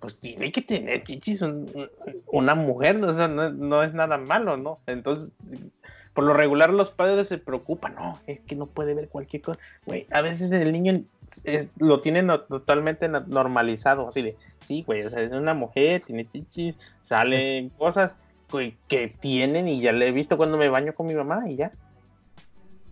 pues 0.00 0.16
tiene 0.18 0.50
que 0.50 0.62
tener 0.62 1.04
chichis 1.04 1.42
un- 1.42 1.70
un- 1.74 1.90
una 2.32 2.54
mujer, 2.56 3.02
o 3.04 3.12
sea, 3.14 3.28
no, 3.28 3.50
no 3.50 3.82
es 3.84 3.94
nada 3.94 4.18
malo, 4.18 4.56
¿no? 4.56 4.78
Entonces, 4.86 5.30
por 6.12 6.24
lo 6.24 6.34
regular 6.34 6.70
los 6.70 6.90
padres 6.90 7.28
se 7.28 7.38
preocupan, 7.38 7.94
no, 7.94 8.18
es 8.26 8.40
que 8.40 8.56
no 8.56 8.66
puede 8.66 8.94
ver 8.94 9.08
cualquier 9.08 9.42
cosa. 9.42 9.60
Güey, 9.84 10.06
a 10.10 10.20
veces 10.22 10.50
el 10.50 10.72
niño 10.72 11.02
es- 11.44 11.68
lo 11.78 12.00
tiene 12.00 12.22
no- 12.22 12.40
totalmente 12.40 13.08
normalizado, 13.08 14.08
así 14.08 14.22
de, 14.22 14.36
sí, 14.60 14.82
güey, 14.84 15.02
o 15.04 15.10
sea, 15.10 15.22
es 15.22 15.30
una 15.32 15.54
mujer, 15.54 16.02
tiene 16.04 16.28
chichis, 16.28 16.74
salen 17.02 17.68
cosas 17.70 18.16
que 18.88 19.10
tienen 19.20 19.68
y 19.68 19.80
ya 19.80 19.92
le 19.92 20.08
he 20.08 20.12
visto 20.12 20.36
cuando 20.36 20.56
me 20.56 20.68
baño 20.68 20.94
con 20.94 21.06
mi 21.06 21.14
mamá 21.14 21.48
y 21.48 21.56
ya. 21.56 21.72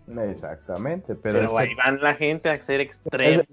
Exactamente, 0.07 1.15
pero, 1.15 1.39
Pero, 1.39 1.51
que 1.55 1.57
ahí 1.63 1.75
van 1.75 1.99
la 2.01 2.13
gente 2.13 2.49
a 2.49 2.61
ser 2.61 2.79
extremo. 2.79 3.43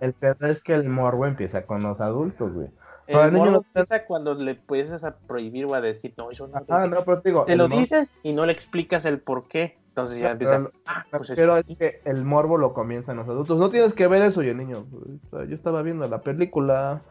el 0.00 0.12
pedo 0.14 0.46
es 0.46 0.62
que 0.62 0.72
el 0.74 0.88
morbo 0.88 1.26
empieza 1.26 1.66
con 1.66 1.82
los 1.82 2.00
adultos, 2.00 2.52
güey. 2.52 2.68
El 3.06 3.32
niño 3.32 3.44
morbo 3.44 3.64
empieza 3.66 4.04
cuando 4.04 4.34
le 4.34 4.52
empiezas 4.52 5.04
a 5.04 5.16
prohibir 5.16 5.66
o 5.66 5.74
a 5.74 5.80
decir, 5.82 6.14
no, 6.16 6.30
eso 6.30 6.46
no. 6.46 6.62
Ah, 6.68 6.86
no, 6.86 7.02
pero 7.04 7.20
te 7.20 7.28
digo. 7.28 7.44
te 7.44 7.56
lo 7.56 7.68
mor- 7.68 7.78
dices 7.80 8.10
y 8.22 8.32
no 8.32 8.46
le 8.46 8.52
explicas 8.52 9.04
el 9.04 9.20
por 9.20 9.48
qué. 9.48 9.76
Entonces 9.88 10.16
ya 10.18 10.28
No, 10.28 10.30
empieza, 10.32 10.56
pero- 10.56 10.72
ah, 10.86 11.04
pues 11.10 11.28
es 11.28 11.38
que- 11.38 11.72
es 11.72 11.78
que 11.78 12.00
el 12.08 12.24
morbo 12.24 12.56
lo 12.56 12.72
comienzan 12.72 13.16
los 13.18 13.28
adultos. 13.28 13.58
No 13.58 13.68
tienes 13.68 13.92
que 13.92 14.06
ver 14.06 14.22
eso, 14.22 14.42
y 14.42 14.48
el 14.48 14.56
niño. 14.56 14.86
Yo 15.32 15.54
estaba 15.54 15.82
viendo 15.82 16.08
la 16.08 16.22
película. 16.22 17.02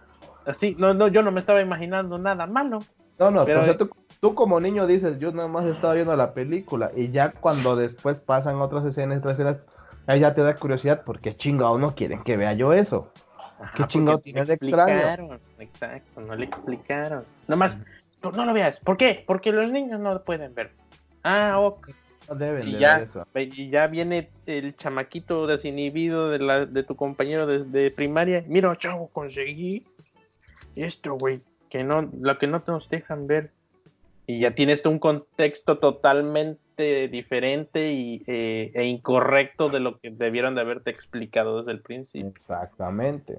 así, 0.47 0.75
no, 0.79 0.95
no, 0.95 1.07
yo 1.07 1.21
no 1.21 1.31
me 1.31 1.39
estaba 1.39 1.61
imaginando 1.61 2.17
nada 2.17 2.47
malo. 2.47 2.79
No, 3.19 3.29
no, 3.29 3.45
Pero- 3.45 3.61
o 3.61 3.65
sea, 3.65 3.77
tú, 3.77 3.87
tú 4.21 4.35
como 4.35 4.59
niño 4.61 4.87
dices, 4.87 5.19
yo 5.19 5.31
nada 5.33 5.49
más 5.49 5.65
estaba 5.65 5.95
viendo 5.95 6.15
la 6.15 6.33
película. 6.33 6.91
Y 6.95 7.09
ya 7.11 7.31
cuando 7.31 7.75
después 7.75 8.21
pasan 8.21 8.61
otras 8.61 8.85
escenas, 8.85 9.17
otras 9.17 9.33
escenas, 9.33 9.59
ahí 10.07 10.21
ya 10.21 10.33
te 10.33 10.41
da 10.43 10.55
curiosidad, 10.55 11.03
porque 11.05 11.35
chingado 11.35 11.77
no 11.77 11.95
quieren 11.95 12.23
que 12.23 12.37
vea 12.37 12.53
yo 12.53 12.71
eso. 12.71 13.11
Ajá, 13.59 13.73
¿Qué 13.75 13.87
chingado 13.87 14.17
no 14.17 14.21
tiene 14.21 14.39
le 14.41 14.45
de 14.45 14.53
extraño? 14.53 14.93
explicaron, 14.93 15.39
Exacto, 15.59 16.21
no 16.21 16.35
le 16.35 16.45
explicaron. 16.45 17.25
Nomás, 17.47 17.77
tú 18.21 18.31
no 18.31 18.45
lo 18.45 18.53
veas. 18.53 18.79
¿Por 18.79 18.95
qué? 18.95 19.23
Porque 19.25 19.51
los 19.51 19.71
niños 19.71 19.99
no 19.99 20.13
lo 20.13 20.23
pueden 20.23 20.53
ver. 20.53 20.71
Ah, 21.23 21.59
ok. 21.59 21.89
No 22.29 22.35
deben 22.35 22.67
Y 22.67 22.73
de 22.73 22.79
ya, 22.79 22.97
ver 22.99 23.07
eso. 23.07 23.27
y 23.35 23.69
ya 23.69 23.87
viene 23.87 24.29
el 24.45 24.75
chamaquito 24.75 25.47
desinhibido 25.47 26.29
de, 26.29 26.39
la, 26.39 26.65
de 26.65 26.83
tu 26.83 26.95
compañero 26.95 27.45
de, 27.47 27.63
de 27.65 27.91
primaria. 27.91 28.43
Mira, 28.47 28.75
chavo, 28.77 29.09
conseguí 29.09 29.85
esto, 30.75 31.15
güey, 31.15 31.41
que 31.69 31.83
no, 31.83 32.03
lo 32.19 32.37
que 32.37 32.47
no 32.47 32.63
nos 32.65 32.87
dejan 32.89 33.25
ver. 33.27 33.51
Y 34.31 34.39
ya 34.39 34.51
tienes 34.55 34.85
un 34.85 34.97
contexto 34.99 35.79
totalmente 35.79 37.09
diferente 37.09 37.91
y, 37.91 38.23
eh, 38.27 38.71
e 38.73 38.85
incorrecto 38.85 39.69
de 39.69 39.79
lo 39.81 39.99
que 39.99 40.09
debieron 40.09 40.55
de 40.55 40.61
haberte 40.61 40.89
explicado 40.89 41.57
desde 41.59 41.71
el 41.73 41.81
principio. 41.81 42.29
Exactamente. 42.29 43.37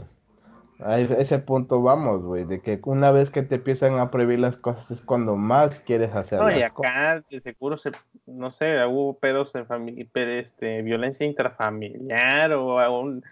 A 0.80 0.98
ese 0.98 1.38
punto 1.38 1.80
vamos, 1.80 2.22
güey, 2.22 2.44
de 2.44 2.60
que 2.60 2.80
una 2.84 3.10
vez 3.10 3.30
que 3.30 3.42
te 3.42 3.54
empiezan 3.54 3.98
a 4.00 4.10
prohibir 4.10 4.40
las 4.40 4.56
cosas 4.58 4.90
es 4.90 5.00
cuando 5.00 5.36
más 5.36 5.80
quieres 5.80 6.12
hacer 6.14 6.40
No, 6.40 6.50
y 6.50 6.58
las 6.60 6.72
acá 6.72 7.22
de 7.30 7.40
seguro 7.40 7.78
se, 7.78 7.92
no 8.26 8.50
sé, 8.50 8.84
hubo 8.86 9.16
pedos 9.18 9.52
de 9.52 9.64
familia, 9.64 10.06
este, 10.14 10.82
violencia 10.82 11.24
intrafamiliar 11.24 12.52
o 12.52 12.78
algún 12.80 13.22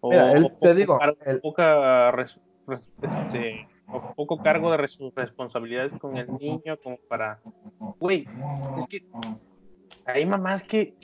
O, 0.00 0.10
Mira, 0.10 0.32
él- 0.32 0.44
o 0.44 0.58
te 0.60 0.74
digo, 0.74 0.98
car- 0.98 1.16
el- 1.26 1.40
poca 1.40 2.12
res- 2.12 2.38
res- 2.66 2.88
este, 3.02 3.66
o 3.92 4.14
poco 4.14 4.42
cargo 4.42 4.70
de 4.70 4.76
res- 4.78 4.98
responsabilidades 5.14 5.92
con 5.94 6.16
el 6.16 6.28
niño 6.38 6.76
como 6.82 6.96
para 7.08 7.40
güey 7.98 8.26
es 8.78 8.86
que 8.86 9.02
hay 10.06 10.24
mamás 10.26 10.62
que 10.62 10.94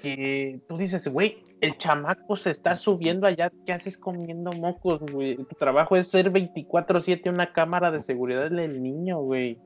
que 0.00 0.60
tú 0.68 0.76
dices 0.76 1.06
güey 1.08 1.44
el 1.60 1.76
chamaco 1.76 2.36
se 2.36 2.50
está 2.50 2.74
subiendo 2.76 3.26
allá 3.26 3.52
¿qué 3.66 3.72
haces 3.72 3.98
comiendo 3.98 4.52
mocos 4.52 5.00
güey 5.00 5.36
tu 5.36 5.54
trabajo 5.56 5.96
es 5.96 6.08
ser 6.08 6.30
24/7 6.32 7.28
una 7.30 7.52
cámara 7.52 7.90
de 7.90 8.00
seguridad 8.00 8.50
del 8.50 8.82
niño 8.82 9.18
güey 9.20 9.58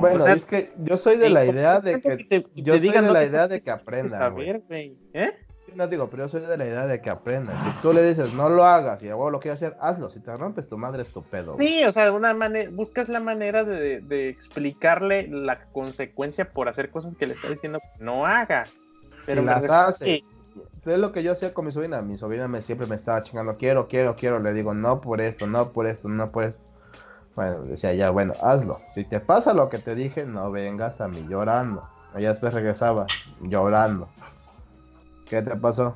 Bueno, 0.00 0.16
o 0.16 0.20
sea, 0.20 0.32
es 0.34 0.46
que 0.46 0.70
yo 0.78 0.96
soy 0.96 1.18
de 1.18 1.28
la 1.28 1.44
idea 1.44 1.80
de 1.80 2.00
que, 2.00 2.16
te, 2.24 2.46
yo 2.54 2.72
te 2.74 2.78
soy 2.78 2.80
digan 2.80 3.02
de 3.04 3.08
no 3.08 3.12
la 3.12 3.24
idea 3.26 3.48
de 3.48 3.60
que 3.60 3.70
güey. 3.70 4.08
saber, 4.08 4.62
güey 4.66 4.96
¿eh? 5.12 5.32
No 5.74 5.88
digo, 5.88 6.08
pero 6.08 6.24
yo 6.24 6.28
soy 6.28 6.40
de 6.42 6.56
la 6.56 6.64
idea 6.64 6.86
de 6.86 7.00
que 7.00 7.10
aprenda. 7.10 7.52
Si 7.64 7.80
tú 7.80 7.92
le 7.92 8.02
dices, 8.02 8.32
no 8.34 8.48
lo 8.48 8.64
hagas 8.64 9.02
y 9.02 9.06
luego 9.06 9.30
lo 9.30 9.40
quieres 9.40 9.62
hacer, 9.62 9.76
hazlo. 9.80 10.10
Si 10.10 10.20
te 10.20 10.36
rompes 10.36 10.68
tu 10.68 10.78
madre 10.78 11.02
es 11.02 11.12
tu 11.12 11.22
pedo. 11.22 11.56
Sí, 11.58 11.84
o 11.84 11.92
sea, 11.92 12.04
de 12.04 12.10
una 12.10 12.34
manera, 12.34 12.70
buscas 12.72 13.08
la 13.08 13.20
manera 13.20 13.64
de, 13.64 14.00
de, 14.00 14.28
explicarle 14.28 15.28
la 15.28 15.64
consecuencia 15.72 16.48
por 16.50 16.68
hacer 16.68 16.90
cosas 16.90 17.14
que 17.16 17.26
le 17.26 17.34
está 17.34 17.48
diciendo 17.48 17.78
que 17.80 18.04
no 18.04 18.26
haga. 18.26 18.64
Pero 19.26 19.42
las 19.42 19.68
hace. 19.68 20.24
Es 20.84 20.98
lo 20.98 21.12
que 21.12 21.22
yo 21.22 21.32
hacía 21.32 21.54
con 21.54 21.66
mi 21.66 21.72
sobrina. 21.72 22.02
Mi 22.02 22.18
sobrina 22.18 22.48
me, 22.48 22.60
siempre 22.60 22.86
me 22.86 22.96
estaba 22.96 23.22
chingando, 23.22 23.56
quiero, 23.56 23.88
quiero, 23.88 24.16
quiero. 24.16 24.40
Le 24.40 24.52
digo, 24.52 24.74
no 24.74 25.00
por 25.00 25.20
esto, 25.20 25.46
no 25.46 25.72
por 25.72 25.86
esto, 25.86 26.08
no 26.08 26.30
por 26.30 26.44
esto. 26.44 26.62
Bueno, 27.34 27.62
decía 27.62 27.94
ya, 27.94 28.10
bueno, 28.10 28.34
hazlo. 28.42 28.78
Si 28.94 29.04
te 29.04 29.20
pasa 29.20 29.54
lo 29.54 29.68
que 29.68 29.78
te 29.78 29.94
dije, 29.94 30.26
no 30.26 30.50
vengas 30.50 31.00
a 31.00 31.08
mí 31.08 31.24
llorando. 31.28 31.88
Ella 32.14 32.30
después 32.30 32.52
regresaba 32.52 33.06
llorando. 33.40 34.08
¿Qué 35.32 35.40
te 35.40 35.56
pasó? 35.56 35.94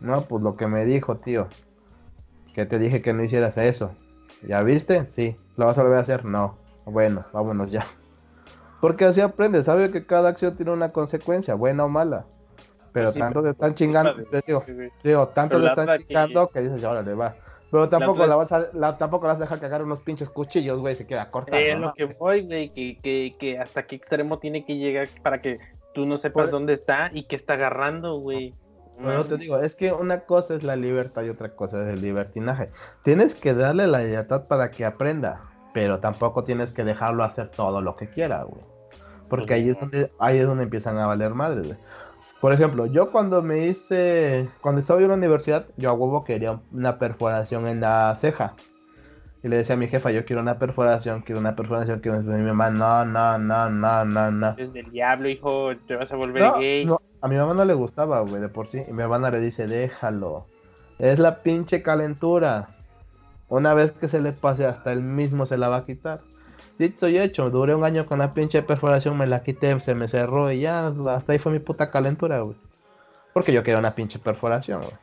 No, 0.00 0.22
pues 0.22 0.42
lo 0.42 0.56
que 0.56 0.66
me 0.66 0.84
dijo, 0.84 1.14
tío. 1.14 1.46
Que 2.52 2.66
te 2.66 2.80
dije 2.80 3.00
que 3.00 3.12
no 3.12 3.22
hicieras 3.22 3.56
eso. 3.56 3.92
¿Ya 4.42 4.60
viste? 4.64 5.06
Sí. 5.06 5.36
¿Lo 5.56 5.66
vas 5.66 5.78
a 5.78 5.82
volver 5.84 5.98
a 5.98 6.00
hacer? 6.00 6.24
No. 6.24 6.58
Bueno, 6.84 7.24
vámonos 7.32 7.70
ya. 7.70 7.86
Porque 8.80 9.04
así 9.04 9.20
aprendes. 9.20 9.66
Sabe 9.66 9.92
que 9.92 10.04
cada 10.04 10.30
acción 10.30 10.56
tiene 10.56 10.72
una 10.72 10.90
consecuencia, 10.90 11.54
buena 11.54 11.84
o 11.84 11.88
mala. 11.88 12.24
Pero 12.92 13.12
tanto 13.12 13.40
te 13.44 13.50
están 13.50 13.76
chingando, 13.76 14.16
digo, 15.04 15.28
tanto 15.28 15.60
te 15.60 15.66
están 15.68 15.98
chingando 16.00 16.48
que 16.48 16.60
dices, 16.62 16.82
ya 16.82 17.00
le 17.00 17.14
va. 17.14 17.36
Pero 17.70 17.88
tampoco 17.88 18.26
la, 18.26 18.34
vas 18.34 18.50
a, 18.50 18.98
tampoco 18.98 19.28
vas 19.28 19.36
a 19.36 19.42
dejar 19.42 19.60
cagar 19.60 19.84
unos 19.84 20.00
pinches 20.00 20.28
cuchillos, 20.28 20.80
güey, 20.80 20.96
se 20.96 21.06
queda 21.06 21.30
corta. 21.30 21.56
Es 21.56 21.78
lo 21.78 21.94
que 21.94 22.06
voy, 22.06 22.42
güey, 22.42 22.68
que, 22.70 22.98
que, 23.00 23.34
que, 23.38 23.60
hasta 23.60 23.84
qué 23.84 23.94
extremo 23.94 24.40
tiene 24.40 24.66
que 24.66 24.76
llegar 24.76 25.08
para 25.22 25.40
que 25.40 25.58
tú 25.94 26.04
no 26.04 26.16
sepas 26.16 26.50
dónde 26.50 26.72
está 26.72 27.10
y 27.14 27.24
qué 27.24 27.36
está 27.36 27.54
agarrando, 27.54 28.18
güey. 28.18 28.54
Bueno, 29.00 29.24
te 29.24 29.36
digo, 29.36 29.58
es 29.58 29.74
que 29.74 29.92
una 29.92 30.20
cosa 30.20 30.54
es 30.54 30.62
la 30.62 30.76
libertad 30.76 31.22
y 31.22 31.28
otra 31.28 31.54
cosa 31.56 31.82
es 31.82 31.94
el 31.94 32.02
libertinaje. 32.02 32.70
Tienes 33.02 33.34
que 33.34 33.54
darle 33.54 33.86
la 33.86 34.00
libertad 34.00 34.46
para 34.46 34.70
que 34.70 34.84
aprenda, 34.84 35.42
pero 35.74 35.98
tampoco 35.98 36.44
tienes 36.44 36.72
que 36.72 36.84
dejarlo 36.84 37.24
hacer 37.24 37.48
todo 37.48 37.80
lo 37.80 37.96
que 37.96 38.08
quiera, 38.08 38.44
güey. 38.44 38.62
Porque 39.28 39.54
ahí 39.54 39.68
es 39.68 39.80
donde, 39.80 40.12
ahí 40.18 40.38
es 40.38 40.46
donde 40.46 40.64
empiezan 40.64 40.98
a 40.98 41.06
valer 41.06 41.34
madres, 41.34 41.68
güey. 41.68 41.78
Por 42.40 42.52
ejemplo, 42.52 42.86
yo 42.86 43.12
cuando 43.12 43.40
me 43.40 43.66
hice, 43.68 44.48
cuando 44.60 44.80
estaba 44.80 45.00
en 45.00 45.08
la 45.08 45.14
universidad, 45.14 45.66
yo 45.76 45.90
a 45.90 45.92
huevo 45.92 46.24
quería 46.24 46.60
una 46.72 46.98
perforación 46.98 47.68
en 47.68 47.80
la 47.80 48.16
ceja. 48.20 48.54
Y 49.44 49.48
le 49.48 49.58
decía 49.58 49.76
a 49.76 49.78
mi 49.78 49.88
jefa, 49.88 50.10
yo 50.10 50.24
quiero 50.24 50.42
una 50.42 50.58
perforación, 50.58 51.22
quiero 51.22 51.40
una 51.40 51.54
perforación, 51.54 52.00
quiero 52.00 52.18
una 52.18 52.36
Mi 52.36 52.44
mamá, 52.44 52.70
no, 52.70 53.04
no, 53.04 53.38
no, 53.38 53.70
no, 53.70 54.04
no, 54.04 54.30
no. 54.30 54.54
Desde 54.54 54.80
el 54.80 54.90
diablo, 54.90 55.28
hijo, 55.28 55.76
te 55.86 55.96
vas 55.96 56.10
a 56.12 56.16
volver 56.16 56.42
gay. 56.58 56.84
No, 56.84 57.00
a 57.22 57.28
mi 57.28 57.36
mamá 57.36 57.54
no 57.54 57.64
le 57.64 57.74
gustaba, 57.74 58.20
güey, 58.20 58.42
de 58.42 58.48
por 58.48 58.66
sí. 58.66 58.84
Y 58.88 58.92
mi 58.92 59.02
hermana 59.02 59.30
le 59.30 59.40
dice, 59.40 59.68
déjalo. 59.68 60.46
Es 60.98 61.20
la 61.20 61.42
pinche 61.42 61.80
calentura. 61.82 62.70
Una 63.48 63.74
vez 63.74 63.92
que 63.92 64.08
se 64.08 64.20
le 64.20 64.32
pase, 64.32 64.66
hasta 64.66 64.92
él 64.92 65.02
mismo 65.02 65.46
se 65.46 65.56
la 65.56 65.68
va 65.68 65.78
a 65.78 65.84
quitar. 65.86 66.20
Dicho 66.78 67.06
y 67.08 67.18
hecho, 67.18 67.48
duré 67.50 67.76
un 67.76 67.84
año 67.84 68.06
con 68.06 68.18
la 68.18 68.34
pinche 68.34 68.62
perforación, 68.62 69.16
me 69.16 69.28
la 69.28 69.44
quité, 69.44 69.78
se 69.80 69.94
me 69.94 70.08
cerró 70.08 70.50
y 70.50 70.60
ya, 70.60 70.92
hasta 71.10 71.32
ahí 71.32 71.38
fue 71.38 71.52
mi 71.52 71.60
puta 71.60 71.90
calentura, 71.90 72.40
güey. 72.40 72.56
Porque 73.32 73.52
yo 73.52 73.62
quería 73.62 73.78
una 73.78 73.94
pinche 73.94 74.18
perforación, 74.18 74.80
güey. 74.80 74.94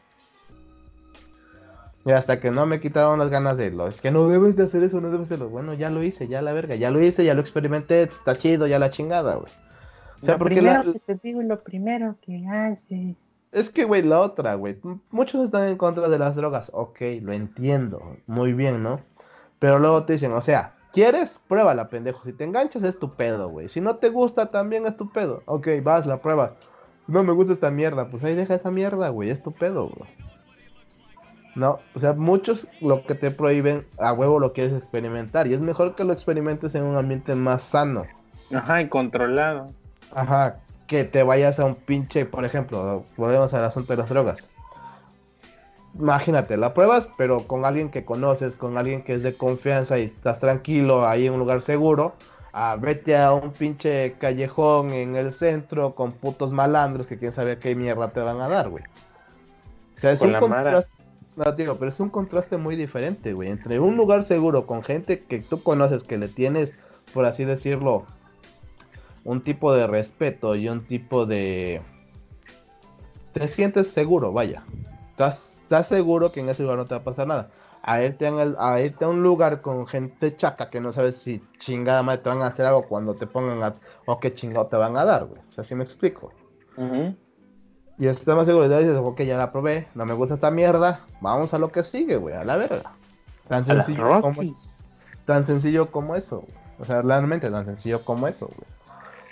Y 2.05 2.11
hasta 2.11 2.41
que 2.41 2.51
no 2.51 2.65
me 2.65 2.82
quitaron 2.82 3.20
las 3.20 3.30
ganas 3.30 3.55
de 3.55 3.72
lo, 3.72 3.88
es 3.88 4.01
que 4.01 4.11
no 4.11 4.28
debes 4.28 4.55
de 4.55 4.63
hacer 4.63 4.84
eso, 4.84 4.99
no 4.99 5.09
debes 5.09 5.30
de 5.30 5.36
hacerlo. 5.36 5.49
Bueno, 5.49 5.74
ya 5.74 5.89
lo 5.89 6.03
hice, 6.03 6.28
ya 6.28 6.41
la 6.41 6.51
verga, 6.51 6.76
ya 6.76 6.91
lo 6.91 7.01
hice, 7.01 7.24
ya 7.24 7.34
lo 7.34 7.41
experimenté, 7.41 8.01
está 8.01 8.38
chido, 8.38 8.67
ya 8.67 8.80
la 8.80 8.89
chingada, 8.89 9.36
güey. 9.36 9.51
O 10.22 10.26
sea, 10.26 10.36
lo 10.36 10.39
porque 10.39 10.55
primero 10.55 10.93
que 10.93 10.99
te 10.99 11.15
digo 11.24 11.41
lo 11.41 11.61
primero 11.61 12.15
que 12.22 12.45
haces. 12.47 13.15
Es 13.51 13.72
que, 13.72 13.84
güey, 13.86 14.03
la 14.03 14.20
otra, 14.20 14.55
güey. 14.55 14.78
Muchos 15.11 15.43
están 15.43 15.67
en 15.67 15.78
contra 15.78 16.07
de 16.07 16.20
las 16.20 16.36
drogas. 16.36 16.70
Ok, 16.74 17.01
lo 17.22 17.34
entiendo. 17.34 18.17
Muy 18.28 18.53
bien, 18.53 18.84
¿no? 18.84 18.99
Pero 19.57 19.80
luego 19.80 20.03
te 20.03 20.13
dicen, 20.13 20.32
o 20.34 20.41
sea, 20.41 20.76
¿Quieres? 20.91 21.39
Pruébala, 21.47 21.89
pendejo. 21.89 22.24
Si 22.24 22.34
te 22.34 22.43
enganchas 22.43 22.84
es 22.84 22.97
tu 22.97 23.13
pedo, 23.13 23.49
güey. 23.49 23.70
Si 23.70 23.80
no 23.80 23.97
te 23.97 24.09
gusta, 24.09 24.47
también 24.47 24.88
es 24.88 24.97
tu 24.97 25.11
pedo. 25.11 25.43
Ok, 25.45 25.67
vas, 25.84 26.07
la 26.07 26.17
prueba. 26.17 26.55
No 27.07 27.24
me 27.24 27.32
gusta 27.32 27.53
esta 27.53 27.70
mierda. 27.70 28.09
Pues 28.09 28.24
ahí 28.24 28.34
deja 28.34 28.55
esa 28.55 28.72
mierda, 28.72 29.09
güey. 29.09 29.30
Es 29.30 29.43
tu 29.43 29.51
pedo, 29.51 29.89
güey. 29.89 30.09
No, 31.55 31.80
o 31.93 31.99
sea, 31.99 32.13
muchos 32.13 32.67
lo 32.80 33.03
que 33.05 33.15
te 33.15 33.32
prohíben, 33.32 33.86
a 33.97 34.13
huevo 34.13 34.39
lo 34.39 34.53
quieres 34.53 34.74
experimentar. 34.74 35.47
Y 35.47 35.53
es 35.53 35.61
mejor 35.61 35.95
que 35.95 36.03
lo 36.03 36.13
experimentes 36.13 36.74
en 36.74 36.84
un 36.84 36.95
ambiente 36.95 37.36
más 37.36 37.63
sano. 37.63 38.05
Ajá, 38.51 38.82
y 38.82 38.88
controlado. 38.88 39.72
Ajá, 40.14 40.57
que 40.88 41.03
te 41.03 41.24
vayas 41.24 41.60
a 41.60 41.66
un 41.66 41.76
pinche, 41.76 42.26
por 42.26 42.45
ejemplo, 42.45 43.05
volvemos 43.18 43.53
al 43.53 43.66
asunto 43.66 43.93
de 43.93 43.97
las 43.97 44.10
drogas 44.10 44.49
imagínate, 45.97 46.57
la 46.57 46.74
pruebas, 46.74 47.10
pero 47.18 47.47
con 47.47 47.66
alguien 47.66 47.89
que 47.89 48.05
conoces, 48.05 48.55
con 48.55 48.78
alguien 48.78 49.03
que 49.03 49.14
es 49.14 49.24
de 49.24 49.34
confianza 49.34 49.97
y 49.97 50.03
estás 50.03 50.39
tranquilo 50.39 51.07
ahí 51.07 51.28
en 51.28 51.34
un 51.34 51.39
lugar 51.39 51.62
seguro. 51.62 52.14
a 52.51 52.76
vete 52.76 53.16
a 53.16 53.34
un 53.34 53.51
pinche 53.51 54.14
callejón 54.14 54.91
en 54.91 55.16
el 55.16 55.32
centro 55.34 55.93
con 55.93 56.14
putos 56.14 56.51
malandros 56.51 57.07
que 57.07 57.18
quién 57.18 57.32
sabe 57.32 57.60
qué 57.60 57.76
mierda 57.76 58.10
te 58.10 58.20
van 58.22 58.41
a 58.41 58.47
dar, 58.47 58.70
güey. 58.70 58.84
O 59.95 59.99
sea, 59.99 60.12
es 60.12 60.22
un 60.22 60.34
contraste, 60.34 60.91
no, 61.36 61.51
digo, 61.51 61.76
pero 61.76 61.89
es 61.89 61.99
un 61.99 62.10
contraste 62.10 62.57
muy 62.57 62.76
diferente, 62.76 63.34
güey, 63.34 63.49
entre 63.49 63.80
un 63.80 63.97
lugar 63.97 64.24
seguro 64.24 64.66
con 64.66 64.84
gente 64.84 65.20
que 65.24 65.41
tú 65.41 65.62
conoces, 65.62 66.03
que 66.03 66.18
le 66.18 66.28
tienes, 66.28 66.74
por 67.14 67.26
así 67.26 67.45
decirlo, 67.45 68.05
un 69.24 69.43
tipo 69.43 69.74
de 69.74 69.88
respeto 69.88 70.55
y 70.55 70.70
un 70.70 70.86
tipo 70.86 71.26
de... 71.26 71.82
Te 73.34 73.47
sientes 73.47 73.88
seguro, 73.88 74.32
vaya. 74.32 74.63
Estás 75.11 75.59
estás 75.70 75.88
seguro 75.88 76.32
que 76.32 76.39
en 76.39 76.49
ese 76.49 76.63
lugar 76.63 76.80
no 76.80 76.86
te 76.86 76.95
va 76.95 77.01
a 77.01 77.03
pasar 77.03 77.28
nada. 77.28 77.49
A 77.84 78.01
irte, 78.01 78.28
a 78.28 78.82
irte 78.82 79.05
a 79.05 79.07
un 79.07 79.22
lugar 79.22 79.61
con 79.61 79.86
gente 79.86 80.36
chaca 80.36 80.70
que 80.70 80.82
no 80.82 80.91
sabes 80.91 81.15
si 81.15 81.43
chingada 81.59 82.01
madre 82.01 82.24
te 82.24 82.30
van 82.30 82.41
a 82.41 82.47
hacer 82.47 82.65
algo 82.65 82.88
cuando 82.88 83.13
te 83.13 83.28
pongan 83.28 83.63
a, 83.63 83.76
o 84.05 84.20
qué 84.20 84.34
chingado 84.34 84.65
te 84.65 84.78
van 84.78 84.97
a 84.97 85.05
dar, 85.05 85.26
güey. 85.26 85.39
O 85.47 85.53
sea, 85.53 85.61
así 85.61 85.76
me 85.76 85.84
explico. 85.84 86.34
Y 87.99 88.07
estás 88.07 88.36
más 88.36 88.47
seguro, 88.47 88.65
y 88.65 88.84
dices, 88.84 88.97
ok, 88.97 89.22
ya 89.22 89.38
la 89.38 89.51
probé, 89.51 89.88
no 89.93 90.05
me 90.05 90.13
gusta 90.13 90.36
esta 90.36 90.49
mierda, 90.49 91.01
vamos 91.22 91.53
a 91.53 91.59
lo 91.59 91.72
que 91.72 91.84
sigue, 91.84 92.15
güey, 92.15 92.34
a 92.34 92.43
la 92.43 92.55
verga. 92.55 92.93
Tan 93.47 93.65
sencillo, 93.65 94.22
como, 94.22 94.41
tan 95.26 95.45
sencillo 95.45 95.91
como 95.91 96.15
eso, 96.15 96.45
O 96.80 96.86
sea, 96.86 97.01
realmente 97.01 97.49
tan 97.49 97.65
sencillo 97.65 98.03
como 98.05 98.28
eso, 98.28 98.47
güey. 98.47 98.67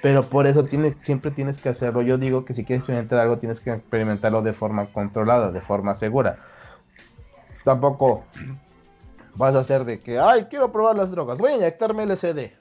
Pero 0.01 0.23
por 0.23 0.45
eso 0.47 0.63
tienes, 0.63 0.95
siempre 1.03 1.31
tienes 1.31 1.59
que 1.59 1.69
hacerlo. 1.69 2.01
Yo 2.01 2.17
digo 2.17 2.45
que 2.45 2.53
si 2.53 2.63
quieres 2.63 2.81
experimentar 2.81 3.19
algo, 3.19 3.37
tienes 3.37 3.61
que 3.61 3.71
experimentarlo 3.71 4.41
de 4.41 4.53
forma 4.53 4.85
controlada, 4.87 5.51
de 5.51 5.61
forma 5.61 5.95
segura. 5.95 6.37
Tampoco 7.63 8.23
vas 9.35 9.55
a 9.55 9.59
hacer 9.59 9.85
de 9.85 9.99
que, 9.99 10.19
ay, 10.19 10.45
quiero 10.49 10.71
probar 10.71 10.95
las 10.95 11.11
drogas, 11.11 11.39
voy 11.39 11.53
a 11.53 11.55
inyectarme 11.55 12.05
LSD. 12.05 12.51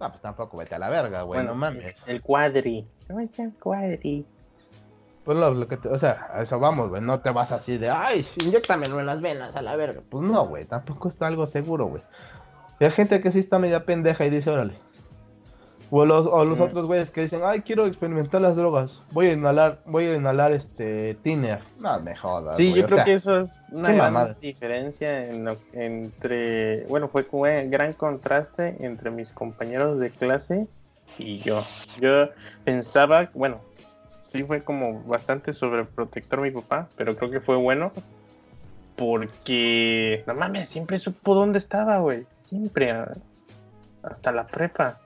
No, 0.00 0.08
pues 0.10 0.20
tampoco 0.20 0.56
vete 0.56 0.74
a 0.74 0.78
la 0.78 0.88
verga, 0.88 1.22
güey, 1.22 1.44
no 1.44 1.54
mames. 1.54 2.06
El 2.06 2.22
cuadri. 2.22 2.86
el 3.08 3.52
cuadri. 3.54 4.24
Pues 5.24 5.36
lo, 5.36 5.68
que 5.68 5.76
te, 5.76 5.88
o 5.88 5.98
sea, 5.98 6.28
a 6.32 6.40
eso 6.40 6.58
vamos, 6.58 6.88
güey. 6.88 7.02
No 7.02 7.20
te 7.20 7.30
vas 7.30 7.52
así 7.52 7.76
de, 7.78 7.90
ay, 7.90 8.26
inyectamelo 8.42 8.98
en 9.00 9.06
las 9.06 9.20
venas 9.20 9.56
a 9.56 9.62
la 9.62 9.76
verga. 9.76 10.00
Pues 10.08 10.24
no, 10.24 10.46
güey, 10.46 10.64
tampoco 10.64 11.08
está 11.08 11.26
algo 11.26 11.46
seguro, 11.46 11.86
güey. 11.86 12.02
hay 12.80 12.90
gente 12.90 13.20
que 13.20 13.30
sí 13.30 13.40
está 13.40 13.58
media 13.58 13.84
pendeja 13.84 14.24
y 14.24 14.30
dice, 14.30 14.50
órale, 14.50 14.74
o 15.90 16.04
los, 16.04 16.26
otros 16.26 16.86
güeyes 16.86 17.10
que 17.10 17.22
dicen, 17.22 17.40
ay, 17.44 17.62
quiero 17.62 17.86
experimentar 17.86 18.40
las 18.40 18.56
drogas. 18.56 19.02
Voy 19.12 19.28
a 19.28 19.32
inhalar, 19.32 19.78
voy 19.86 20.04
a 20.04 20.14
inhalar 20.14 20.52
este 20.52 21.14
tiner. 21.22 21.60
No 21.78 21.98
me 22.00 22.14
jodas. 22.16 22.56
Sí, 22.56 22.72
yo 22.74 22.86
creo 22.86 23.04
que 23.04 23.14
eso 23.14 23.40
es 23.40 23.50
una 23.70 23.92
gran 23.92 24.36
diferencia 24.40 25.26
entre. 25.72 26.84
Bueno, 26.86 27.08
fue 27.08 27.26
un 27.30 27.70
gran 27.70 27.92
contraste 27.94 28.76
entre 28.80 29.10
mis 29.10 29.32
compañeros 29.32 29.98
de 29.98 30.10
clase 30.10 30.66
y 31.18 31.38
yo. 31.38 31.64
Yo 32.00 32.28
pensaba, 32.64 33.30
bueno, 33.34 33.60
sí 34.26 34.44
fue 34.44 34.62
como 34.62 35.02
bastante 35.04 35.52
sobreprotector 35.52 36.40
mi 36.40 36.50
papá, 36.50 36.88
pero 36.96 37.16
creo 37.16 37.30
que 37.30 37.40
fue 37.40 37.56
bueno 37.56 37.92
porque. 38.96 40.22
No 40.26 40.34
mames, 40.34 40.68
siempre 40.68 40.98
supo 40.98 41.34
dónde 41.34 41.58
estaba, 41.58 41.98
güey. 42.00 42.26
Siempre. 42.42 42.94
Hasta 44.02 44.32
la 44.32 44.46
prepa. 44.46 44.98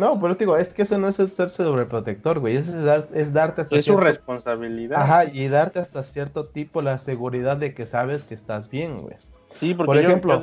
No, 0.00 0.18
pero 0.18 0.34
te 0.34 0.44
digo, 0.44 0.56
es 0.56 0.72
que 0.72 0.82
eso 0.82 0.98
no 0.98 1.08
es 1.08 1.16
ser 1.16 1.50
sobreprotector, 1.50 2.38
güey. 2.38 2.56
Es, 2.56 2.68
es 2.68 3.32
darte 3.34 3.60
hasta 3.60 3.76
Es 3.76 3.84
su 3.84 3.98
responsabilidad. 3.98 5.02
Ajá, 5.02 5.26
y 5.26 5.46
darte 5.48 5.78
hasta 5.78 6.02
cierto 6.04 6.46
tipo 6.46 6.80
la 6.80 6.96
seguridad 6.96 7.58
de 7.58 7.74
que 7.74 7.84
sabes 7.84 8.24
que 8.24 8.32
estás 8.32 8.70
bien, 8.70 9.02
güey. 9.02 9.16
Sí, 9.56 9.74
porque 9.74 9.86
Por 9.86 9.98
ejemplo, 9.98 10.40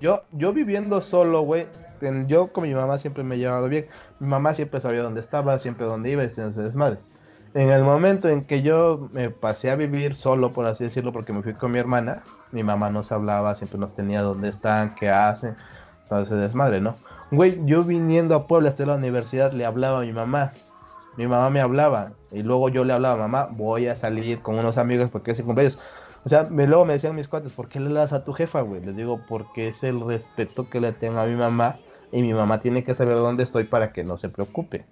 yo, 0.00 0.22
yo, 0.30 0.52
viviendo 0.52 1.00
solo, 1.00 1.40
güey, 1.40 1.66
yo 2.28 2.52
con 2.52 2.62
mi 2.62 2.74
mamá 2.74 2.98
siempre 2.98 3.24
me 3.24 3.34
he 3.34 3.38
llevado 3.38 3.68
bien. 3.68 3.86
Mi 4.20 4.28
mamá 4.28 4.54
siempre 4.54 4.80
sabía 4.80 5.02
dónde 5.02 5.20
estaba, 5.20 5.58
siempre 5.58 5.84
dónde 5.84 6.12
iba 6.12 6.22
y 6.22 6.30
se 6.30 6.48
desmadre. 6.50 6.98
En 7.54 7.70
el 7.70 7.82
momento 7.82 8.28
en 8.28 8.44
que 8.44 8.62
yo 8.62 9.08
me 9.12 9.30
pasé 9.30 9.72
a 9.72 9.74
vivir 9.74 10.14
solo, 10.14 10.52
por 10.52 10.66
así 10.66 10.84
decirlo, 10.84 11.12
porque 11.12 11.32
me 11.32 11.42
fui 11.42 11.54
con 11.54 11.72
mi 11.72 11.80
hermana, 11.80 12.22
mi 12.52 12.62
mamá 12.62 12.88
nos 12.90 13.10
hablaba, 13.10 13.56
siempre 13.56 13.80
nos 13.80 13.96
tenía 13.96 14.22
dónde 14.22 14.48
están, 14.48 14.94
qué 14.94 15.10
hacen, 15.10 15.56
entonces 16.04 16.38
desmadre, 16.38 16.80
¿no? 16.80 16.94
Güey, 17.30 17.60
yo 17.64 17.82
viniendo 17.82 18.34
a 18.34 18.46
Puebla 18.46 18.68
hacer 18.70 18.86
la 18.86 18.94
universidad 18.94 19.52
le 19.52 19.64
hablaba 19.64 19.98
a 20.00 20.02
mi 20.02 20.12
mamá. 20.12 20.52
mi 21.16 21.26
mamá 21.26 21.48
me 21.50 21.60
hablaba 21.60 22.12
y 22.30 22.42
luego 22.42 22.68
yo 22.68 22.84
le 22.84 22.92
hablaba, 22.92 23.16
mamá, 23.16 23.48
voy 23.50 23.86
a 23.88 23.96
salir 23.96 24.40
con 24.42 24.58
unos 24.58 24.76
amigos 24.78 25.10
porque 25.10 25.30
es 25.32 25.38
el 25.38 25.46
cumpleaños. 25.46 25.78
O 26.24 26.28
sea, 26.28 26.42
me, 26.44 26.66
luego 26.66 26.84
me 26.84 26.92
decían 26.94 27.14
mis 27.14 27.26
cuates, 27.28 27.52
¿por 27.52 27.68
qué 27.68 27.80
le 27.80 27.92
das 27.92 28.12
a 28.12 28.22
tu 28.24 28.32
jefa, 28.32 28.60
güey? 28.60 28.84
Les 28.84 28.94
digo, 28.96 29.20
porque 29.28 29.68
es 29.68 29.82
el 29.82 30.00
respeto 30.00 30.68
que 30.68 30.80
le 30.80 30.92
tengo 30.92 31.18
a 31.20 31.24
mi 31.26 31.34
mamá 31.36 31.76
y 32.12 32.20
mi 32.22 32.34
mamá 32.34 32.60
tiene 32.60 32.84
que 32.84 32.94
saber 32.94 33.14
dónde 33.16 33.44
estoy 33.44 33.64
para 33.64 33.92
que 33.92 34.04
no 34.04 34.18
se 34.18 34.28
preocupe. 34.28 34.84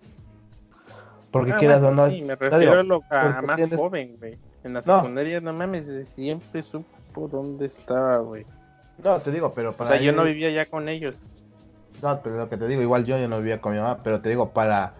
Porque 1.30 1.52
Ah, 1.52 1.56
quieras 1.58 1.82
bueno, 1.82 2.02
o 2.02 2.06
no. 2.06 2.12
sí, 2.12 2.22
me 2.22 2.36
refiero 2.36 2.58
digo, 2.58 2.72
a, 2.74 2.82
lo, 2.82 3.02
a 3.10 3.42
más 3.42 3.56
tienes- 3.56 3.78
joven, 3.78 4.16
güey. 4.18 4.38
En 4.62 4.72
la 4.74 4.80
No. 4.86 5.00
secundaria, 5.00 5.40
no 5.40 5.52
mames, 5.52 6.08
siempre 6.14 6.62
supo 6.62 7.28
dónde 7.28 7.66
estaba, 7.66 8.18
güey. 8.18 8.46
No, 9.02 9.18
te 9.18 9.30
digo, 9.32 9.52
pero 9.54 9.70
O 9.70 9.72
para. 9.74 9.90
sea, 9.90 10.00
yo 10.00 10.12
no 10.12 10.24
vivía 10.24 10.50
ya 10.50 10.64
con 10.66 10.88
ellos. 10.88 11.16
No, 12.02 12.20
pero 12.22 12.36
lo 12.36 12.48
que 12.48 12.56
te 12.56 12.66
digo, 12.68 12.82
igual 12.82 13.04
yo, 13.06 13.18
yo 13.18 13.28
no 13.28 13.38
vivía 13.38 13.60
con 13.60 13.72
mi 13.72 13.78
mamá, 13.78 14.00
pero 14.02 14.20
te 14.20 14.28
digo, 14.28 14.50
para. 14.50 14.94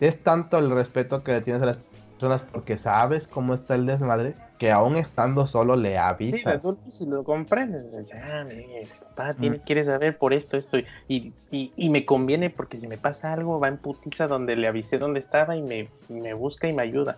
Es 0.00 0.22
tanto 0.22 0.58
el 0.58 0.70
respeto 0.70 1.22
que 1.22 1.32
le 1.32 1.40
tienes 1.42 1.62
a 1.62 1.66
las 1.66 1.76
personas 2.12 2.42
porque 2.50 2.78
sabes 2.78 3.26
cómo 3.26 3.54
está 3.54 3.74
el 3.74 3.86
desmadre 3.86 4.34
que 4.58 4.72
aún 4.72 4.96
estando 4.96 5.46
solo 5.46 5.76
le 5.76 5.88
Sí, 5.90 5.94
de 5.94 6.00
avisas. 6.00 6.64
adulto 6.64 6.90
si 6.90 7.06
lo 7.06 7.22
comprendes. 7.24 8.10
ah, 8.14 8.44
mire, 8.46 8.88
papá 9.14 9.34
tiene, 9.34 9.58
Mm. 9.58 9.60
quiere 9.60 9.84
saber 9.84 10.16
por 10.18 10.32
esto, 10.32 10.56
esto. 10.56 10.78
Y, 11.08 11.32
y, 11.50 11.72
y 11.76 11.88
me 11.90 12.04
conviene 12.06 12.50
porque 12.50 12.76
si 12.78 12.86
me 12.88 12.96
pasa 12.98 13.32
algo, 13.32 13.60
va 13.60 13.68
en 13.68 13.78
putiza 13.78 14.26
donde 14.26 14.56
le 14.56 14.68
avisé 14.68 14.98
dónde 14.98 15.20
estaba 15.20 15.56
y 15.56 15.62
me, 15.62 15.88
me 16.08 16.32
busca 16.34 16.66
y 16.66 16.72
me 16.72 16.82
ayuda. 16.82 17.16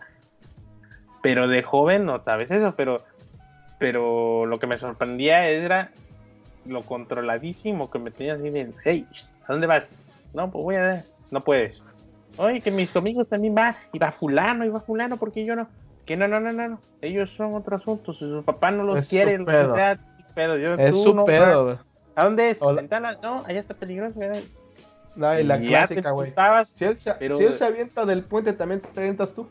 Pero 1.23 1.47
de 1.49 1.62
joven 1.62 2.05
no 2.05 2.23
sabes 2.25 2.51
eso, 2.51 2.75
pero, 2.77 3.01
pero 3.79 4.47
lo 4.47 4.59
que 4.59 4.66
me 4.66 4.79
sorprendía 4.79 5.49
era 5.49 5.91
lo 6.65 6.83
controladísimo 6.83 7.91
que 7.91 7.99
me 7.99 8.11
tenía 8.11 8.35
así 8.35 8.51
de, 8.51 8.73
hey, 8.85 9.07
¿a 9.47 9.53
dónde 9.53 9.67
vas? 9.67 9.85
No, 10.35 10.51
pues 10.51 10.63
voy 10.65 10.77
a 10.77 10.83
ver, 10.83 11.05
no 11.31 11.43
puedes. 11.43 11.83
Oye, 12.39 12.61
que 12.61 12.71
mis 12.71 12.95
amigos 12.97 13.29
también 13.29 13.55
va, 13.57 13.77
y 13.93 13.99
va 13.99 14.13
fulano, 14.13 14.65
y 14.65 14.71
va 14.71 14.81
fulano, 14.81 15.17
porque 15.19 15.45
yo 15.45 15.55
no. 15.57 15.69
Que 16.07 16.17
no, 16.17 16.27
no, 16.27 16.41
no, 16.41 16.53
no, 16.53 16.69
no. 16.69 16.81
Ellos 17.01 17.31
son 17.37 17.55
otro 17.55 17.77
asunto. 17.77 18.13
Si 18.13 18.21
su 18.21 18.43
papá 18.43 18.71
no 18.71 18.83
los 18.83 18.99
Es 18.99 19.09
quiere, 19.09 19.39
lo 19.39 19.47
que 19.47 19.67
sea, 19.69 20.01
pero 20.35 20.57
yo 20.57 20.75
Es 20.75 20.91
tú 20.91 21.03
su 21.05 21.15
no 21.15 21.25
pedo, 21.25 21.67
vas. 21.67 21.79
¿A 22.17 22.25
dónde 22.25 22.51
es? 22.51 22.59
Hola. 22.61 22.81
Ventana. 22.81 23.17
No, 23.23 23.45
allá 23.47 23.61
está 23.61 23.75
peligroso. 23.75 24.19
¿verdad? 24.19 24.41
No, 25.15 25.39
y 25.39 25.45
la 25.45 25.59
Y 25.59 25.69
clásica, 25.69 26.11
güey. 26.11 26.33
Si 26.75 26.85
él, 26.87 26.97
se, 26.97 27.13
pero- 27.15 27.37
si 27.39 27.45
él 27.45 27.55
se 27.55 27.65
avienta 27.65 28.05
del 28.05 28.25
puente, 28.25 28.53
también 28.53 28.81
te 28.81 28.99
avientas 29.01 29.35
tú. 29.35 29.47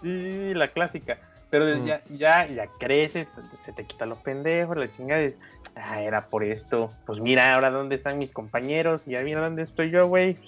Sí, 0.00 0.54
la 0.54 0.68
clásica. 0.68 1.18
Pero 1.52 1.66
Mm. 1.66 1.84
ya, 1.84 2.02
ya, 2.08 2.46
ya 2.46 2.66
creces, 2.78 3.28
se 3.60 3.74
te 3.74 3.84
quitan 3.84 4.08
los 4.08 4.16
pendejos, 4.16 4.74
la 4.74 4.90
chingada 4.90 5.20
es, 5.20 5.36
ah, 5.76 6.00
era 6.00 6.22
por 6.22 6.44
esto. 6.44 6.88
Pues 7.04 7.20
mira 7.20 7.52
ahora 7.52 7.70
dónde 7.70 7.94
están 7.94 8.16
mis 8.16 8.32
compañeros, 8.32 9.06
y 9.06 9.10
ya 9.10 9.20
mira 9.20 9.42
dónde 9.42 9.60
estoy 9.60 9.90
yo, 9.90 10.08
güey. 10.08 10.38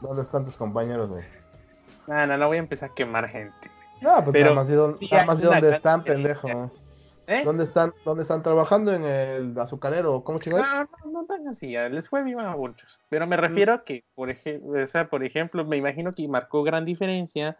¿Dónde 0.00 0.22
están 0.22 0.44
tus 0.44 0.56
compañeros, 0.56 1.10
güey? 1.10 1.22
No, 2.08 2.26
no, 2.26 2.36
no 2.36 2.48
voy 2.48 2.56
a 2.56 2.60
empezar 2.60 2.90
a 2.90 2.94
quemar 2.94 3.28
gente. 3.28 3.70
No, 4.00 4.16
pues 4.16 4.32
Pero 4.32 4.46
nada 4.46 4.56
más 4.56 4.66
de 4.66 4.74
dónde, 4.74 4.98
sí 4.98 5.08
nada 5.08 5.20
hay 5.22 5.26
más 5.28 5.40
de 5.40 5.46
una 5.46 5.56
dónde 5.56 5.68
gran 5.68 5.76
están, 5.76 6.02
pendejo. 6.02 6.70
¿Eh? 7.28 7.42
¿Dónde 7.44 7.62
están, 7.62 7.94
¿Dónde 8.04 8.22
están 8.22 8.42
trabajando? 8.42 8.92
¿En 8.92 9.04
el 9.04 9.60
azucarero? 9.60 10.24
¿Cómo 10.24 10.40
chingados? 10.40 10.66
No, 10.66 10.88
no, 11.04 11.20
no 11.20 11.26
tan 11.26 11.46
así, 11.46 11.68
les 11.68 12.08
fue 12.08 12.24
bien 12.24 12.40
a 12.40 12.56
muchos. 12.56 12.98
Pero 13.08 13.28
me 13.28 13.36
refiero 13.36 13.74
a 13.74 13.84
que, 13.84 14.02
por, 14.16 14.28
ejemplo, 14.28 14.82
o 14.82 14.86
sea, 14.88 15.08
por 15.08 15.22
ejemplo, 15.22 15.64
me 15.64 15.76
imagino 15.76 16.16
que 16.16 16.26
marcó 16.26 16.64
gran 16.64 16.84
diferencia 16.84 17.56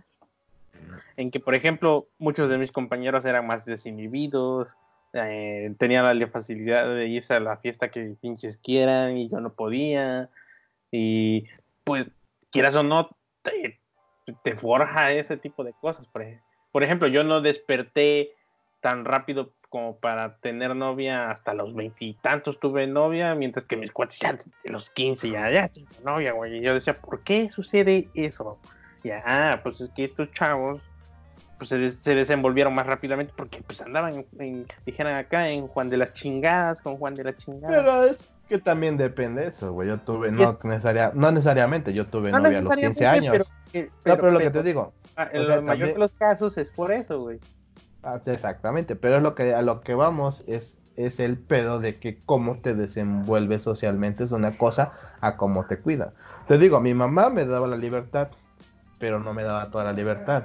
en 1.16 1.30
que, 1.30 1.40
por 1.40 1.54
ejemplo, 1.54 2.08
muchos 2.18 2.48
de 2.48 2.58
mis 2.58 2.72
compañeros 2.72 3.24
eran 3.24 3.46
más 3.46 3.64
desinhibidos, 3.64 4.68
eh, 5.12 5.74
tenían 5.78 6.18
la 6.18 6.26
facilidad 6.28 6.94
de 6.94 7.06
irse 7.08 7.34
a 7.34 7.40
la 7.40 7.56
fiesta 7.56 7.90
que 7.90 8.14
pinches 8.20 8.56
quieran 8.58 9.16
y 9.16 9.28
yo 9.28 9.40
no 9.40 9.52
podía. 9.54 10.30
Y 10.90 11.46
pues, 11.84 12.10
quieras 12.50 12.76
o 12.76 12.82
no, 12.82 13.10
te, 13.42 13.80
forja 14.56 15.12
ese 15.12 15.36
tipo 15.36 15.64
de 15.64 15.72
cosas. 15.74 16.06
Por, 16.06 16.22
ej- 16.22 16.42
por 16.72 16.82
ejemplo, 16.82 17.08
yo 17.08 17.24
no 17.24 17.40
desperté 17.40 18.34
tan 18.80 19.04
rápido 19.04 19.52
como 19.68 19.98
para 19.98 20.38
tener 20.38 20.74
novia 20.74 21.30
hasta 21.30 21.52
los 21.52 21.74
veintitantos 21.74 22.58
tuve 22.58 22.86
novia, 22.86 23.34
mientras 23.34 23.66
que 23.66 23.76
mis 23.76 23.92
cuates 23.92 24.18
ya 24.18 24.32
de 24.32 24.70
los 24.70 24.88
15 24.90 25.30
ya, 25.30 25.50
ya 25.50 25.68
tengo 25.68 25.88
novia, 26.02 26.32
güey. 26.32 26.58
Y 26.58 26.62
yo 26.62 26.72
decía, 26.74 26.94
¿por 26.94 27.22
qué 27.22 27.50
sucede 27.50 28.08
eso? 28.14 28.58
Ya, 29.04 29.22
ah, 29.26 29.60
pues 29.62 29.80
es 29.80 29.90
que 29.90 30.04
estos 30.04 30.30
chavos 30.32 30.82
pues 31.58 31.70
se, 31.70 31.78
des- 31.78 31.96
se 31.98 32.14
desenvolvieron 32.14 32.72
más 32.74 32.86
rápidamente 32.86 33.32
porque 33.36 33.60
pues 33.66 33.80
andaban, 33.82 34.14
en, 34.14 34.26
en- 34.38 34.66
dijeran 34.86 35.16
acá, 35.16 35.48
en 35.48 35.66
Juan 35.66 35.90
de 35.90 35.96
las 35.96 36.12
chingadas, 36.12 36.80
con 36.82 36.96
Juan 36.98 37.14
de 37.16 37.24
las 37.24 37.36
chingadas. 37.36 37.76
Pero 37.76 38.04
es 38.04 38.30
que 38.48 38.58
también 38.58 38.96
depende 38.96 39.42
de 39.42 39.48
eso, 39.48 39.72
güey. 39.72 39.88
Yo 39.88 39.98
tuve, 39.98 40.30
no, 40.30 40.44
Es- 40.44 40.64
necesaria- 40.64 41.10
no 41.14 41.32
necesariamente, 41.32 41.92
yo 41.92 42.06
tuve 42.06 42.30
No 42.30 42.38
novia 42.38 42.58
a 42.58 42.62
los 42.62 42.70
15 42.76 42.88
necesariamente, 42.88 43.28
años. 43.36 43.48
pero, 43.72 43.84
eh, 43.86 43.90
no, 44.04 44.16
pero 44.16 44.30
lo 44.30 44.38
que 44.38 44.50
te 44.50 44.62
digo, 44.62 44.92
ah, 45.16 45.28
en 45.32 45.40
o 45.40 45.44
sea, 45.44 45.56
la 45.56 45.60
mayor 45.62 45.78
también- 45.78 45.94
de 45.94 45.98
los 46.00 46.14
casos 46.14 46.56
es 46.58 46.70
por 46.70 46.92
eso, 46.92 47.20
güey. 47.20 47.40
Ah, 48.04 48.20
exactamente, 48.24 48.94
pero 48.94 49.16
es 49.16 49.22
lo 49.22 49.34
que 49.34 49.52
a 49.54 49.60
lo 49.62 49.80
que 49.80 49.94
vamos 49.94 50.44
es, 50.46 50.78
es 50.96 51.18
el 51.18 51.38
pedo 51.38 51.80
de 51.80 51.98
que 51.98 52.18
cómo 52.24 52.60
te 52.60 52.74
desenvuelves 52.74 53.64
socialmente 53.64 54.22
es 54.22 54.30
una 54.30 54.56
cosa 54.56 54.92
a 55.20 55.36
cómo 55.36 55.66
te 55.66 55.78
cuida. 55.80 56.12
Te 56.46 56.56
digo, 56.58 56.80
mi 56.80 56.94
mamá 56.94 57.30
me 57.30 57.44
daba 57.44 57.66
la 57.66 57.76
libertad, 57.76 58.28
pero 58.98 59.20
no 59.20 59.34
me 59.34 59.42
daba 59.44 59.70
toda 59.70 59.84
la 59.84 59.92
libertad. 59.92 60.44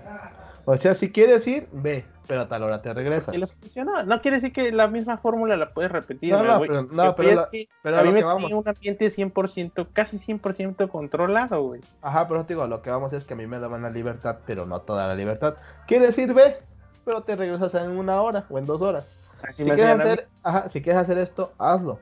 O 0.66 0.78
sea, 0.78 0.96
si 0.96 1.12
quieres 1.12 1.46
ir, 1.48 1.68
ve, 1.74 2.06
pero 2.26 2.42
a 2.42 2.48
tal 2.48 2.64
hora 2.64 2.82
te 2.82 2.94
regresas. 2.94 3.36
Y 3.36 3.38
les 3.38 3.54
funcionó. 3.54 4.04
No 4.04 4.22
quiere 4.22 4.38
decir 4.38 4.54
que 4.54 4.72
la 4.72 4.88
misma 4.88 5.18
fórmula 5.18 5.58
la 5.58 5.74
puedes 5.74 5.92
repetir. 5.92 6.32
No, 6.32 6.40
pero- 6.62 6.74
lo 6.74 6.84
no, 6.84 7.16
que 7.16 7.22
pero 7.24 7.36
la- 7.36 7.50
que 7.50 7.68
pero 7.82 7.98
a 7.98 8.02
mí 8.02 8.08
lo 8.08 8.14
me 8.14 8.20
que 8.20 8.26
vamos. 8.26 8.52
un 8.54 8.68
ambiente 8.68 9.10
100%, 9.10 9.88
casi 9.92 10.18
100% 10.18 10.88
controlado, 10.90 11.62
güey. 11.64 11.82
Ajá, 12.02 12.28
pero 12.30 12.46
te 12.46 12.54
digo, 12.54 12.66
lo 12.68 12.82
que 12.82 12.90
vamos 12.92 13.12
es 13.12 13.26
que 13.26 13.34
a 13.34 13.38
mí 13.38 13.46
me 13.46 13.60
daban 13.60 13.82
la 13.82 13.90
libertad, 13.90 14.38
pero 14.48 14.66
no 14.66 14.80
toda 14.80 15.06
la 15.08 15.16
libertad. 15.16 15.56
¿Quieres 15.86 16.18
ir? 16.18 16.34
Ve, 16.34 16.58
pero 17.04 17.24
te 17.24 17.36
regresas 17.36 17.74
en 17.76 17.92
una 17.92 18.22
hora 18.22 18.46
o 18.50 18.58
en 18.58 18.66
dos 18.66 18.82
horas. 18.82 19.06
Así 19.46 19.66
Si 19.66 19.70
quieres, 19.70 20.00
hacer, 20.00 20.28
ajá, 20.44 20.70
si 20.70 20.82
quieres 20.82 21.02
hacer 21.02 21.18
esto, 21.18 21.52
hazlo. 21.58 22.00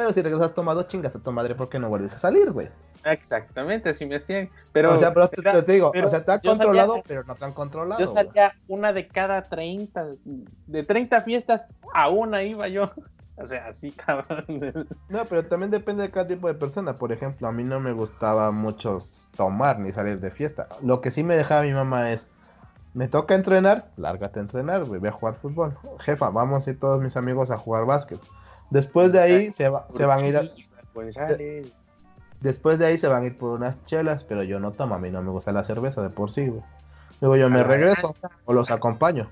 Pero 0.00 0.14
si 0.14 0.22
regresas 0.22 0.54
tomado, 0.54 0.84
chingas 0.84 1.14
a 1.14 1.18
tu 1.18 1.30
madre 1.30 1.54
porque 1.54 1.78
no 1.78 1.90
vuelves 1.90 2.14
a 2.14 2.18
salir, 2.18 2.50
güey. 2.52 2.70
Exactamente, 3.04 3.90
así 3.90 4.06
me 4.06 4.16
hacían. 4.16 4.48
Pero, 4.72 4.94
o 4.94 4.96
sea, 4.96 5.12
pero 5.12 5.28
te, 5.28 5.72
digo, 5.72 5.90
pero 5.92 6.06
o 6.06 6.10
sea, 6.10 6.20
te 6.20 6.32
salía- 6.32 6.50
controlado, 6.52 7.02
pero 7.06 7.22
no 7.24 7.34
te 7.34 7.44
han 7.44 7.52
controlado. 7.52 8.00
yo 8.00 8.10
güey. 8.10 8.26
salía 8.26 8.54
una 8.66 8.94
de 8.94 9.08
cada 9.08 9.42
30, 9.42 10.06
de 10.66 10.84
30 10.84 11.20
fiestas, 11.20 11.66
a 11.92 12.08
una 12.08 12.42
iba 12.42 12.66
yo. 12.68 12.90
O 13.36 13.46
sea, 13.46 13.68
así, 13.68 13.90
cabrón. 14.06 14.44
No, 15.08 15.24
pero 15.24 15.46
también 15.46 15.70
depende 15.70 16.02
de 16.02 16.10
cada 16.10 16.26
tipo 16.26 16.46
de 16.46 16.52
persona. 16.52 16.98
Por 16.98 17.10
ejemplo, 17.10 17.48
a 17.48 17.52
mí 17.52 17.64
no 17.64 17.80
me 17.80 17.92
gustaba 17.92 18.50
mucho 18.50 18.98
tomar 19.34 19.78
ni 19.78 19.92
salir 19.92 20.20
de 20.20 20.30
fiesta. 20.30 20.68
Lo 20.82 21.00
que 21.00 21.10
sí 21.10 21.22
me 21.24 21.36
dejaba 21.36 21.62
mi 21.62 21.72
mamá 21.72 22.10
es, 22.10 22.28
me 22.92 23.08
toca 23.08 23.34
entrenar, 23.34 23.86
lárgate 23.96 24.40
a 24.40 24.42
entrenar, 24.42 24.84
güey, 24.84 25.00
ve 25.00 25.08
a 25.08 25.12
jugar 25.12 25.36
fútbol. 25.36 25.74
Jefa, 26.00 26.28
vamos 26.28 26.66
a 26.66 26.70
ir 26.70 26.78
todos 26.78 27.00
mis 27.00 27.16
amigos 27.16 27.50
a 27.50 27.56
jugar 27.56 27.86
básquet. 27.86 28.20
Después 28.70 29.12
de 29.12 29.20
ahí 29.20 29.52
se, 29.52 29.68
va- 29.68 29.86
se 29.92 30.06
van 30.06 30.20
a 30.20 30.26
ir 30.26 30.36
a-. 30.36 30.42
Después 32.40 32.78
de 32.78 32.86
ahí 32.86 32.96
se 32.98 33.08
van 33.08 33.24
a 33.24 33.26
ir 33.26 33.36
por 33.36 33.50
unas 33.50 33.84
chelas, 33.84 34.24
pero 34.24 34.42
yo 34.42 34.60
no 34.60 34.72
tomo, 34.72 34.94
a 34.94 34.98
mí 34.98 35.10
no 35.10 35.22
me 35.22 35.30
gusta 35.30 35.52
la 35.52 35.64
cerveza 35.64 36.02
de 36.02 36.08
por 36.10 36.30
sí, 36.30 36.46
güey. 36.48 36.62
Luego 37.20 37.36
yo 37.36 37.50
me 37.50 37.60
A 37.60 37.62
la 37.62 37.68
regreso 37.68 38.16
o 38.44 38.52
los 38.54 38.70
acompaño. 38.70 39.30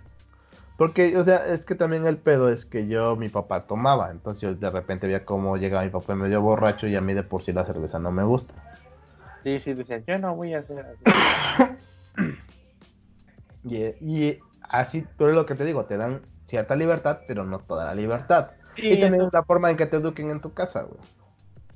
Porque, 0.77 1.17
o 1.17 1.25
sea, 1.25 1.47
es 1.47 1.65
que 1.65 1.75
también 1.75 2.07
el 2.07 2.19
pedo 2.19 2.51
es 2.51 2.67
que 2.67 2.87
yo, 2.87 3.17
mi 3.17 3.29
papá 3.31 3.67
tomaba, 3.67 4.11
entonces 4.11 4.41
yo 4.43 4.55
de 4.55 4.71
repente 4.71 5.07
veía 5.07 5.25
cómo 5.25 5.57
llegaba 5.57 5.83
mi 5.85 5.91
papá 5.91 6.15
medio 6.15 6.41
borracho 6.41 6.87
y 6.87 6.95
a 6.95 7.01
mí 7.01 7.15
de 7.15 7.23
por 7.25 7.43
sí 7.43 7.53
la 7.53 7.65
cerveza 7.65 7.99
no 7.99 8.13
me 8.13 8.23
gusta. 8.23 8.55
Sí, 9.43 9.59
sí, 9.59 9.73
decía, 9.73 10.03
yo 10.07 10.19
no 10.19 10.37
voy 10.37 10.55
a 10.55 10.61
hacer 10.61 10.85
así. 10.85 11.79
Y, 13.65 13.77
y 14.01 14.39
así, 14.63 15.05
pero 15.17 15.31
es 15.31 15.37
lo 15.37 15.45
que 15.47 15.55
te 15.55 15.65
digo, 15.65 15.85
te 15.85 15.97
dan 15.97 16.23
cierta 16.47 16.77
libertad, 16.77 17.21
pero 17.27 17.45
no 17.45 17.59
toda 17.59 17.85
la 17.87 17.95
libertad. 17.95 18.53
Sí, 18.79 18.93
y 18.95 19.01
también 19.01 19.15
eso- 19.23 19.27
es 19.29 19.33
la 19.33 19.43
forma 19.45 19.71
en 19.71 19.77
que 19.77 19.87
te 19.87 19.97
eduquen 19.97 20.31
en 20.31 20.41
tu 20.41 20.53
casa, 20.53 20.83
güey. 20.83 21.01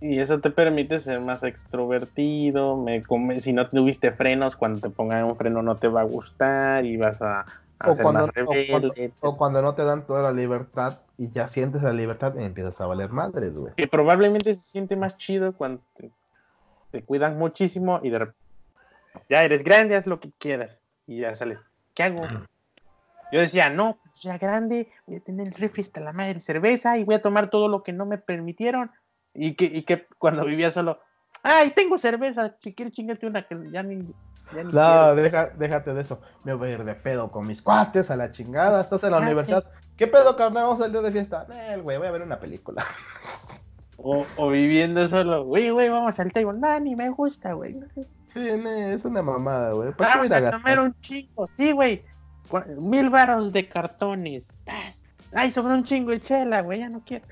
Y 0.01 0.19
eso 0.19 0.41
te 0.41 0.51
permite 0.51 0.99
ser 0.99 1.21
más 1.21 1.43
extrovertido. 1.45 2.77
Me 2.77 3.03
come- 3.03 3.39
si 3.41 3.53
no 3.53 3.69
tuviste 3.69 4.11
frenos, 4.13 4.57
cuando 4.57 4.81
te 4.81 4.91
pongan 4.91 5.25
un 5.25 5.37
freno 5.37 5.63
no 5.63 5.77
te 5.77 5.89
va 5.89 6.01
a 6.01 6.05
gustar 6.05 6.85
y 6.85 6.97
vas 6.97 7.23
a, 7.23 7.45
a 7.79 7.91
O 7.91 7.95
ser 7.95 8.03
cuando, 8.03 8.27
más 8.27 8.31
o, 8.31 8.55
cuando, 8.69 8.89
rebelde. 8.93 9.13
o 9.21 9.37
cuando 9.37 9.63
no 9.63 9.75
te 9.75 9.85
dan 9.85 10.05
toda 10.07 10.23
la 10.23 10.33
libertad 10.33 10.99
y 11.19 11.31
ya 11.31 11.47
sientes 11.47 11.83
la 11.83 11.93
libertad 11.93 12.35
y 12.37 12.43
empiezas 12.43 12.81
a 12.81 12.87
valer 12.87 13.11
madres, 13.11 13.55
güey. 13.55 13.73
Que 13.77 13.87
probablemente 13.87 14.55
se 14.55 14.63
siente 14.63 14.97
más 14.97 15.17
chido 15.19 15.53
cuando 15.53 15.83
te, 15.95 16.11
te 16.91 17.03
cuidan 17.05 17.39
muchísimo 17.39 18.01
y 18.03 18.11
de 18.11 18.19
repente 18.19 18.39
ya 19.29 19.45
eres 19.45 19.63
grande, 19.63 19.95
haz 19.95 20.07
lo 20.07 20.19
que 20.19 20.33
quieras. 20.39 20.79
Y 21.07 21.21
ya 21.21 21.35
sales. 21.37 21.59
¿Qué 21.95 22.03
hago? 22.03 22.27
Yo 23.31 23.41
decía, 23.41 23.71
no, 23.71 23.99
ya 24.21 24.39
grande, 24.39 24.91
voy 25.07 25.17
a 25.17 25.21
tener 25.21 25.49
el 25.49 25.55
refri 25.55 25.83
hasta 25.83 26.01
la 26.01 26.13
madre 26.13 26.41
cerveza 26.41 26.97
y 26.99 27.05
voy 27.05 27.15
a 27.15 27.23
tomar 27.23 27.51
todo 27.51 27.69
lo 27.69 27.83
que 27.83 27.93
no 27.93 28.07
me 28.07 28.19
permitieron. 28.19 28.91
Y 29.35 29.55
que, 29.55 29.65
y 29.65 29.83
que 29.83 30.07
cuando 30.19 30.45
vivía 30.45 30.73
solo, 30.73 31.01
ay, 31.43 31.73
tengo 31.75 31.99
cerveza, 31.99 32.57
si 32.61 32.75
quieres 32.75 32.95
chingarte 32.95 33.27
una 33.27 33.47
que 33.47 33.57
ya 33.71 33.83
ni, 33.83 33.97
ya 34.55 34.63
ni 34.65 34.65
No, 34.65 34.71
quiero". 34.71 35.15
deja, 35.17 35.47
déjate 35.57 35.95
de 35.95 36.03
eso. 36.03 36.21
Me 36.45 36.55
voy 36.55 36.71
a 36.71 36.73
ir 36.73 36.85
de 36.85 36.95
pedo 36.95 37.31
con 37.31 37.47
mis 37.47 37.63
cuates 37.63 38.11
a 38.11 38.17
la 38.17 38.31
chingada. 38.31 38.83
Estás 38.83 39.03
en 39.05 39.13
la 39.13 39.19
universidad. 39.19 39.65
¿Qué 39.97 40.07
pedo, 40.07 40.37
carnal? 40.37 40.65
Vamos 40.65 40.81
a 40.81 40.85
salir 40.85 41.01
de 41.01 41.13
fiesta. 41.13 41.47
Eh, 41.53 41.79
güey, 41.79 41.99
voy 41.99 42.07
a 42.07 42.11
ver 42.11 42.23
una 42.23 42.39
película. 42.39 42.85
O, 43.97 44.27
o 44.37 44.49
viviendo 44.49 45.07
solo, 45.07 45.45
güey, 45.45 45.71
güey, 45.71 45.89
vamos 45.89 46.19
al 46.19 46.33
table. 46.33 46.59
No, 46.59 46.81
ni 46.81 46.97
me 46.97 47.09
gusta, 47.11 47.53
güey. 47.53 47.79
Sí, 48.33 48.49
es 48.49 49.05
una 49.05 49.23
mamada, 49.23 49.73
güey. 49.73 49.93
Vamos 49.97 50.33
a, 50.33 50.51
tomar 50.51 50.81
un 50.81 50.99
chingo. 51.01 51.49
Sí, 51.57 51.73
güey. 51.73 52.03
Mil 52.79 53.11
varos 53.11 53.53
de 53.53 53.69
cartones. 53.69 54.53
Ay, 55.33 55.51
sobre 55.51 55.75
un 55.75 55.85
chingo 55.85 56.11
de 56.11 56.21
chela, 56.21 56.63
güey. 56.63 56.81
Ya 56.81 56.89
no 56.89 57.03
quiero. 57.05 57.25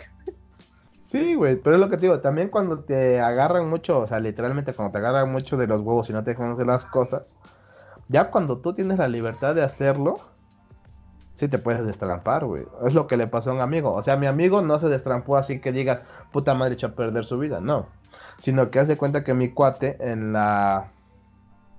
Sí, 1.10 1.34
güey, 1.34 1.56
pero 1.56 1.74
es 1.74 1.80
lo 1.80 1.90
que 1.90 1.96
te 1.96 2.02
digo, 2.02 2.20
también 2.20 2.50
cuando 2.50 2.78
te 2.84 3.20
agarran 3.20 3.68
mucho, 3.68 3.98
o 3.98 4.06
sea, 4.06 4.20
literalmente 4.20 4.72
cuando 4.72 4.92
te 4.92 4.98
agarran 4.98 5.32
mucho 5.32 5.56
de 5.56 5.66
los 5.66 5.80
huevos 5.80 6.08
y 6.08 6.12
no 6.12 6.22
te 6.22 6.30
dejan 6.30 6.56
las 6.64 6.86
cosas, 6.86 7.36
ya 8.06 8.30
cuando 8.30 8.58
tú 8.58 8.74
tienes 8.74 8.98
la 8.98 9.08
libertad 9.08 9.56
de 9.56 9.64
hacerlo, 9.64 10.20
sí 11.34 11.48
te 11.48 11.58
puedes 11.58 11.84
destrampar, 11.84 12.44
güey. 12.44 12.64
Es 12.86 12.94
lo 12.94 13.08
que 13.08 13.16
le 13.16 13.26
pasó 13.26 13.50
a 13.50 13.54
un 13.54 13.60
amigo. 13.60 13.92
O 13.92 14.02
sea, 14.04 14.16
mi 14.16 14.26
amigo 14.26 14.62
no 14.62 14.78
se 14.78 14.88
destrampó 14.88 15.36
así 15.36 15.60
que 15.60 15.72
digas, 15.72 16.02
puta 16.30 16.54
madre, 16.54 16.74
echó 16.74 16.88
a 16.88 16.92
perder 16.92 17.24
su 17.24 17.38
vida, 17.38 17.60
no. 17.60 17.86
Sino 18.40 18.70
que 18.70 18.78
hace 18.78 18.96
cuenta 18.96 19.24
que 19.24 19.34
mi 19.34 19.50
cuate 19.50 19.96
en 20.00 20.32
la... 20.32 20.92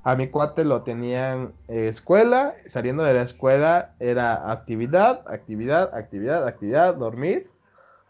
A 0.03 0.15
mi 0.15 0.29
cuate 0.29 0.65
lo 0.65 0.81
tenían 0.81 1.53
escuela, 1.67 2.55
saliendo 2.67 3.03
de 3.03 3.13
la 3.13 3.21
escuela 3.21 3.93
era 3.99 4.51
actividad, 4.51 5.23
actividad, 5.27 5.95
actividad, 5.95 6.47
actividad, 6.47 6.95
dormir, 6.95 7.49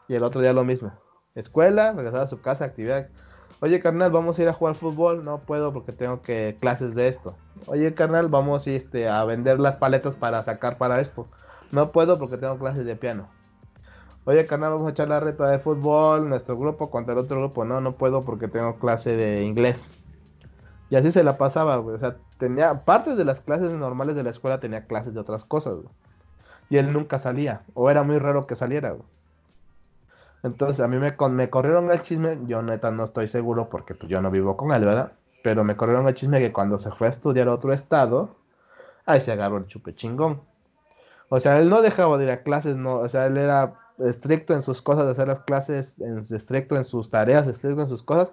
y 0.08 0.16
el 0.16 0.24
otro 0.24 0.42
día 0.42 0.54
lo 0.54 0.64
mismo 0.64 0.94
escuela, 1.36 1.94
regresar 1.94 2.22
a 2.22 2.28
su 2.28 2.42
casa, 2.42 2.66
actividad. 2.66 3.08
Oye, 3.62 3.80
carnal, 3.80 4.12
vamos 4.12 4.38
a 4.38 4.42
ir 4.42 4.50
a 4.50 4.54
jugar 4.54 4.76
fútbol. 4.76 5.24
No 5.24 5.39
puedo 5.39 5.72
porque 5.72 5.92
tengo 5.92 6.22
que 6.22 6.58
clases 6.60 6.96
de 6.96 7.08
esto. 7.08 7.36
Oye, 7.68 7.94
carnal, 7.94 8.28
vamos 8.28 8.68
este, 8.68 9.08
a 9.08 9.24
vender 9.26 9.60
las 9.60 9.78
paletas 9.78 10.16
para 10.16 10.44
sacar 10.44 10.78
para 10.78 11.00
esto. 11.00 11.28
No 11.72 11.92
puedo 11.92 12.18
porque 12.18 12.38
tengo 12.38 12.58
clases 12.58 12.86
de 12.86 12.96
piano. 12.96 13.30
Oye, 14.26 14.46
carnal, 14.46 14.72
vamos 14.72 14.88
a 14.88 14.92
echar 14.92 15.08
la 15.08 15.20
reta 15.20 15.48
de 15.48 15.60
fútbol, 15.60 16.30
nuestro 16.30 16.58
grupo 16.58 16.89
contra 16.89 17.14
el 17.14 17.20
otro 17.20 17.38
grupo. 17.39 17.66
No, 17.66 17.82
no 17.82 17.94
puedo 17.94 18.24
porque 18.24 18.48
tengo 18.48 18.78
clase 18.78 19.16
de 19.16 19.44
inglés. 19.44 19.89
Y 20.92 20.98
así 20.98 21.12
se 21.12 21.24
la 21.24 21.38
pasaba, 21.38 21.78
güey. 21.78 21.96
O 21.96 22.00
sea, 22.00 22.18
tenía 22.38 22.84
partes 22.84 23.16
de 23.16 23.24
las 23.24 23.39
clases 23.39 23.72
normales 23.72 24.14
de 24.14 24.24
la 24.24 24.30
escuela, 24.30 24.60
tenía 24.60 24.86
clases 24.88 25.14
de 25.14 25.22
otras 25.22 25.46
cosas, 25.46 25.76
güey. 25.76 25.88
Y 26.70 26.78
él 26.78 26.92
nunca 26.92 27.18
salía. 27.18 27.62
O 27.74 27.89
era 27.89 28.04
muy 28.04 28.20
raro 28.20 28.46
que 28.46 28.58
saliera, 28.58 28.92
güey. 28.92 29.08
Entonces 30.44 30.82
a 30.82 30.89
mí 30.89 30.98
me, 30.98 31.16
me 31.30 31.50
corrieron 31.50 31.92
el 31.92 32.02
chisme, 32.02 32.39
yo 32.46 32.62
neta 32.62 32.92
no 32.92 33.06
estoy 33.06 33.30
seguro 33.30 33.70
porque 33.70 33.96
pues 33.96 34.12
yo 34.12 34.22
no 34.22 34.32
vivo 34.32 34.58
con 34.58 34.74
él, 34.74 34.84
¿verdad? 34.84 35.14
Pero 35.44 35.64
me 35.64 35.78
corrieron 35.78 36.08
el 36.10 36.14
chisme 36.14 36.39
que 36.39 36.52
cuando 36.52 36.78
se 36.78 36.92
fue 36.92 37.08
a 37.08 37.12
estudiar 37.12 37.48
a 37.48 37.54
otro 37.54 37.72
estado, 37.74 38.36
ahí 39.06 39.22
se 39.22 39.32
agarró 39.32 39.58
el 39.58 39.68
chupe 39.68 39.96
chingón. 39.96 40.42
O 41.30 41.39
sea, 41.39 41.58
él 41.60 41.70
no 41.70 41.82
dejaba 41.82 42.18
de 42.18 42.26
ir 42.26 42.32
a 42.32 42.44
clases, 42.44 42.76
no, 42.76 42.96
o 42.96 43.08
sea, 43.08 43.28
él 43.28 43.38
era 43.38 43.76
estricto 44.00 44.54
en 44.54 44.62
sus 44.62 44.82
cosas, 44.82 45.06
de 45.06 45.12
hacer 45.12 45.30
las 45.30 45.42
clases, 45.42 45.96
estricto 46.32 46.76
en 46.76 46.84
sus 46.84 47.10
tareas, 47.10 47.48
estricto 47.48 47.82
en 47.82 47.88
sus 47.88 48.04
cosas, 48.04 48.30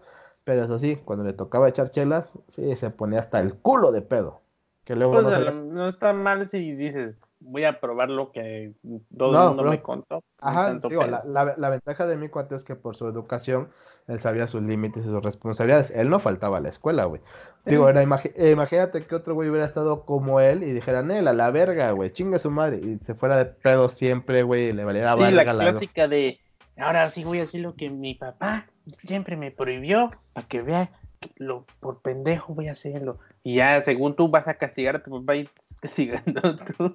pero 0.49 0.65
eso 0.65 0.79
sí, 0.79 0.97
cuando 1.05 1.27
le 1.27 1.35
tocaba 1.35 1.69
echar 1.69 1.91
chelas, 1.91 2.39
sí, 2.49 2.75
se 2.75 2.89
ponía 2.89 3.21
hasta 3.21 3.39
el 3.39 3.53
culo 3.53 3.93
de 3.93 4.01
pedo. 4.01 4.41
Que 4.87 4.95
luego 4.95 5.23
pues, 5.23 5.55
no 5.55 5.89
está 5.89 6.15
mal 6.15 6.49
si 6.49 6.75
dices, 6.75 7.19
voy 7.39 7.65
a 7.65 7.81
probar 7.81 8.09
lo 8.09 8.33
que 8.33 8.73
todo 9.15 9.43
el 9.43 9.49
mundo 9.49 9.71
me 9.71 9.83
contó. 9.83 10.25
Ajá, 10.41 10.73
digo, 10.89 11.05
la, 11.05 11.69
ventaja 11.69 12.07
de 12.07 12.17
mi 12.17 12.31
cuate 12.31 12.55
es 12.55 12.65
que 12.65 12.77
por 12.77 12.97
su 12.97 13.07
educación 13.07 13.69
él 14.07 14.21
sabía 14.21 14.47
sus 14.47 14.63
límites 14.63 15.05
y 15.05 15.11
sus 15.11 15.23
responsabilidades. 15.23 15.91
Él 15.91 16.09
no 16.09 16.19
faltaba 16.19 16.57
a 16.57 16.61
la 16.63 16.71
escuela, 16.71 17.05
güey. 17.05 17.21
Digo, 17.67 17.87
era, 17.91 18.01
eh, 18.03 18.51
imagínate 18.51 19.05
que 19.05 19.15
otro 19.15 19.35
güey 19.35 19.51
hubiera 19.51 19.67
estado 19.67 20.07
como 20.07 20.41
él 20.41 20.63
y 20.63 20.73
dijera, 20.73 21.03
Nel, 21.03 21.29
a 21.29 21.35
la 21.35 21.51
verga, 21.51 21.91
güey, 21.91 22.11
chingue 22.11 22.39
su 22.39 22.51
madre. 22.51 22.81
Y 22.83 23.05
se 23.05 23.15
fuera 23.15 23.37
de 23.37 23.45
pedo 23.45 23.91
siempre, 23.91 24.45
güey, 24.45 24.69
y 24.69 24.73
le 24.73 24.87
valiera 24.87 25.15
sí, 25.15 25.31
la 25.31 25.45
clásica 25.45 26.09
de, 26.09 26.41
ahora 26.79 27.09
sí 27.11 27.25
voy 27.25 27.41
a 27.41 27.45
hacer 27.45 27.61
lo 27.61 27.75
que 27.75 27.91
mi 27.91 28.15
papá 28.15 28.67
siempre 29.07 29.37
me 29.37 29.51
prohibió, 29.51 30.11
para 30.33 30.47
que 30.47 30.63
vea 30.63 30.91
que 31.21 31.31
lo, 31.37 31.67
por 31.81 32.01
pendejo 32.01 32.55
voy 32.55 32.69
a 32.69 32.73
hacerlo. 32.73 33.19
Y 33.43 33.57
ya, 33.57 33.83
según 33.83 34.17
tú, 34.17 34.29
vas 34.29 34.49
a 34.49 34.55
castigar 34.55 34.97
a 34.97 35.03
tu 35.03 35.11
papá 35.11 35.37
y 35.37 35.49
castigando 35.81 36.57
tú. 36.77 36.95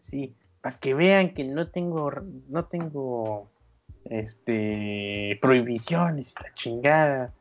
sí, 0.00 0.34
para 0.60 0.78
que 0.78 0.94
vean 0.94 1.34
que 1.34 1.44
no 1.44 1.68
tengo, 1.68 2.10
no 2.48 2.64
tengo, 2.66 3.50
este, 4.04 5.38
prohibiciones, 5.40 6.34
la 6.40 6.54
chingada. 6.54 7.34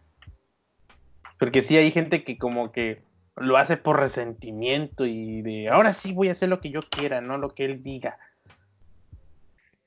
Porque 1.39 1.61
sí 1.61 1.77
hay 1.77 1.91
gente 1.91 2.23
que 2.23 2.37
como 2.37 2.71
que 2.71 3.03
lo 3.35 3.57
hace 3.57 3.77
por 3.77 3.99
resentimiento 3.99 5.05
y 5.05 5.41
de 5.41 5.69
ahora 5.69 5.93
sí 5.93 6.13
voy 6.13 6.29
a 6.29 6.33
hacer 6.33 6.49
lo 6.49 6.59
que 6.59 6.69
yo 6.69 6.81
quiera, 6.83 7.21
no 7.21 7.37
lo 7.37 7.49
que 7.49 7.65
él 7.65 7.83
diga. 7.83 8.17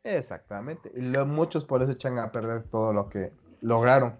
Exactamente. 0.04 0.92
Y 0.94 1.00
muchos 1.00 1.64
por 1.64 1.82
eso 1.82 1.92
echan 1.92 2.18
a 2.18 2.30
perder 2.30 2.64
todo 2.64 2.92
lo 2.92 3.08
que 3.08 3.32
lograron. 3.62 4.18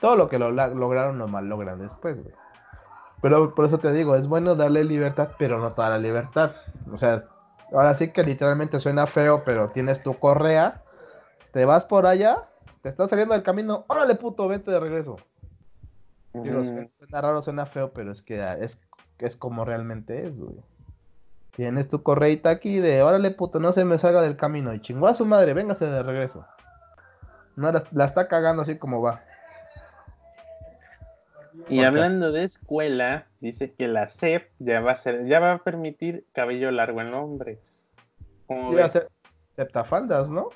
Todo 0.00 0.14
lo 0.14 0.28
que 0.28 0.38
lo, 0.38 0.50
lograron 0.50 1.18
lo 1.18 1.26
mal 1.26 1.48
logran 1.48 1.80
después, 1.80 2.22
güey. 2.22 2.34
Pero 3.20 3.54
por 3.54 3.64
eso 3.64 3.78
te 3.78 3.92
digo, 3.92 4.14
es 4.14 4.28
bueno 4.28 4.54
darle 4.54 4.84
libertad, 4.84 5.30
pero 5.38 5.58
no 5.58 5.72
toda 5.72 5.88
la 5.88 5.98
libertad. 5.98 6.52
O 6.92 6.96
sea, 6.96 7.24
ahora 7.72 7.94
sí 7.94 8.12
que 8.12 8.22
literalmente 8.22 8.78
suena 8.78 9.06
feo, 9.06 9.42
pero 9.44 9.70
tienes 9.70 10.02
tu 10.02 10.14
correa, 10.14 10.82
te 11.52 11.64
vas 11.64 11.84
por 11.84 12.06
allá, 12.06 12.48
te 12.82 12.88
estás 12.88 13.10
saliendo 13.10 13.34
del 13.34 13.42
camino, 13.42 13.84
órale 13.88 14.14
puto, 14.14 14.46
vete 14.46 14.70
de 14.70 14.78
regreso. 14.78 15.16
suena 16.32 17.20
raro, 17.20 17.42
suena 17.42 17.66
feo, 17.66 17.90
pero 17.92 18.12
es 18.12 18.22
que 18.22 18.40
es, 18.60 18.80
es 19.18 19.36
como 19.36 19.64
realmente 19.64 20.24
es, 20.24 20.38
güey. 20.38 20.62
Tienes 21.58 21.88
tu 21.88 22.04
correita 22.04 22.50
aquí 22.50 22.78
de, 22.78 23.02
órale 23.02 23.32
puto, 23.32 23.58
no 23.58 23.72
se 23.72 23.84
me 23.84 23.98
salga 23.98 24.22
del 24.22 24.36
camino. 24.36 24.72
Y 24.74 24.80
chingó 24.80 25.08
a 25.08 25.14
su 25.14 25.26
madre, 25.26 25.54
véngase 25.54 25.86
de 25.86 26.04
regreso. 26.04 26.46
No, 27.56 27.72
la 27.72 28.04
está 28.04 28.28
cagando 28.28 28.62
así 28.62 28.78
como 28.78 29.02
va. 29.02 29.24
Y 31.68 31.82
hablando 31.82 32.30
de 32.30 32.44
escuela, 32.44 33.26
dice 33.40 33.72
que 33.72 33.88
la 33.88 34.06
SEP 34.06 34.48
ya 34.60 34.80
va 34.80 34.92
a 34.92 34.94
ser, 34.94 35.26
ya 35.26 35.40
va 35.40 35.54
a 35.54 35.58
permitir 35.58 36.24
cabello 36.32 36.70
largo 36.70 37.00
en 37.00 37.12
hombres. 37.12 37.90
Iba 38.48 38.84
a 38.84 38.88
ser 38.88 39.08
septafaldas, 39.56 40.30
¿no? 40.30 40.50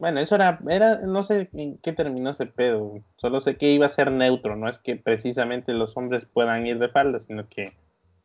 Bueno, 0.00 0.18
eso 0.18 0.34
era, 0.34 0.58
era, 0.68 0.98
no 1.06 1.22
sé 1.22 1.48
en 1.52 1.78
qué 1.78 1.92
terminó 1.92 2.30
ese 2.30 2.46
pedo, 2.46 2.98
solo 3.14 3.40
sé 3.40 3.56
que 3.56 3.70
iba 3.70 3.86
a 3.86 3.88
ser 3.88 4.10
neutro, 4.10 4.56
no 4.56 4.68
es 4.68 4.78
que 4.78 4.96
precisamente 4.96 5.74
los 5.74 5.96
hombres 5.96 6.26
puedan 6.26 6.66
ir 6.66 6.80
de 6.80 6.88
falda, 6.88 7.20
sino 7.20 7.48
que... 7.48 7.72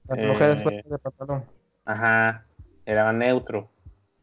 Las 0.08 0.20
mujeres 0.20 0.64
pueden 0.64 0.80
ir 0.80 0.86
de 0.86 0.98
pantalón. 0.98 1.46
Ajá, 1.86 2.46
era 2.86 3.12
neutro. 3.14 3.70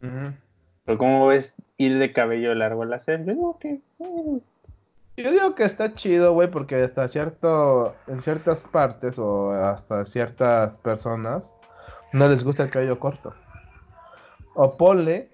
Pero 0.00 0.98
¿cómo 0.98 1.26
ves 1.26 1.54
ir 1.76 1.98
de 1.98 2.12
cabello 2.12 2.54
largo 2.54 2.82
a 2.82 2.86
la 2.86 3.00
SEP? 3.00 3.26
Yo 3.26 3.34
digo 3.34 3.58
que... 3.58 3.80
Eh, 4.00 4.40
yo 5.16 5.32
digo 5.32 5.54
que 5.56 5.64
está 5.64 5.94
chido, 5.94 6.32
güey, 6.32 6.48
porque 6.48 6.76
hasta 6.76 7.08
cierto, 7.08 7.94
en 8.06 8.22
ciertas 8.22 8.62
partes 8.62 9.18
o 9.18 9.50
hasta 9.50 10.04
ciertas 10.04 10.76
personas 10.76 11.54
no 12.12 12.28
les 12.28 12.44
gusta 12.44 12.62
el 12.62 12.70
cabello 12.70 13.00
corto. 13.00 13.34
O 14.54 14.76
ponle 14.76 15.28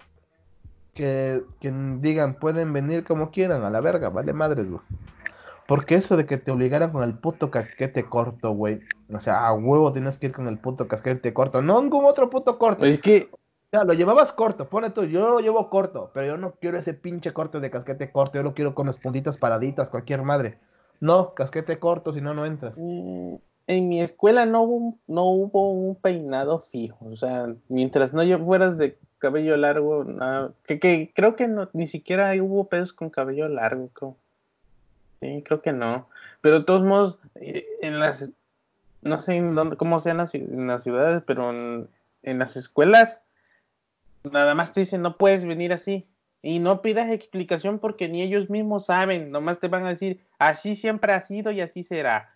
que, 0.95 1.43
que 1.59 1.71
digan, 1.99 2.35
pueden 2.35 2.73
venir 2.73 3.03
como 3.03 3.29
quieran, 3.29 3.63
a 3.63 3.69
la 3.69 3.81
verga, 3.81 4.09
vale 4.09 4.33
madres, 4.33 4.69
güey. 4.69 4.81
Porque 5.67 5.95
eso 5.95 6.15
de 6.15 6.25
que 6.25 6.37
te 6.37 6.51
obligaran 6.51 6.91
con 6.91 7.03
el 7.03 7.17
puto 7.17 7.49
casquete 7.49 8.05
corto, 8.05 8.51
güey. 8.51 8.81
O 9.11 9.19
sea, 9.19 9.47
a 9.47 9.53
huevo 9.53 9.91
tienes 9.93 10.19
que 10.19 10.27
ir 10.27 10.33
con 10.33 10.47
el 10.47 10.59
puto 10.59 10.87
casquete 10.87 11.33
corto. 11.33 11.61
No 11.61 11.81
ningún 11.81 12.05
otro 12.05 12.29
puto 12.29 12.59
corto. 12.59 12.85
Es 12.85 12.99
que 12.99 13.29
sea, 13.71 13.83
lo 13.83 13.93
llevabas 13.93 14.31
corto, 14.31 14.69
pone 14.69 14.89
tú, 14.91 15.03
yo 15.05 15.27
lo 15.27 15.39
llevo 15.39 15.69
corto, 15.69 16.11
pero 16.13 16.27
yo 16.27 16.37
no 16.37 16.53
quiero 16.55 16.77
ese 16.77 16.93
pinche 16.93 17.33
corte 17.33 17.59
de 17.59 17.71
casquete 17.71 18.11
corto, 18.11 18.37
yo 18.37 18.43
lo 18.43 18.53
quiero 18.53 18.75
con 18.75 18.87
las 18.87 18.97
puntitas 18.97 19.37
paraditas, 19.37 19.89
cualquier 19.89 20.23
madre. 20.23 20.59
No, 21.01 21.33
casquete 21.33 21.79
corto, 21.79 22.13
si 22.13 22.21
no, 22.21 22.33
no 22.33 22.45
entras. 22.45 22.75
Mm, 22.77 23.35
en 23.67 23.89
mi 23.89 24.01
escuela 24.01 24.45
no 24.45 24.63
hubo, 24.63 24.97
no 25.07 25.25
hubo 25.25 25.71
un 25.71 25.95
peinado 25.95 26.59
fijo, 26.59 27.05
o 27.05 27.15
sea, 27.15 27.53
mientras 27.67 28.13
no 28.13 28.23
fueras 28.45 28.77
de 28.77 28.97
cabello 29.17 29.57
largo, 29.57 30.05
que, 30.65 31.11
creo 31.13 31.35
que 31.35 31.47
no, 31.47 31.69
ni 31.73 31.87
siquiera 31.87 32.31
hubo 32.41 32.69
pedos 32.69 32.93
con 32.93 33.09
cabello 33.09 33.47
largo. 33.47 34.17
Sí, 35.25 35.43
creo 35.43 35.61
que 35.61 35.71
no. 35.71 36.07
Pero 36.41 36.59
de 36.59 36.65
todos 36.65 36.83
modos, 36.83 37.19
eh, 37.35 37.65
en 37.81 37.99
las, 37.99 38.29
no 39.01 39.19
sé 39.19 39.35
en 39.35 39.55
dónde, 39.55 39.75
cómo 39.75 39.99
sean 39.99 40.17
las, 40.17 40.35
en 40.35 40.67
las 40.67 40.83
ciudades, 40.83 41.23
pero 41.25 41.51
en 41.51 42.39
las 42.39 42.55
escuelas 42.55 43.21
nada 44.31 44.55
más 44.55 44.73
te 44.73 44.81
dicen, 44.81 45.01
no 45.01 45.17
puedes 45.17 45.45
venir 45.45 45.73
así. 45.73 46.07
Y 46.41 46.59
no 46.59 46.83
pidas 46.83 47.09
explicación 47.09 47.79
porque 47.79 48.07
ni 48.07 48.21
ellos 48.21 48.51
mismos 48.51 48.85
saben, 48.85 49.31
nomás 49.31 49.59
te 49.59 49.67
van 49.67 49.85
a 49.85 49.89
decir, 49.89 50.21
así 50.37 50.75
siempre 50.75 51.13
ha 51.13 51.21
sido 51.21 51.51
y 51.51 51.61
así 51.61 51.83
será. 51.83 52.35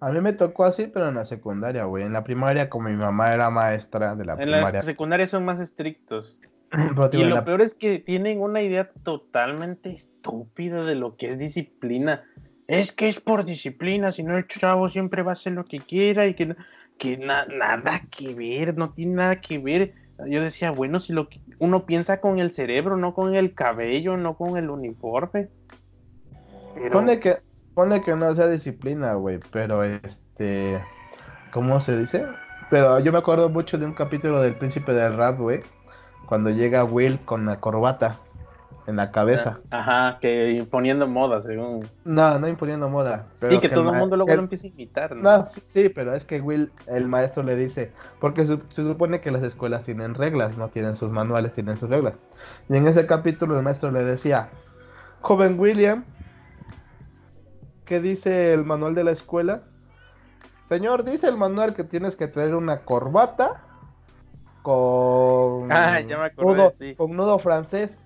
A 0.00 0.10
mí 0.10 0.20
me 0.20 0.32
tocó 0.32 0.64
así, 0.64 0.86
pero 0.86 1.08
en 1.08 1.14
la 1.14 1.26
secundaria, 1.26 1.84
güey. 1.84 2.04
En 2.04 2.14
la 2.14 2.24
primaria, 2.24 2.70
como 2.70 2.88
mi 2.88 2.96
mamá 2.96 3.32
era 3.34 3.50
maestra 3.50 4.14
de 4.14 4.24
la 4.24 4.36
primaria. 4.36 4.68
En 4.68 4.74
la 4.76 4.82
secundaria 4.82 5.26
son 5.26 5.44
más 5.44 5.60
estrictos. 5.60 6.38
y 7.12 7.24
lo 7.24 7.44
peor 7.44 7.62
es 7.62 7.74
que 7.74 7.98
tienen 7.98 8.40
una 8.40 8.62
idea 8.62 8.90
totalmente 9.02 9.90
estúpida 9.90 10.84
de 10.84 10.94
lo 10.94 11.16
que 11.16 11.30
es 11.30 11.38
disciplina. 11.38 12.24
Es 12.66 12.92
que 12.92 13.08
es 13.08 13.20
por 13.20 13.44
disciplina, 13.44 14.12
si 14.12 14.22
no 14.22 14.36
el 14.36 14.46
chavo 14.46 14.88
siempre 14.88 15.22
va 15.22 15.32
a 15.32 15.34
hacer 15.34 15.52
lo 15.52 15.64
que 15.64 15.80
quiera 15.80 16.26
y 16.26 16.34
que 16.34 16.46
no 16.46 16.56
que 16.96 17.16
nada 17.18 18.02
que 18.10 18.34
ver, 18.34 18.76
no 18.76 18.90
tiene 18.90 19.14
nada 19.14 19.40
que 19.40 19.58
ver. 19.58 19.94
Yo 20.28 20.42
decía, 20.42 20.70
bueno, 20.70 21.00
si 21.00 21.12
lo 21.12 21.28
que 21.28 21.40
uno 21.58 21.86
piensa 21.86 22.20
con 22.20 22.38
el 22.38 22.52
cerebro, 22.52 22.96
no 22.96 23.14
con 23.14 23.34
el 23.34 23.52
cabello, 23.52 24.16
no 24.16 24.36
con 24.36 24.56
el 24.56 24.70
uniforme. 24.70 25.48
Pone 26.92 27.18
que 27.18 27.38
Pone 27.74 28.02
que 28.02 28.14
no 28.14 28.32
sea 28.34 28.46
disciplina, 28.46 29.14
güey, 29.14 29.40
pero 29.50 29.82
este, 29.82 30.80
¿cómo 31.52 31.80
se 31.80 31.98
dice? 31.98 32.24
Pero 32.70 33.00
yo 33.00 33.10
me 33.10 33.18
acuerdo 33.18 33.48
mucho 33.48 33.78
de 33.78 33.84
un 33.84 33.94
capítulo 33.94 34.40
del 34.40 34.54
Príncipe 34.54 34.92
del 34.92 35.16
Rap, 35.16 35.40
güey, 35.40 35.60
cuando 36.26 36.50
llega 36.50 36.84
Will 36.84 37.20
con 37.24 37.46
la 37.46 37.60
corbata 37.60 38.16
en 38.86 38.96
la 38.96 39.10
cabeza. 39.10 39.60
Ajá, 39.70 40.18
que 40.20 40.52
imponiendo 40.52 41.06
moda, 41.06 41.42
según. 41.42 41.86
No, 42.04 42.38
no 42.38 42.48
imponiendo 42.48 42.88
moda. 42.88 43.26
Pero 43.40 43.60
que, 43.60 43.68
todo 43.68 43.90
el 43.90 43.98
mundo 43.98 44.16
luego 44.16 44.34
lo 44.34 44.42
empieza 44.42 44.66
a 44.66 44.70
imitar, 44.70 45.16
¿no? 45.16 45.22
No, 45.22 45.44
sí, 45.44 45.88
pero 45.88 46.14
es 46.14 46.24
que 46.24 46.40
Will, 46.40 46.70
el 46.86 47.08
maestro 47.08 47.42
le 47.42 47.56
dice, 47.56 47.92
porque 48.20 48.44
se, 48.44 48.58
supone 48.70 49.20
que 49.20 49.30
las 49.30 49.42
escuelas 49.42 49.84
tienen 49.84 50.14
reglas, 50.14 50.58
no 50.58 50.68
tienen 50.68 50.96
sus 50.96 51.10
manuales, 51.10 51.52
tienen 51.52 51.78
sus 51.78 51.88
reglas. 51.88 52.14
Y 52.68 52.76
en 52.76 52.86
ese 52.86 53.06
capítulo 53.06 53.56
el 53.56 53.64
maestro 53.64 53.90
le 53.90 54.04
decía, 54.04 54.50
joven 55.20 55.58
William, 55.58 56.04
¿qué 57.86 58.00
dice 58.00 58.52
el 58.52 58.64
manual 58.64 58.94
de 58.94 59.04
la 59.04 59.12
escuela? 59.12 59.62
Señor, 60.68 61.04
dice 61.04 61.28
el 61.28 61.36
manual 61.36 61.74
que 61.74 61.84
tienes 61.84 62.16
que 62.16 62.26
traer 62.26 62.54
una 62.54 62.80
corbata 62.80 63.62
con, 64.64 65.68
ah, 65.70 66.00
ya 66.00 66.18
me 66.18 66.32
nudo, 66.42 66.72
con 66.96 67.12
nudo 67.12 67.38
francés 67.38 68.04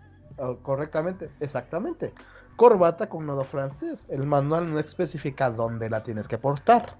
correctamente, 0.63 1.31
exactamente. 1.41 2.13
Corbata 2.57 3.09
con 3.09 3.27
nodo 3.27 3.45
francés. 3.45 4.07
El 4.11 4.27
manual 4.27 4.73
no 4.73 4.79
especifica 4.79 5.51
dónde 5.51 5.89
la 5.89 6.03
tienes 6.03 6.27
que 6.27 6.39
portar. 6.39 6.97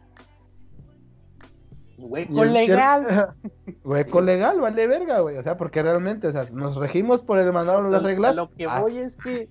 Hueco 1.99 2.45
legal. 2.45 3.35
Hueco 3.85 4.21
legal, 4.21 4.61
vale 4.61 4.87
verga, 4.87 5.21
güey. 5.21 5.37
O 5.37 5.43
sea, 5.43 5.57
porque 5.57 5.83
realmente, 5.83 6.29
o 6.29 6.33
sea, 6.33 6.45
nos 6.53 6.77
regimos 6.77 7.23
por 7.23 7.39
el 7.39 7.53
manual 7.53 7.87
o 7.87 7.91
las 7.91 8.03
reglas. 8.03 8.37
Lo 8.37 8.51
que 8.51 8.67
ah. 8.67 8.81
voy 8.81 8.99
es 8.99 9.17
que, 9.17 9.49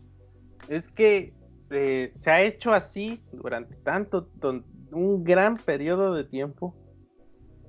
es 0.70 0.88
que 0.90 1.34
eh, 1.72 2.14
se 2.16 2.32
ha 2.32 2.42
hecho 2.42 2.74
así 2.74 3.22
durante 3.34 3.76
tanto, 3.76 4.30
un 4.92 5.26
gran 5.26 5.58
periodo 5.58 6.14
de 6.14 6.24
tiempo 6.24 6.74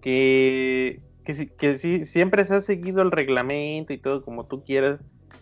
que, 0.00 1.02
que, 1.28 1.76
siempre 2.04 2.44
se 2.44 2.54
ha 2.54 2.60
seguido 2.60 3.02
el 3.02 3.10
reglamento 3.10 3.92
y 3.92 3.98
todo 3.98 4.24
como 4.24 4.46
tú 4.46 4.64
quieras 4.64 4.98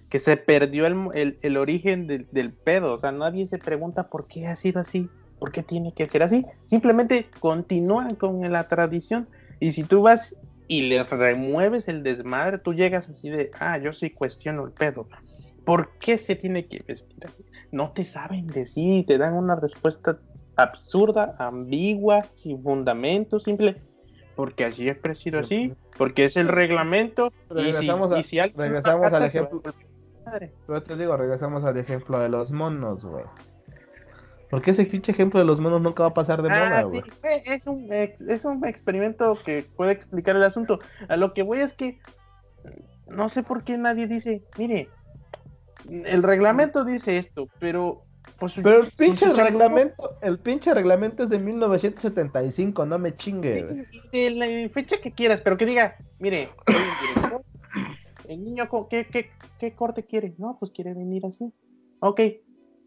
que 0.09 0.18
se 0.18 0.37
perdió 0.37 0.87
el, 0.87 1.57
origen 1.57 2.07
del, 2.07 2.53
pedo. 2.53 2.95
O 2.95 2.99
sea, 2.99 3.12
nadie 3.12 3.47
se 3.47 3.59
pregunta 3.59 4.09
por 4.09 4.26
qué 4.26 4.47
ha 4.47 4.57
sido 4.57 4.80
así, 4.80 5.09
por 5.39 5.53
qué 5.53 5.62
tiene 5.62 5.93
que 5.93 6.09
ser 6.09 6.22
así. 6.22 6.45
Simplemente 6.66 7.28
continúan 7.41 8.14
con 8.14 8.41
la 8.53 8.68
tradición. 8.68 9.28
Y 9.61 9.72
si 9.72 9.84
tú 9.84 10.03
vas 10.03 10.34
y 10.68 10.89
le 10.89 11.03
remueves 11.05 11.89
el 11.89 12.03
desmadre, 12.03 12.59
tú 12.59 12.74
llegas 12.74 13.09
así 13.09 13.30
de, 13.30 13.51
ah, 13.59 13.78
yo 13.78 13.93
sí 13.93 14.11
cuestiono 14.11 14.66
el 14.66 14.72
pedo. 14.72 15.09
¿Por 15.64 15.99
qué 15.99 16.18
se 16.18 16.37
tiene 16.37 16.66
que 16.66 16.84
vestir 16.87 17.24
así? 17.24 17.45
No 17.72 17.91
te 17.91 18.05
saben 18.05 18.47
decir, 18.47 19.07
te 19.07 19.18
dan 19.18 19.34
una 19.34 19.57
respuesta 19.57 20.18
absurda, 20.55 21.34
ambigua, 21.39 22.26
sin 22.34 22.62
fundamento, 22.62 23.41
simple 23.41 23.82
porque 24.37 24.66
así 24.66 24.89
es 24.89 24.99
preciso 24.99 25.39
así, 25.39 25.74
porque 25.97 26.26
es 26.26 26.37
el 26.37 26.49
reglamento. 26.49 27.32
y 27.51 27.72
si, 28.22 28.39
regresamos 28.39 29.12
al 29.12 29.24
ejemplo, 29.24 29.62
pero 30.66 30.82
te 30.82 30.97
digo, 30.97 31.16
regresamos 31.16 31.64
al 31.64 31.76
ejemplo 31.78 32.20
de 32.20 32.28
los 32.28 32.53
monos, 32.53 33.05
güey. 33.05 33.24
Porque 34.51 34.70
ese 34.70 34.84
pinche 34.84 35.11
ejemplo 35.11 35.41
de 35.41 35.47
los 35.47 35.59
monos 35.59 35.80
nunca 35.80 36.05
va 36.05 36.11
a 36.11 36.14
pasar 36.14 36.41
de 36.43 36.51
moda, 36.51 36.78
ah, 36.78 36.82
güey. 36.84 37.03
es, 37.47 37.66
un, 37.66 37.89
es 37.93 38.45
un 38.45 38.64
experimento 38.64 39.37
que 39.45 39.64
puede 39.74 39.93
explicar 39.93 40.37
el 40.37 40.45
asunto. 40.45 40.78
A 41.09 41.16
lo 41.16 41.34
que 41.34 41.43
voy 41.43 41.59
es 41.61 41.72
que 41.72 41.99
no 43.09 43.28
sé 43.28 43.43
por 43.43 43.64
qué 43.64 43.76
nadie 43.78 44.07
dice, 44.07 44.45
mire, 44.57 44.89
el 45.89 46.22
reglamento 46.22 46.84
dice 46.84 47.16
esto, 47.18 47.49
pero 47.59 48.05
pues, 48.39 48.55
pero 48.55 48.84
el 48.84 48.91
pinche 48.93 49.32
reglamento, 49.32 50.18
el 50.20 50.39
pinche 50.39 50.74
reglamento 50.74 51.22
es 51.22 51.30
de 51.30 51.39
1975, 51.39 52.84
no 52.84 52.99
me 52.99 53.16
chingue. 53.16 53.87
De 54.12 54.30
la 54.30 54.68
fecha 54.70 54.99
que 54.99 55.12
quieras, 55.12 55.41
pero 55.43 55.57
que 55.57 55.66
diga, 55.66 55.97
mire, 56.18 56.51
el 58.28 58.45
niño, 58.45 58.68
¿qué, 58.91 59.07
qué, 59.07 59.30
qué 59.59 59.72
corte 59.72 60.05
quiere? 60.05 60.34
No, 60.39 60.57
pues 60.59 60.70
quiere 60.70 60.93
venir 60.93 61.24
así. 61.24 61.53
Ok, 62.01 62.20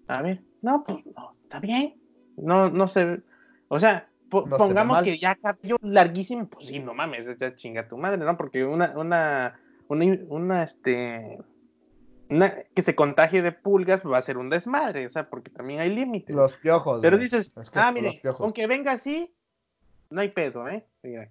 a 0.08 0.22
ver, 0.22 0.42
no, 0.62 0.84
pues 0.84 1.04
no, 1.16 1.34
está 1.44 1.60
bien. 1.60 1.96
No, 2.38 2.70
no 2.70 2.88
sé, 2.88 3.22
o 3.68 3.80
sea, 3.80 4.08
pongamos 4.30 5.02
que 5.02 5.18
ya 5.18 5.36
cabello 5.36 5.78
larguísimo, 5.82 6.48
pues 6.48 6.68
sí, 6.68 6.80
no 6.80 6.94
mames, 6.94 7.38
ya 7.38 7.56
chinga 7.56 7.88
tu 7.88 7.98
madre, 7.98 8.18
¿no? 8.18 8.38
Porque 8.38 8.66
una, 8.66 8.98
una, 8.98 9.60
una, 9.88 10.18
una, 10.28 10.64
este, 10.64 11.40
una, 12.30 12.54
que 12.76 12.82
se 12.82 12.96
contagie 12.96 13.42
de 13.42 13.52
pulgas 13.52 14.04
va 14.06 14.18
a 14.18 14.22
ser 14.22 14.38
un 14.38 14.50
desmadre, 14.50 15.08
o 15.08 15.10
sea, 15.10 15.30
porque 15.30 15.50
también 15.50 15.80
hay 15.80 15.94
límites. 15.94 16.36
Los 16.36 16.54
piojos. 16.54 17.00
Pero 17.02 17.18
dices, 17.18 17.52
ah, 17.74 17.92
mire, 17.92 18.22
aunque 18.40 18.68
venga 18.68 18.92
así, 18.92 19.34
no 20.10 20.22
hay 20.22 20.30
pedo, 20.30 20.68
¿eh? 20.68 20.86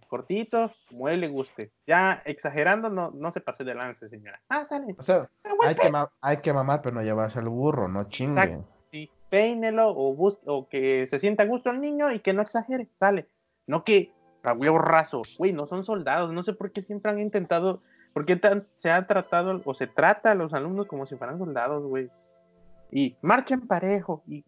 cortito, 0.08 0.72
como 0.88 1.08
él 1.08 1.20
le 1.20 1.28
guste. 1.28 1.72
Ya 1.86 2.22
exagerando, 2.24 2.88
no, 2.88 3.10
no 3.10 3.32
se 3.32 3.40
pase 3.40 3.64
de 3.64 3.74
lance, 3.74 4.08
señora. 4.08 4.40
Ah, 4.48 4.66
sale. 4.66 4.94
O 4.98 5.02
sea, 5.02 5.28
hay 5.66 5.74
que, 5.74 5.92
hay 6.20 6.36
que, 6.38 6.52
mamar, 6.52 6.82
pero 6.82 6.94
no 6.94 7.02
llevarse 7.02 7.38
al 7.38 7.48
burro, 7.48 7.88
no 7.88 8.08
chingue. 8.08 8.40
Exacto. 8.40 8.68
Sí, 8.90 9.10
peínelo 9.28 9.90
o, 9.90 10.14
busque, 10.14 10.42
o 10.46 10.68
que 10.68 11.06
se 11.08 11.18
sienta 11.18 11.42
a 11.42 11.46
gusto 11.46 11.70
el 11.70 11.80
niño 11.80 12.12
y 12.12 12.20
que 12.20 12.32
no 12.32 12.42
exagere, 12.42 12.88
sale. 12.98 13.28
No 13.66 13.84
que 13.84 14.12
a 14.42 14.52
huevo 14.52 14.78
raso, 14.78 15.22
güey, 15.36 15.52
no 15.52 15.66
son 15.66 15.84
soldados, 15.84 16.32
no 16.32 16.42
sé 16.42 16.52
por 16.52 16.72
qué 16.72 16.82
siempre 16.82 17.10
han 17.10 17.18
intentado, 17.18 17.82
por 18.18 18.26
qué 18.26 18.40
se 18.78 18.90
ha 18.90 19.06
tratado 19.06 19.62
o 19.64 19.74
se 19.74 19.86
trata 19.86 20.32
a 20.32 20.34
los 20.34 20.52
alumnos 20.52 20.88
como 20.88 21.06
si 21.06 21.14
fueran 21.14 21.38
soldados, 21.38 21.84
güey. 21.84 22.10
Y 22.90 23.16
marchen 23.22 23.68
parejo 23.68 24.24
y 24.26 24.44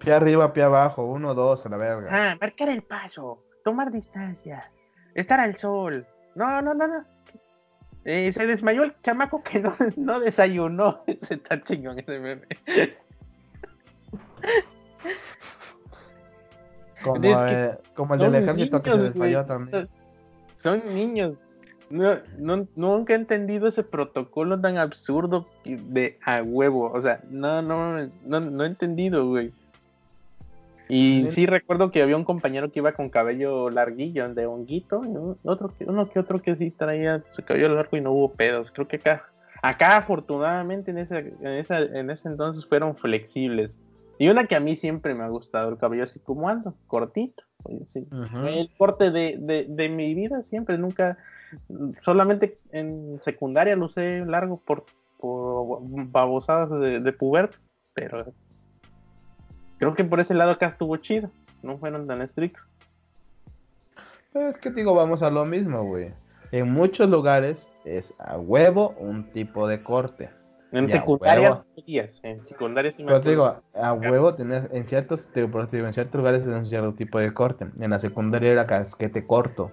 Pie 0.00 0.12
arriba, 0.12 0.52
pie 0.52 0.64
abajo, 0.64 1.04
uno, 1.04 1.32
dos, 1.32 1.64
a 1.64 1.68
la 1.68 1.76
verga. 1.76 2.08
Ah, 2.10 2.36
marcar 2.40 2.70
el 2.70 2.82
paso, 2.82 3.44
tomar 3.62 3.92
distancia, 3.92 4.68
estar 5.14 5.38
al 5.38 5.54
sol. 5.54 6.08
No, 6.34 6.60
no, 6.60 6.74
no, 6.74 6.88
no. 6.88 7.04
Eh, 8.04 8.32
se 8.32 8.48
desmayó 8.48 8.82
el 8.82 9.00
chamaco 9.00 9.40
que 9.44 9.60
no, 9.60 9.72
no 9.96 10.18
desayunó. 10.18 11.04
Ese 11.06 11.34
está 11.34 11.60
chingón 11.60 12.00
ese 12.00 12.18
meme. 12.18 12.48
Como, 17.00 17.20
eh, 17.22 17.78
como 17.94 18.14
el 18.14 18.20
del 18.20 18.34
ejército 18.34 18.82
que 18.82 18.90
se 18.90 18.98
desmayó 18.98 19.44
también. 19.46 19.88
Son 20.56 20.82
niños. 20.92 21.36
No, 21.94 22.18
no, 22.38 22.66
nunca 22.74 23.12
he 23.12 23.16
entendido 23.16 23.68
ese 23.68 23.84
protocolo 23.84 24.60
tan 24.60 24.78
absurdo 24.78 25.46
de 25.64 26.18
a 26.24 26.42
huevo. 26.42 26.90
O 26.92 27.00
sea, 27.00 27.20
no, 27.30 27.62
no, 27.62 28.10
no, 28.24 28.40
no 28.40 28.64
he 28.64 28.66
entendido, 28.66 29.28
güey. 29.28 29.52
Y 30.88 31.28
sí 31.28 31.46
recuerdo 31.46 31.92
que 31.92 32.02
había 32.02 32.16
un 32.16 32.24
compañero 32.24 32.72
que 32.72 32.80
iba 32.80 32.90
con 32.92 33.10
cabello 33.10 33.70
larguillo, 33.70 34.34
de 34.34 34.44
honguito, 34.44 35.02
y 35.04 35.48
otro, 35.48 35.72
uno 35.86 36.10
que 36.10 36.18
otro 36.18 36.42
que 36.42 36.56
sí 36.56 36.72
traía 36.72 37.22
su 37.30 37.44
cabello 37.44 37.72
largo 37.72 37.96
y 37.96 38.00
no 38.00 38.10
hubo 38.10 38.32
pedos. 38.32 38.72
Creo 38.72 38.88
que 38.88 38.96
acá, 38.96 39.26
acá 39.62 39.96
afortunadamente 39.96 40.90
en 40.90 40.98
ese, 40.98 41.18
en, 41.18 41.96
en 41.96 42.10
ese 42.10 42.28
entonces 42.28 42.66
fueron 42.66 42.96
flexibles. 42.96 43.78
Y 44.18 44.28
una 44.28 44.46
que 44.46 44.56
a 44.56 44.60
mí 44.60 44.74
siempre 44.74 45.14
me 45.14 45.22
ha 45.22 45.28
gustado, 45.28 45.70
el 45.70 45.78
cabello 45.78 46.02
así 46.02 46.18
como 46.18 46.48
ando, 46.48 46.74
cortito. 46.88 47.44
El 47.64 48.70
corte 48.76 49.10
de, 49.10 49.66
de, 49.68 49.88
mi 49.88 50.14
vida 50.14 50.42
siempre, 50.42 50.78
nunca, 50.78 51.18
solamente 52.02 52.58
en 52.72 53.20
secundaria 53.22 53.76
lo 53.76 53.86
usé 53.86 54.24
largo 54.26 54.58
por, 54.58 54.84
por 55.18 55.80
babosadas 55.82 56.70
de, 56.70 57.00
de 57.00 57.12
puberto, 57.12 57.58
pero 57.94 58.32
creo 59.78 59.94
que 59.94 60.04
por 60.04 60.20
ese 60.20 60.34
lado 60.34 60.52
acá 60.52 60.66
estuvo 60.66 60.96
chido. 60.98 61.30
No 61.62 61.78
fueron 61.78 62.06
tan 62.06 62.20
estrictos. 62.20 62.68
Es 64.34 64.58
que 64.58 64.70
digo, 64.70 64.94
vamos 64.94 65.22
a 65.22 65.30
lo 65.30 65.46
mismo, 65.46 65.84
güey. 65.84 66.12
En 66.52 66.70
muchos 66.70 67.08
lugares 67.08 67.70
es 67.84 68.12
a 68.18 68.36
huevo 68.36 68.94
un 68.98 69.24
tipo 69.32 69.66
de 69.66 69.82
corte. 69.82 70.30
En 70.78 70.90
secundaria, 70.90 71.64
en 72.22 72.42
secundaria 72.42 72.92
sí 72.92 73.02
me 73.02 73.08
Pero 73.08 73.20
te 73.20 73.30
digo, 73.30 73.56
a 73.74 73.92
huevo 73.92 74.34
tenés, 74.34 74.64
en 74.72 74.84
ciertos, 74.86 75.28
te 75.32 75.42
digo, 75.42 75.86
en 75.86 75.94
ciertos 75.94 76.18
lugares 76.18 76.42
tenés 76.42 76.58
un 76.58 76.66
cierto 76.66 76.94
tipo 76.94 77.18
de 77.18 77.32
corte. 77.32 77.66
En 77.80 77.90
la 77.90 78.00
secundaria 78.00 78.52
era 78.52 78.66
casquete 78.66 79.26
corto. 79.26 79.70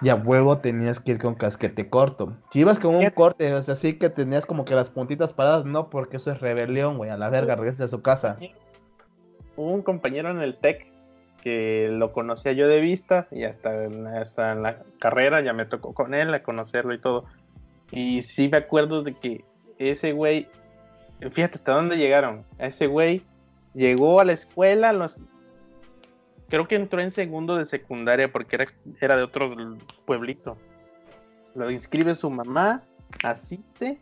Y 0.00 0.08
a 0.08 0.16
huevo 0.16 0.58
tenías 0.58 1.00
que 1.00 1.12
ir 1.12 1.18
con 1.18 1.34
casquete 1.34 1.88
corto. 1.88 2.36
Si 2.50 2.60
ibas 2.60 2.80
con 2.80 2.94
un 2.94 3.10
corte, 3.10 3.52
o 3.54 3.62
sea, 3.62 3.74
así 3.74 3.98
que 3.98 4.10
tenías 4.10 4.46
como 4.46 4.64
que 4.64 4.74
las 4.74 4.90
puntitas 4.90 5.32
paradas, 5.32 5.64
no, 5.64 5.90
porque 5.90 6.16
eso 6.16 6.32
es 6.32 6.40
rebelión, 6.40 6.98
güey. 6.98 7.10
A 7.10 7.16
la 7.16 7.28
verga, 7.28 7.54
regresa 7.54 7.84
a 7.84 7.88
su 7.88 8.02
casa 8.02 8.38
hubo 9.56 9.72
un 9.72 9.82
compañero 9.82 10.30
en 10.30 10.40
el 10.40 10.56
TEC 10.56 10.86
que 11.42 11.88
lo 11.90 12.12
conocía 12.12 12.52
yo 12.52 12.68
de 12.68 12.80
vista 12.80 13.26
y 13.30 13.44
hasta 13.44 13.84
en, 13.84 14.06
hasta 14.06 14.52
en 14.52 14.62
la 14.62 14.78
carrera 15.00 15.40
ya 15.40 15.52
me 15.52 15.66
tocó 15.66 15.92
con 15.92 16.14
él 16.14 16.32
a 16.34 16.42
conocerlo 16.42 16.94
y 16.94 17.00
todo. 17.00 17.24
Y 17.90 18.22
sí 18.22 18.48
me 18.48 18.58
acuerdo 18.58 19.02
de 19.02 19.14
que 19.14 19.44
ese 19.90 20.12
güey, 20.12 20.48
fíjate 21.20 21.56
hasta 21.56 21.72
dónde 21.72 21.96
llegaron. 21.96 22.44
Ese 22.58 22.86
güey 22.86 23.22
llegó 23.74 24.20
a 24.20 24.24
la 24.24 24.32
escuela, 24.32 25.08
creo 26.48 26.68
que 26.68 26.76
entró 26.76 27.00
en 27.00 27.10
segundo 27.10 27.56
de 27.56 27.66
secundaria 27.66 28.30
porque 28.30 28.66
era, 29.00 29.16
de 29.16 29.22
otro 29.22 29.54
pueblito. 30.04 30.56
Lo 31.54 31.70
inscribe 31.70 32.14
su 32.14 32.30
mamá, 32.30 32.82
asiste, 33.22 34.00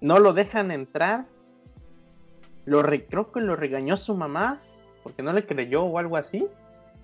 no 0.00 0.18
lo 0.18 0.32
dejan 0.32 0.70
entrar 0.70 1.26
lo 2.64 2.82
creo 2.82 3.32
que 3.32 3.40
lo 3.40 3.56
regañó 3.56 3.96
su 3.96 4.14
mamá 4.14 4.60
porque 5.02 5.22
no 5.22 5.32
le 5.32 5.46
creyó 5.46 5.82
o 5.82 5.98
algo 5.98 6.16
así. 6.16 6.46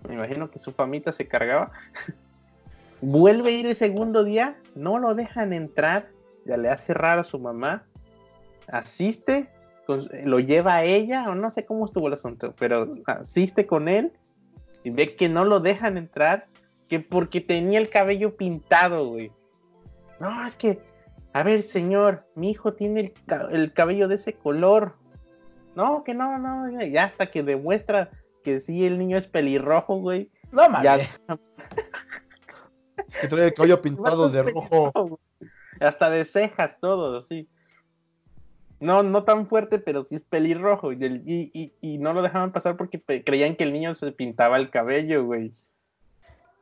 Me 0.07 0.15
imagino 0.15 0.51
que 0.51 0.59
su 0.59 0.73
famita 0.73 1.13
se 1.13 1.27
cargaba. 1.27 1.73
Vuelve 3.01 3.51
a 3.51 3.53
ir 3.53 3.67
el 3.67 3.77
segundo 3.77 4.25
día, 4.25 4.57
no 4.75 4.99
lo 4.99 5.15
dejan 5.15 5.53
entrar, 5.53 6.09
le 6.57 6.71
hace 6.71 6.95
raro 6.95 7.23
a 7.23 7.25
su 7.25 7.39
mamá. 7.39 7.85
Asiste, 8.69 9.49
lo 10.25 10.39
lleva 10.41 10.77
a 10.77 10.85
ella, 10.85 11.29
o 11.29 11.35
no 11.35 11.51
sé 11.51 11.65
cómo 11.65 11.85
estuvo 11.85 12.09
el 12.09 12.15
asunto, 12.15 12.55
pero 12.59 12.95
asiste 13.07 13.67
con 13.67 13.89
él 13.89 14.13
y 14.85 14.91
ve 14.91 15.17
que 15.17 15.29
no 15.29 15.45
lo 15.45 15.61
dejan 15.61 15.97
entrar, 15.97 16.47
que 16.89 17.01
porque 17.01 17.41
tenía 17.41 17.79
el 17.79 17.91
cabello 17.91 18.37
pintado, 18.37 19.09
güey. 19.09 19.33
No, 20.21 20.47
es 20.47 20.57
que, 20.57 20.81
a 21.33 21.43
ver, 21.43 21.63
señor, 21.63 22.27
mi 22.35 22.51
hijo 22.51 22.75
tiene 22.75 23.15
el, 23.51 23.73
cabello 23.73 24.09
de 24.09 24.17
ese 24.17 24.35
color. 24.35 24.97
No, 25.75 26.03
que 26.05 26.15
no, 26.15 26.39
no, 26.39 26.71
ya 26.83 27.05
hasta 27.05 27.31
que 27.31 27.43
demuestra 27.43 28.11
que 28.43 28.61
sí, 28.61 28.85
el 28.85 28.99
niño 28.99 29.17
es 29.17 29.27
pelirrojo, 29.27 29.97
güey. 29.97 30.31
No, 30.51 30.69
mames. 30.69 31.09
que 33.21 33.29
trae 33.29 33.47
el 33.47 33.55
cabello 33.55 33.81
pintado 33.81 34.29
de 34.29 34.43
rojo. 34.43 35.21
Hasta 35.81 36.11
de 36.11 36.25
cejas, 36.25 36.79
todo, 36.81 37.21
sí. 37.21 37.49
No, 38.81 39.03
no 39.03 39.25
tan 39.25 39.47
fuerte, 39.47 39.79
pero 39.79 40.05
sí 40.05 40.15
es 40.15 40.23
pelirrojo. 40.23 40.93
Y, 40.93 41.73
y, 41.81 41.99
no 41.99 42.13
lo 42.13 42.23
dejaban 42.23 42.53
pasar 42.53 42.77
porque 42.77 43.03
creían 43.25 43.57
que 43.57 43.65
el 43.65 43.73
niño 43.73 43.95
se 43.95 44.13
pintaba 44.13 44.57
el 44.57 44.71
cabello, 44.71 45.25
güey. 45.25 45.53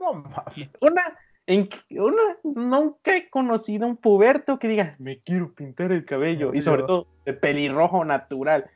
No 0.00 0.14
mames. 0.14 0.70
Una, 0.80 1.18
en, 1.46 1.68
una, 1.90 2.22
nunca 2.42 3.16
he 3.16 3.28
conocido 3.28 3.86
un 3.86 3.96
puberto 3.96 4.58
que 4.58 4.68
diga, 4.68 4.96
me 4.98 5.18
quiero 5.20 5.52
pintar 5.52 5.92
el 5.92 6.04
cabello. 6.06 6.54
y 6.54 6.62
sobre 6.62 6.84
todo, 6.84 7.06
de 7.26 7.34
pelirrojo 7.34 8.04
natural. 8.04 8.70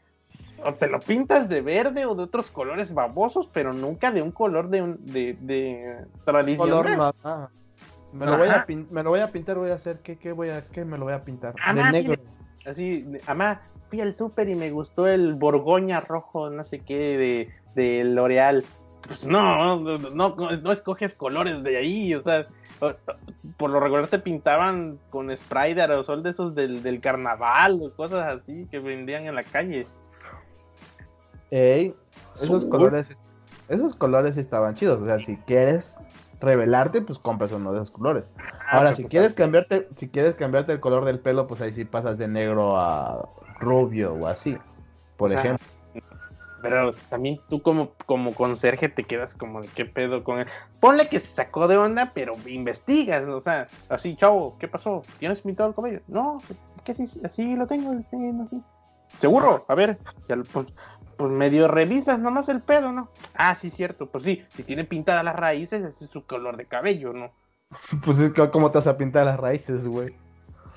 O 0.62 0.74
te 0.74 0.88
lo 0.88 1.00
pintas 1.00 1.48
de 1.48 1.62
verde 1.62 2.04
o 2.04 2.14
de 2.14 2.24
otros 2.24 2.50
colores 2.50 2.92
babosos, 2.92 3.48
pero 3.50 3.72
nunca 3.72 4.12
de 4.12 4.20
un 4.20 4.30
color 4.30 4.68
de, 4.68 4.82
un, 4.82 5.06
de, 5.06 5.34
de 5.40 6.04
tradicional. 6.26 7.10
Me 8.12 8.26
lo, 8.26 8.38
voy 8.38 8.48
a 8.48 8.66
me 8.68 9.02
lo 9.02 9.10
voy 9.10 9.20
a 9.20 9.28
pintar, 9.28 9.56
voy 9.56 9.70
a 9.70 9.74
hacer, 9.74 10.00
¿qué, 10.00 10.18
qué 10.18 10.32
voy 10.32 10.48
a, 10.48 10.66
qué 10.66 10.84
me 10.84 10.98
lo 10.98 11.04
voy 11.04 11.14
a 11.14 11.24
pintar? 11.24 11.54
de 11.54 11.92
negro. 11.92 12.14
Así, 12.66 13.06
amá, 13.26 13.62
fui 13.88 14.00
al 14.00 14.14
súper 14.14 14.48
y 14.48 14.54
me 14.54 14.70
gustó 14.70 15.06
el 15.06 15.34
Borgoña 15.34 16.00
rojo, 16.00 16.50
no 16.50 16.64
sé 16.64 16.80
qué, 16.80 17.16
de, 17.16 17.48
de 17.74 18.04
L'Oreal. 18.04 18.64
Pues 19.06 19.24
no, 19.24 19.80
no, 19.80 20.36
no, 20.36 20.72
escoges 20.72 21.14
colores 21.14 21.62
de 21.62 21.76
ahí, 21.78 22.14
o 22.14 22.20
sea, 22.20 22.46
por 23.56 23.70
lo 23.70 23.80
regular 23.80 24.06
te 24.08 24.18
pintaban 24.18 24.98
con 25.08 25.34
spray 25.34 25.74
de 25.74 25.82
aerosol 25.82 26.22
de 26.22 26.30
esos 26.30 26.54
del, 26.54 26.82
del 26.82 27.00
carnaval 27.00 27.80
o 27.82 27.94
cosas 27.94 28.26
así 28.26 28.66
que 28.70 28.78
vendían 28.78 29.26
en 29.26 29.34
la 29.34 29.42
calle. 29.42 29.86
Ey, 31.50 31.94
esos 32.42 32.66
colores, 32.66 33.08
esos 33.68 33.94
colores 33.94 34.36
estaban 34.36 34.74
chidos, 34.74 35.02
o 35.02 35.06
sea, 35.06 35.18
si 35.18 35.36
quieres 35.38 35.96
revelarte, 36.40 37.02
pues 37.02 37.18
compras 37.18 37.52
uno 37.52 37.72
de 37.72 37.78
esos 37.78 37.90
colores. 37.90 38.30
Ah, 38.38 38.78
Ahora, 38.78 38.94
si 38.94 39.04
quieres 39.04 39.34
cambiarte, 39.34 39.88
si 39.96 40.08
quieres 40.08 40.34
cambiarte 40.34 40.72
el 40.72 40.80
color 40.80 41.04
del 41.04 41.20
pelo, 41.20 41.46
pues 41.46 41.60
ahí 41.60 41.72
sí 41.72 41.84
pasas 41.84 42.18
de 42.18 42.28
negro 42.28 42.76
a 42.78 43.28
rubio 43.60 44.14
o 44.14 44.26
así, 44.26 44.56
por 45.16 45.32
ejemplo. 45.32 45.64
Pero 46.62 46.90
también 47.08 47.40
tú 47.48 47.62
como, 47.62 47.92
como 48.04 48.34
conserje 48.34 48.90
te 48.90 49.04
quedas 49.04 49.34
como 49.34 49.62
de 49.62 49.68
qué 49.68 49.86
pedo 49.86 50.24
con 50.24 50.40
él. 50.40 50.46
Ponle 50.78 51.08
que 51.08 51.18
se 51.18 51.28
sacó 51.28 51.68
de 51.68 51.78
onda, 51.78 52.12
pero 52.14 52.34
investigas, 52.46 53.26
o 53.26 53.40
sea, 53.40 53.66
así, 53.88 54.14
chavo, 54.14 54.56
¿qué 54.58 54.68
pasó? 54.68 55.02
¿Tienes 55.18 55.40
pintado 55.40 55.70
el 55.70 55.74
cabello? 55.74 56.00
No, 56.06 56.38
es 56.76 56.82
que 56.82 56.92
así, 56.92 57.04
así 57.24 57.56
lo 57.56 57.66
tengo, 57.66 57.92
así. 58.42 58.62
¿Seguro? 59.18 59.64
A 59.68 59.74
ver, 59.74 59.98
ya, 60.28 60.36
pues, 60.52 60.66
pues 61.20 61.32
medio 61.32 61.68
revisas 61.68 62.18
nomás 62.18 62.48
el 62.48 62.62
pelo, 62.62 62.92
¿no? 62.92 63.10
Ah, 63.34 63.54
sí, 63.54 63.68
cierto, 63.68 64.06
pues 64.06 64.24
sí, 64.24 64.42
si 64.48 64.62
tiene 64.62 64.84
pintadas 64.84 65.22
las 65.22 65.36
raíces, 65.36 65.84
ese 65.84 66.06
es 66.06 66.10
su 66.10 66.24
color 66.24 66.56
de 66.56 66.64
cabello, 66.64 67.12
¿no? 67.12 67.30
Pues 68.06 68.18
es 68.20 68.32
que, 68.32 68.48
¿cómo 68.48 68.70
te 68.70 68.78
vas 68.78 68.86
a 68.86 68.96
pintar 68.96 69.26
las 69.26 69.38
raíces, 69.38 69.86
güey? 69.86 70.14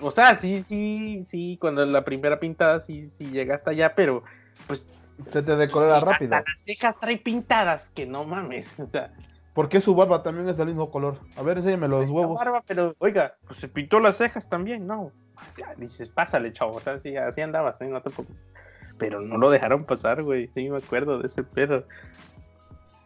O 0.01 0.11
sea, 0.11 0.37
sí, 0.41 0.61
sí, 0.63 1.25
sí, 1.31 1.57
cuando 1.61 1.85
la 1.85 2.03
primera 2.03 2.41
pintada 2.41 2.81
sí, 2.81 3.09
sí 3.17 3.31
llega 3.31 3.55
hasta 3.55 3.71
allá, 3.71 3.95
pero 3.95 4.23
pues... 4.67 4.89
Se 5.31 5.43
te 5.43 5.55
decolora 5.55 6.01
rápido. 6.01 6.31
las 6.31 6.43
cejas 6.57 6.99
trae 6.99 7.15
pintadas, 7.15 7.89
que 7.91 8.05
no 8.05 8.25
mames, 8.25 8.77
o 8.81 8.87
sea... 8.87 9.13
¿Por 9.53 9.69
qué 9.69 9.79
su 9.79 9.95
barba 9.95 10.23
también 10.23 10.49
es 10.49 10.57
del 10.57 10.65
mismo 10.65 10.91
color? 10.91 11.19
A 11.37 11.41
ver, 11.43 11.59
enséñame 11.59 11.87
los 11.87 12.09
huevos. 12.09 12.37
barba, 12.37 12.63
pero, 12.67 12.95
oiga, 12.97 13.35
pues 13.47 13.59
se 13.59 13.69
pintó 13.69 14.01
las 14.01 14.17
cejas 14.17 14.49
también, 14.49 14.87
¿no? 14.87 15.11
Ya, 15.57 15.73
dices, 15.77 16.09
pásale, 16.09 16.51
chavo, 16.51 16.73
o 16.75 16.79
sea, 16.81 16.99
sí, 16.99 17.15
así 17.15 17.39
andabas, 17.39 17.79
¿eh? 17.79 17.87
no 17.87 18.01
te 18.01 18.09
preocupes 18.09 18.52
pero 18.97 19.21
no 19.21 19.37
lo 19.37 19.49
dejaron 19.49 19.83
pasar, 19.83 20.23
güey. 20.23 20.49
Sí, 20.53 20.69
me 20.69 20.77
acuerdo 20.77 21.19
de 21.19 21.27
ese 21.27 21.43
pedo. 21.43 21.85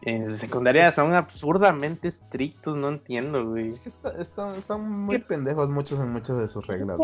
En 0.02 0.36
secundaria 0.36 0.92
son 0.92 1.14
absurdamente 1.14 2.08
estrictos, 2.08 2.76
no 2.76 2.88
entiendo, 2.88 3.44
güey. 3.44 3.68
Es 3.70 3.80
que 3.80 3.88
están 3.88 4.88
muy 4.88 5.18
pendejos 5.18 5.68
muchos 5.68 5.98
en 5.98 6.12
muchas 6.12 6.38
de 6.38 6.46
sus 6.46 6.66
reglas. 6.66 6.98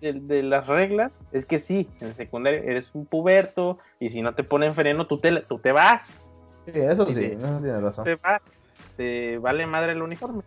De, 0.00 0.12
de, 0.12 0.42
las 0.44 0.68
reglas 0.68 1.20
es 1.32 1.46
que 1.46 1.58
sí, 1.58 1.90
en 2.00 2.14
secundaria 2.14 2.60
eres 2.60 2.94
un 2.94 3.06
puberto 3.06 3.78
y 3.98 4.10
si 4.10 4.22
no 4.22 4.34
te 4.34 4.44
ponen 4.44 4.72
freno, 4.72 5.08
tú 5.08 5.18
te, 5.18 5.40
tú 5.42 5.58
te 5.58 5.72
vas. 5.72 6.22
Sí, 6.64 6.72
eso 6.74 7.06
sí, 7.06 7.24
eso 7.24 7.58
tiene 7.60 7.80
razón. 7.80 8.04
Te, 8.04 8.18
te 8.96 9.38
vale 9.38 9.66
madre 9.66 9.92
el 9.92 10.02
uniforme. 10.02 10.42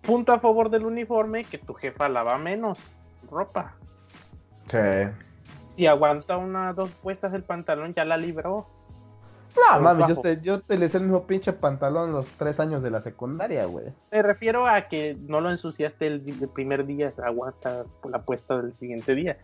Punto 0.00 0.32
a 0.32 0.40
favor 0.40 0.70
del 0.70 0.86
uniforme, 0.86 1.44
que 1.44 1.58
tu 1.58 1.74
jefa 1.74 2.08
lava 2.08 2.38
menos 2.38 2.78
ropa. 3.30 3.76
Sí 4.66 4.78
si 5.76 5.86
aguanta 5.86 6.36
una 6.36 6.72
dos 6.72 6.90
puestas 6.90 7.34
el 7.34 7.42
pantalón, 7.42 7.94
ya 7.94 8.04
la 8.04 8.16
libró. 8.16 8.66
No, 9.56 9.80
mami, 9.80 10.04
yo 10.08 10.20
te, 10.20 10.40
yo 10.40 10.60
te 10.60 10.76
le 10.76 10.86
hice 10.86 10.98
el 10.98 11.04
mismo 11.04 11.26
pinche 11.26 11.52
pantalón 11.52 12.12
los 12.12 12.26
tres 12.32 12.58
años 12.58 12.82
de 12.82 12.90
la 12.90 13.00
secundaria, 13.00 13.66
güey. 13.66 13.86
Me 14.10 14.22
refiero 14.22 14.66
a 14.66 14.82
que 14.82 15.16
no 15.28 15.40
lo 15.40 15.50
ensuciaste 15.50 16.08
el, 16.08 16.22
primer 16.52 16.86
día, 16.86 17.12
aguanta 17.24 17.84
la 18.08 18.22
puesta 18.22 18.60
del 18.60 18.74
siguiente 18.74 19.14
día. 19.14 19.38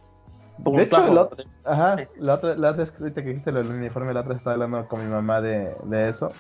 de 0.59 0.83
hecho, 0.83 1.31
ajá, 1.65 1.97
la 2.17 2.35
otra, 2.35 2.57
la 2.57 2.71
otra 2.71 2.85
vez 2.85 2.91
que 2.91 3.23
dijiste 3.23 3.53
lo 3.53 3.63
del 3.63 3.73
uniforme, 3.73 4.13
la 4.13 4.21
otra 4.21 4.35
estaba 4.35 4.55
hablando 4.55 4.89
con 4.89 5.05
mi 5.05 5.11
mamá 5.11 5.41
de, 5.41 5.77
de 5.85 6.09
eso. 6.09 6.33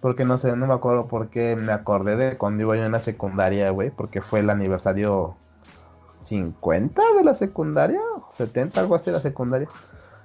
Porque 0.00 0.24
no 0.24 0.38
sé, 0.38 0.54
no 0.54 0.66
me 0.66 0.74
acuerdo 0.74 1.06
por 1.06 1.28
qué 1.28 1.56
me 1.56 1.72
acordé 1.72 2.16
de 2.16 2.36
cuando 2.36 2.62
iba 2.62 2.76
yo 2.76 2.84
en 2.84 2.92
la 2.92 3.00
secundaria, 3.00 3.70
güey, 3.70 3.90
porque 3.90 4.20
fue 4.20 4.40
el 4.40 4.50
aniversario 4.50 5.36
50 6.28 7.02
de 7.16 7.24
la 7.24 7.34
secundaria, 7.34 8.00
70, 8.32 8.80
algo 8.80 8.94
así 8.94 9.06
de 9.06 9.12
la 9.12 9.20
secundaria. 9.20 9.68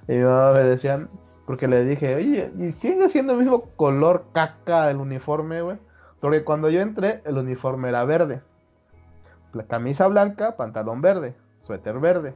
Y 0.06 0.12
me 0.12 0.64
decían, 0.64 1.08
porque 1.46 1.66
le 1.66 1.84
dije, 1.84 2.14
oye, 2.14 2.52
y 2.58 2.72
sigue 2.72 3.08
siendo 3.08 3.32
el 3.32 3.38
mismo 3.38 3.62
color 3.76 4.26
caca 4.32 4.86
del 4.86 4.98
uniforme, 4.98 5.62
güey. 5.62 5.78
Porque 6.20 6.44
cuando 6.44 6.68
yo 6.68 6.80
entré, 6.80 7.22
el 7.24 7.38
uniforme 7.38 7.88
era 7.88 8.04
verde. 8.04 8.42
La 9.52 9.64
camisa 9.64 10.06
blanca, 10.06 10.56
pantalón 10.56 11.00
verde, 11.00 11.34
suéter 11.60 11.98
verde. 11.98 12.34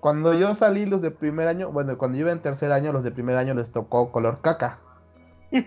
Cuando 0.00 0.34
yo 0.34 0.54
salí 0.54 0.86
los 0.86 1.00
de 1.00 1.10
primer 1.10 1.48
año, 1.48 1.70
bueno, 1.70 1.98
cuando 1.98 2.18
yo 2.18 2.22
iba 2.22 2.32
en 2.32 2.40
tercer 2.40 2.72
año, 2.72 2.92
los 2.92 3.04
de 3.04 3.10
primer 3.10 3.36
año 3.36 3.54
les 3.54 3.70
tocó 3.72 4.10
color 4.10 4.40
caca. 4.42 4.78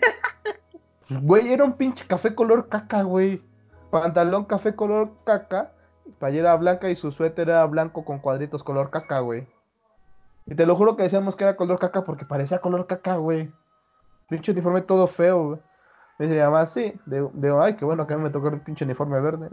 Güey, 1.10 1.52
era 1.52 1.66
un 1.66 1.74
pinche 1.74 2.08
café 2.08 2.34
color 2.34 2.70
caca, 2.70 3.02
güey. 3.02 3.42
Pantalón 3.90 4.46
café 4.46 4.76
color 4.76 5.12
caca 5.26 5.74
Playera 6.20 6.56
blanca 6.56 6.90
y 6.90 6.96
su 6.96 7.12
suéter 7.12 7.50
era 7.50 7.66
blanco 7.66 8.06
con 8.06 8.20
cuadritos 8.20 8.64
color 8.64 8.90
caca, 8.90 9.20
güey. 9.20 9.48
Y 10.46 10.56
te 10.56 10.66
lo 10.66 10.76
juro 10.76 10.96
que 10.96 11.04
decíamos 11.04 11.36
que 11.36 11.44
era 11.44 11.56
color 11.56 11.80
caca 11.80 12.04
porque 12.04 12.26
parecía 12.26 12.60
color 12.60 12.88
caca, 12.88 13.16
güey. 13.16 13.52
Pinche 14.30 14.52
uniforme 14.52 14.82
todo 14.82 15.08
feo, 15.08 15.48
güey. 15.48 15.60
Dice 16.20 16.36
llama 16.36 16.62
así. 16.62 16.94
Digo, 17.06 17.62
ay, 17.62 17.76
qué 17.76 17.86
bueno 17.86 18.08
que 18.08 18.14
a 18.14 18.18
mí 18.18 18.24
me 18.24 18.30
tocó 18.30 18.50
el 18.50 18.62
pinche 18.62 18.86
uniforme 18.86 19.20
verde. 19.20 19.50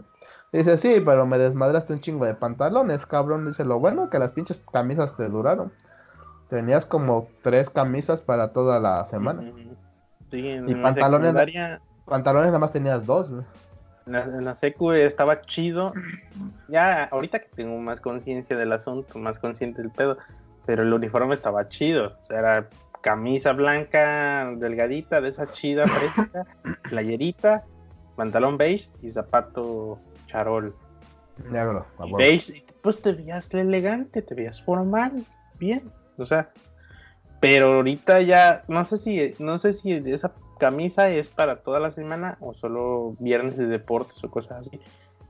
dice, 0.51 0.77
sí, 0.77 1.01
pero 1.03 1.25
me 1.25 1.37
desmadraste 1.37 1.93
un 1.93 2.01
chingo 2.01 2.25
de 2.25 2.35
pantalones, 2.35 3.05
cabrón. 3.05 3.47
Dice, 3.47 3.65
lo 3.65 3.79
bueno 3.79 4.09
que 4.09 4.19
las 4.19 4.31
pinches 4.31 4.63
camisas 4.71 5.15
te 5.15 5.29
duraron. 5.29 5.71
Tenías 6.49 6.85
como 6.85 7.27
tres 7.43 7.69
camisas 7.69 8.21
para 8.21 8.53
toda 8.53 8.79
la 8.79 9.05
semana. 9.05 9.51
Sí, 10.31 10.47
en 10.47 10.69
y 10.69 10.75
pantalones, 10.75 11.33
pantalones 12.05 12.47
nada 12.47 12.59
más 12.59 12.71
tenías 12.71 13.05
dos, 13.05 13.29
güey 13.29 13.43
en 14.15 14.45
la, 14.45 14.55
secu 14.55 14.91
estaba 14.91 15.41
chido. 15.41 15.93
Ya 16.67 17.05
ahorita 17.05 17.39
que 17.39 17.49
tengo 17.55 17.77
más 17.79 18.01
conciencia 18.01 18.57
del 18.57 18.71
asunto, 18.71 19.19
más 19.19 19.39
consciente 19.39 19.81
del 19.81 19.91
pedo, 19.91 20.17
pero 20.65 20.83
el 20.83 20.93
uniforme 20.93 21.35
estaba 21.35 21.67
chido. 21.69 22.17
O 22.23 22.25
sea, 22.27 22.39
era 22.39 22.69
camisa 23.01 23.53
blanca 23.53 24.51
delgadita, 24.57 25.21
de 25.21 25.29
esa 25.29 25.47
chida 25.47 25.85
fresca, 25.85 26.45
playerita, 26.89 27.63
pantalón 28.15 28.57
beige 28.57 28.89
y 29.01 29.11
zapato 29.11 29.99
charol. 30.27 30.75
Negro, 31.49 31.85
beige, 32.17 32.65
pues 32.81 33.01
te 33.01 33.13
veías 33.13 33.53
elegante, 33.53 34.21
te 34.21 34.35
veías 34.35 34.61
formal, 34.61 35.23
bien. 35.57 35.89
O 36.17 36.25
sea, 36.25 36.51
pero 37.39 37.75
ahorita 37.75 38.21
ya, 38.21 38.63
no 38.67 38.83
sé 38.83 38.97
si, 38.97 39.35
no 39.39 39.57
sé 39.57 39.71
si 39.71 39.93
esa 39.93 40.33
camisa 40.59 41.09
es 41.09 41.27
para 41.27 41.63
toda 41.63 41.79
la 41.79 41.89
semana 41.89 42.37
o 42.39 42.53
solo 42.53 43.15
viernes 43.19 43.57
de 43.57 43.65
deportes 43.65 44.23
o 44.23 44.29
cosas 44.29 44.67
así. 44.67 44.79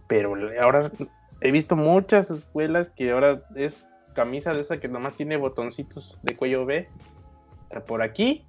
Pero 0.07 0.35
ahora 0.61 0.91
he 1.39 1.51
visto 1.51 1.77
muchas 1.77 2.29
escuelas 2.29 2.89
que 2.89 3.11
ahora 3.11 3.41
es 3.55 3.87
camisa 4.13 4.53
de 4.53 4.59
esa 4.61 4.79
que 4.79 4.89
nomás 4.89 5.13
tiene 5.13 5.37
botoncitos 5.37 6.19
de 6.23 6.35
cuello 6.35 6.65
B, 6.65 6.87
por 7.87 8.01
aquí, 8.01 8.45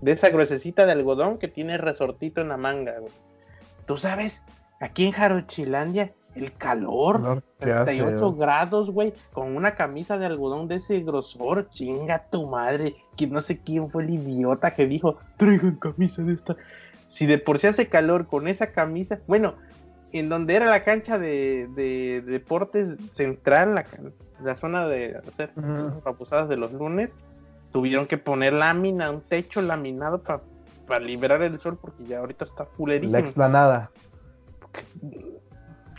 de 0.00 0.12
esa 0.12 0.30
gruesecita 0.30 0.86
de 0.86 0.92
algodón 0.92 1.38
que 1.38 1.48
tiene 1.48 1.76
resortito 1.76 2.40
en 2.40 2.48
la 2.48 2.56
manga. 2.56 2.94
Tú 3.86 3.98
sabes, 3.98 4.40
aquí 4.80 5.04
en 5.04 5.12
Jarochilandia, 5.12 6.14
el 6.34 6.52
calor, 6.52 7.42
38 7.58 8.34
grados, 8.34 8.90
güey, 8.90 9.12
con 9.32 9.56
una 9.56 9.74
camisa 9.74 10.16
de 10.18 10.26
algodón 10.26 10.68
de 10.68 10.76
ese 10.76 11.00
grosor, 11.00 11.68
chinga 11.70 12.26
tu 12.30 12.46
madre, 12.46 12.94
que 13.16 13.26
no 13.26 13.40
sé 13.40 13.58
quién 13.58 13.90
fue 13.90 14.04
el 14.04 14.10
idiota 14.10 14.74
que 14.74 14.86
dijo, 14.86 15.18
traigan 15.36 15.76
camisa 15.76 16.22
de 16.22 16.34
esta. 16.34 16.56
Si 17.08 17.26
de 17.26 17.38
por 17.38 17.58
sí 17.58 17.66
hace 17.66 17.88
calor 17.88 18.28
con 18.28 18.46
esa 18.46 18.68
camisa, 18.68 19.18
bueno, 19.26 19.54
en 20.12 20.28
donde 20.28 20.54
era 20.54 20.66
la 20.66 20.84
cancha 20.84 21.18
de, 21.18 22.22
deportes 22.24 22.96
central, 23.12 23.74
la, 23.74 23.84
la, 24.42 24.56
zona 24.56 24.86
de 24.86 25.16
hacer 25.16 25.52
uh 25.56 26.46
de 26.48 26.56
los 26.56 26.72
lunes, 26.72 27.12
tuvieron 27.72 28.06
que 28.06 28.18
poner 28.18 28.52
lámina, 28.52 29.10
un 29.10 29.20
techo 29.20 29.62
laminado 29.62 30.22
para 30.22 31.00
liberar 31.00 31.42
el 31.42 31.58
sol 31.60 31.78
porque 31.80 32.04
ya 32.04 32.18
ahorita 32.18 32.44
está 32.44 32.64
fulerísimo. 32.64 33.12
La 33.12 33.20
explanada. 33.20 33.90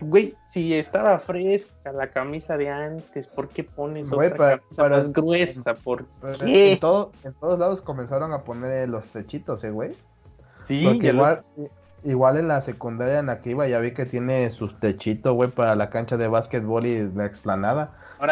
Güey, 0.02 0.36
si 0.48 0.74
estaba 0.74 1.20
fresca 1.20 1.92
la 1.92 2.10
camisa 2.10 2.58
de 2.58 2.70
antes, 2.70 3.28
¿por 3.28 3.48
qué 3.48 3.64
pones 3.64 4.12
otra 4.12 4.60
camisa 4.60 4.90
más 4.90 5.14
gruesa? 5.14 5.74
¿Por 5.76 6.06
qué? 6.40 6.74
En, 6.74 6.80
todo, 6.80 7.12
en 7.24 7.34
todos 7.34 7.60
lados 7.60 7.82
comenzaron 7.82 8.34
a 8.34 8.44
poner 8.44 8.90
los 8.90 9.08
techitos, 9.08 9.64
¿eh, 9.64 9.70
güey? 9.70 9.92
Sí, 10.64 10.88
igual, 10.88 11.42
igual 12.04 12.38
en 12.38 12.48
la 12.48 12.62
secundaria 12.62 13.20
en 13.20 13.28
la 13.28 13.42
que 13.42 13.52
iba 13.52 13.68
ya 13.68 13.80
vi 13.80 13.92
que 13.92 14.06
tiene 14.06 14.50
sus 14.52 14.80
techitos, 14.80 15.34
güey, 15.34 15.50
para 15.50 15.76
la 15.76 15.90
cancha 15.90 16.18
de 16.18 16.28
básquetbol 16.28 16.86
y 16.86 17.12
la 17.14 17.26
explanada 17.26 17.92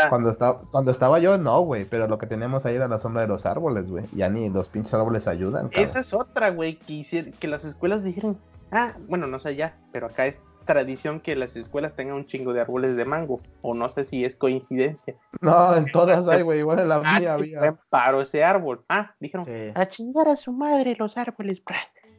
cuando, 0.09 0.29
estaba, 0.29 0.61
cuando 0.71 0.91
estaba 0.91 1.19
yo, 1.19 1.37
no, 1.37 1.61
güey, 1.61 1.85
pero 1.85 2.07
lo 2.07 2.17
que 2.17 2.27
tenemos 2.27 2.65
ahí 2.65 2.75
era 2.75 2.87
la 2.87 2.99
sombra 2.99 3.23
de 3.23 3.27
los 3.27 3.45
árboles, 3.45 3.89
güey. 3.89 4.05
Ya 4.13 4.29
ni 4.29 4.49
los 4.49 4.69
pinches 4.69 4.93
árboles 4.93 5.27
ayudan. 5.27 5.69
Esa 5.71 5.99
es 5.99 6.13
otra, 6.13 6.51
güey, 6.51 6.77
que, 6.77 7.31
que 7.39 7.47
las 7.47 7.65
escuelas 7.65 8.03
dijeron, 8.03 8.37
ah, 8.71 8.93
bueno, 9.07 9.25
no 9.27 9.39
sé 9.39 9.55
ya, 9.55 9.75
pero 9.91 10.07
acá 10.07 10.27
es 10.27 10.37
tradición 10.65 11.19
que 11.19 11.35
las 11.35 11.55
escuelas 11.55 11.95
tengan 11.95 12.15
un 12.15 12.25
chingo 12.25 12.53
de 12.53 12.61
árboles 12.61 12.95
de 12.95 13.05
mango, 13.05 13.41
o 13.61 13.73
no 13.73 13.89
sé 13.89 14.05
si 14.05 14.23
es 14.25 14.35
coincidencia. 14.35 15.15
No, 15.41 15.75
en 15.75 15.91
todas 15.91 16.27
hay, 16.27 16.41
güey, 16.41 16.59
igual 16.59 16.79
en 16.79 16.89
la 16.89 17.01
ah, 17.03 17.19
mía 17.19 17.33
había. 17.33 17.77
Paro 17.89 18.21
ese 18.21 18.43
árbol. 18.43 18.83
Ah, 18.89 19.15
dijeron, 19.19 19.47
a 19.75 19.87
chingar 19.87 20.27
a 20.27 20.35
su 20.35 20.51
madre 20.51 20.95
los 20.97 21.17
árboles, 21.17 21.61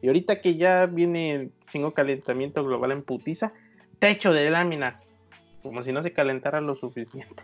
Y 0.01 0.07
ahorita 0.07 0.41
que 0.41 0.55
ya 0.55 0.85
viene 0.85 1.33
el 1.33 1.51
chingo 1.67 1.93
calentamiento 1.93 2.63
global 2.63 2.91
en 2.91 3.03
putiza, 3.03 3.53
techo 3.99 4.33
de 4.33 4.49
lámina, 4.49 4.99
como 5.61 5.83
si 5.83 5.91
no 5.91 6.03
se 6.03 6.11
calentara 6.11 6.61
lo 6.61 6.75
suficiente. 6.75 7.43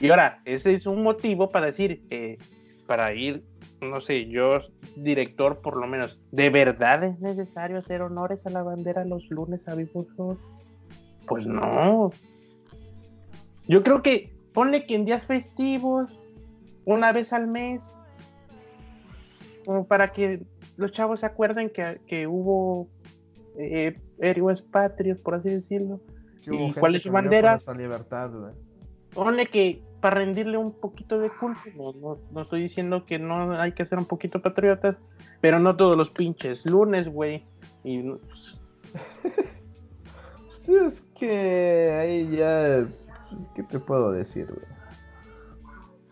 Y 0.00 0.10
ahora, 0.10 0.40
ese 0.44 0.74
es 0.74 0.86
un 0.86 1.02
motivo 1.02 1.48
para 1.48 1.66
decir, 1.66 2.02
eh, 2.10 2.38
para 2.86 3.14
ir, 3.14 3.44
no 3.80 4.00
sé, 4.00 4.28
yo, 4.28 4.58
director 4.96 5.60
por 5.60 5.78
lo 5.78 5.86
menos, 5.86 6.20
¿de 6.30 6.50
verdad 6.50 7.04
es 7.04 7.20
necesario 7.20 7.78
hacer 7.78 8.02
honores 8.02 8.46
a 8.46 8.50
la 8.50 8.62
bandera 8.62 9.04
los 9.04 9.28
lunes 9.30 9.66
a 9.68 9.76
Pues 11.26 11.46
no. 11.46 12.10
Yo 13.68 13.82
creo 13.82 14.02
que 14.02 14.30
ponle 14.52 14.84
que 14.84 14.96
en 14.96 15.04
días 15.04 15.26
festivos, 15.26 16.18
una 16.84 17.12
vez 17.12 17.32
al 17.32 17.46
mes, 17.46 17.98
como 19.64 19.86
para 19.86 20.12
que 20.12 20.42
los 20.76 20.92
chavos 20.92 21.20
se 21.20 21.26
acuerden 21.26 21.70
que, 21.70 22.26
hubo 22.26 22.88
eh, 23.58 23.94
héroes 24.18 24.62
patrios, 24.62 25.22
por 25.22 25.36
así 25.36 25.50
decirlo. 25.50 26.00
¿Y 26.46 26.72
cuál 26.72 26.96
es 26.96 27.04
su 27.04 27.12
bandera? 27.12 27.58
Libertad, 27.76 28.30
Ponle 29.14 29.46
que 29.46 29.82
para 30.00 30.16
rendirle 30.16 30.58
un 30.58 30.72
poquito 30.72 31.18
de 31.18 31.30
culto. 31.30 32.18
No, 32.32 32.42
estoy 32.42 32.62
diciendo 32.62 33.04
que 33.04 33.18
no 33.18 33.58
hay 33.58 33.72
que 33.72 33.86
ser 33.86 33.98
un 33.98 34.04
poquito 34.04 34.42
patriotas, 34.42 34.98
pero 35.40 35.60
no 35.60 35.76
todos 35.76 35.96
los 35.96 36.10
pinches 36.10 36.66
lunes, 36.66 37.08
güey. 37.08 37.46
Y 37.84 38.02
pues, 38.02 38.60
sí, 40.66 40.74
es 40.74 41.00
que 41.18 41.92
ahí 41.92 42.36
ya. 42.36 42.86
¿Qué 43.54 43.62
te 43.62 43.78
puedo 43.78 44.10
decir, 44.12 44.46
güey? 44.46 44.81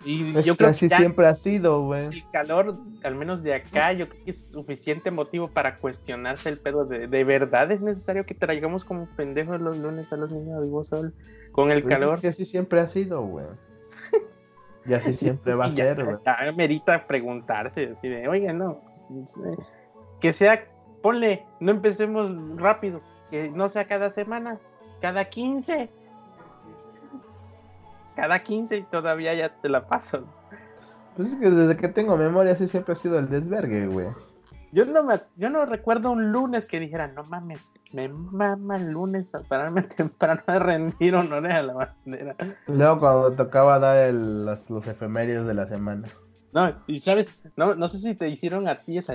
Y 0.05 0.33
yo 0.43 0.57
creo 0.57 0.57
que 0.57 0.65
así 0.65 0.89
siempre 0.89 1.27
ha 1.27 1.35
sido, 1.35 1.85
güey. 1.85 2.07
El 2.07 2.25
calor, 2.33 2.73
al 3.05 3.15
menos 3.17 3.43
de 3.43 3.55
acá, 3.55 3.93
yo 3.93 4.09
creo 4.09 4.25
que 4.25 4.31
es 4.31 4.49
suficiente 4.51 5.11
motivo 5.11 5.49
para 5.49 5.77
cuestionarse 5.77 6.49
el 6.49 6.59
pedo 6.59 6.87
de 6.87 7.07
de 7.07 7.25
verdad 7.25 7.71
es 7.71 7.83
necesario 7.83 8.25
que 8.25 8.35
traigamos 8.35 8.85
como 8.85 9.07
pendejos 9.17 9.61
los 9.61 9.77
lunes 9.79 10.11
a 10.13 10.17
los 10.17 10.33
niños 10.33 10.57
a 10.57 10.61
vivo 10.61 10.85
sol 10.85 11.15
con 11.53 11.71
el 11.71 11.83
pues 11.83 11.95
calor. 11.95 12.15
Es 12.15 12.21
que 12.21 12.29
así 12.29 12.47
siempre 12.47 12.81
ha 12.81 12.87
sido, 12.87 13.23
güey. 13.23 13.47
Y 14.87 14.95
así 14.95 15.13
siempre 15.13 15.55
va 15.55 15.67
a 15.67 15.71
ser, 15.71 16.03
güey. 16.03 16.17
Merita 16.57 17.07
preguntarse, 17.07 17.91
así 17.93 18.09
de, 18.09 18.27
oye, 18.27 18.51
no, 18.55 18.81
que 20.21 20.33
sea, 20.33 20.65
ponle, 21.03 21.45
no 21.61 21.71
empecemos 21.71 22.31
rápido, 22.57 23.03
que 23.31 23.51
no 23.51 23.69
sea 23.69 23.87
cada 23.87 24.09
semana, 24.09 24.59
cada 25.01 25.27
15. 25.27 25.91
Cada 28.21 28.43
15 28.43 28.77
y 28.77 28.83
todavía 28.83 29.33
ya 29.33 29.49
te 29.63 29.71
la 29.71 29.87
paso. 29.87 30.27
Pues 31.17 31.33
es 31.33 31.39
que 31.39 31.51
desde 31.51 31.75
que 31.79 31.89
tengo 31.89 32.19
memoria 32.19 32.53
así 32.53 32.67
siempre 32.67 32.93
ha 32.93 32.97
sido 32.97 33.19
el 33.19 33.31
desvergue, 33.31 33.87
güey. 33.87 34.09
Yo 34.73 34.85
no, 34.85 35.03
me, 35.03 35.15
yo 35.37 35.49
no 35.49 35.65
recuerdo 35.65 36.11
un 36.11 36.31
lunes 36.31 36.67
que 36.67 36.79
dijera, 36.79 37.09
no 37.09 37.23
mames, 37.25 37.67
me 37.95 38.11
mama 38.11 38.77
el 38.77 38.91
lunes 38.91 39.35
a 39.35 39.41
pararme 39.41 39.83
temprano 39.97 40.43
a 40.47 40.59
rendir 40.59 41.15
honores 41.15 41.55
a 41.55 41.63
la 41.63 41.73
bandera. 41.73 42.37
Luego 42.67 43.01
cuando 43.01 43.31
tocaba 43.33 43.79
dar 43.79 43.97
el, 43.97 44.45
los, 44.45 44.69
los, 44.69 44.87
efemérides 44.87 45.47
de 45.47 45.55
la 45.55 45.67
semana. 45.67 46.07
No, 46.53 46.77
y 46.87 47.01
sabes, 47.01 47.41
no, 47.57 47.75
no 47.75 47.89
sé 47.89 48.01
si 48.01 48.15
te 48.15 48.29
hicieron 48.29 48.69
a 48.69 48.77
ti 48.77 48.99
esa 48.99 49.15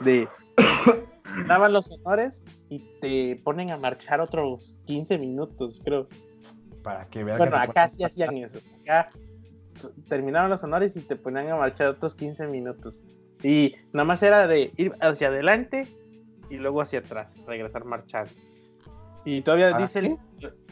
de... 0.00 0.28
daban 1.48 1.72
los 1.72 1.90
honores 1.90 2.44
y 2.68 2.78
te 3.00 3.36
ponen 3.42 3.72
a 3.72 3.78
marchar 3.78 4.20
otros 4.20 4.78
15 4.84 5.18
minutos, 5.18 5.80
creo. 5.84 6.06
Para 6.84 7.00
que 7.00 7.24
vean. 7.24 7.38
Bueno, 7.38 7.56
acá 7.56 7.88
sí 7.88 8.04
hacían 8.04 8.36
eso. 8.36 8.60
Acá 8.82 9.10
terminaron 10.08 10.50
los 10.50 10.62
honores 10.62 10.94
y 10.96 11.00
te 11.00 11.16
ponían 11.16 11.50
a 11.50 11.56
marchar 11.56 11.88
otros 11.88 12.14
15 12.14 12.46
minutos. 12.46 13.02
Y 13.42 13.74
nada 13.92 14.04
más 14.04 14.22
era 14.22 14.46
de 14.46 14.70
ir 14.76 14.92
hacia 15.00 15.28
adelante 15.28 15.88
y 16.50 16.56
luego 16.56 16.82
hacia 16.82 17.00
atrás, 17.00 17.28
regresar 17.46 17.84
marchando. 17.84 18.30
Y 19.26 19.40
todavía 19.40 19.72
dice 19.76 20.00
el, 20.00 20.18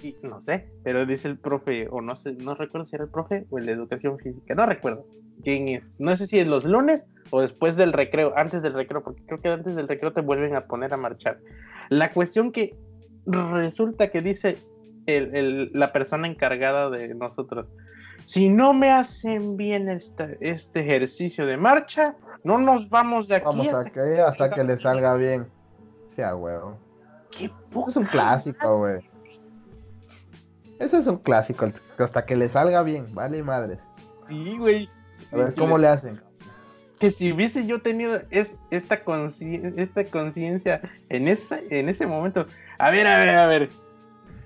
y, 0.02 0.14
no 0.22 0.38
sé, 0.40 0.68
pero 0.84 1.06
dice 1.06 1.26
el 1.26 1.38
profe, 1.38 1.88
o 1.90 2.02
no 2.02 2.16
sé, 2.16 2.32
no 2.32 2.54
recuerdo 2.54 2.84
si 2.84 2.96
era 2.96 3.04
el 3.04 3.10
profe 3.10 3.46
o 3.48 3.58
el 3.58 3.64
de 3.64 3.72
educación 3.72 4.18
física, 4.18 4.54
no 4.54 4.66
recuerdo 4.66 5.06
quién 5.42 5.68
es. 5.68 5.98
No 5.98 6.14
sé 6.16 6.26
si 6.26 6.38
es 6.38 6.46
los 6.46 6.64
lunes 6.64 7.06
o 7.30 7.40
después 7.40 7.76
del 7.76 7.94
recreo, 7.94 8.34
antes 8.36 8.60
del 8.60 8.74
recreo, 8.74 9.02
porque 9.02 9.24
creo 9.24 9.38
que 9.38 9.48
antes 9.48 9.74
del 9.74 9.88
recreo 9.88 10.12
te 10.12 10.20
vuelven 10.20 10.54
a 10.54 10.60
poner 10.60 10.92
a 10.92 10.98
marchar. 10.98 11.40
La 11.88 12.10
cuestión 12.10 12.52
que 12.52 12.76
resulta 13.24 14.10
que 14.10 14.20
dice 14.20 14.58
el, 15.06 15.70
la 15.72 15.92
persona 15.92 16.26
encargada 16.28 16.90
de 16.90 17.14
nosotros, 17.14 17.66
si 18.26 18.48
no 18.48 18.72
me 18.72 18.90
hacen 18.90 19.56
bien 19.56 19.88
este, 19.88 20.38
este 20.40 20.80
ejercicio 20.80 21.46
de 21.46 21.56
marcha, 21.56 22.14
no 22.44 22.58
nos 22.58 22.88
vamos 22.88 23.28
de 23.28 23.36
aquí. 23.36 23.44
Vamos 23.44 23.72
hasta, 23.72 23.90
que, 23.90 24.20
hasta 24.20 24.50
que 24.50 24.64
le 24.64 24.78
salga 24.78 25.14
bien. 25.16 25.46
Sea 26.14 26.36
huevo. 26.36 26.78
Qué 27.30 27.46
es 27.46 27.96
un 27.96 28.04
clásico, 28.04 28.78
güey. 28.78 29.00
Ese 30.78 30.98
es 30.98 31.06
un 31.06 31.18
clásico, 31.18 31.70
hasta 31.98 32.26
que 32.26 32.36
le 32.36 32.48
salga 32.48 32.82
bien, 32.82 33.04
vale 33.14 33.42
madres. 33.42 33.78
Sí, 34.26 34.56
güey. 34.58 34.88
A 35.30 35.36
ver, 35.36 35.54
¿cómo 35.54 35.78
le 35.78 35.88
hacen? 35.88 36.20
Que 36.98 37.10
si 37.10 37.32
hubiese 37.32 37.66
yo 37.66 37.80
tenido 37.82 38.20
es, 38.30 38.50
esta 38.70 39.04
conciencia 39.04 40.80
en, 41.08 41.28
en 41.28 41.88
ese 41.88 42.06
momento. 42.06 42.46
A 42.78 42.90
ver, 42.90 43.06
a 43.06 43.18
ver, 43.18 43.28
a 43.30 43.46
ver. 43.46 43.68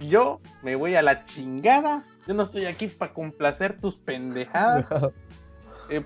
Yo 0.00 0.40
me 0.62 0.76
voy 0.76 0.94
a 0.96 1.02
la 1.02 1.24
chingada. 1.24 2.04
Yo 2.26 2.34
no 2.34 2.42
estoy 2.42 2.66
aquí 2.66 2.88
para 2.88 3.12
complacer 3.12 3.76
tus 3.76 3.96
pendejadas. 3.96 4.86
Eh, 5.88 6.04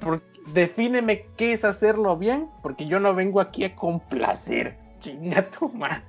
defíneme 0.52 1.26
qué 1.38 1.54
es 1.54 1.64
hacerlo 1.64 2.14
bien, 2.18 2.50
porque 2.62 2.86
yo 2.86 3.00
no 3.00 3.14
vengo 3.14 3.40
aquí 3.40 3.64
a 3.64 3.74
complacer. 3.74 4.76
Chinga 4.98 5.48
tu 5.50 5.70
madre. 5.70 6.02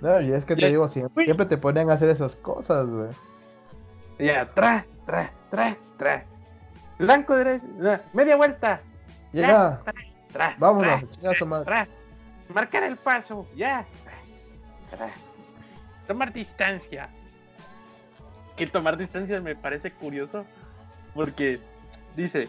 No, 0.00 0.20
y 0.20 0.32
es 0.32 0.44
que 0.44 0.56
te 0.56 0.68
digo, 0.68 0.88
siempre, 0.88 1.24
siempre, 1.24 1.46
te 1.46 1.56
ponen 1.56 1.90
a 1.90 1.94
hacer 1.94 2.10
esas 2.10 2.34
cosas, 2.34 2.88
güey. 2.88 3.10
Ya, 4.18 4.52
tra, 4.52 4.84
tra, 5.06 5.32
tra, 5.50 5.76
tra. 5.96 6.24
Blanco 6.98 7.36
derecho, 7.36 7.64
media 8.12 8.36
vuelta. 8.36 8.80
Ya, 9.32 9.80
tra, 10.32 10.56
vámonos, 10.58 11.08
tra, 11.64 11.86
Marcar 12.52 12.82
el 12.82 12.96
paso, 12.96 13.46
ya. 13.56 13.86
Tomar 16.06 16.32
distancia. 16.32 17.08
Que 18.56 18.66
tomar 18.66 18.96
distancia 18.96 19.40
me 19.40 19.56
parece 19.56 19.90
curioso, 19.90 20.44
porque 21.14 21.58
dice, 22.16 22.48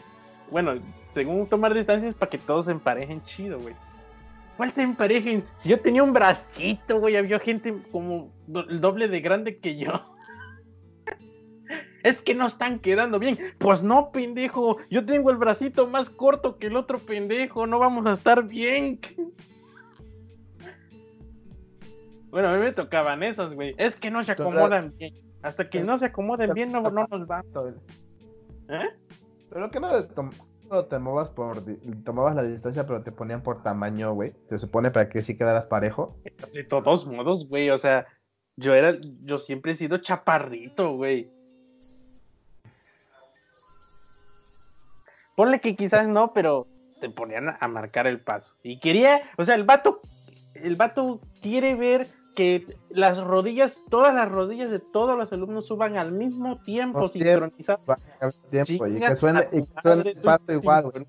bueno, 0.51 0.75
según 1.09 1.47
tomar 1.47 1.73
distancia 1.73 2.09
es 2.09 2.15
para 2.15 2.29
que 2.29 2.37
todos 2.37 2.65
se 2.65 2.71
emparejen 2.71 3.23
chido, 3.23 3.59
güey. 3.59 3.75
¿Cuál 4.57 4.71
se 4.71 4.83
emparejen? 4.83 5.43
Si 5.57 5.69
yo 5.69 5.79
tenía 5.79 6.03
un 6.03 6.13
bracito, 6.13 6.99
güey, 6.99 7.17
había 7.17 7.39
gente 7.39 7.75
como 7.91 8.31
el 8.47 8.79
doble 8.79 9.07
de 9.07 9.19
grande 9.19 9.57
que 9.57 9.77
yo. 9.77 9.91
es 12.03 12.21
que 12.21 12.35
no 12.35 12.47
están 12.47 12.79
quedando 12.79 13.19
bien. 13.19 13.37
Pues 13.57 13.83
no, 13.83 14.11
pendejo, 14.11 14.77
yo 14.89 15.05
tengo 15.05 15.31
el 15.31 15.37
bracito 15.37 15.87
más 15.87 16.09
corto 16.09 16.57
que 16.57 16.67
el 16.67 16.77
otro 16.77 16.99
pendejo, 16.99 17.67
no 17.67 17.79
vamos 17.79 18.05
a 18.05 18.13
estar 18.13 18.47
bien. 18.47 18.99
Bueno, 22.35 22.49
a 22.49 22.51
mí 22.51 22.59
me 22.59 22.73
tocaban 22.73 23.23
esos, 23.23 23.53
güey. 23.53 23.73
Es 23.77 23.97
que 23.97 24.11
no 24.11 24.21
se 24.21 24.33
acomodan 24.33 24.93
bien. 24.97 25.13
Hasta 25.41 25.69
que 25.69 25.81
no 25.81 25.97
se 25.97 26.07
acomoden 26.07 26.53
bien, 26.53 26.69
no, 26.69 26.81
no 26.81 27.07
nos 27.09 27.25
va. 27.25 27.41
¿Eh? 28.67 28.89
Pero 29.49 29.71
que 29.71 29.79
no 29.79 29.87
no 30.69 30.83
tomabas 30.83 31.29
por 31.29 31.63
tomabas 32.03 32.35
la 32.35 32.43
distancia, 32.43 32.85
pero 32.85 33.01
te 33.03 33.13
ponían 33.13 33.41
por 33.41 33.63
tamaño, 33.63 34.13
güey. 34.13 34.31
Se 34.49 34.57
supone 34.57 34.91
para 34.91 35.07
que 35.07 35.21
sí 35.21 35.37
quedaras 35.37 35.65
parejo. 35.65 36.13
De 36.51 36.65
todos 36.65 37.07
modos, 37.07 37.47
güey, 37.47 37.69
o 37.69 37.77
sea, 37.77 38.05
yo 38.57 38.73
era 38.73 38.97
yo 39.23 39.37
siempre 39.37 39.71
he 39.71 39.75
sido 39.75 39.99
chaparrito, 39.99 40.93
güey. 40.97 41.31
Ponle 45.37 45.61
que 45.61 45.77
quizás 45.77 46.05
no, 46.05 46.33
pero 46.33 46.67
te 46.99 47.09
ponían 47.09 47.55
a 47.57 47.67
marcar 47.69 48.07
el 48.07 48.19
paso. 48.19 48.51
Y 48.61 48.81
quería, 48.81 49.21
o 49.37 49.45
sea, 49.45 49.55
el 49.55 49.63
vato 49.63 50.01
el 50.55 50.75
vato 50.75 51.21
quiere 51.41 51.75
ver 51.75 52.07
que 52.35 52.77
las 52.89 53.17
rodillas, 53.17 53.81
todas 53.89 54.13
las 54.13 54.29
rodillas 54.29 54.69
de 54.69 54.79
todos 54.79 55.17
los 55.17 55.31
alumnos 55.33 55.65
suban 55.65 55.97
al 55.97 56.11
mismo 56.11 56.61
tiempo, 56.63 57.07
sincronizadas. 57.09 57.99
Tiempo, 58.51 58.87
y 58.87 58.99
que 58.99 59.15
suene, 59.15 59.47
y 59.51 59.63
que 59.63 59.81
suene 59.81 60.09
el 60.11 60.17
paso 60.17 60.51
igual, 60.51 60.91
güey. 60.91 61.07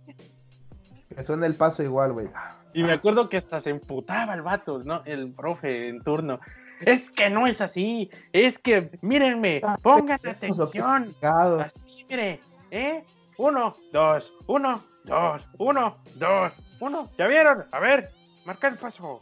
Que 1.14 1.22
suene 1.22 1.46
el 1.46 1.54
paso 1.54 1.82
igual, 1.82 2.12
güey. 2.12 2.28
Y 2.72 2.82
me 2.82 2.92
acuerdo 2.92 3.28
que 3.28 3.36
hasta 3.36 3.60
se 3.60 3.70
emputaba 3.70 4.34
el 4.34 4.42
vato, 4.42 4.82
¿no? 4.84 5.02
El 5.04 5.32
profe 5.32 5.88
en 5.88 6.02
turno. 6.02 6.40
Es 6.80 7.10
que 7.10 7.30
no 7.30 7.46
es 7.46 7.60
así, 7.60 8.10
es 8.32 8.58
que, 8.58 8.90
mírenme, 9.00 9.62
ah, 9.64 9.78
pongan 9.82 10.18
atención. 10.22 11.14
Así, 11.60 12.04
mire, 12.08 12.40
¿eh? 12.70 13.02
Uno, 13.38 13.74
dos, 13.92 14.32
uno, 14.46 14.82
dos, 15.04 15.42
uno, 15.58 15.96
dos, 16.16 16.52
uno. 16.80 17.08
¿Ya 17.16 17.26
vieron? 17.26 17.64
A 17.72 17.80
ver, 17.80 18.10
marca 18.44 18.68
el 18.68 18.76
paso. 18.76 19.20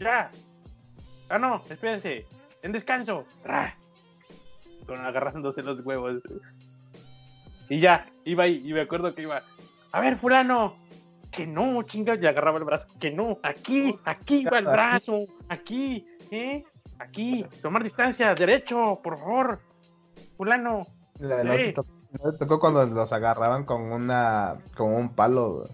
Ya, 0.00 0.30
Ah, 1.28 1.38
no, 1.38 1.62
espérense. 1.68 2.26
En 2.62 2.72
descanso. 2.72 3.24
Con 4.86 5.00
agarrándose 5.00 5.62
los 5.62 5.80
huevos. 5.84 6.22
Y 7.68 7.80
ya, 7.80 8.06
iba 8.24 8.44
ahí, 8.44 8.62
y 8.64 8.72
me 8.72 8.82
acuerdo 8.82 9.14
que 9.14 9.22
iba. 9.22 9.42
A 9.92 10.00
ver, 10.00 10.16
fulano. 10.16 10.74
Que 11.30 11.46
no, 11.46 11.82
chinga, 11.82 12.14
y 12.14 12.26
agarraba 12.26 12.58
el 12.58 12.64
brazo. 12.64 12.86
Que 12.98 13.10
no, 13.10 13.38
aquí, 13.42 13.98
aquí 14.04 14.44
va 14.44 14.58
el 14.58 14.66
brazo. 14.66 15.26
Aquí, 15.48 16.06
¿eh? 16.30 16.64
Aquí, 16.98 17.44
tomar 17.60 17.82
distancia, 17.82 18.34
derecho, 18.34 19.00
por 19.02 19.18
favor. 19.18 19.60
Fulano. 20.36 20.86
Le, 21.18 21.74
tocó, 22.38 22.58
cuando 22.58 22.84
los 22.86 23.12
agarraban 23.12 23.64
con 23.64 23.92
una, 23.92 24.56
con 24.76 24.94
un 24.94 25.14
palo. 25.14 25.64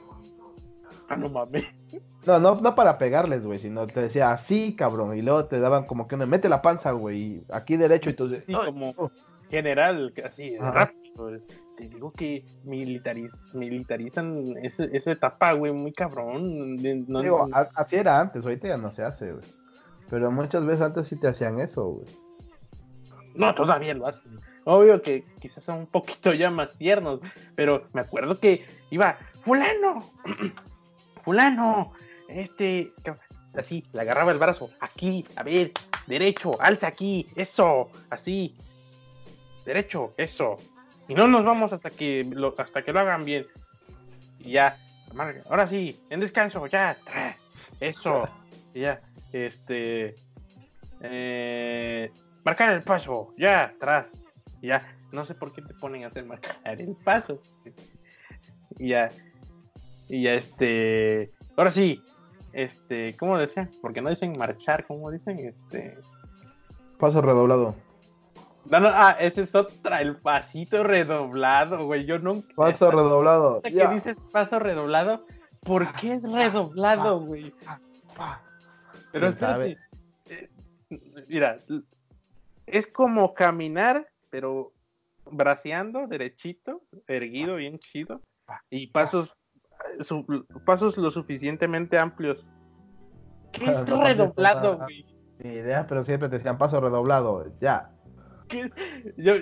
Ah, 1.09 1.17
no 1.17 1.29
mames. 1.29 1.65
No, 2.27 2.39
no, 2.39 2.55
no 2.61 2.75
para 2.75 2.99
pegarles, 2.99 3.45
güey, 3.45 3.59
sino 3.59 3.87
te 3.87 4.01
decía 4.01 4.33
así, 4.33 4.77
cabrón, 4.77 5.17
y 5.17 5.23
luego 5.23 5.47
te 5.47 5.59
daban 5.59 5.87
como 5.87 6.07
que 6.07 6.17
me 6.17 6.27
mete 6.27 6.49
la 6.49 6.63
panza, 6.63 6.93
güey, 6.93 7.43
aquí 7.51 7.77
derecho, 7.77 8.11
y 8.11 8.13
entonces... 8.13 8.45
Sí, 8.45 8.53
como 8.53 8.91
oh. 8.97 9.11
general, 9.51 10.13
así, 10.25 10.57
rápido. 10.59 11.03
Te 11.77 11.89
digo 11.89 12.13
que 12.13 12.45
militariz, 12.65 13.33
militarizan 13.53 14.55
ese, 14.63 14.89
esa 14.93 15.13
etapa, 15.13 15.53
güey, 15.53 15.73
muy 15.73 15.93
cabrón. 15.93 16.77
digo, 16.77 17.49
así 17.75 17.97
era 17.97 18.21
antes, 18.21 18.45
ahorita 18.45 18.69
ya 18.69 18.77
no 18.77 18.91
se 18.91 19.03
hace, 19.03 19.33
güey. 19.33 19.45
Pero 20.09 20.31
muchas 20.31 20.65
veces 20.65 20.83
antes 20.83 21.09
sí 21.09 21.17
te 21.19 21.29
hacían 21.29 21.59
eso, 21.59 21.85
güey. 21.85 22.07
No, 23.35 23.55
todavía 23.55 23.95
lo 23.95 24.07
hacen. 24.07 24.41
Obvio 24.65 25.03
que 25.03 25.25
quizás 25.41 25.65
son 25.65 25.79
un 25.81 25.87
poquito 25.87 26.33
ya 26.35 26.51
más 26.51 26.77
tiernos, 26.79 27.21
pero 27.55 27.89
me 27.93 28.03
acuerdo 28.03 28.39
que 28.39 28.65
iba, 28.91 29.15
fulano, 29.41 30.05
fulano, 31.25 31.93
este, 32.35 32.93
así, 33.55 33.85
le 33.93 34.01
agarraba 34.01 34.33
el 34.33 34.39
brazo, 34.39 34.71
aquí, 34.81 35.25
a 35.37 35.43
ver, 35.43 35.73
derecho, 36.07 36.61
alza 36.61 36.89
aquí, 36.89 37.27
eso, 37.37 37.91
así, 38.11 38.55
derecho, 39.65 40.13
eso. 40.17 40.57
Y 41.09 41.15
no 41.15 41.29
nos 41.29 41.45
vamos 41.45 41.73
hasta 41.73 41.91
que 41.91 42.25
lo, 42.25 42.55
hasta 42.57 42.83
que 42.83 42.93
lo 42.93 43.01
hagan 43.01 43.25
bien. 43.25 43.47
Y 44.39 44.53
ya, 44.53 44.77
ahora 45.49 45.67
sí, 45.67 46.01
en 46.11 46.21
descanso, 46.21 46.67
ya, 46.67 46.97
eso, 47.81 48.29
y 48.75 48.81
ya, 48.81 49.01
este, 49.33 50.15
eh, 51.01 52.11
marcar 52.45 52.73
el 52.73 52.83
paso, 52.83 53.35
ya, 53.37 53.65
atrás, 53.65 54.11
ya, 54.63 54.97
no 55.13 55.25
sé 55.25 55.35
por 55.35 55.53
qué 55.53 55.63
te 55.63 55.75
ponen 55.75 56.05
a 56.05 56.09
hacer 56.09 56.25
marcar 56.25 56.81
el 56.81 56.97
paso. 56.97 57.41
Y 58.79 58.89
ya, 58.89 59.11
y 60.09 60.23
ya, 60.23 60.33
este, 60.33 61.31
ahora 61.57 61.71
sí, 61.71 62.03
este, 62.53 63.17
¿cómo 63.17 63.39
decían? 63.39 63.71
Porque 63.81 64.01
no 64.01 64.11
dicen 64.11 64.37
marchar, 64.39 64.87
¿cómo 64.87 65.11
dicen? 65.11 65.39
Este. 65.39 65.99
Paso 66.99 67.21
redoblado. 67.21 67.75
No, 68.67 68.81
no, 68.81 68.89
ah, 68.89 69.17
ese 69.19 69.43
es 69.43 69.55
otra, 69.55 70.01
el 70.01 70.17
pasito 70.17 70.85
redoblado, 70.85 71.87
güey. 71.87 72.05
Yo 72.05 72.19
nunca. 72.19 72.55
Paso 72.55 72.91
redoblado. 72.91 73.63
¿Qué 73.63 73.87
dices 73.89 74.19
paso 74.31 74.59
redoblado? 74.59 75.27
¿Por 75.61 75.93
qué 75.95 76.15
es 76.15 76.31
redoblado, 76.31 77.21
güey? 77.21 77.53
Pero 79.11 79.29
espérate. 79.29 79.79
Eh, 80.27 80.51
mira, 81.29 81.59
es 82.67 82.87
como 82.87 83.35
caminar, 83.35 84.09
pero 84.31 84.73
braceando, 85.31 86.07
derechito, 86.07 86.83
erguido, 87.07 87.57
bien 87.57 87.79
chido. 87.79 88.21
Y 88.71 88.89
pasos 88.89 89.37
pasos 90.65 90.97
lo 90.97 91.11
suficientemente 91.11 91.99
amplios. 91.99 92.47
¿Qué 93.53 93.65
es 93.67 93.89
redoblado, 93.89 94.79
güey? 94.79 95.05
idea, 95.45 95.87
pero 95.89 96.03
siempre 96.03 96.29
te 96.29 96.37
decían 96.37 96.59
paso 96.59 96.81
redoblado, 96.81 97.47
ya. 97.61 97.91
Yo, 99.17 99.35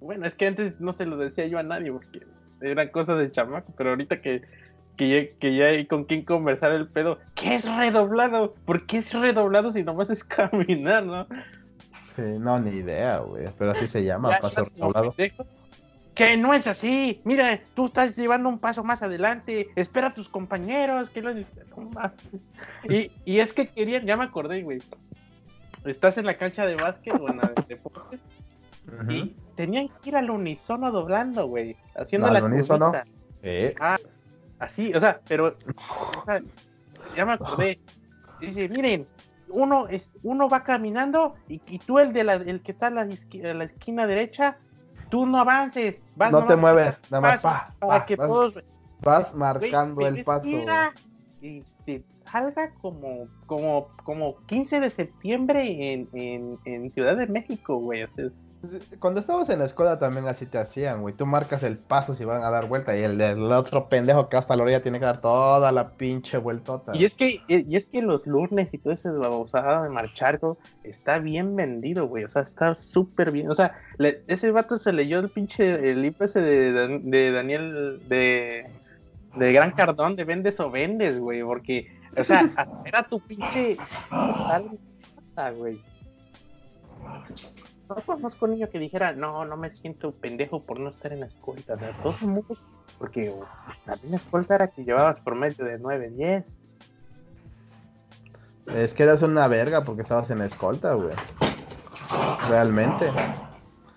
bueno, 0.00 0.26
es 0.26 0.34
que 0.34 0.46
antes 0.46 0.80
no 0.80 0.92
se 0.92 1.06
lo 1.06 1.16
decía 1.16 1.46
yo 1.46 1.58
a 1.58 1.62
nadie 1.62 1.92
porque 1.92 2.20
eran 2.60 2.88
cosas 2.88 3.18
de 3.18 3.30
chamaco, 3.30 3.72
pero 3.76 3.90
ahorita 3.90 4.20
que, 4.20 4.42
que, 4.96 5.34
ya, 5.40 5.66
hay 5.66 5.86
con 5.86 6.04
quién 6.04 6.24
conversar 6.24 6.72
el 6.72 6.88
pedo, 6.88 7.18
¿qué 7.34 7.54
es 7.56 7.64
redoblado? 7.64 8.54
¿Por 8.64 8.86
qué 8.86 8.98
es 8.98 9.12
redoblado 9.12 9.70
si 9.70 9.82
nomás 9.82 10.10
es 10.10 10.24
caminar, 10.24 11.04
no? 11.04 11.26
Sí, 12.16 12.22
no, 12.38 12.58
ni 12.60 12.70
idea, 12.70 13.18
güey, 13.18 13.48
pero 13.58 13.72
así 13.72 13.86
se 13.88 14.04
llama, 14.04 14.38
paso 14.40 14.62
redoblado 14.74 15.14
que 16.14 16.36
no 16.36 16.54
es 16.54 16.66
así. 16.66 17.20
Mira, 17.24 17.60
tú 17.74 17.86
estás 17.86 18.16
llevando 18.16 18.48
un 18.48 18.58
paso 18.58 18.84
más 18.84 19.02
adelante. 19.02 19.68
Espera 19.76 20.08
a 20.08 20.14
tus 20.14 20.28
compañeros. 20.28 21.10
Que 21.10 21.22
lo... 21.22 21.32
y, 22.88 23.10
y 23.24 23.40
es 23.40 23.52
que 23.52 23.68
querían, 23.68 24.06
ya 24.06 24.16
me 24.16 24.24
acordé, 24.24 24.62
güey. 24.62 24.80
Estás 25.84 26.16
en 26.18 26.26
la 26.26 26.36
cancha 26.36 26.66
de 26.66 26.76
básquet 26.76 27.14
o 27.20 27.28
en 27.28 27.38
la 27.38 27.52
de 27.54 27.62
deporte. 27.68 28.18
Y 29.08 29.34
tenían 29.56 29.88
que 29.88 30.10
ir 30.10 30.16
al 30.16 30.30
unísono 30.30 30.92
doblando, 30.92 31.46
güey. 31.46 31.76
Haciendo 31.96 32.30
la 32.30 32.44
unísono. 32.44 32.92
Ah, 33.80 33.98
así, 34.58 34.94
o 34.94 35.00
sea, 35.00 35.20
pero. 35.26 35.56
ya 37.16 37.26
me 37.26 37.32
acordé. 37.32 37.78
Dice, 38.40 38.68
miren, 38.68 39.06
uno, 39.48 39.88
es, 39.88 40.10
uno 40.22 40.48
va 40.48 40.64
caminando 40.64 41.34
y, 41.48 41.60
y 41.66 41.78
tú, 41.78 41.98
el, 41.98 42.12
de 42.12 42.24
la, 42.24 42.34
el 42.34 42.60
que 42.62 42.72
está 42.72 42.88
a 42.88 42.90
la, 42.90 43.04
la 43.04 43.64
esquina 43.64 44.06
derecha, 44.06 44.58
tú 45.08 45.26
no 45.26 45.38
avances. 45.38 46.02
Vas 46.16 46.32
no 46.32 46.46
te 46.46 46.56
mueves, 46.56 46.98
nada 47.10 47.20
más 47.20 47.40
para 47.78 48.06
que 48.06 48.16
vas, 48.16 48.28
todos. 48.28 48.54
Vas 49.00 49.34
marcando 49.34 50.06
el 50.06 50.24
paso. 50.24 50.48
Y 51.40 51.62
te 51.84 52.02
salga 52.30 52.70
como, 52.80 53.28
como, 53.46 53.88
como 54.02 54.36
15 54.46 54.80
de 54.80 54.90
septiembre 54.90 55.92
en, 55.92 56.08
en, 56.12 56.58
en 56.64 56.90
Ciudad 56.90 57.16
de 57.16 57.26
México, 57.26 57.76
güey. 57.76 58.06
Cuando 58.98 59.20
estábamos 59.20 59.48
en 59.48 59.58
la 59.58 59.64
escuela 59.64 59.98
también 59.98 60.26
así 60.26 60.46
te 60.46 60.58
hacían, 60.58 61.00
güey. 61.02 61.14
Tú 61.14 61.26
marcas 61.26 61.62
el 61.62 61.78
paso 61.78 62.14
si 62.14 62.24
van 62.24 62.42
a 62.42 62.50
dar 62.50 62.68
vuelta 62.68 62.96
y 62.96 63.02
el 63.02 63.18
del 63.18 63.52
otro 63.52 63.88
pendejo 63.88 64.28
que 64.28 64.36
hasta 64.36 64.56
la 64.56 64.62
orilla 64.62 64.82
tiene 64.82 64.98
que 64.98 65.04
dar 65.04 65.20
toda 65.20 65.72
la 65.72 65.90
pinche 65.90 66.38
vueltota. 66.38 66.92
Y 66.94 67.04
es 67.04 67.14
que, 67.14 67.40
y 67.48 67.76
es 67.76 67.86
que 67.86 68.02
los 68.02 68.26
lunes 68.26 68.72
y 68.72 68.78
todo 68.78 68.92
ese 68.92 69.10
babosada 69.10 69.82
de 69.82 69.88
marchar, 69.88 70.40
está 70.82 71.18
bien 71.18 71.56
vendido, 71.56 72.06
güey. 72.06 72.24
O 72.24 72.28
sea, 72.28 72.42
está 72.42 72.74
súper 72.74 73.30
bien. 73.30 73.50
O 73.50 73.54
sea, 73.54 73.78
ese 74.26 74.50
vato 74.50 74.78
se 74.78 74.92
leyó 74.92 75.18
el 75.20 75.28
pinche 75.28 75.90
el 75.90 76.02
libro 76.02 76.24
ese 76.24 76.40
de, 76.40 76.98
de 77.02 77.32
Daniel, 77.32 78.00
de, 78.08 78.64
de 79.36 79.52
Gran 79.52 79.72
Cardón, 79.72 80.16
de 80.16 80.24
Vendes 80.24 80.60
o 80.60 80.70
Vendes, 80.70 81.18
güey. 81.18 81.42
Porque, 81.42 81.88
o 82.16 82.24
sea, 82.24 82.50
era 82.84 83.02
tu 83.02 83.20
pinche... 83.20 83.76
güey 85.58 85.80
no 87.88 87.96
conozco 88.06 88.44
un 88.46 88.52
niño 88.52 88.68
que 88.70 88.78
dijera, 88.78 89.12
no, 89.12 89.44
no 89.44 89.56
me 89.56 89.70
siento 89.70 90.12
pendejo 90.12 90.62
por 90.62 90.80
no 90.80 90.88
estar 90.90 91.12
en 91.12 91.20
la 91.20 91.26
escolta. 91.26 91.76
De 91.76 91.92
todos 92.02 92.20
modos, 92.22 92.58
porque 92.98 93.34
también 93.84 94.10
la 94.12 94.16
escolta 94.16 94.54
era 94.54 94.68
que 94.68 94.84
llevabas 94.84 95.20
por 95.20 95.34
medio 95.34 95.64
de 95.64 95.78
9, 95.78 96.10
10. 96.10 96.58
Es 98.74 98.94
que 98.94 99.02
eras 99.02 99.22
una 99.22 99.46
verga 99.48 99.82
porque 99.82 100.02
estabas 100.02 100.30
en 100.30 100.38
la 100.38 100.46
escolta, 100.46 100.94
güey. 100.94 101.14
Realmente. 102.48 103.06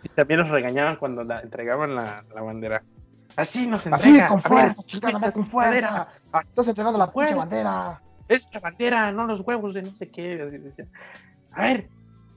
Y 0.03 0.09
también 0.09 0.41
nos 0.41 0.49
regañaban 0.49 0.97
cuando 0.97 1.23
la 1.23 1.39
entregaban 1.41 1.95
la, 1.95 2.23
la 2.33 2.41
bandera. 2.41 2.83
Así 3.35 3.67
nos 3.67 3.85
Así, 3.87 3.93
entrega. 3.93 4.27
con 4.27 4.39
A 4.39 4.41
ver, 4.41 4.47
fuerza, 4.49 4.83
chingada, 4.85 5.17
esa 5.17 5.31
con 5.31 5.45
fuerza. 5.45 5.69
bandera. 5.89 6.07
Ah, 6.33 6.41
Estás 6.41 6.67
entregando 6.67 6.97
la 6.99 7.05
pinche 7.05 7.13
Fuerza. 7.13 7.35
bandera. 7.35 8.01
Es 8.27 8.49
la 8.53 8.59
bandera, 8.59 9.11
no 9.11 9.25
los 9.25 9.39
huevos 9.41 9.73
de 9.73 9.83
no 9.83 9.91
sé 9.93 10.09
qué. 10.09 10.41
así. 10.41 10.89
A 11.51 11.61
ver, 11.61 11.87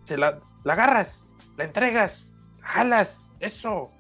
se 0.05 0.17
la, 0.17 0.39
la 0.65 0.73
agarras, 0.75 1.27
la 1.57 1.65
entregas, 1.65 2.33
jalas, 2.61 3.15
eso. 3.41 3.91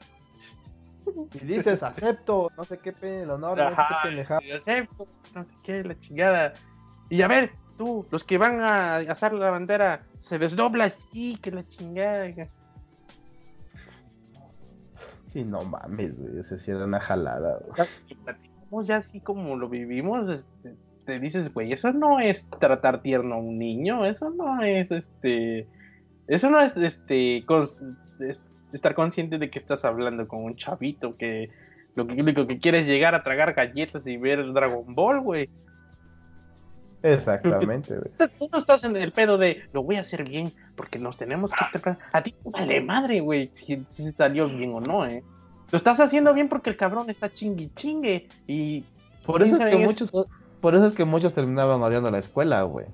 Y 1.34 1.44
dices, 1.44 1.82
acepto, 1.82 2.50
no 2.56 2.64
sé 2.64 2.78
qué 2.78 2.94
el 3.00 3.30
honor, 3.30 3.58
no 3.58 3.70
sé 3.70 3.74
qué 3.76 4.20
Ajá, 4.20 4.38
acepto, 4.56 5.08
no 5.34 5.44
sé 5.44 5.50
qué, 5.62 5.84
la 5.84 5.98
chingada. 5.98 6.52
Y 7.08 7.22
a 7.22 7.28
ver, 7.28 7.50
tú, 7.76 8.06
los 8.10 8.22
que 8.24 8.38
van 8.38 8.60
a 8.60 8.96
hacer 8.96 9.32
la 9.32 9.50
bandera, 9.50 10.04
se 10.18 10.38
desdobla 10.38 10.84
así, 10.84 11.36
que 11.42 11.50
la 11.50 11.66
chingada. 11.66 12.28
Sí, 15.28 15.44
no 15.44 15.62
mames, 15.62 16.20
güey, 16.20 16.38
ese 16.38 16.58
sí 16.58 16.70
era 16.70 16.84
una 16.84 17.00
jalada, 17.00 17.58
güey. 17.58 17.88
Si 17.88 18.14
platicamos 18.14 18.86
ya 18.86 18.96
así 18.96 19.20
como 19.20 19.56
lo 19.56 19.68
vivimos, 19.68 20.28
este, 20.28 20.76
te 21.06 21.18
dices, 21.18 21.52
güey, 21.52 21.72
eso 21.72 21.92
no 21.92 22.20
es 22.20 22.48
tratar 22.60 23.02
tierno 23.02 23.36
a 23.36 23.38
un 23.38 23.58
niño, 23.58 24.04
eso 24.06 24.30
no 24.30 24.62
es, 24.62 24.90
este, 24.90 25.66
eso 26.34 26.48
no 26.50 26.60
es, 26.60 26.76
este, 26.76 27.44
cons- 27.46 27.76
es- 28.20 28.40
estar 28.72 28.94
consciente 28.94 29.38
de 29.38 29.50
que 29.50 29.58
estás 29.58 29.84
hablando 29.84 30.26
con 30.28 30.44
un 30.44 30.56
chavito 30.56 31.16
que 31.16 31.50
lo 31.96 32.06
que, 32.06 32.20
único 32.22 32.46
que 32.46 32.58
quiere 32.58 32.80
es 32.80 32.86
llegar 32.86 33.14
a 33.14 33.22
tragar 33.22 33.52
galletas 33.52 34.06
y 34.06 34.16
ver 34.16 34.52
Dragon 34.52 34.94
Ball, 34.94 35.20
güey. 35.20 35.48
Exactamente, 37.02 37.96
güey. 37.96 38.10
Tú 38.38 38.48
no 38.52 38.58
estás 38.58 38.84
en 38.84 38.94
el 38.96 39.10
pedo 39.12 39.38
de 39.38 39.62
lo 39.72 39.82
voy 39.82 39.96
a 39.96 40.00
hacer 40.02 40.28
bien 40.28 40.52
porque 40.76 40.98
nos 40.98 41.16
tenemos 41.16 41.50
que. 41.52 41.96
A 42.12 42.22
ti 42.22 42.32
te 42.32 42.50
vale 42.50 42.80
madre, 42.82 43.20
güey, 43.20 43.50
si, 43.54 43.84
si 43.88 44.12
salió 44.12 44.48
bien 44.48 44.74
o 44.74 44.80
no, 44.80 45.06
eh. 45.06 45.22
Lo 45.72 45.76
estás 45.76 45.98
haciendo 46.00 46.34
bien 46.34 46.48
porque 46.48 46.68
el 46.68 46.76
cabrón 46.76 47.08
está 47.08 47.30
chingue 47.32 47.70
chingue 47.76 48.28
y 48.46 48.84
Por 49.24 49.42
eso 49.42 49.56
es 49.56 49.64
que 49.70 49.76
muchos, 49.78 50.12
por 50.60 50.74
eso 50.74 50.86
es 50.86 50.94
que 50.94 51.04
muchos 51.04 51.32
terminaban 51.32 51.80
odiando 51.80 52.10
la 52.10 52.18
escuela, 52.18 52.62
güey. 52.64 52.86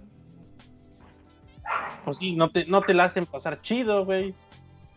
Pues 2.06 2.18
sí, 2.18 2.36
no 2.36 2.50
te, 2.50 2.64
no 2.66 2.82
te 2.82 2.94
la 2.94 3.04
hacen 3.04 3.26
pasar 3.26 3.60
chido, 3.62 4.04
güey. 4.04 4.32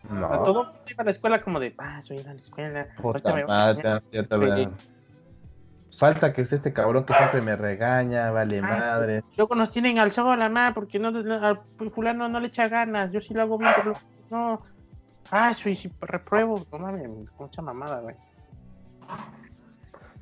A 0.08 0.14
No, 0.14 0.42
todo 0.44 0.64
mundo 0.64 0.78
iba 0.86 1.02
a 1.02 1.04
la 1.04 1.10
escuela 1.10 1.42
como 1.42 1.58
de, 1.58 1.74
ah, 1.78 2.00
soy 2.02 2.18
a 2.18 2.22
la 2.22 2.32
escuela. 2.34 2.86
puta 3.02 3.34
me 3.34 3.42
a 3.42 3.46
madre, 3.48 3.82
bañar". 3.82 4.02
ya 4.12 4.22
te 4.22 4.36
veo. 4.36 4.72
Falta 5.98 6.32
que 6.32 6.42
esté 6.42 6.54
este 6.54 6.72
cabrón 6.72 7.04
que 7.04 7.12
siempre 7.14 7.42
me 7.42 7.56
regaña, 7.56 8.30
vale 8.30 8.60
Ah, 8.60 8.62
madre. 8.62 9.24
Luego 9.36 9.56
nos 9.56 9.70
tienen 9.70 9.98
al 9.98 10.12
sol, 10.12 10.38
la 10.38 10.48
madre, 10.48 10.72
porque 10.72 11.00
no, 11.00 11.10
no- 11.10 11.44
al 11.44 11.60
fulano 11.92 12.28
no 12.28 12.38
le 12.38 12.46
echa 12.46 12.68
ganas. 12.68 13.10
Yo 13.10 13.20
sí 13.20 13.34
lo 13.34 13.42
hago 13.42 13.58
bien, 13.58 13.72
pero 13.76 13.94
no. 14.30 14.62
Ah, 15.32 15.52
soy 15.52 15.74
si 15.74 15.92
repruebo. 16.00 16.64
No 16.70 16.78
mames, 16.78 17.08
mucha 17.36 17.60
mamada, 17.60 18.00
güey. 18.02 18.14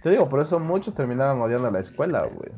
Te 0.02 0.09
digo, 0.09 0.27
por 0.28 0.40
eso 0.40 0.59
muchos 0.59 0.94
terminaban 0.94 1.39
odiando 1.40 1.70
la 1.70 1.81
escuela, 1.81 2.23
güey. 2.23 2.51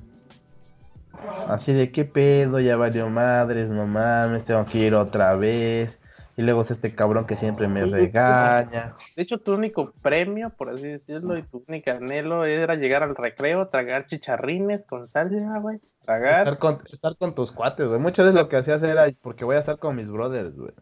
Así 1.48 1.72
de 1.72 1.90
qué 1.90 2.04
pedo, 2.04 2.60
ya 2.60 2.76
valió 2.76 3.08
madres, 3.10 3.68
no 3.68 3.86
mames, 3.86 4.44
tengo 4.44 4.64
que 4.64 4.78
ir 4.78 4.94
otra 4.94 5.34
vez. 5.34 6.00
Y 6.36 6.42
luego 6.42 6.62
es 6.62 6.70
este 6.70 6.94
cabrón 6.94 7.26
que 7.26 7.34
siempre 7.36 7.68
me 7.68 7.84
regaña. 7.84 8.94
De 9.14 9.22
hecho, 9.22 9.38
tu 9.38 9.52
único 9.54 9.92
premio, 10.00 10.48
por 10.50 10.70
así 10.70 10.86
decirlo, 10.86 11.36
y 11.36 11.42
tu 11.42 11.62
único 11.68 11.90
anhelo 11.90 12.44
era 12.46 12.76
llegar 12.76 13.02
al 13.02 13.14
recreo, 13.14 13.68
tragar 13.68 14.06
chicharrines 14.06 14.82
con 14.88 15.08
salsa, 15.08 15.58
güey. 15.58 15.80
Tragar. 16.04 16.38
Estar 16.38 16.58
con, 16.58 16.78
estar 16.90 17.16
con 17.16 17.34
tus 17.34 17.52
cuates, 17.52 17.86
güey. 17.86 18.00
Muchas 18.00 18.24
veces 18.26 18.40
lo 18.40 18.48
que 18.48 18.56
hacías 18.56 18.82
era 18.82 19.04
porque 19.20 19.44
voy 19.44 19.56
a 19.56 19.60
estar 19.60 19.78
con 19.78 19.96
mis 19.96 20.08
brothers, 20.08 20.56
güey. 20.56 20.72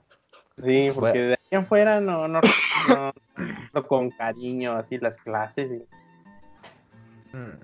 Sí, 0.63 0.89
porque 0.95 1.19
de 1.19 1.33
ahí 1.33 1.39
en 1.51 1.67
fuera 1.67 2.01
no, 2.01 2.29
no, 2.29 2.41
no, 2.89 3.13
no 3.75 3.87
con 3.87 4.11
cariño, 4.11 4.73
así 4.77 4.99
las 4.99 5.17
clases. 5.19 5.71
y- 5.73 7.37
Mm. 7.37 7.61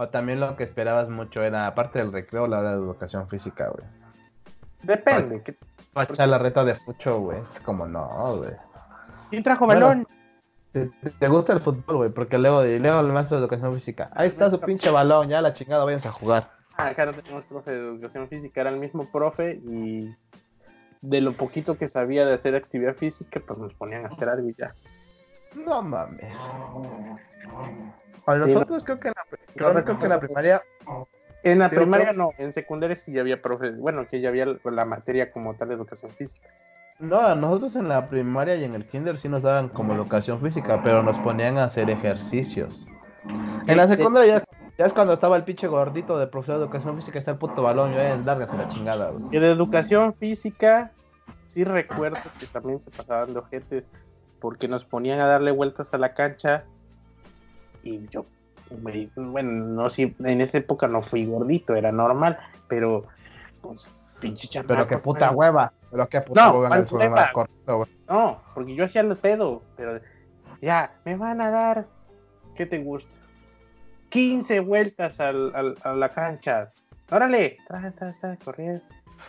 O 0.00 0.08
también 0.10 0.38
lo 0.38 0.54
que 0.54 0.62
esperabas 0.62 1.08
mucho 1.08 1.42
era, 1.42 1.66
aparte 1.66 1.98
del 1.98 2.12
recreo, 2.12 2.46
la 2.46 2.60
hora 2.60 2.70
de 2.70 2.76
educación 2.76 3.28
física, 3.28 3.68
güey. 3.68 3.84
Depende. 4.84 5.42
¿qué- 5.42 5.56
Para 5.92 6.12
echar 6.12 6.28
la 6.28 6.38
reta 6.38 6.64
de 6.64 6.76
fucho, 6.76 7.18
güey. 7.18 7.40
Es 7.40 7.58
como, 7.60 7.84
no, 7.84 8.36
güey. 8.36 8.52
¿Quién 9.30 9.42
trajo 9.42 9.66
balón? 9.66 10.06
¿Te, 10.70 10.86
te- 10.86 11.10
te 11.10 11.28
gusta 11.28 11.52
el 11.52 11.60
fútbol, 11.60 11.96
güey? 11.96 12.10
Porque 12.10 12.38
luego, 12.38 12.62
luego 12.62 13.00
el 13.00 13.12
maestro 13.12 13.38
de 13.38 13.42
educación 13.42 13.74
física. 13.74 14.08
Ahí 14.14 14.28
está 14.28 14.48
su 14.50 14.60
pinche 14.60 14.88
balón, 14.88 15.28
ya 15.28 15.42
la 15.42 15.52
chingada, 15.52 15.84
váyanse 15.84 16.06
a 16.06 16.12
jugar. 16.12 16.48
Ah, 16.76 16.86
acá 16.88 17.04
no 17.06 17.12
tenemos 17.12 17.42
profe 17.46 17.72
de 17.72 17.78
educación 17.78 18.28
física, 18.28 18.60
era 18.60 18.70
el 18.70 18.76
mismo 18.78 19.10
profe 19.10 19.60
y 19.68 20.14
de 21.00 21.20
lo 21.20 21.32
poquito 21.32 21.76
que 21.76 21.88
sabía 21.88 22.24
de 22.24 22.34
hacer 22.34 22.54
actividad 22.54 22.94
física, 22.94 23.40
pues 23.44 23.58
nos 23.58 23.74
ponían 23.74 24.04
a 24.04 24.08
hacer 24.08 24.28
algo 24.28 24.48
y 24.48 24.54
ya. 24.54 24.72
No 25.54 25.82
mames. 25.82 26.36
A 28.26 28.34
Sí, 28.34 28.40
nosotros 28.40 28.84
creo 28.84 29.00
que 29.00 29.08
en 29.08 29.14
la, 29.16 29.24
creo, 29.54 29.84
creo 29.84 29.98
que 29.98 30.04
en 30.04 30.10
la 30.10 30.20
primaria 30.20 30.62
En 31.42 31.58
la 31.58 31.68
Sí, 31.68 31.76
primaria 31.76 32.12
no, 32.12 32.32
en 32.38 32.52
secundaria 32.52 32.96
sí 32.96 33.12
ya 33.12 33.20
había 33.22 33.40
profe, 33.40 33.70
bueno, 33.70 34.06
que 34.06 34.20
ya 34.20 34.28
había 34.28 34.46
la 34.64 34.84
materia 34.84 35.32
como 35.32 35.54
tal 35.54 35.68
de 35.68 35.74
educación 35.74 36.10
física. 36.12 36.48
No, 36.98 37.20
a 37.20 37.34
nosotros 37.36 37.76
en 37.76 37.88
la 37.88 38.08
primaria 38.08 38.56
y 38.56 38.64
en 38.64 38.74
el 38.74 38.84
kinder 38.84 39.18
sí 39.18 39.28
nos 39.28 39.44
daban 39.44 39.68
como 39.68 39.94
educación 39.94 40.40
física, 40.40 40.80
pero 40.82 41.02
nos 41.02 41.18
ponían 41.20 41.56
a 41.58 41.64
hacer 41.64 41.88
ejercicios. 41.90 42.86
En 43.68 43.76
la 43.76 43.86
secundaria 43.86 44.38
ya, 44.38 44.44
ya 44.76 44.86
es 44.86 44.92
cuando 44.92 45.12
estaba 45.12 45.36
el 45.36 45.44
pinche 45.44 45.68
gordito 45.68 46.18
de 46.18 46.26
profesor 46.26 46.58
de 46.58 46.64
educación 46.64 46.96
física, 46.96 47.18
está 47.20 47.30
el 47.30 47.38
puto 47.38 47.62
balón, 47.62 47.92
yo 47.92 48.00
en 48.00 48.26
lárgase 48.26 48.56
la 48.56 48.68
chingada. 48.68 49.12
Y 49.30 49.38
de 49.38 49.48
educación 49.48 50.14
física, 50.18 50.92
sí 51.46 51.62
recuerdo 51.62 52.18
que 52.38 52.46
también 52.46 52.82
se 52.82 52.90
pasaban 52.90 53.32
de 53.32 53.38
ojete 53.38 53.86
porque 54.40 54.68
nos 54.68 54.84
ponían 54.84 55.20
a 55.20 55.26
darle 55.26 55.50
vueltas 55.50 55.94
a 55.94 55.98
la 55.98 56.14
cancha 56.14 56.64
y 57.82 58.06
yo, 58.08 58.24
bueno, 58.70 59.50
no 59.64 59.90
si 59.90 60.14
en 60.20 60.40
esa 60.40 60.58
época 60.58 60.88
no 60.88 61.02
fui 61.02 61.24
gordito, 61.26 61.74
era 61.74 61.92
normal, 61.92 62.38
pero 62.68 63.04
pues 63.62 63.86
pinche 64.20 64.48
chamaco, 64.48 64.68
Pero 64.74 64.86
qué 64.86 64.98
puta 64.98 65.28
güey. 65.28 65.48
hueva, 65.50 65.72
pero 65.90 66.08
qué 66.08 66.20
puta 66.20 66.46
No, 66.46 66.58
hueva 66.58 67.30
corto. 67.32 67.54
No, 68.08 68.42
porque 68.54 68.74
yo 68.74 68.84
hacía 68.84 69.02
el 69.02 69.16
pedo, 69.16 69.62
pero 69.76 70.00
ya, 70.60 70.92
me 71.04 71.16
van 71.16 71.40
a 71.40 71.50
dar, 71.50 71.86
¿qué 72.56 72.66
te 72.66 72.78
gusta? 72.78 73.10
15 74.10 74.60
vueltas 74.60 75.20
al, 75.20 75.54
al- 75.54 75.76
a 75.82 75.92
la 75.92 76.08
cancha. 76.08 76.72
Órale, 77.10 77.56
tra, 77.66 77.90
tra, 77.92 78.12
tra, 78.18 78.36
corriendo. 78.42 78.82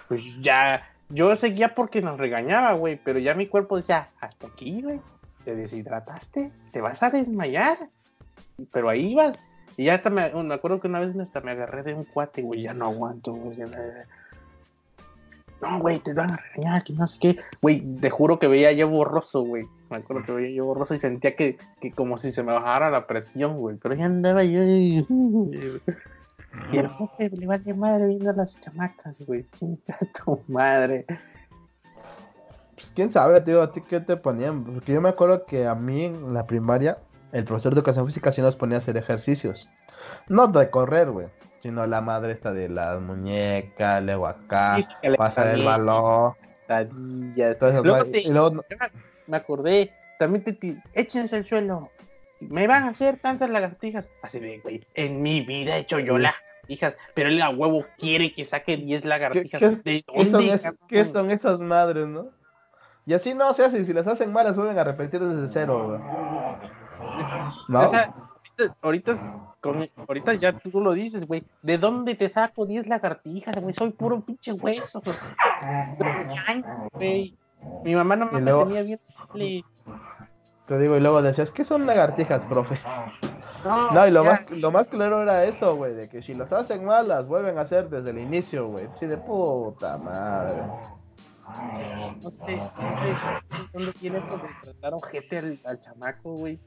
Pues 0.08 0.22
ya, 0.42 0.82
yo 1.10 1.36
seguía 1.36 1.76
porque 1.76 2.02
nos 2.02 2.18
regañaba, 2.18 2.74
güey, 2.74 3.00
pero 3.04 3.20
ya 3.20 3.34
mi 3.34 3.48
cuerpo 3.48 3.78
decía, 3.78 4.08
hasta 4.20 4.48
aquí, 4.48 4.82
güey, 4.82 5.02
te 5.44 5.56
deshidrataste, 5.56 6.52
te 6.72 6.82
vas 6.82 7.02
a 7.02 7.10
desmayar. 7.10 7.78
Pero 8.72 8.90
ahí 8.90 9.12
ibas. 9.12 9.40
Y 9.78 9.86
ya 9.86 9.96
hasta 9.96 10.10
me, 10.10 10.30
me 10.32 10.54
acuerdo 10.54 10.80
que 10.80 10.88
una 10.88 11.00
vez 11.00 11.18
hasta 11.18 11.42
me 11.42 11.52
agarré 11.52 11.84
de 11.84 11.94
un 11.94 12.04
cuate, 12.04 12.42
güey, 12.42 12.64
ya 12.64 12.74
no 12.74 12.86
aguanto, 12.86 13.34
güey. 13.34 13.58
No, 15.62 15.80
güey, 15.80 16.00
te 16.00 16.14
van 16.14 16.32
a 16.32 16.38
regañar, 16.38 16.84
que 16.84 16.94
no 16.94 17.08
sé 17.08 17.20
qué. 17.20 17.38
Güey, 17.62 17.82
te 17.96 18.10
juro 18.10 18.40
que 18.40 18.48
veía 18.48 18.72
yo 18.72 18.88
borroso, 18.88 19.42
güey. 19.42 19.66
Me 19.90 19.98
acuerdo 19.98 20.24
que 20.26 20.32
veía 20.32 20.58
yo 20.58 20.66
borroso 20.66 20.94
y 20.94 21.00
sentía 21.00 21.36
que, 21.36 21.58
que 21.82 21.92
como 21.92 22.18
si 22.18 22.32
se 22.32 22.44
me 22.44 22.54
bajara 22.54 22.90
la 22.90 23.08
presión, 23.08 23.58
güey. 23.58 23.78
Pero 23.78 23.96
ya 23.96 24.06
andaba 24.06 24.44
yo. 24.44 24.62
Y 26.72 26.78
el 26.78 26.90
jefe 26.90 27.30
le 27.36 27.48
vale 27.48 27.74
madre 27.74 28.08
viendo 28.08 28.30
a 28.30 28.34
las 28.34 28.60
chamacas, 28.60 29.18
güey. 29.26 29.46
Chinga 29.56 29.98
tu 30.26 30.42
madre. 30.48 31.06
Pues 32.76 32.92
quién 32.96 33.12
sabe, 33.12 33.42
tío, 33.42 33.62
a 33.62 33.72
ti 33.72 33.82
qué 33.82 34.00
te 34.00 34.16
ponían. 34.18 34.64
Porque 34.64 34.94
yo 34.94 35.02
me 35.02 35.10
acuerdo 35.10 35.46
que 35.46 35.68
a 35.68 35.76
mí 35.76 36.06
en 36.06 36.34
la 36.34 36.46
primaria, 36.46 36.98
el 37.32 37.44
profesor 37.44 37.74
de 37.74 37.80
educación 37.80 38.06
física 38.06 38.32
sí 38.32 38.42
nos 38.42 38.56
ponía 38.56 38.78
a 38.78 38.80
hacer 38.80 38.98
ejercicios. 38.98 39.70
No 40.28 40.48
de 40.48 40.70
correr, 40.70 41.12
güey. 41.12 41.28
Sino 41.62 41.86
la 41.86 42.00
madre 42.00 42.32
esta 42.32 42.54
de 42.54 42.70
las 42.70 43.02
muñecas, 43.02 44.02
luego 44.02 44.28
acá, 44.28 44.78
pasar 45.18 45.48
el 45.48 45.66
balón. 45.66 46.34
Luego 47.84 48.06
te- 48.12 48.22
y 48.22 48.30
luego, 48.32 48.64
me 49.28 49.38
acordé, 49.38 49.92
también 50.18 50.44
te, 50.46 50.54
ti- 50.54 50.80
échense 50.94 51.36
al 51.36 51.46
suelo. 51.46 51.90
Me 52.42 52.68
van 52.68 52.84
a 52.86 52.90
hacer 52.90 53.18
tantas 53.18 53.50
lagartijas. 53.50 54.08
Así 54.22 54.40
de, 54.40 54.60
güey, 54.60 54.86
en 54.96 55.22
mi 55.22 55.42
vida 55.42 55.76
he 55.76 55.80
hecho 55.82 56.00
yo 56.00 56.18
lagartijas, 56.18 56.96
pero 57.14 57.30
él 57.30 57.42
a 57.42 57.50
huevo 57.50 57.86
quiere 57.98 58.34
que 58.34 58.46
saque 58.46 58.78
10 58.78 59.06
lagartijas. 59.06 59.60
qué- 59.60 59.70
¿De 59.70 60.04
¿qué 60.04 60.26
son, 60.26 60.32
dónde, 60.32 60.54
es- 60.54 60.74
qué 60.88 61.06
son 61.06 61.32
esas 61.32 61.60
madres, 61.60 62.08
no? 62.08 62.28
Y 63.06 63.14
así 63.14 63.34
no 63.34 63.54
se 63.54 63.66
hace, 63.66 63.80
y 63.80 63.86
si 63.86 63.94
las 63.94 64.06
hacen 64.08 64.32
malas 64.32 64.56
vuelven 64.56 64.78
a 64.78 64.84
repetir 64.84 65.20
desde 65.20 65.48
cero, 65.48 65.88
güey. 65.88 66.00
¿No? 67.68 67.86
O 67.86 67.90
sea, 67.90 68.14
ahorita, 68.82 69.16
con- 69.62 69.90
ya 70.40 70.54
tú 70.60 70.80
lo 70.82 70.94
dices, 70.94 71.26
güey. 71.26 71.44
¿De 71.62 71.78
dónde 71.78 72.16
te 72.16 72.30
saco 72.30 72.66
10 72.66 72.88
lagartijas, 72.88 73.60
güey? 73.60 73.74
Soy 73.74 73.90
puro 73.92 74.22
pinche 74.22 74.52
hueso. 74.54 75.02
Güey. 76.94 77.36
Mi 77.84 77.96
mamá 77.96 78.16
no 78.16 78.28
me 78.32 78.40
luego- 78.42 78.66
tenía 78.68 78.84
bien. 78.84 79.00
Te 80.70 80.78
digo, 80.78 80.96
y 80.96 81.00
luego 81.00 81.22
decías, 81.24 81.52
¿qué 81.52 81.66
son 81.66 81.86
lagartijas, 81.88 82.46
profe? 82.46 82.80
No, 83.66 83.92
No, 83.92 84.08
y 84.08 84.12
lo 84.12 84.24
ya. 84.24 84.30
más, 84.30 84.52
lo 84.52 84.72
más 84.72 84.88
claro 84.88 85.22
era 85.24 85.44
eso, 85.44 85.76
güey, 85.76 85.96
de 85.96 86.08
que 86.08 86.22
si 86.22 86.34
las 86.36 86.54
hacen 86.54 86.86
mal, 86.86 87.08
las 87.08 87.28
vuelven 87.28 87.58
a 87.58 87.62
hacer 87.62 87.90
desde 87.90 88.12
el 88.12 88.20
inicio, 88.20 88.68
güey. 88.68 88.88
Sí, 88.94 89.08
de 89.08 89.18
puta 89.18 89.98
madre. 89.98 90.62
no 92.22 92.30
sé, 92.30 92.56
no 92.78 92.92
sé 93.02 93.18
dónde 93.74 93.92
tiene 93.94 94.22
por 94.22 94.40
tratar 94.62 94.94
ojete 94.94 95.40
al, 95.40 95.60
al 95.66 95.82
chamaco, 95.82 96.34
güey. 96.36 96.60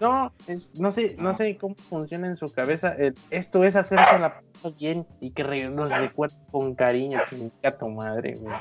No, 0.00 0.32
es, 0.46 0.70
no 0.74 0.92
sé, 0.92 1.14
no 1.18 1.34
sé 1.34 1.58
cómo 1.58 1.74
funciona 1.90 2.26
en 2.26 2.36
su 2.36 2.50
cabeza. 2.52 2.94
el- 2.98 3.14
esto 3.28 3.64
es 3.64 3.76
hacerse 3.76 4.18
la 4.18 4.40
bien 4.78 5.06
y 5.20 5.30
que 5.32 5.42
re- 5.42 5.68
nos 5.68 5.92
recuerde 5.92 6.36
con 6.50 6.74
cariño, 6.74 7.20
chinga 7.28 7.76
tu 7.78 7.88
madre, 7.90 8.36
güey. 8.40 8.54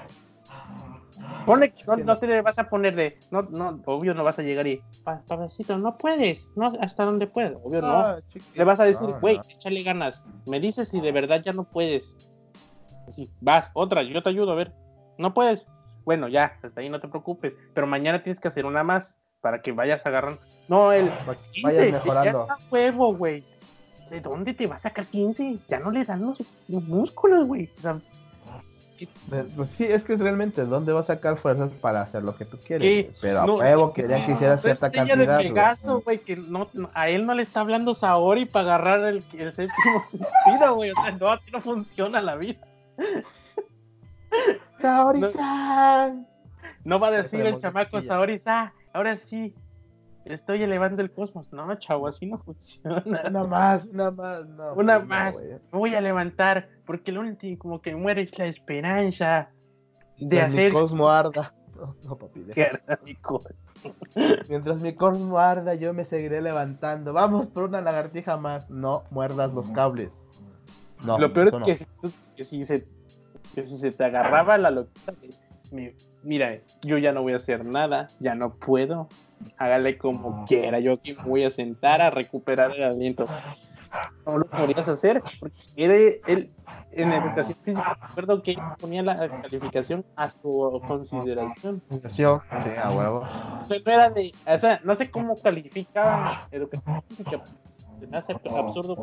Ponle 1.45 1.72
que 1.72 1.84
no, 1.88 1.97
no 1.97 2.18
te 2.18 2.27
le 2.27 2.41
vas 2.41 2.60
a 2.60 2.69
poner 2.69 2.95
de, 2.95 3.18
no, 3.31 3.41
no, 3.43 3.81
obvio 3.85 4.14
no 4.14 4.23
vas 4.23 4.38
a 4.39 4.43
llegar 4.43 4.68
y, 4.68 4.81
"Pa- 5.03 5.22
papacito, 5.27 5.77
no 5.77 5.97
puedes, 5.97 6.39
no, 6.56 6.72
hasta 6.80 7.06
donde 7.06 7.27
puedes, 7.27 7.53
obvio 7.64 7.81
no. 7.81 7.97
Ah, 7.99 8.19
Le 8.53 8.64
vas 8.64 8.80
a 8.80 8.85
decir, 8.85 9.07
güey, 9.22 9.38
no. 9.38 9.43
échale 9.49 9.81
ganas. 9.84 10.23
Me 10.45 10.60
dices 10.60 10.89
si 10.89 11.01
de 11.01 11.11
verdad 11.11 11.41
ya 11.43 11.53
no 11.53 11.64
puedes. 11.64 12.15
Así, 13.07 13.31
vas, 13.41 13.72
otra, 13.73 14.03
yo 14.03 14.22
te 14.22 14.30
ayudo, 14.30 14.51
a 14.51 14.56
ver. 14.56 14.73
No 15.18 15.34
puedes. 15.34 15.68
Bueno, 16.06 16.27
ya, 16.27 16.57
hasta 16.64 16.81
ahí 16.81 16.89
no 16.89 16.99
te 16.99 17.07
preocupes. 17.07 17.56
Pero 17.73 17.88
mañana 17.88 18.22
tienes 18.23 18.39
que 18.39 18.47
hacer 18.47 18.65
una 18.65 18.84
más 18.84 19.18
para 19.41 19.61
que 19.61 19.72
vayas 19.72 20.06
agarrando. 20.06 20.39
No, 20.68 20.91
el 20.91 21.10
Para 21.10 21.35
que 21.38 21.51
15, 21.53 21.64
vayas 21.64 21.85
ya 21.88 21.91
mejorando. 21.93 22.41
está 22.43 22.56
huevo, 22.69 23.15
güey. 23.15 23.43
¿De 24.11 24.22
dónde 24.22 24.53
te 24.53 24.68
va 24.68 24.76
a 24.76 24.80
sacar 24.80 25.06
15? 25.07 25.57
Ya 25.68 25.80
no 25.80 25.91
le 25.91 26.03
dan 26.03 26.22
los, 26.22 26.43
los 26.68 26.84
músculos, 26.84 27.47
güey. 27.47 27.69
O 27.77 27.81
sea, 27.81 27.99
Pues 29.56 29.70
sí, 29.70 29.86
es 29.86 30.04
que 30.04 30.14
es 30.14 30.20
realmente 30.20 30.66
dónde 30.66 30.94
va 30.94 31.02
a 31.02 31.04
sacar 31.04 31.38
fuerzas 31.38 31.72
para 31.82 32.02
hacer 32.02 32.24
lo 32.24 32.36
que 32.36 32.46
tú 32.46 32.58
quieres. 32.66 33.08
Sí. 33.08 33.18
Pero 33.22 33.42
a 33.42 33.46
no, 33.46 33.56
huevo 33.58 33.94
querían 33.94 34.26
que 34.26 34.34
hiciera 34.34 34.56
no, 34.56 34.62
cierta 34.62 34.92
cantidad. 34.92 35.18
de 35.18 35.26
güey. 35.26 35.48
Pegaso, 35.50 36.02
güey, 36.02 36.20
que 36.20 36.36
no, 36.36 36.68
a 36.94 37.10
él 37.10 37.26
no 37.26 37.34
le 37.34 37.44
está 37.44 37.62
hablando 37.62 37.94
Saori 37.94 38.46
para 38.46 38.76
agarrar 38.76 39.06
el, 39.06 39.24
el 39.34 39.54
séptimo 39.54 40.04
sentido, 40.10 40.76
güey. 40.76 40.92
O 40.92 40.96
sea, 40.96 41.12
no, 41.12 41.32
así 41.32 41.52
no 41.52 41.62
funciona 41.62 42.22
la 42.22 42.36
vida. 42.36 42.60
Saori-san. 44.80 46.28
No 46.84 47.00
va 47.00 47.08
a 47.08 47.12
decir 47.12 47.46
el 47.46 47.60
chamaco 47.60 47.92
que 47.92 48.02
sí, 48.02 48.08
ya. 48.08 48.14
Saori, 48.14 48.42
ah, 48.46 48.74
ahora 48.94 49.16
sí, 49.18 49.54
estoy 50.26 50.64
elevando 50.64 51.02
el 51.02 51.12
cosmos. 51.12 51.52
No, 51.52 51.74
chavo, 51.76 52.08
así 52.08 52.26
no 52.26 52.38
funciona. 52.44 53.04
Una 53.06 53.44
más, 53.44 53.86
una 53.88 54.12
más. 54.12 54.48
No, 54.48 54.74
Una 54.74 55.00
no, 55.00 55.06
más. 55.06 55.41
Me 55.44 55.60
voy 55.80 55.96
a 55.96 56.02
levantar, 56.02 56.70
porque 56.86 57.12
lo 57.12 57.22
único 57.22 57.48
como 57.60 57.82
que 57.82 57.96
muere 57.96 58.24
es 58.24 58.38
la 58.38 58.46
esperanza 58.46 59.50
de 60.18 60.26
Mientras 60.28 60.50
hacer... 60.50 60.66
mi 60.66 60.72
cosmo 60.80 61.10
arda. 61.10 61.54
No, 61.76 61.96
no, 62.04 62.18
papi, 62.18 62.46
arda 62.62 63.00
mi 63.06 63.16
Mientras 64.50 64.82
mi 64.82 64.94
cosmo 64.94 65.40
arda, 65.40 65.76
yo 65.76 65.94
me 65.94 66.04
seguiré 66.04 66.41
levantando. 66.41 67.14
Vamos 67.14 67.48
por 67.48 67.64
una 67.64 67.80
lagartija 67.82 68.36
más. 68.38 68.70
No 68.70 69.04
muerdas 69.12 69.54
los 69.54 69.70
cables. 69.70 70.26
No, 71.06 71.18
Lo 71.18 71.32
peor 71.32 71.48
es 71.48 71.54
no. 71.54 71.66
que, 71.66 71.76
si 71.76 71.86
tú- 72.02 72.12
que 72.36 72.44
si 72.44 72.66
se, 72.66 72.86
que 73.56 73.64
si 73.64 73.78
se 73.78 73.91
te 73.94 74.04
agarraba 74.04 74.58
la 74.58 74.72
loquita 74.72 75.14
mi- 75.72 75.96
mira, 76.24 76.60
yo 76.82 76.98
ya 76.98 77.12
no 77.12 77.22
voy 77.22 77.34
a 77.34 77.38
hacer 77.38 77.66
nada, 77.66 78.08
ya 78.20 78.36
no 78.36 78.56
puedo, 78.56 79.08
hágale 79.58 79.98
como 79.98 80.46
quiera, 80.46 80.80
yo 80.80 80.94
aquí 80.94 81.14
me 81.14 81.24
voy 81.24 81.44
a 81.44 81.52
sentar 81.52 82.02
a 82.02 82.10
recuperar 82.10 82.72
el 82.76 82.84
aliento. 82.84 83.26
No 84.26 84.38
lo 84.38 84.46
podrías 84.46 84.88
hacer, 84.88 85.24
porque 85.40 85.58
era 85.76 85.96
él, 86.28 86.52
en 86.91 87.12
educación 87.12 87.58
física, 87.64 87.98
recuerdo 88.08 88.44
que 88.44 88.52
él 88.52 88.60
ponía 88.80 89.02
la 89.02 89.41
calificación 89.41 90.06
a 90.16 90.30
su 90.30 90.80
consideración. 90.88 91.82
Sí, 92.08 92.24
a 92.24 92.90
huevo. 92.91 93.26
O 93.62 93.66
sea, 93.66 93.80
no 93.84 93.91
era 93.91 94.10
de, 94.12 94.32
o 94.46 94.58
sea, 94.60 94.80
no 94.84 94.94
sé 94.94 95.10
cómo 95.10 95.36
calificaban 95.41 96.40
educación 96.52 97.02
física. 97.08 97.41
Se 98.00 98.08
me 98.08 98.18
hace 98.18 98.34
absurdo. 98.34 98.96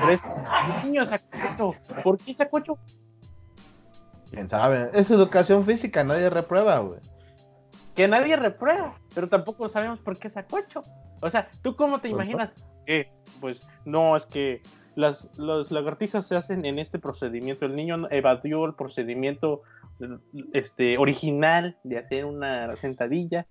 Pero 0.00 0.12
es, 0.12 0.22
niño 0.84 1.04
sacocho, 1.04 1.74
¿por 2.04 2.18
qué 2.18 2.34
sacocho? 2.34 2.78
Quién 4.30 4.48
sabe. 4.48 4.90
Es 4.92 5.10
educación 5.10 5.64
física, 5.64 6.04
nadie 6.04 6.30
reprueba, 6.30 6.78
güey. 6.80 7.00
Que 7.94 8.08
nadie 8.08 8.36
reprueba, 8.36 8.98
pero 9.14 9.28
tampoco 9.28 9.68
sabemos 9.68 10.00
por 10.00 10.18
qué 10.18 10.28
sacocho. 10.28 10.82
O 11.22 11.30
sea, 11.30 11.48
¿tú 11.62 11.76
cómo 11.76 12.00
te 12.00 12.10
Pues, 12.10 12.12
imaginas? 12.12 12.50
Que, 12.84 13.08
pues, 13.40 13.66
no, 13.84 14.16
es 14.16 14.26
que 14.26 14.60
las, 14.94 15.30
las 15.38 15.70
lagartijas 15.70 16.26
se 16.26 16.36
hacen 16.36 16.64
en 16.64 16.78
este 16.78 16.98
procedimiento. 16.98 17.64
El 17.64 17.74
niño 17.74 18.08
evadió 18.10 18.64
el 18.66 18.74
procedimiento 18.74 19.62
este, 20.52 20.98
original 20.98 21.76
de 21.84 21.98
hacer 21.98 22.24
una 22.24 22.76
sentadilla. 22.76 23.46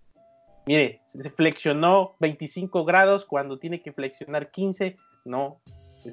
Mire, 0.68 1.02
se 1.06 1.30
flexionó 1.30 2.16
25 2.20 2.86
grados 2.86 3.26
cuando 3.26 3.58
tiene 3.60 3.82
que 3.82 3.94
flexionar 3.94 4.52
15. 4.52 4.98
No. 5.26 5.60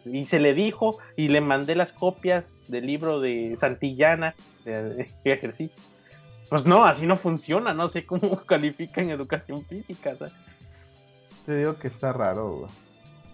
Y 0.06 0.24
se 0.26 0.38
le 0.40 0.54
dijo 0.54 0.98
y 1.16 1.28
le 1.28 1.40
mandé 1.40 1.74
las 1.74 1.92
copias 1.92 2.44
del 2.68 2.86
libro 2.86 3.20
de 3.20 3.56
Santillana 3.58 4.34
de, 4.64 4.82
de 4.94 5.10
ejercicio. 5.24 5.76
Pues 6.48 6.66
no, 6.66 6.84
así 6.84 7.06
no 7.06 7.16
funciona. 7.16 7.72
No 7.74 7.88
sé 7.88 8.04
cómo 8.04 8.42
califican 8.46 9.10
educación 9.10 9.64
física. 9.64 10.14
¿sabes? 10.16 10.34
Te 11.46 11.56
digo 11.56 11.76
que 11.78 11.88
está 11.88 12.12
raro, 12.12 12.50
güey. 12.56 12.70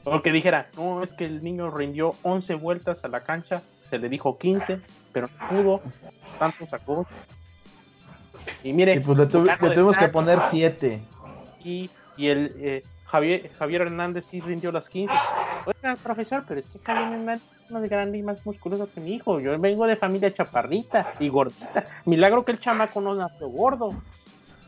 O 0.04 0.22
que 0.22 0.32
dijera, 0.32 0.66
no, 0.76 1.02
es 1.02 1.12
que 1.12 1.26
el 1.26 1.42
niño 1.42 1.70
rindió 1.70 2.14
11 2.22 2.54
vueltas 2.54 3.04
a 3.04 3.08
la 3.08 3.24
cancha, 3.24 3.62
se 3.90 3.98
le 3.98 4.08
dijo 4.08 4.38
15, 4.38 4.80
pero 5.12 5.28
no 5.38 5.48
pudo, 5.48 5.82
tanto 6.38 6.66
sacó. 6.66 7.06
Y 8.62 8.72
mire, 8.72 8.94
Y 8.94 9.00
pues 9.00 9.18
le, 9.18 9.24
tuvi- 9.28 9.74
tuvimos 9.74 9.98
que 9.98 10.08
poner 10.08 10.38
7. 10.48 11.00
y, 11.62 11.90
y 12.16 12.28
el 12.28 12.54
eh, 12.58 12.82
Javier, 13.04 13.50
Javier 13.58 13.82
Hernández 13.82 14.24
sí 14.24 14.40
rindió 14.40 14.72
las 14.72 14.88
15. 14.88 15.12
Oiga, 15.68 15.96
profesor, 16.02 16.44
pero 16.48 16.60
es 16.60 16.66
que 16.66 16.78
Javier 16.78 17.40
es 17.60 17.70
más 17.70 17.82
grande 17.90 18.16
y 18.16 18.22
más 18.22 18.44
musculoso 18.46 18.88
que 18.90 19.00
mi 19.00 19.14
hijo. 19.14 19.38
Yo 19.38 19.58
vengo 19.58 19.86
de 19.86 19.96
familia 19.96 20.32
chaparrita 20.32 21.12
y 21.20 21.28
gordita. 21.28 21.84
Milagro 22.06 22.44
que 22.44 22.52
el 22.52 22.58
chamaco 22.58 23.02
no 23.02 23.14
nació 23.14 23.48
gordo. 23.48 23.92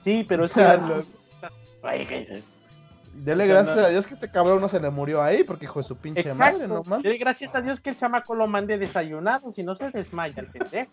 Sí, 0.05 0.27
pero 0.29 0.45
es 0.45 0.53
que... 0.53 0.61
Ah, 0.63 1.01
Dele 3.15 3.47
gracias 3.47 3.79
a 3.79 3.89
Dios 3.89 4.07
que 4.07 4.15
este 4.15 4.31
cabrón 4.31 4.61
no 4.61 4.69
se 4.69 4.79
le 4.79 4.91
murió 4.91 5.23
ahí, 5.23 5.43
porque 5.43 5.65
hijo 5.65 5.81
de 5.81 5.89
su 5.89 5.97
pinche 5.97 6.21
Exacto. 6.21 6.39
madre, 6.39 6.69
no 6.69 6.83
mames. 6.85 7.03
Dele 7.03 7.17
gracias 7.17 7.55
a 7.55 7.61
Dios 7.61 7.81
que 7.81 7.91
el 7.91 7.97
chamaco 7.97 8.35
lo 8.35 8.47
mande 8.47 8.79
desayunado, 8.79 9.53
si 9.53 9.63
no 9.63 9.75
se 9.77 9.91
desmaya 9.91 10.43
el 10.43 10.47
pendejo. 10.49 10.93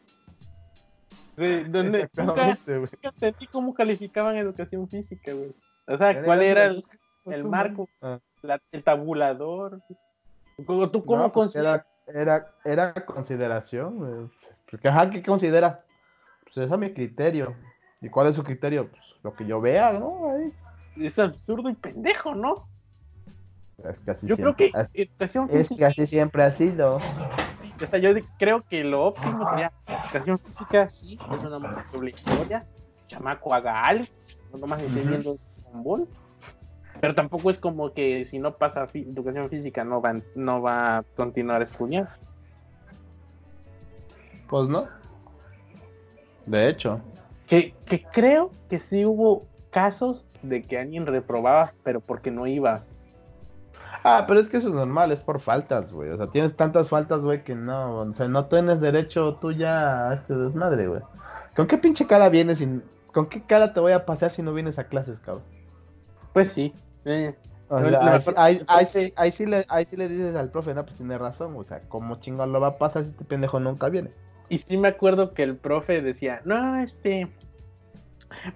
De- 1.35 1.65
donde- 1.65 2.09
nunca, 2.15 2.57
nunca 2.65 2.99
entendí 3.03 3.47
cómo 3.47 3.73
calificaban 3.73 4.35
educación 4.37 4.89
física, 4.89 5.33
güey. 5.33 5.53
O 5.85 5.97
sea, 5.97 6.23
¿cuál 6.23 6.41
era 6.41 6.65
el, 6.65 6.83
el 7.25 7.45
marco, 7.45 7.87
madre. 8.01 8.21
La- 8.41 8.61
el 8.71 8.83
tabulador? 8.83 9.81
¿Cómo- 10.65 10.89
¿Tú 10.89 11.05
cómo 11.05 11.23
No, 11.23 11.31
pues 11.31 11.53
consideras? 11.53 11.85
era, 12.07 12.21
era, 12.65 12.93
era 12.93 13.05
consideración, 13.05 13.97
güey. 13.97 14.29
Porque, 14.69 14.87
ajá, 14.87 15.09
¿qué 15.09 15.23
considera? 15.23 15.83
Pues 16.43 16.57
ese 16.57 16.73
es 16.73 16.79
mi 16.79 16.93
criterio. 16.93 17.55
¿Y 18.01 18.09
cuál 18.09 18.27
es 18.27 18.35
su 18.35 18.43
criterio? 18.43 18.89
Pues 18.89 19.15
lo 19.23 19.33
que 19.33 19.45
yo 19.45 19.59
vea, 19.61 19.91
¿no? 19.93 20.29
Ahí. 20.31 20.53
Es 21.05 21.17
absurdo 21.19 21.69
y 21.69 21.75
pendejo, 21.75 22.33
¿no? 22.33 22.67
Es 23.83 23.99
que 23.99 24.11
así 24.11 24.27
Yo 24.27 24.35
creo 24.35 24.55
siempre, 24.55 24.71
que 24.93 25.01
es, 25.03 25.07
educación 25.09 25.45
es 25.45 25.51
que 25.51 25.57
física, 25.59 25.87
así 25.87 26.07
siempre 26.07 26.43
ha 26.43 26.51
sido. 26.51 26.95
o 26.95 27.85
sea, 27.89 27.99
yo 27.99 28.09
creo 28.39 28.63
que 28.63 28.83
lo 28.83 29.05
óptimo 29.05 29.47
sería 29.49 29.71
educación 29.87 30.39
física, 30.39 30.89
sí, 30.89 31.19
es 31.31 31.43
una 31.43 31.57
obligatoria, 31.93 32.65
chamaco 33.07 33.53
haga 33.53 33.85
algo, 33.85 34.05
no 34.51 34.57
nomás 34.59 34.81
Ball. 35.83 36.07
Pero 36.99 37.15
tampoco 37.15 37.49
es 37.49 37.57
como 37.57 37.93
que 37.93 38.25
si 38.25 38.39
no 38.39 38.55
pasa 38.55 38.87
educación 38.93 39.49
física 39.49 39.83
no 39.83 40.01
va, 40.01 40.19
no 40.35 40.61
va 40.61 40.97
a 40.97 41.03
continuar 41.15 41.61
estudiando. 41.61 42.09
Pues 44.49 44.69
no. 44.69 44.87
De 46.45 46.69
hecho. 46.69 47.01
Que, 47.45 47.73
que 47.85 48.03
creo 48.03 48.51
que 48.69 48.79
sí 48.79 49.05
hubo 49.05 49.45
casos 49.69 50.25
de 50.41 50.61
que 50.61 50.79
alguien 50.79 51.05
reprobaba, 51.05 51.73
pero 51.83 51.99
porque 51.99 52.31
no 52.31 52.47
iba. 52.47 52.81
Ah, 54.03 54.25
pero 54.27 54.39
es 54.39 54.47
que 54.47 54.57
eso 54.57 54.69
es 54.69 54.73
normal, 54.73 55.11
es 55.11 55.21
por 55.21 55.39
faltas, 55.39 55.91
güey. 55.91 56.09
O 56.09 56.17
sea, 56.17 56.27
tienes 56.27 56.55
tantas 56.55 56.89
faltas, 56.89 57.21
güey, 57.21 57.43
que 57.43 57.55
no. 57.55 57.99
O 57.99 58.13
sea, 58.13 58.27
no 58.27 58.45
tienes 58.45 58.79
derecho 58.79 59.35
tú 59.35 59.51
ya 59.51 60.09
a 60.09 60.13
este 60.13 60.33
desmadre, 60.33 60.87
güey. 60.87 61.01
¿Con 61.55 61.67
qué 61.67 61.77
pinche 61.77 62.07
cara 62.07 62.29
vienes 62.29 62.59
sin. 62.59 62.83
¿Con 63.11 63.27
qué 63.27 63.41
cara 63.41 63.73
te 63.73 63.79
voy 63.79 63.91
a 63.91 64.05
pasar 64.05 64.31
si 64.31 64.41
no 64.41 64.53
vienes 64.53 64.79
a 64.79 64.85
clases, 64.85 65.19
cabrón? 65.19 65.43
Pues 66.33 66.51
sí. 66.51 66.73
Eh, 67.07 67.35
O 67.69 67.79
sea, 67.79 67.99
ahí, 67.99 68.05
mejor- 68.19 68.33
ahí- 68.37 68.61
ahí 68.67 68.85
sí, 68.85 69.13
ahí, 69.15 69.31
sí 69.31 69.45
le, 69.45 69.65
ahí 69.67 69.85
sí 69.85 69.97
le 69.97 70.07
dices 70.07 70.35
al 70.35 70.49
profe, 70.49 70.73
no, 70.73 70.85
pues 70.85 70.95
tiene 70.97 71.17
razón, 71.17 71.53
o 71.57 71.63
sea, 71.63 71.81
¿cómo 71.89 72.19
chingón 72.19 72.53
lo 72.53 72.59
va 72.61 72.67
a 72.67 72.77
pasar 72.77 73.03
si 73.03 73.09
este 73.11 73.25
pendejo 73.25 73.59
nunca 73.59 73.89
viene? 73.89 74.11
Y 74.49 74.59
sí 74.59 74.77
me 74.77 74.87
acuerdo 74.87 75.33
que 75.33 75.43
el 75.43 75.57
profe 75.57 76.01
decía, 76.01 76.41
no, 76.45 76.79
este... 76.79 77.27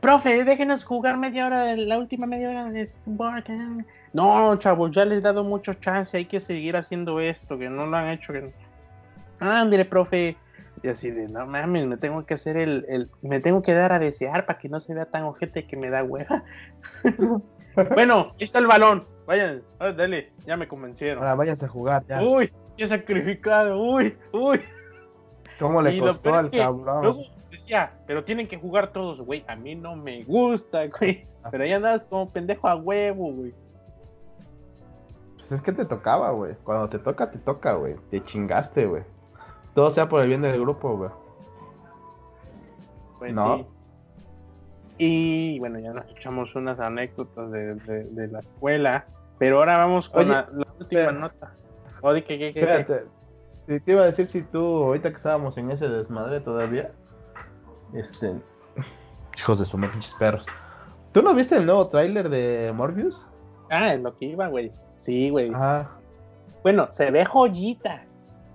Profe, 0.01 0.43
déjenos 0.43 0.83
jugar 0.83 1.17
media 1.17 1.45
hora, 1.47 1.63
de 1.63 1.77
la 1.85 1.97
última 1.97 2.25
media 2.27 2.49
hora 2.49 2.65
de 2.65 2.87
fútbol. 3.03 3.43
No, 4.13 4.55
chavos, 4.57 4.91
ya 4.91 5.05
les 5.05 5.19
he 5.19 5.21
dado 5.21 5.43
mucho 5.43 5.73
chance, 5.73 6.15
hay 6.15 6.25
que 6.25 6.39
seguir 6.41 6.75
haciendo 6.75 7.19
esto, 7.19 7.57
que 7.57 7.69
no 7.69 7.85
lo 7.85 7.97
han 7.97 8.09
hecho. 8.09 8.33
Que... 8.33 8.53
Ándale, 9.39 9.85
profe. 9.85 10.37
Y 10.83 10.87
así 10.87 11.11
de, 11.11 11.27
no 11.27 11.45
mames, 11.45 11.85
me 11.85 11.97
tengo 11.97 12.25
que 12.25 12.33
hacer 12.33 12.57
el, 12.57 12.85
el... 12.89 13.09
Me 13.21 13.39
tengo 13.39 13.61
que 13.61 13.73
dar 13.73 13.91
a 13.93 13.99
desear 13.99 14.45
para 14.45 14.59
que 14.59 14.67
no 14.69 14.79
se 14.79 14.93
vea 14.93 15.05
tan 15.05 15.23
ojete 15.23 15.65
que 15.67 15.77
me 15.77 15.89
da 15.89 16.03
hueva. 16.03 16.43
bueno, 17.95 18.31
aquí 18.33 18.43
está 18.43 18.59
el 18.59 18.67
balón. 18.67 19.05
Vayan, 19.27 19.61
ah, 19.79 19.91
dale, 19.91 20.33
ya 20.45 20.57
me 20.57 20.67
convencieron. 20.67 21.19
Ahora 21.19 21.35
váyanse 21.35 21.65
a 21.65 21.69
jugar 21.69 22.03
ya. 22.05 22.21
Uy, 22.21 22.51
que 22.77 22.87
sacrificado, 22.87 23.79
uy, 23.79 24.17
uy. 24.33 24.61
¿Cómo 25.59 25.81
le 25.81 25.93
Y 25.93 25.99
costó 25.99 26.33
al 26.33 26.49
cabrón? 26.49 27.03
Luego 27.03 27.21
decía, 27.51 27.93
pero 28.07 28.23
tienen 28.23 28.47
que 28.47 28.57
jugar 28.57 28.91
todos, 28.91 29.21
güey. 29.21 29.45
A 29.47 29.55
mí 29.55 29.75
no 29.75 29.95
me 29.95 30.23
gusta, 30.23 30.87
güey. 30.87 31.27
Pero 31.49 31.65
ya 31.65 31.75
andas 31.77 32.05
como 32.05 32.29
pendejo 32.29 32.67
a 32.67 32.75
huevo, 32.75 33.31
güey. 33.31 33.53
Pues 35.37 35.51
es 35.51 35.61
que 35.61 35.71
te 35.71 35.85
tocaba, 35.85 36.31
güey. 36.31 36.55
Cuando 36.63 36.89
te 36.89 36.99
toca, 36.99 37.29
te 37.31 37.37
toca, 37.39 37.73
güey. 37.73 37.95
Te 38.09 38.23
chingaste, 38.23 38.85
güey. 38.85 39.03
Todo 39.73 39.91
sea 39.91 40.09
por 40.09 40.21
el 40.21 40.27
bien 40.27 40.41
del 40.41 40.59
grupo, 40.59 40.97
güey. 40.97 41.11
Pues 43.19 43.33
No. 43.33 43.57
sí. 43.57 43.65
Y 45.03 45.57
bueno, 45.59 45.79
ya 45.79 45.93
nos 45.93 46.05
echamos 46.11 46.53
unas 46.53 46.79
anécdotas 46.79 47.49
de, 47.51 47.73
de- 47.75 48.03
de 48.03 48.27
la 48.27 48.39
escuela. 48.41 49.05
Pero 49.39 49.57
ahora 49.57 49.77
vamos 49.79 50.07
con 50.09 50.21
Oye, 50.21 50.29
la, 50.29 50.47
la 50.51 50.67
última 50.79 51.01
espera. 51.01 51.11
nota. 51.11 51.53
O 52.01 52.13
di 52.13 52.21
que, 52.21 52.37
que, 52.37 52.53
que- 52.53 52.59
Espérate. 52.59 53.05
Te, 53.65 53.79
te 53.79 53.91
iba 53.93 54.03
a 54.03 54.05
decir 54.05 54.27
si 54.27 54.43
tú, 54.43 54.59
ahorita 54.83 55.09
que 55.09 55.15
estábamos 55.15 55.57
en 55.57 55.71
ese 55.71 55.89
desmadre 55.89 56.39
todavía. 56.39 56.91
Este. 57.93 58.33
Hijos 59.39 59.57
de 59.59 59.65
su 59.65 59.77
pinches 59.79 60.13
perros. 60.19 60.45
¿Tú 61.13 61.21
no 61.23 61.33
viste 61.33 61.55
el 61.57 61.65
nuevo 61.65 61.87
tráiler 61.87 62.29
de 62.29 62.71
Morbius? 62.75 63.27
Ah, 63.71 63.93
es 63.93 64.01
lo 64.01 64.15
que 64.15 64.25
iba, 64.25 64.47
güey. 64.49 64.71
Sí, 64.97 65.29
güey. 65.31 65.51
Ajá. 65.53 65.89
Bueno, 66.61 66.87
se 66.91 67.09
ve 67.09 67.25
joyita. 67.25 68.05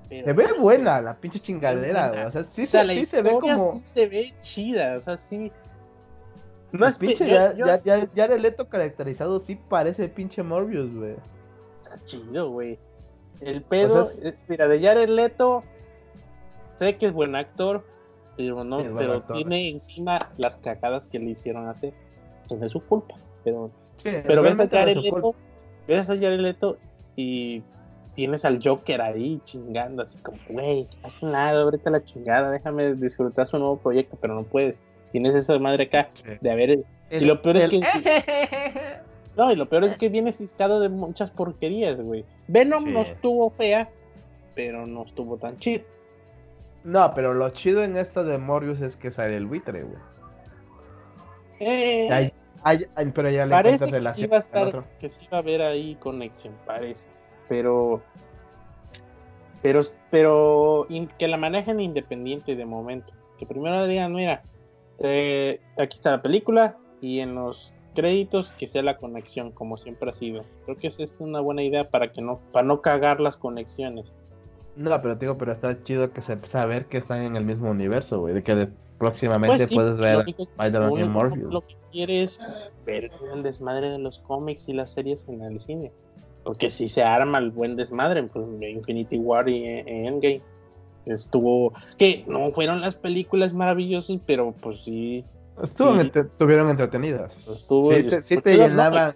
pero- 0.09 0.25
Se 0.27 0.33
ve 0.33 0.47
buena 0.61 1.01
la 1.01 1.15
pinche 1.17 1.41
chingadera, 1.41 2.09
güey. 2.11 2.23
O 2.25 2.31
sea, 2.31 2.45
sí, 2.45 2.63
O 2.63 2.67
sea, 2.67 2.83
se, 2.83 2.87
la 2.87 2.93
sí 2.93 3.05
se 3.07 3.23
ve 3.23 3.31
como. 3.41 3.73
sí 3.73 3.83
se 3.83 4.07
ve 4.09 4.35
chida, 4.43 4.97
o 4.97 5.01
sea, 5.01 5.17
sí. 5.17 5.51
No 6.73 6.87
es 6.87 6.95
es 6.95 6.99
pinche 6.99 7.27
ya, 7.29 7.55
yo- 7.55 7.67
ya, 7.67 7.83
ya, 7.83 8.09
Jared 8.15 8.41
Leto 8.41 8.69
caracterizado, 8.69 9.39
sí 9.41 9.57
parece 9.69 10.09
pinche 10.09 10.43
Morbius, 10.43 10.93
güey. 10.95 11.15
Está 11.85 12.05
chido, 12.05 12.51
güey. 12.51 12.79
El 13.41 13.63
pedo, 13.63 14.03
O 14.03 14.05
sea, 14.05 14.29
es- 14.31 14.37
mira, 14.49 14.67
de 14.69 14.81
Jared 14.81 15.09
Leto, 15.09 15.63
sé 16.77 16.97
que 16.97 17.07
es 17.07 17.13
buen 17.13 17.35
actor, 17.37 17.85
pero 18.37 18.65
no, 18.65 18.81
Sí, 18.81 18.87
pero 18.97 19.15
actor. 19.15 19.37
tiene 19.37 19.69
encima 19.71 20.29
las 20.37 20.57
cagadas 20.57 21.07
que 21.07 21.19
le 21.19 21.31
hicieron 21.31 21.69
hacer. 21.69 21.95
Pues 22.49 22.61
no 22.61 22.67
es 22.67 22.73
su 22.73 22.85
culpa, 22.85 23.17
pero, 23.45 23.71
Sí, 23.97 24.11
pero 24.27 24.43
ves 24.43 24.59
a 24.61 24.69
Jared 24.69 24.97
Leto, 24.97 25.21
culpa. 25.21 25.39
ves 25.89 26.11
a 26.11 26.15
Jared 26.15 26.41
Leto 26.41 26.79
y 27.17 27.63
tienes 28.15 28.45
al 28.45 28.61
Joker 28.63 29.01
ahí 29.03 29.41
chingando, 29.45 30.03
así 30.03 30.19
como, 30.19 30.39
güey, 30.49 30.89
haz 31.03 31.23
un 31.23 31.33
lado, 31.33 31.65
ahorita 31.65 31.91
la 31.91 32.03
chingada, 32.05 32.51
déjame 32.51 32.95
disfrutar 32.95 33.47
su 33.47 33.59
nuevo 33.59 33.79
proyecto, 33.79 34.17
pero 34.21 34.35
no 34.35 34.45
puedes. 34.45 34.81
Tienes 35.17 35.35
esa 35.35 35.59
madre 35.59 35.85
acá 35.85 36.11
Sí. 36.13 36.25
de 36.43 36.51
haber 36.51 36.71
El- 37.09 37.23
y 37.23 37.25
lo 37.25 37.41
peor 37.41 37.57
es 37.57 37.65
el- 37.65 37.71
que. 37.71 37.81
No, 39.35 39.51
y 39.51 39.57
lo 39.57 39.67
peor 39.67 39.85
es 39.85 39.97
que 39.97 40.11
viene 40.11 40.31
ciscado 40.31 40.79
de 40.79 40.91
muchas 40.91 41.31
porquerías, 41.31 41.99
güey. 41.99 42.27
Venom 42.49 42.85
Sí. 42.85 42.91
no 42.91 43.01
estuvo 43.01 43.49
fea, 43.49 43.89
pero 44.55 44.87
no 44.87 45.05
estuvo 45.07 45.39
tan 45.39 45.57
chido. 45.59 45.85
No, 46.85 47.15
pero 47.15 47.33
lo 47.33 47.49
chido 47.49 47.83
en 47.83 47.97
esto 47.97 48.25
de 48.25 48.37
Morbius 48.37 48.83
es 48.83 48.99
que 48.99 49.11
sale 49.11 49.39
el 49.39 49.47
buitre, 49.47 49.85
güey. 49.85 49.99
Eh, 51.61 52.09
Ay, 52.13 52.33
ay, 52.63 52.87
ay, 52.95 53.11
pero 53.15 53.31
ya 53.31 53.47
le 53.47 53.53
parece 53.53 53.87
encuentras 53.87 54.17
que 54.17 54.21
sí 54.21 54.27
va 54.27 54.37
a 54.37 54.41
estar, 54.41 54.85
que 55.01 55.09
sí 55.09 55.27
va 55.33 55.39
a 55.39 55.41
haber 55.41 55.63
ahí 55.63 55.95
conexión, 55.95 56.53
parece. 56.67 57.07
Pero. 57.49 58.03
Pero, 59.63 59.81
pero 60.11 60.85
in- 60.91 61.09
que 61.19 61.27
la 61.27 61.39
manejen 61.39 61.81
independiente 61.81 62.55
de 62.55 62.67
momento. 62.67 63.15
Que 63.39 63.47
primero 63.47 63.81
le 63.81 63.89
digan, 63.89 64.13
mira, 64.13 64.43
eh, 64.99 65.61
aquí 65.79 65.97
está 65.97 66.13
la 66.13 66.23
película 66.23 66.77
y 67.01 67.21
en 67.21 67.35
los 67.35 67.73
créditos 67.95 68.53
que 68.53 68.67
sea 68.67 68.83
la 68.83 68.97
conexión, 68.99 69.53
como 69.53 69.77
siempre 69.79 70.11
ha 70.11 70.15
sido. 70.15 70.45
Creo 70.65 70.77
que 70.77 70.89
es 70.89 71.15
una 71.19 71.41
buena 71.41 71.63
idea 71.63 71.89
para 71.89 72.13
que 72.13 72.21
no, 72.21 72.41
para 72.53 72.67
no 72.67 72.81
cagar 72.83 73.21
las 73.21 73.37
conexiones. 73.37 74.13
No, 74.77 75.01
pero 75.01 75.15
digo, 75.15 75.39
pero 75.39 75.53
está 75.53 75.83
chido 75.83 76.13
que 76.13 76.21
se 76.21 76.39
saber 76.47 76.87
que 76.87 76.99
están 76.99 77.23
en 77.23 77.37
el 77.37 77.45
mismo 77.45 77.71
universo, 77.71 78.21
güey. 78.21 78.35
De 78.35 78.43
que 78.43 78.55
de- 78.55 78.69
próximamente 78.99 79.57
Pues 79.57 79.69
sí, 79.69 79.75
puedes 79.75 79.99
ver 79.99 80.25
Spider-Man 80.27 81.01
y 81.01 81.09
Morbius. 81.09 81.53
Lo 81.53 81.61
que 81.63 81.77
quiere 81.93 82.23
es 82.23 82.41
ver 82.85 83.11
el 83.35 83.43
desmadre 83.43 83.91
de 83.91 83.99
los 83.99 84.19
cómics 84.21 84.69
y 84.69 84.75
las 84.75 84.93
series 84.93 85.27
en 85.29 85.43
el 85.43 85.61
cine. 85.61 85.93
Porque 86.45 86.71
si 86.71 86.89
se 86.89 87.03
arma 87.03 87.39
el 87.39 87.51
buen 87.51 87.77
desmadre, 87.77 88.23
pues 88.25 88.47
Infinity 88.61 89.19
War 89.19 89.49
y 89.49 89.65
eh, 89.67 89.85
Endgame 89.87 90.43
estuvo. 91.07 91.73
Que 91.99 92.25
no 92.29 92.51
fueron 92.53 92.81
las 92.81 92.95
películas 92.95 93.53
maravillosas, 93.53 94.19
pero 94.27 94.53
pues 94.61 94.83
sí. 94.85 95.25
Estuvieron, 95.63 96.01
sí. 96.01 96.07
entre- 96.07 96.23
estuvieron 96.23 96.69
entretenidas. 96.71 97.39
Estuvo, 97.49 97.93
Sí 97.93 98.03
te, 98.05 98.23
sí 98.23 98.37
te 98.37 98.57
llenaban, 98.57 99.15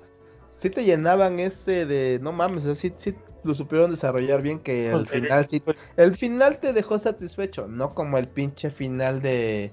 sí 0.50 0.70
te 0.70 0.84
llenaban 0.84 1.38
ese 1.38 1.84
de, 1.84 2.18
no 2.22 2.32
mames, 2.32 2.64
sea, 2.64 2.74
sí, 2.74 3.14
lo 3.42 3.54
supieron 3.54 3.90
desarrollar 3.90 4.40
bien 4.42 4.58
que 4.60 4.90
el 4.90 5.04
Pues, 5.04 5.10
final 5.10 5.46
sí, 5.50 5.62
el 5.96 6.16
final 6.16 6.58
te 6.58 6.72
dejó 6.72 6.96
satisfecho, 6.98 7.66
no 7.68 7.94
como 7.94 8.16
el 8.18 8.28
pinche 8.28 8.70
final 8.70 9.20
de, 9.20 9.70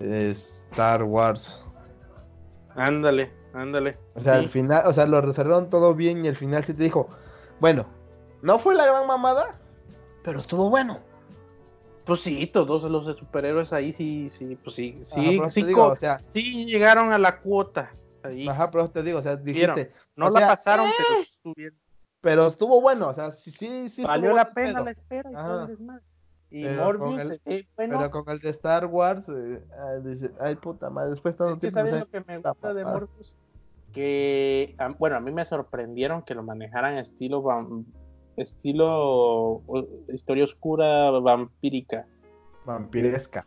de 0.00 0.30
Star 0.30 1.02
Wars. 1.04 1.64
Ándale, 2.74 3.30
ándale. 3.54 3.96
O 4.14 4.20
sea, 4.20 4.34
Sí. 4.34 4.38
al 4.40 4.48
final, 4.48 4.82
o 4.86 4.92
sea, 4.92 5.06
lo 5.06 5.20
resolvieron 5.20 5.70
todo 5.70 5.94
bien 5.94 6.24
y 6.24 6.28
el 6.28 6.36
final 6.36 6.64
sí 6.64 6.74
te 6.74 6.84
dijo, 6.84 7.08
bueno, 7.60 7.86
no 8.42 8.58
fue 8.58 8.74
la 8.74 8.86
gran 8.86 9.06
mamada, 9.06 9.58
pero 10.22 10.38
estuvo 10.38 10.70
bueno. 10.70 11.00
Pues 12.08 12.22
sí, 12.22 12.46
todos 12.46 12.82
los 12.84 13.04
de 13.04 13.12
superhéroes 13.14 13.70
ahí 13.74 13.92
sí, 13.92 14.30
sí, 14.30 14.56
pues 14.56 14.74
sí, 14.76 14.94
Ajá, 14.96 15.04
sí, 15.04 15.36
eso 15.36 15.48
sí, 15.50 15.60
te 15.60 15.66
digo, 15.68 15.86
co- 15.88 15.92
o 15.92 15.96
sea, 15.96 16.18
sí 16.32 16.64
llegaron 16.64 17.12
a 17.12 17.18
la 17.18 17.38
cuota. 17.40 17.94
Ahí. 18.22 18.48
ajá, 18.48 18.70
pero 18.70 18.90
te 18.90 19.02
digo, 19.02 19.18
o 19.18 19.22
sea, 19.22 19.36
dijiste, 19.36 19.92
No 20.16 20.26
o 20.26 20.30
la 20.30 20.40
sea, 20.40 20.48
pasaron, 20.48 20.90
pero 20.96 21.20
estuvieron. 21.20 21.78
pero 22.22 22.46
estuvo 22.46 22.80
bueno, 22.80 23.08
o 23.08 23.14
sea, 23.14 23.30
sí, 23.30 23.50
sí, 23.50 23.90
sí. 23.90 24.04
Valió 24.04 24.32
la 24.32 24.50
pena 24.54 24.72
pedo. 24.72 24.84
la 24.84 24.90
espera 24.92 25.30
y 25.30 25.34
Ajá. 25.34 25.46
todo 25.46 25.60
el 25.64 25.66
desmadre. 25.68 26.04
Y 26.50 26.62
Pero 26.62 26.82
Morbius, 26.82 27.20
el- 27.20 27.28
se 27.28 27.40
ve 27.44 27.68
bueno, 27.76 27.98
Pero 27.98 28.10
con 28.10 28.28
el 28.34 28.38
de 28.40 28.48
Star 28.50 28.86
Wars, 28.86 29.28
eh, 29.28 29.62
ah, 29.78 29.96
dice, 30.02 30.30
ay 30.40 30.54
puta 30.56 30.88
madre, 30.88 31.10
después 31.10 31.34
de 31.34 31.44
tanto 31.44 31.54
es 31.56 31.60
que. 31.60 31.70
¿sabes 31.70 31.92
no 31.92 31.98
lo 32.00 32.08
que 32.08 32.22
me 32.26 32.38
gusta 32.38 32.72
de. 32.72 32.84
Morbius? 32.86 33.36
Que, 33.92 34.76
bueno, 34.98 35.16
a 35.16 35.20
mí 35.20 35.30
me 35.30 35.44
sorprendieron 35.44 36.22
que 36.22 36.34
lo 36.34 36.42
manejaran 36.42 36.96
estilo 36.96 37.42
estilo 38.38 39.62
historia 40.12 40.44
oscura 40.44 41.10
vampírica, 41.10 42.06
Vampiresca. 42.64 43.44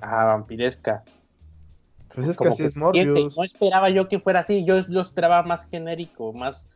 ajá, 0.00 0.24
vampiresca. 0.24 1.04
Pues 2.14 2.28
es 2.28 2.36
que 2.36 2.38
como 2.38 2.50
así 2.50 2.62
que 2.62 2.66
es 2.66 2.74
siente, 2.74 3.00
y 3.00 3.06
Morbius. 3.06 3.36
No 3.36 3.44
esperaba 3.44 3.88
yo 3.90 4.08
que 4.08 4.20
fuera 4.20 4.40
así, 4.40 4.64
yo 4.64 4.82
lo 4.88 5.00
esperaba 5.00 5.42
más 5.42 5.68
genérico, 5.68 6.32
más, 6.32 6.68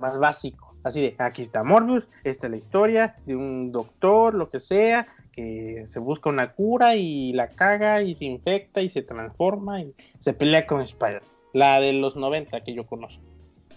más 0.00 0.18
básico. 0.18 0.74
Así 0.84 1.00
de, 1.00 1.14
aquí 1.18 1.42
está 1.42 1.62
Morbius, 1.62 2.08
esta 2.24 2.46
es 2.46 2.50
la 2.50 2.56
historia 2.56 3.16
de 3.24 3.36
un 3.36 3.70
doctor, 3.72 4.34
lo 4.34 4.50
que 4.50 4.60
sea, 4.60 5.06
que 5.32 5.84
se 5.86 5.98
busca 5.98 6.28
una 6.28 6.52
cura 6.52 6.96
y 6.96 7.32
la 7.32 7.48
caga 7.48 8.02
y 8.02 8.14
se 8.14 8.26
infecta 8.26 8.82
y 8.82 8.90
se 8.90 9.02
transforma 9.02 9.80
y 9.80 9.94
se 10.18 10.34
pelea 10.34 10.66
con 10.66 10.82
Spider. 10.82 11.22
La 11.52 11.80
de 11.80 11.92
los 11.92 12.16
90 12.16 12.62
que 12.62 12.74
yo 12.74 12.86
conozco. 12.86 13.22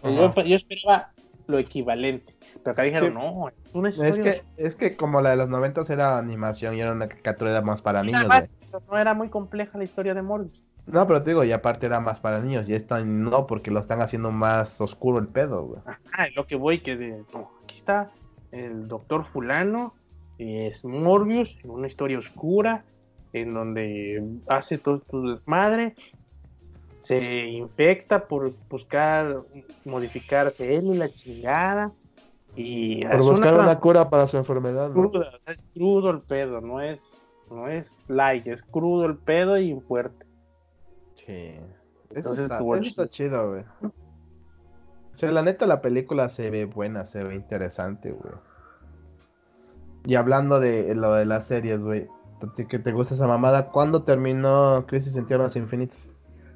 Yo 0.03 0.55
esperaba 0.55 1.13
lo 1.47 1.59
equivalente, 1.59 2.33
pero 2.63 2.71
acá 2.71 2.83
dijeron, 2.83 3.09
Sí. 3.09 3.13
no, 3.13 3.49
es 3.49 3.75
una 3.75 3.89
historia. 3.89 4.11
Es 4.11 4.19
que, 4.19 4.43
es 4.57 4.75
que 4.75 4.95
como 4.95 5.21
la 5.21 5.31
de 5.31 5.35
los 5.37 5.49
90 5.49 5.81
era 5.89 6.17
animación 6.17 6.75
y 6.75 6.81
era 6.81 6.91
una 6.91 7.07
caricatura 7.07 7.61
más 7.61 7.81
para 7.81 7.99
Era 7.99 8.05
niños, 8.05 8.27
más, 8.27 8.55
no 8.89 8.97
era 8.97 9.13
muy 9.13 9.29
compleja 9.29 9.77
la 9.77 9.83
historia 9.83 10.13
de 10.13 10.21
Morbius. 10.21 10.65
No, 10.87 11.07
pero 11.07 11.23
te 11.23 11.31
digo, 11.31 11.43
y 11.43 11.51
aparte 11.51 11.87
era 11.87 11.99
más 11.99 12.19
para 12.19 12.41
niños, 12.41 12.69
y 12.69 12.75
esta 12.75 13.03
no, 13.03 13.47
porque 13.47 13.71
lo 13.71 13.79
están 13.79 14.01
haciendo 14.01 14.31
más 14.31 14.79
oscuro 14.81 15.17
el 15.17 15.27
pedo, 15.27 15.63
güey. 15.63 15.81
Ah, 16.13 16.27
lo 16.35 16.45
que 16.45 16.55
voy, 16.55 16.79
que 16.79 16.95
de, 16.95 17.23
no, 17.33 17.51
aquí 17.63 17.77
está 17.77 18.11
el 18.51 18.87
doctor 18.87 19.25
fulano, 19.25 19.95
y 20.37 20.65
es 20.67 20.85
Morbius, 20.85 21.57
en 21.63 21.71
una 21.71 21.87
historia 21.87 22.19
oscura, 22.19 22.83
en 23.33 23.53
donde 23.53 24.23
hace 24.47 24.77
todo 24.77 24.99
tu 24.99 25.31
desmadre, 25.31 25.95
se 27.05 27.45
infecta 27.49 28.27
por 28.27 28.51
buscar 28.67 29.43
modificarse 29.83 30.75
él 30.75 30.87
y 30.87 30.97
la 30.97 31.13
chingada, 31.13 31.91
y 32.55 33.05
Por 33.05 33.17
buscar 33.17 33.53
una 33.53 33.63
una 33.63 33.79
cura 33.79 34.09
para 34.09 34.25
su 34.25 34.37
enfermedad, 34.37 34.89
¿no? 34.89 35.11
cruda, 35.11 35.39
es 35.45 35.63
crudo 35.73 36.09
el 36.09 36.21
pedo, 36.21 36.61
no 36.61 36.81
es, 36.81 37.03
no 37.51 37.67
es 37.67 38.01
light, 38.07 38.47
es 38.47 38.63
crudo 38.63 39.05
el 39.05 39.17
pedo 39.17 39.55
y 39.59 39.79
fuerte. 39.81 40.25
Sí. 41.13 41.59
Eso 42.09 42.31
Entonces 42.31 42.43
está, 42.45 42.57
eso 42.57 42.81
está 42.81 43.07
chido, 43.07 43.49
güey. 43.49 43.63
O 43.83 45.17
sea, 45.17 45.31
la 45.31 45.43
neta, 45.43 45.67
la 45.67 45.81
película 45.81 46.29
se 46.29 46.49
ve 46.49 46.65
buena, 46.65 47.05
se 47.05 47.23
ve 47.23 47.35
interesante, 47.35 48.11
güey. 48.11 48.33
Y 50.05 50.15
hablando 50.15 50.59
de 50.59 50.95
lo 50.95 51.13
de 51.13 51.25
las 51.25 51.45
series, 51.45 51.79
güey, 51.79 52.07
que 52.67 52.79
te 52.79 52.91
gusta 52.91 53.13
esa 53.13 53.27
mamada, 53.27 53.69
¿cuándo 53.69 54.03
terminó 54.03 54.85
Crisis 54.87 55.15
en 55.17 55.27
Tierras 55.27 55.55
Infinitas? 55.55 56.09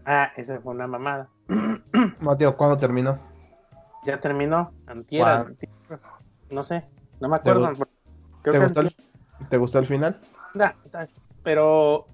Ah, 0.05 0.31
esa 0.35 0.59
fue 0.59 0.73
una 0.73 0.87
mamada. 0.87 1.29
Tío, 2.37 2.57
¿cuándo 2.57 2.77
terminó? 2.77 3.19
Ya 4.05 4.19
terminó, 4.19 4.71
antier, 4.87 5.55
no 6.49 6.63
sé, 6.63 6.85
no 7.19 7.29
me 7.29 7.35
acuerdo. 7.35 7.73
creo 8.41 8.53
¿Te 8.53 8.59
que 8.59 8.59
gustó, 8.59 8.81
el. 8.81 8.95
¿Te 9.49 9.57
gustó 9.57 9.79
el 9.79 9.85
final? 9.87 10.19
Da, 10.53 10.75
pero 11.43 12.07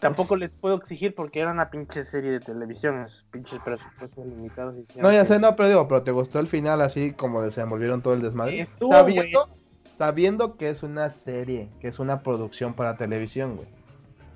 tampoco 0.00 0.36
les 0.36 0.54
puedo 0.56 0.76
exigir 0.76 1.14
porque 1.14 1.40
era 1.40 1.52
una 1.52 1.70
pinche 1.70 2.02
serie 2.02 2.32
de 2.32 2.40
televisión, 2.40 3.02
esos 3.02 3.24
pinches 3.30 3.60
presupuestos 3.60 4.26
limitados. 4.26 4.76
hicieron 4.78 5.10
No, 5.10 5.16
ya 5.16 5.24
sé, 5.24 5.38
no, 5.38 5.54
pero 5.56 5.68
digo, 5.68 5.88
pero 5.88 6.02
¿te 6.02 6.10
gustó 6.10 6.40
el 6.40 6.48
final 6.48 6.80
así 6.80 7.12
como 7.12 7.42
desenvolvieron 7.42 8.02
todo 8.02 8.14
el 8.14 8.22
desmadre? 8.22 8.62
Estuvo 8.62 8.92
Sabiendo, 8.92 9.48
sabiendo 9.96 10.56
que 10.56 10.70
es 10.70 10.82
una 10.82 11.10
serie, 11.10 11.68
que 11.80 11.88
es 11.88 11.98
una 11.98 12.22
producción 12.22 12.74
para 12.74 12.96
televisión, 12.96 13.56
güey. 13.56 13.68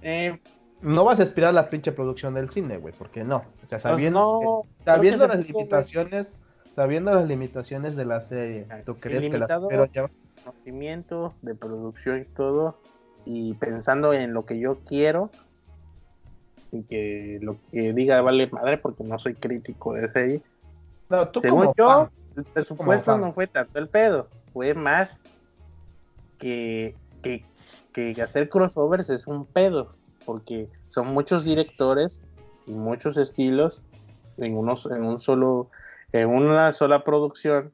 Eh, 0.03 0.39
No 0.87 1.05
vas 1.05 1.19
a 1.19 1.25
aspirar 1.25 1.51
a 1.51 1.53
la 1.53 1.69
pinche 1.69 1.91
producción 1.91 2.35
del 2.35 2.49
cine, 2.49 2.79
güey, 2.79 2.95
porque 2.97 3.25
no. 3.25 3.39
O 3.39 3.67
sea, 3.67 3.79
pues 3.79 3.83
sabiendo, 3.83 4.21
no, 4.21 4.63
sabiendo 4.85 5.27
las 5.27 5.39
pudo, 5.39 5.47
limitaciones, 5.49 6.37
sabiendo 6.73 7.13
las 7.13 7.27
limitaciones 7.27 7.97
de 7.97 8.05
la 8.05 8.21
serie, 8.21 8.67
¿tú 8.85 8.95
crees 9.01 9.29
que 9.29 9.45
pero 9.69 9.87
ya 9.87 10.09
conocimiento 10.45 11.35
de 11.43 11.57
producción 11.57 12.21
y 12.21 12.25
todo, 12.25 12.79
y 13.25 13.55
pensando 13.55 14.13
en 14.13 14.33
lo 14.33 14.47
que 14.47 14.61
yo 14.61 14.79
quiero, 14.87 15.31
y 16.71 16.85
que 16.85 17.41
lo 17.43 17.57
que 17.73 17.93
diga 17.93 18.23
vale 18.23 18.47
madre 18.47 18.79
porque 18.79 19.03
no 19.03 19.19
soy 19.19 19.35
crítico 19.35 19.95
de 19.95 20.09
serie. 20.13 20.43
No, 21.09 21.29
tú 21.29 21.41
Según 21.41 21.61
como 21.61 21.75
yo, 21.77 21.89
fan. 21.89 22.11
el 22.37 22.45
presupuesto 22.45 23.19
no 23.19 23.33
fue 23.33 23.49
tanto 23.49 23.81
el 23.81 23.89
pedo, 23.89 24.29
fue 24.53 24.73
más 24.75 25.19
que, 26.39 26.95
que, 27.23 27.45
que 27.93 28.23
hacer 28.23 28.49
crossovers 28.49 29.11
es 29.11 29.27
un 29.27 29.47
pedo, 29.47 29.91
porque 30.27 30.69
son 30.89 31.15
muchos 31.15 31.45
directores 31.45 32.21
y 32.67 32.73
muchos 32.73 33.17
estilos 33.17 33.83
en, 34.37 34.57
un 34.57 35.21
solo, 35.21 35.71
en 36.13 36.29
una 36.29 36.73
sola 36.73 37.05
producción. 37.05 37.73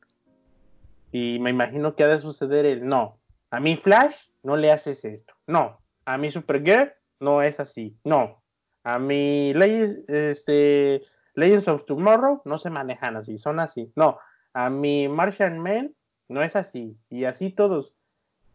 Y 1.11 1.39
me 1.41 1.51
imagino 1.51 1.97
que 1.97 2.05
ha 2.05 2.09
de 2.09 2.21
suceder 2.21 2.67
el 2.67 2.87
no. 2.87 3.19
A 3.51 3.59
mi 3.59 3.77
Flash 3.77 4.29
no 4.43 4.57
le 4.57 4.71
haces 4.71 5.05
esto. 5.05 5.35
No. 5.47 5.81
A 6.05 6.17
mi 6.19 6.31
Supergirl 6.31 6.93
no 7.21 7.43
es 7.43 7.59
así. 7.59 7.97
No. 8.05 8.43
A 8.85 8.99
mi 8.99 9.53
este, 10.09 11.03
Legends 11.35 11.69
of 11.69 11.85
Tomorrow 11.85 12.43
no 12.45 12.59
se 12.59 12.71
manejan 12.71 13.17
así, 13.17 13.39
son 13.39 13.61
así. 13.61 13.93
No. 13.97 14.19
A 14.55 14.71
mi 14.71 15.09
Martian 15.09 15.59
Man 15.59 15.95
no 16.29 16.43
es 16.43 16.57
así. 16.57 16.97
Y 17.09 17.25
así 17.25 17.51
todos. 17.51 17.95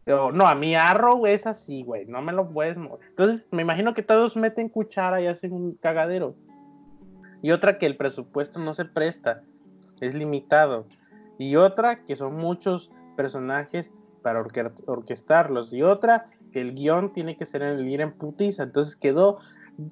No, 0.08 0.46
a 0.46 0.54
mi 0.54 0.74
Arrow 0.74 1.26
es 1.26 1.46
así, 1.46 1.82
güey. 1.82 2.06
No 2.06 2.22
me 2.22 2.32
lo 2.32 2.48
puedes 2.48 2.76
mover. 2.78 3.06
Entonces, 3.10 3.42
me 3.50 3.60
imagino 3.62 3.92
que 3.92 4.02
todos 4.02 4.36
meten 4.36 4.68
cuchara 4.70 5.20
y 5.20 5.26
hacen 5.26 5.52
un 5.52 5.74
cagadero. 5.74 6.34
Y 7.42 7.50
otra 7.50 7.78
que 7.78 7.86
el 7.86 7.96
presupuesto 7.96 8.58
no 8.58 8.72
se 8.72 8.86
presta. 8.86 9.42
Es 10.00 10.14
limitado. 10.14 10.86
Y 11.38 11.56
otra 11.56 12.04
que 12.06 12.16
son 12.16 12.36
muchos 12.36 12.90
personajes 13.16 13.92
para 14.22 14.40
orque- 14.42 14.72
orquestarlos. 14.86 15.72
Y 15.74 15.82
otra 15.82 16.30
que 16.52 16.62
el 16.62 16.74
guion 16.74 17.12
tiene 17.12 17.36
que 17.36 17.44
ser 17.44 17.62
en, 17.62 17.86
ir 17.86 18.00
en 18.00 18.12
putiza. 18.12 18.62
Entonces 18.62 18.96
quedó, 18.96 19.38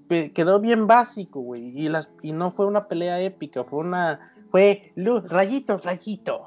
quedó 0.08 0.60
bien 0.60 0.86
básico, 0.86 1.40
güey. 1.40 1.78
Y, 1.78 1.88
las, 1.90 2.10
y 2.22 2.32
no 2.32 2.50
fue 2.50 2.66
una 2.66 2.88
pelea 2.88 3.20
épica, 3.20 3.64
fue 3.64 3.80
una. 3.80 4.32
Fue 4.50 4.92
luz, 4.94 5.28
rayito, 5.28 5.76
rayito. 5.76 6.46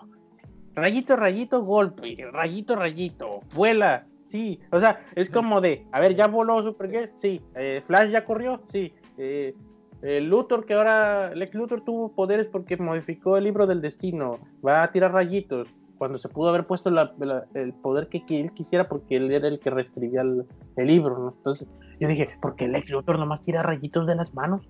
Rayito, 0.76 1.16
rayito, 1.16 1.64
golpe. 1.64 2.16
Rayito, 2.32 2.76
rayito. 2.76 3.42
Vuela. 3.54 4.06
Sí. 4.28 4.60
O 4.72 4.80
sea, 4.80 5.06
es 5.16 5.30
como 5.30 5.60
de. 5.62 5.86
A 5.92 6.00
ver, 6.00 6.16
ya 6.16 6.28
voló 6.28 6.62
Supergirl. 6.64 7.12
Sí. 7.22 7.42
Eh, 7.56 7.82
Flash 7.86 8.12
ya 8.12 8.26
corrió. 8.26 8.62
Sí. 8.70 8.94
Eh, 9.18 9.56
el 10.02 10.30
Luthor, 10.30 10.66
que 10.66 10.76
ahora 10.76 11.34
Lex 11.36 11.54
Luthor 11.56 11.82
tuvo 11.82 12.14
poderes 12.14 12.48
porque 12.48 12.78
modificó 12.78 13.36
el 13.38 13.44
libro 13.44 13.68
del 13.68 13.82
destino, 13.82 14.40
va 14.66 14.84
a 14.84 14.92
tirar 14.92 15.12
rayitos. 15.12 15.68
Cuando 15.98 16.18
se 16.18 16.30
pudo 16.30 16.48
haber 16.50 16.66
puesto 16.66 16.90
la- 16.90 17.14
la- 17.20 17.44
el 17.56 17.74
poder 17.74 18.08
que, 18.08 18.26
que 18.26 18.40
él 18.40 18.54
quisiera, 18.54 18.88
porque 18.88 19.18
él 19.18 19.30
era 19.34 19.50
el 19.50 19.60
que 19.60 19.70
reescribía 19.70 20.22
el, 20.22 20.46
el 20.78 20.88
libro, 20.88 21.18
¿no? 21.20 21.34
Entonces, 21.36 21.70
yo 22.00 22.08
dije, 22.08 22.30
¿por 22.42 22.56
qué 22.56 22.70
Lex 22.70 22.90
Luthor 22.92 23.20
nomás 23.20 23.42
tira 23.42 23.62
rayitos 23.64 24.08
de 24.08 24.16
las 24.16 24.34
manos? 24.34 24.66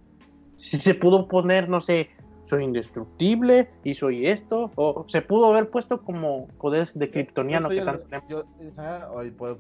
Si 0.56 0.78
se 0.80 0.96
pudo 0.96 1.28
poner, 1.28 1.70
no 1.70 1.80
sé, 1.82 2.10
soy 2.50 2.64
indestructible 2.64 3.70
y 3.84 3.94
soy 3.94 4.26
esto, 4.28 4.72
o 4.76 5.06
se 5.08 5.22
pudo 5.22 5.46
haber 5.46 5.70
puesto 5.70 6.02
como 6.02 6.48
poderes 6.60 6.98
de 6.98 7.12
kryptoniano 7.12 7.70
que 7.70 7.82
tanto 7.82 8.08
yo- 8.28 8.44
ajá, 8.78 9.08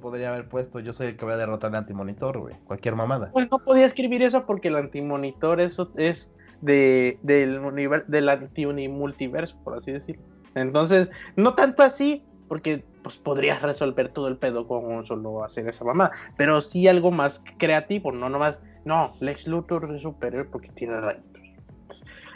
podría 0.01 0.29
haber 0.33 0.49
puesto, 0.49 0.79
yo 0.79 0.91
soy 0.93 1.07
el 1.07 1.17
que 1.17 1.23
voy 1.25 1.35
a 1.35 1.37
derrotar 1.37 1.69
al 1.69 1.75
antimonitor, 1.77 2.39
güey. 2.39 2.55
Cualquier 2.65 2.95
mamada. 2.95 3.29
Pues 3.31 3.49
no 3.51 3.59
podía 3.59 3.85
escribir 3.85 4.23
eso 4.23 4.45
porque 4.45 4.69
el 4.69 4.75
antimonitor 4.75 5.61
eso 5.61 5.91
es 5.97 6.31
de, 6.61 7.19
del, 7.21 7.61
univer- 7.61 8.05
del 8.07 8.27
anti-multiverso, 8.27 9.55
por 9.63 9.77
así 9.77 9.91
decirlo. 9.91 10.23
Entonces, 10.55 11.11
no 11.35 11.53
tanto 11.53 11.83
así, 11.83 12.23
porque 12.47 12.83
pues 13.03 13.15
podrías 13.17 13.61
resolver 13.61 14.09
todo 14.09 14.27
el 14.27 14.37
pedo 14.37 14.67
con 14.67 15.05
solo 15.05 15.43
hacer 15.43 15.69
esa 15.69 15.85
mamá, 15.85 16.11
pero 16.37 16.59
sí 16.59 16.87
algo 16.87 17.11
más 17.11 17.43
creativo, 17.59 18.11
no 18.11 18.27
nomás, 18.29 18.61
no, 18.83 19.13
Lex 19.19 19.45
Luthor 19.47 19.87
es 19.93 20.01
superior 20.01 20.49
porque 20.51 20.69
tiene 20.69 20.99
rayitos. 20.99 21.39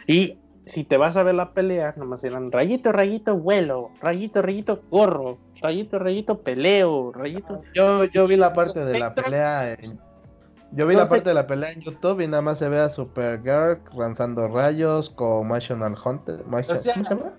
Y 0.07 0.37
si 0.65 0.83
te 0.83 0.97
vas 0.97 1.15
a 1.17 1.23
ver 1.23 1.35
la 1.35 1.53
pelea, 1.53 1.93
nomás 1.97 2.23
eran 2.23 2.51
rayito, 2.51 2.91
rayito, 2.91 3.37
vuelo, 3.37 3.91
rayito, 4.01 4.41
rayito, 4.41 4.81
gorro, 4.89 5.37
rayito, 5.61 5.99
rayito, 5.99 6.41
peleo, 6.41 7.11
rayito. 7.11 7.61
Yo, 7.73 8.05
yo 8.05 8.27
vi 8.27 8.37
la 8.37 8.53
parte 8.53 8.83
de 8.85 8.99
la 8.99 9.13
pelea 9.13 9.73
en... 9.73 9.99
Yo 10.75 10.87
vi 10.87 10.93
No 10.95 11.01
la 11.01 11.05
sé. 11.05 11.09
parte 11.11 11.29
de 11.29 11.35
la 11.35 11.45
pelea 11.45 11.71
en 11.71 11.81
YouTube 11.81 12.21
y 12.21 12.27
nada 12.27 12.41
más 12.41 12.57
se 12.57 12.67
ve 12.67 12.79
a 12.79 12.89
Supergirl 12.89 13.79
lanzando 13.95 14.47
rayos 14.47 15.09
con 15.11 15.47
National 15.49 15.95
Hunter. 16.03 16.43
O 16.51 16.63
sea, 16.63 16.93
¿Cómo 16.93 17.05
se 17.05 17.15
llama? 17.15 17.33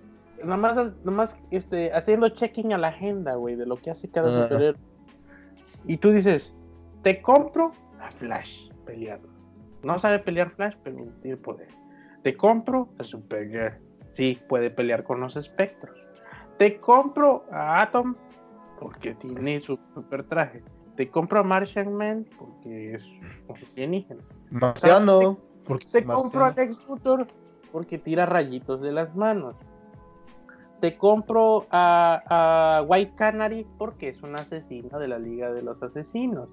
Nomás, 0.44 0.92
nomás 1.04 1.36
este, 1.50 1.92
haciendo 1.92 2.28
checking 2.28 2.72
a 2.74 2.78
la 2.78 2.88
agenda, 2.88 3.34
güey, 3.34 3.56
de 3.56 3.66
lo 3.66 3.76
que 3.76 3.90
hace 3.90 4.08
cada 4.10 4.28
Ah. 4.28 4.48
superhéroe. 4.48 4.78
Y 5.86 5.96
tú 5.96 6.12
dices, 6.12 6.54
te 7.02 7.20
compro 7.22 7.72
a 8.00 8.10
Flash 8.12 8.68
peleando. 8.86 9.28
No 9.82 9.98
sabe 9.98 10.18
pelear 10.20 10.50
Flash, 10.50 10.74
pero 10.84 10.98
tiene 11.20 11.36
poder. 11.36 11.68
Te 12.24 12.38
compro 12.38 12.88
a 12.98 13.04
Supergirl. 13.04 13.78
Sí, 14.14 14.40
puede 14.48 14.70
pelear 14.70 15.04
con 15.04 15.20
los 15.20 15.36
espectros. 15.36 15.94
Te 16.58 16.80
compro 16.80 17.44
a 17.52 17.82
Atom 17.82 18.14
porque 18.80 19.14
tiene 19.14 19.60
su 19.60 19.78
super 19.92 20.24
traje. 20.24 20.64
Te 20.96 21.10
compro 21.10 21.40
a 21.40 21.42
Martian 21.42 21.92
Man 21.92 22.26
porque 22.38 22.94
es 22.94 23.04
un 23.46 23.56
alienígena. 23.72 24.22
Marciano. 24.50 25.38
Porque 25.66 25.86
Te 25.86 26.02
compro 26.02 26.46
a. 26.46 26.52
Lex 26.52 26.78
Luthor 26.88 27.26
porque 27.70 27.98
tira 27.98 28.24
rayitos 28.24 28.80
de 28.80 28.92
las 28.92 29.14
manos. 29.14 29.56
Te 30.80 30.96
compro 30.96 31.66
a, 31.70 32.78
a 32.78 32.82
White 32.84 33.12
Canary 33.16 33.66
porque 33.76 34.08
es 34.08 34.22
un 34.22 34.34
asesino 34.34 34.98
de 34.98 35.08
la 35.08 35.18
Liga 35.18 35.52
de 35.52 35.60
los 35.60 35.82
Asesinos. 35.82 36.48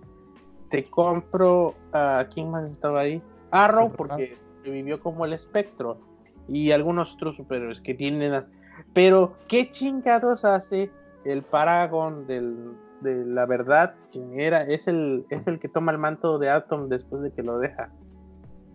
Te 0.70 0.84
compro 0.90 1.76
a. 1.94 2.26
¿Quién 2.34 2.52
más 2.52 2.70
estaba 2.70 3.02
ahí? 3.02 3.22
Arrow 3.52 3.92
porque 3.92 4.41
vivió 4.70 5.00
como 5.00 5.26
el 5.26 5.34
espectro. 5.34 6.00
Y 6.48 6.72
algunos 6.72 7.14
otros 7.16 7.38
superhéroes 7.38 7.82
que 7.82 7.94
tienen. 7.94 8.46
Pero, 8.94 9.38
¿qué 9.48 9.70
chingados 9.70 10.44
hace 10.46 10.92
el 11.24 11.44
Paragon 11.44 12.28
del- 12.28 12.74
de 13.02 13.26
la 13.26 13.46
verdad? 13.46 13.96
Que 14.12 14.46
era, 14.46 14.64
es, 14.64 14.88
el, 14.88 15.26
es 15.30 15.48
el 15.48 15.60
que 15.60 15.70
toma 15.70 15.92
el 15.92 15.98
manto 15.98 16.38
de 16.40 16.50
Atom 16.50 16.90
después 16.90 17.22
de 17.22 17.32
que 17.32 17.44
lo 17.44 17.58
deja 17.60 17.92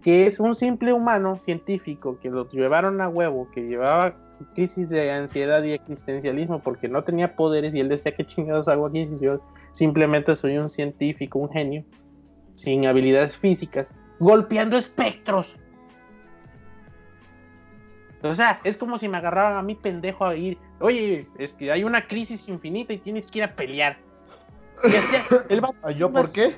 que 0.03 0.29
es 0.29 0.39
un 0.39 0.55
simple 0.55 0.93
humano 0.93 1.37
científico 1.41 2.21
que 2.21 2.31
lo 2.31 2.49
llevaron 2.51 3.01
a 3.01 3.09
huevo, 3.09 3.49
que 3.51 3.63
llevaba 3.63 4.15
crisis 4.55 4.89
de 4.89 5.11
ansiedad 5.11 5.65
y 5.65 5.73
existencialismo 5.73 6.61
porque 6.61 6.89
no 6.89 7.03
tenía 7.03 7.35
poderes 7.35 7.75
y 7.75 7.81
él 7.81 7.89
decía 7.89 8.13
que 8.15 8.25
chingados 8.25 8.69
hago 8.69 8.87
aquí 8.87 9.05
si 9.07 9.19
yo 9.19 9.41
simplemente 9.73 10.37
soy 10.37 10.59
un 10.59 10.69
científico, 10.69 11.41
un 11.41 11.51
genio, 11.51 11.85
sin 12.55 12.87
habilidades 12.87 13.37
físicas, 13.39 13.93
golpeando 14.21 14.77
espectros. 14.77 15.57
O 18.31 18.35
sea, 18.35 18.61
es 18.65 18.77
como 18.77 18.99
si 18.99 19.09
me 19.09 19.17
agarraran 19.19 19.57
a 19.57 19.63
mí 19.63 19.75
pendejo 19.75 20.25
a 20.27 20.35
ir, 20.37 20.59
oye, 20.81 21.27
es 21.39 21.53
que 21.55 21.71
hay 21.73 21.85
una 21.85 22.07
crisis 22.07 22.49
infinita 22.49 22.93
y 22.93 22.99
tienes 22.99 23.27
que 23.31 23.39
ir 23.39 23.45
a 23.45 23.55
pelear. 23.55 23.97
Y 24.85 24.95
hacía- 24.95 25.23
el 25.49 25.61
vato 25.61 25.77
¿Ah, 25.83 25.91
¿Yo 25.91 26.13
por 26.13 26.31
qué? 26.33 26.55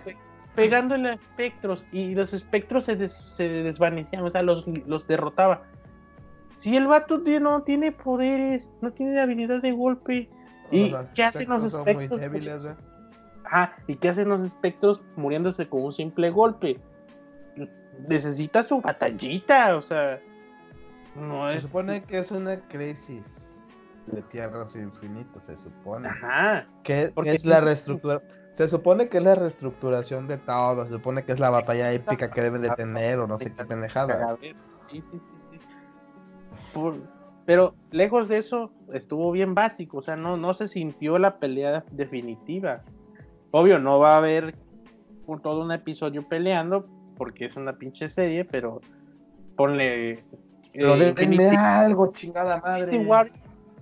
pegándole 0.55 1.11
a 1.11 1.13
espectros 1.15 1.85
y 1.93 2.15
los 2.15 2.33
espectros 2.33 2.85
se, 2.85 2.97
des- 2.97 3.21
se 3.27 3.49
desvanecían, 3.49 4.25
o 4.25 4.31
sea, 4.31 4.43
los, 4.43 4.67
los 4.87 5.07
derrotaba. 5.07 5.63
Si 6.59 6.77
el 6.77 6.89
vato 6.89 7.21
tiene- 7.23 7.41
no 7.41 7.63
tiene 7.63 7.93
poderes, 7.93 8.67
no 8.81 8.91
tiene 8.93 9.21
habilidad 9.21 9.63
de 9.63 9.71
golpe, 9.73 10.29
¿y 10.73 10.91
Los 10.91 11.07
qué 11.15 11.23
hacen 11.25 11.49
los 11.49 11.63
espectros 11.63 11.71
son 11.71 11.95
muy 11.95 12.05
espectros? 12.05 12.21
débiles, 12.21 12.67
¿eh? 12.67 12.75
Ajá, 13.45 13.77
¿y 13.87 13.95
qué 13.97 14.09
hacen 14.09 14.29
los 14.29 14.43
espectros 14.43 15.01
muriéndose 15.17 15.69
con 15.69 15.85
un 15.85 15.93
simple 15.93 16.29
golpe? 16.31 16.81
Necesita 18.09 18.63
su 18.63 18.81
batallita, 18.81 19.77
o 19.77 19.83
sea, 19.83 20.21
no 21.19 21.51
Se 21.51 21.59
es... 21.59 21.63
supone 21.65 22.03
que 22.05 22.19
es 22.19 22.31
una 22.31 22.61
crisis 22.69 23.27
de 24.07 24.23
tierras 24.23 24.75
infinitas, 24.75 25.45
se 25.47 25.59
supone. 25.59 26.09
Ajá, 26.09 26.67
Que 26.83 27.11
Porque 27.15 27.33
es 27.33 27.45
la 27.45 27.61
reestructura. 27.61 28.23
Se 28.55 28.69
supone 28.69 29.09
que 29.09 29.19
es 29.19 29.25
la 29.25 29.35
reestructuración 29.35 30.27
de 30.27 30.39
todo. 30.39 30.85
Se 30.87 30.93
supone 30.95 31.25
que 31.25 31.33
es 31.33 31.39
la 31.39 31.51
batalla 31.51 31.93
épica 31.93 32.31
que 32.31 32.41
deben 32.41 32.63
de 32.63 32.71
tener 32.71 33.19
o 33.21 33.27
no 33.27 33.39
sé 33.39 33.53
qué 33.53 33.65
pendejada. 33.65 34.37
Sí, 34.41 34.55
sí, 34.91 35.03
sí, 35.03 35.21
sí. 35.51 35.59
Por- 36.73 36.97
pero 37.45 37.75
lejos 37.91 38.29
de 38.29 38.39
eso, 38.39 38.73
estuvo 38.93 39.31
bien 39.33 39.55
básico, 39.55 39.99
o 39.99 40.03
sea, 40.03 40.17
no, 40.17 40.37
no 40.37 40.53
se 40.53 40.69
sintió 40.69 41.19
la 41.19 41.39
pelea 41.39 41.83
definitiva. 41.93 42.83
Obvio, 43.53 43.79
no 43.79 43.99
va 43.99 44.15
a 44.15 44.19
haber 44.19 44.55
por 45.25 45.41
todo 45.41 45.63
un 45.63 45.73
episodio 45.73 46.29
peleando, 46.29 46.87
porque 47.17 47.47
es 47.47 47.57
una 47.57 47.79
pinche 47.79 48.09
serie, 48.11 48.45
pero 48.45 48.81
ponle... 49.57 50.25
Pero 50.73 50.95
eh, 50.97 51.13
denme 51.13 51.49
algo, 51.49 52.13
chingada 52.13 52.61
madre. 52.61 52.99
War 52.99 53.31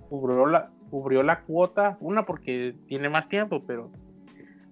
cubrió 0.09 0.45
la, 0.45 0.71
cubrió 0.89 1.23
la 1.23 1.41
cuota, 1.41 1.97
una 1.99 2.25
porque 2.25 2.75
tiene 2.87 3.09
más 3.09 3.27
tiempo, 3.27 3.61
pero 3.65 3.91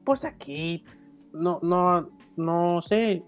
pues 0.03 0.23
aquí 0.23 0.85
no, 1.33 1.59
no, 1.61 2.09
no 2.35 2.81
sé. 2.81 3.23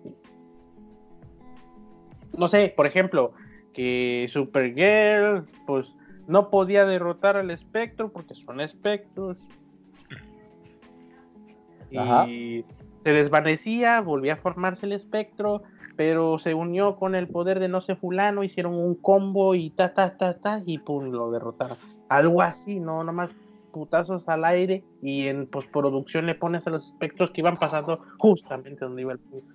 No 2.37 2.47
sé, 2.47 2.73
por 2.75 2.85
ejemplo, 2.85 3.33
que 3.73 4.27
Supergirl, 4.29 5.45
pues 5.65 5.95
no 6.27 6.49
podía 6.49 6.85
derrotar 6.85 7.37
al 7.37 7.51
espectro 7.51 8.11
porque 8.11 8.35
son 8.35 8.61
espectros. 8.61 9.47
Y 11.89 12.65
se 13.03 13.13
desvanecía, 13.13 14.01
volvía 14.01 14.33
a 14.33 14.37
formarse 14.37 14.85
el 14.85 14.91
espectro, 14.91 15.63
pero 15.97 16.39
se 16.39 16.53
unió 16.53 16.95
con 16.95 17.15
el 17.15 17.27
poder 17.27 17.59
de 17.59 17.67
no 17.67 17.81
sé 17.81 17.95
fulano, 17.95 18.43
hicieron 18.43 18.75
un 18.75 18.95
combo 18.95 19.55
y 19.55 19.71
ta 19.71 19.93
ta 19.93 20.17
ta 20.17 20.39
ta 20.39 20.61
y 20.65 20.77
pum 20.77 21.11
lo 21.11 21.31
derrotaron. 21.31 21.77
Algo 22.07 22.41
así, 22.41 22.79
no 22.79 23.03
nomás 23.03 23.35
putazos 23.73 24.29
al 24.29 24.45
aire 24.45 24.83
y 25.01 25.27
en 25.27 25.47
postproducción 25.47 26.25
le 26.25 26.35
pones 26.35 26.65
a 26.67 26.69
los 26.69 26.85
espectros 26.85 27.31
que 27.31 27.41
iban 27.41 27.57
pasando 27.57 27.99
justamente 28.19 28.85
donde 28.85 29.01
iba 29.01 29.13
el 29.13 29.19
punto. 29.19 29.45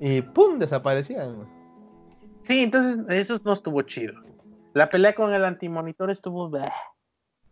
Y 0.00 0.20
pum, 0.20 0.58
desaparecían. 0.58 1.48
Sí, 2.42 2.64
entonces 2.64 3.06
eso 3.08 3.40
no 3.44 3.52
estuvo 3.52 3.80
chido. 3.82 4.14
La 4.74 4.90
pelea 4.90 5.14
con 5.14 5.32
el 5.32 5.44
antimonitor 5.44 6.10
estuvo 6.10 6.50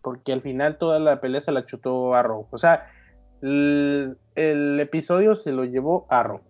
porque 0.03 0.33
al 0.33 0.43
final 0.43 0.77
toda 0.77 0.99
la 0.99 1.21
pelea 1.21 1.41
se 1.41 1.53
la 1.53 1.65
chutó 1.65 2.15
Arrow. 2.15 2.49
O 2.51 2.59
sea, 2.59 2.91
el, 3.41 4.19
episodio 4.35 5.35
se 5.35 5.53
lo 5.53 5.65
llevó 5.65 6.07
Arrow. 6.11 6.41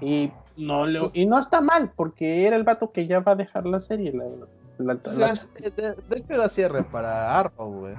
Y 0.00 0.32
no, 0.56 0.86
le, 0.86 1.10
y 1.12 1.26
no 1.26 1.38
está 1.38 1.60
mal, 1.60 1.92
porque 1.94 2.46
era 2.46 2.56
el 2.56 2.64
vato 2.64 2.92
que 2.92 3.06
ya 3.06 3.20
va 3.20 3.32
a 3.32 3.36
dejar 3.36 3.66
la 3.66 3.80
serie. 3.80 4.12
La, 4.78 4.94
de, 4.94 5.94
hecho 6.16 6.34
era 6.34 6.48
cierre 6.48 6.82
para 6.84 7.38
Arrow, 7.38 7.80
güey. 7.80 7.94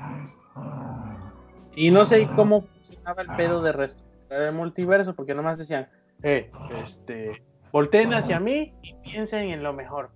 Y 1.76 1.91
no 1.91 2.05
sé 2.05 2.27
cómo 2.35 2.61
funcionaba 2.61 3.22
el 3.22 3.35
pedo 3.35 3.61
de 3.61 3.72
resto 3.72 4.01
del 4.30 4.53
multiverso, 4.53 5.15
porque 5.15 5.34
nomás 5.34 5.57
decían, 5.57 5.88
eh, 6.23 6.49
este, 6.85 7.43
volteen 7.72 8.13
hacia 8.13 8.39
mí 8.39 8.73
y 8.81 8.93
piensen 9.03 9.49
en 9.49 9.63
lo 9.63 9.73
mejor. 9.73 10.09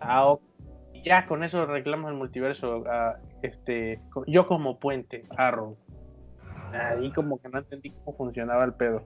Ah, 0.00 0.36
ya 1.04 1.26
con 1.26 1.44
eso 1.44 1.66
reclamos 1.66 2.10
el 2.10 2.16
multiverso. 2.16 2.84
Ah, 2.88 3.16
este, 3.42 4.00
yo 4.26 4.46
como 4.46 4.78
puente, 4.78 5.24
Arrow. 5.36 5.76
Ahí 6.72 7.12
como 7.12 7.38
que 7.40 7.48
no 7.48 7.58
entendí 7.58 7.90
cómo 7.90 8.16
funcionaba 8.16 8.64
el 8.64 8.74
pedo. 8.74 9.04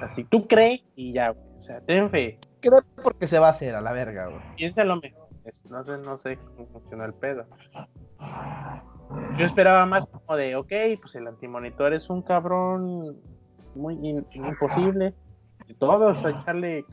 Así 0.00 0.24
tú 0.24 0.46
crees 0.46 0.82
y 0.96 1.12
ya, 1.12 1.32
O 1.32 1.62
sea, 1.62 1.80
ten 1.80 2.10
fe. 2.10 2.38
Creo 2.60 2.80
porque 3.02 3.26
se 3.26 3.38
va 3.38 3.48
a 3.48 3.50
hacer 3.50 3.74
a 3.74 3.80
la 3.80 3.92
verga, 3.92 4.26
güey. 4.26 4.40
Piensa 4.56 4.84
lo 4.84 4.96
mejor. 5.00 5.28
No 5.70 5.84
sé, 5.84 5.98
no 5.98 6.16
sé 6.16 6.36
cómo 6.36 6.66
funciona 6.68 7.04
el 7.06 7.14
pedo. 7.14 7.46
Yo 9.38 9.44
esperaba 9.44 9.86
más 9.86 10.06
como 10.06 10.36
de, 10.36 10.54
ok, 10.56 10.72
pues 11.00 11.14
el 11.14 11.26
antimonitor 11.26 11.92
es 11.92 12.08
un 12.10 12.22
cabrón 12.22 13.16
muy 13.74 14.24
imposible. 14.32 15.14
Y 15.66 15.74
todos 15.74 16.24
a 16.24 16.30
echarle 16.30 16.84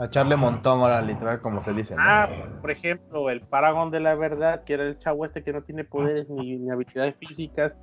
a 0.00 0.06
echarle 0.06 0.34
montón 0.34 0.80
ahora, 0.80 1.02
literal, 1.02 1.42
como 1.42 1.62
se 1.62 1.74
dice. 1.74 1.94
Ah, 1.98 2.26
por 2.62 2.70
ejemplo, 2.70 3.28
el 3.28 3.42
Paragon 3.42 3.90
de 3.90 4.00
la 4.00 4.14
Verdad, 4.14 4.64
que 4.64 4.72
era 4.72 4.84
el 4.84 4.98
chavo 4.98 5.26
este 5.26 5.44
que 5.44 5.52
no 5.52 5.62
tiene 5.62 5.84
poderes 5.84 6.30
ni, 6.30 6.70
habilidades 6.70 7.16
físicas, 7.16 7.74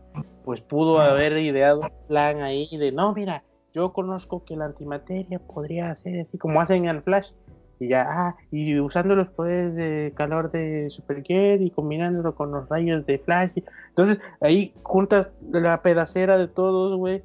pues 0.44 0.60
pudo 0.62 1.00
haber 1.00 1.34
ideado 1.34 1.82
un 1.82 2.08
plan 2.08 2.42
ahí 2.42 2.68
de, 2.76 2.92
no, 2.92 3.14
mira, 3.14 3.44
yo 3.72 3.94
conozco 3.94 4.44
que 4.44 4.56
la 4.56 4.66
antimateria 4.66 5.38
podría 5.38 5.92
hacer 5.92 6.22
así 6.22 6.40
como 6.40 6.60
hacen 6.60 6.86
en 6.86 6.96
el 6.96 7.04
Flash. 7.04 7.34
Y 7.80 7.90
ya, 7.90 8.08
ah, 8.10 8.36
y 8.50 8.80
usando 8.80 9.16
los 9.16 9.28
poderes 9.28 9.76
de 9.76 10.12
calor 10.16 10.50
de 10.50 10.90
Supergirl 10.90 11.62
y 11.62 11.70
combinándolo 11.70 12.34
con 12.34 12.50
los 12.52 12.68
rayos 12.68 13.06
de 13.06 13.20
Flash. 13.20 13.52
Entonces, 13.90 14.20
ahí 14.42 14.74
juntas 14.82 15.30
la 15.52 15.84
pedacera 15.84 16.40
de 16.40 16.48
todos, 16.48 16.98
güey. 16.98 17.22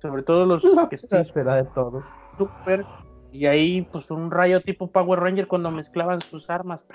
Sobre 0.00 0.22
todo 0.22 0.46
los 0.46 0.62
la 0.62 0.88
que 0.88 0.98
pedacera 0.98 1.56
de 1.56 1.64
todos. 1.64 2.04
Super 2.38 2.86
y 3.32 3.46
ahí, 3.46 3.82
pues 3.92 4.10
un 4.10 4.30
rayo 4.30 4.60
tipo 4.60 4.90
Power 4.90 5.20
Ranger 5.20 5.46
cuando 5.46 5.70
mezclaban 5.70 6.20
sus 6.20 6.48
armas. 6.48 6.86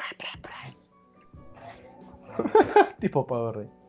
tipo 3.00 3.26
Power 3.28 3.56
Ranger. 3.56 3.82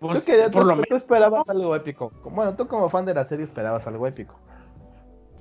Pues, 0.00 0.24
¿Tú, 0.24 0.32
por 0.52 0.64
lo 0.64 0.76
menos 0.76 1.02
esperabas 1.02 1.48
algo 1.50 1.76
épico. 1.76 2.10
Bueno, 2.24 2.56
tú 2.56 2.66
como 2.66 2.88
fan 2.88 3.04
de 3.04 3.12
la 3.12 3.24
serie 3.24 3.44
esperabas 3.44 3.86
algo 3.86 4.06
épico. 4.06 4.34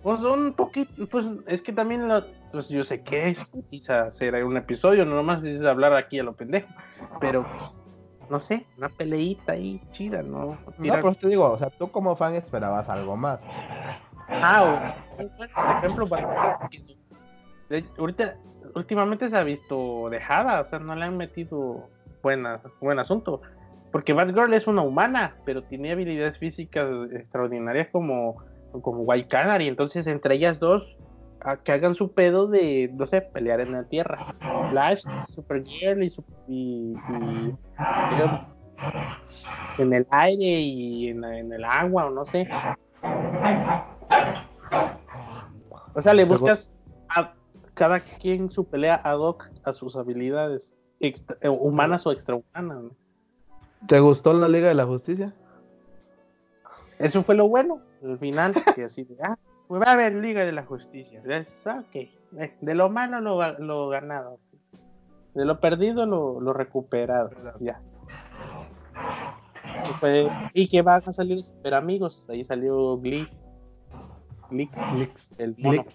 Pues 0.03 0.21
un 0.21 0.53
poquito, 0.53 1.07
pues 1.07 1.25
es 1.47 1.61
que 1.61 1.73
también 1.73 2.07
lo, 2.07 2.23
pues 2.51 2.69
yo 2.69 2.83
sé 2.83 3.03
que 3.03 3.29
es 3.29 3.39
quizá 3.69 4.03
hacer 4.03 4.43
un 4.45 4.55
episodio, 4.55 5.05
no 5.05 5.15
nomás 5.15 5.43
es 5.43 5.63
hablar 5.63 5.93
aquí 5.93 6.19
a 6.19 6.23
lo 6.23 6.33
pendejo, 6.33 6.69
pero 7.19 7.45
no 8.29 8.39
sé, 8.39 8.65
una 8.77 8.89
peleita 8.89 9.53
ahí 9.53 9.81
chida, 9.91 10.21
¿no? 10.21 10.57
No, 10.77 11.01
pues 11.01 11.17
te 11.19 11.27
digo, 11.27 11.51
o 11.51 11.57
sea, 11.57 11.69
tú 11.69 11.91
como 11.91 12.15
fan 12.15 12.35
esperabas 12.35 12.89
algo 12.89 13.17
más. 13.17 13.45
Ah, 14.30 14.95
por 15.15 15.84
ejemplo, 15.84 16.06
ahorita, 17.97 18.35
últimamente 18.76 19.30
se 19.30 19.38
ha 19.38 19.43
visto 19.43 20.10
dejada, 20.10 20.61
o 20.61 20.65
sea, 20.65 20.80
no 20.80 20.95
le 20.95 21.06
han 21.06 21.18
metido 21.18 21.89
buena, 22.22 22.61
buen 22.80 22.99
asunto. 22.99 23.41
Porque 23.91 24.14
Batgirl 24.14 24.53
es 24.53 24.68
una 24.68 24.84
humana, 24.84 25.35
pero 25.45 25.64
tiene 25.64 25.91
habilidades 25.91 26.38
físicas 26.38 26.88
extraordinarias 27.11 27.88
como, 27.91 28.38
como 28.81 28.99
White 28.99 29.30
Canary. 29.30 29.68
Entonces, 29.68 30.06
entre 30.06 30.35
ellas 30.35 30.60
dos, 30.60 30.95
que 31.64 31.72
hagan 31.72 31.95
su 31.95 32.11
pedo 32.14 32.47
de, 32.47 32.91
no 32.93 33.06
sé, 33.06 33.22
pelear 33.22 33.61
en 33.61 33.72
la 33.72 33.84
tierra. 33.85 34.35
Flash, 34.69 35.03
Supergirl 35.30 36.03
y, 36.03 36.14
y, 36.47 36.95
en 39.80 39.93
el 39.93 40.06
aire 40.11 40.45
y 40.45 41.07
en, 41.10 41.23
en, 41.23 41.51
el 41.51 41.64
agua, 41.64 42.06
o 42.07 42.10
no 42.11 42.26
sé. 42.26 42.47
O 45.94 46.02
sea, 46.02 46.14
le 46.14 46.26
buscas 46.26 46.73
a 47.10 47.34
cada 47.73 48.02
quien 48.02 48.52
su 48.52 48.65
pelea 48.65 48.99
ad 49.03 49.19
hoc 49.19 49.49
a 49.64 49.73
sus 49.73 49.95
habilidades 49.95 50.76
eh, 50.99 51.14
humanas 51.49 52.06
o 52.06 52.11
extrahumanas. 52.11 52.91
¿Te 53.88 53.99
gustó 53.99 54.34
la 54.34 54.48
Liga 54.48 54.68
de 54.68 54.76
la 54.76 54.86
Justicia? 54.86 55.34
Eso 56.98 57.23
fue 57.23 57.36
lo 57.36 57.48
bueno, 57.48 57.81
al 58.03 58.19
final, 58.19 58.53
que 58.76 58.84
así 58.84 59.06
de, 59.06 59.15
ah, 59.23 59.38
pues 59.68 59.81
va 59.81 59.88
a 59.88 59.94
haber 59.94 60.14
Liga 60.15 60.44
de 60.44 60.52
la 60.52 60.64
Justicia. 60.64 61.22
Eh, 61.26 62.57
de 62.61 62.76
lo 62.76 62.90
malo 62.90 63.22
lo, 63.22 63.90
ganado, 63.90 64.38
de 65.34 65.45
lo 65.45 65.60
perdido 65.60 66.06
lo, 66.06 66.53
recuperado, 66.53 67.31
ya. 67.60 67.81
Y 70.53 70.68
que 70.68 70.81
van 70.81 71.02
a 71.06 71.14
salir 71.14 71.44
super 71.44 71.73
amigos, 71.73 72.26
ahí 72.30 72.44
salió 72.44 72.98
Glee 72.98 73.27
el 75.38 75.55
mono. 75.57 75.85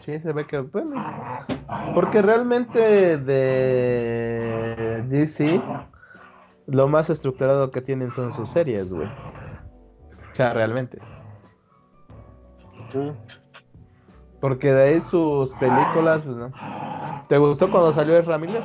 Sí, 0.00 0.18
se 0.18 0.32
ve 0.32 0.46
que, 0.46 0.58
bueno, 0.58 1.02
porque 1.94 2.20
realmente 2.20 3.16
de 3.16 5.02
DC, 5.08 5.62
lo 6.66 6.88
más 6.88 7.08
estructurado 7.08 7.70
que 7.70 7.80
tienen 7.80 8.12
son 8.12 8.32
sus 8.32 8.50
series, 8.50 8.92
güey. 8.92 9.06
O 9.06 10.34
sea, 10.34 10.52
realmente. 10.52 10.98
Porque 14.40 14.72
de 14.72 14.82
ahí 14.82 15.00
sus 15.00 15.54
películas, 15.54 16.22
pues 16.22 16.36
no. 16.36 16.52
¿Te 17.28 17.38
gustó 17.38 17.70
cuando 17.70 17.94
salió 17.94 18.16
el 18.18 18.26
Ramírez? 18.26 18.64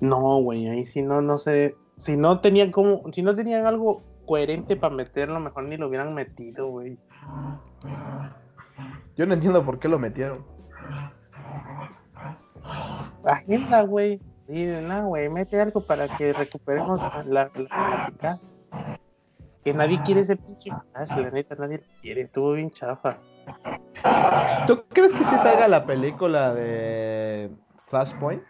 No, 0.00 0.40
güey, 0.42 0.68
ahí 0.68 0.84
sí 0.84 1.02
no, 1.02 1.20
no 1.20 1.38
sé 1.38 1.76
si 1.96 2.16
no 2.16 2.40
tenían 2.40 2.70
como, 2.70 3.02
si 3.12 3.22
no 3.22 3.34
tenían 3.34 3.66
algo 3.66 4.02
coherente 4.26 4.76
para 4.76 4.94
meterlo, 4.94 5.40
mejor 5.40 5.64
ni 5.64 5.76
lo 5.76 5.88
hubieran 5.88 6.14
metido, 6.14 6.68
güey. 6.68 6.98
Yo 9.16 9.26
no 9.26 9.34
entiendo 9.34 9.64
por 9.64 9.78
qué 9.78 9.88
lo 9.88 9.98
metieron. 9.98 10.44
Agenda, 13.24 13.82
güey. 13.82 14.20
Sí, 14.48 14.66
no, 14.82 15.08
güey, 15.08 15.28
mete 15.30 15.60
algo 15.60 15.80
para 15.80 16.06
que 16.08 16.32
recuperemos 16.32 17.00
la, 17.24 17.50
la, 17.54 18.38
Que 19.62 19.72
nadie 19.72 20.02
quiere 20.04 20.20
ese 20.20 20.36
pinche 20.36 20.70
la 20.70 21.30
neta, 21.30 21.54
nadie 21.54 21.78
lo 21.78 22.00
quiere, 22.02 22.22
estuvo 22.22 22.52
bien 22.52 22.70
chafa. 22.70 23.18
¿Tú 24.66 24.84
crees 24.88 25.14
que 25.14 25.24
si 25.24 25.36
salga 25.36 25.66
la 25.68 25.86
película 25.86 26.52
de 26.52 27.50
Flashpoint? 27.86 28.42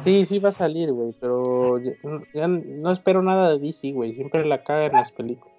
Sí, 0.00 0.24
sí 0.24 0.38
va 0.38 0.50
a 0.50 0.52
salir, 0.52 0.92
güey, 0.92 1.14
pero 1.20 1.78
ya, 2.32 2.46
no 2.48 2.90
espero 2.90 3.22
nada 3.22 3.50
de 3.50 3.58
DC, 3.58 3.92
güey. 3.92 4.14
Siempre 4.14 4.44
la 4.44 4.62
caga 4.62 4.86
en 4.86 4.92
las 4.92 5.12
películas. 5.12 5.54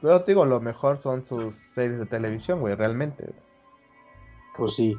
Pero 0.00 0.22
te 0.22 0.32
digo, 0.32 0.44
lo 0.44 0.60
mejor 0.60 1.00
son 1.00 1.24
sus 1.24 1.56
series 1.56 1.98
de 1.98 2.06
televisión, 2.06 2.60
güey, 2.60 2.74
realmente. 2.74 3.32
Pues 4.56 4.74
sí. 4.74 4.96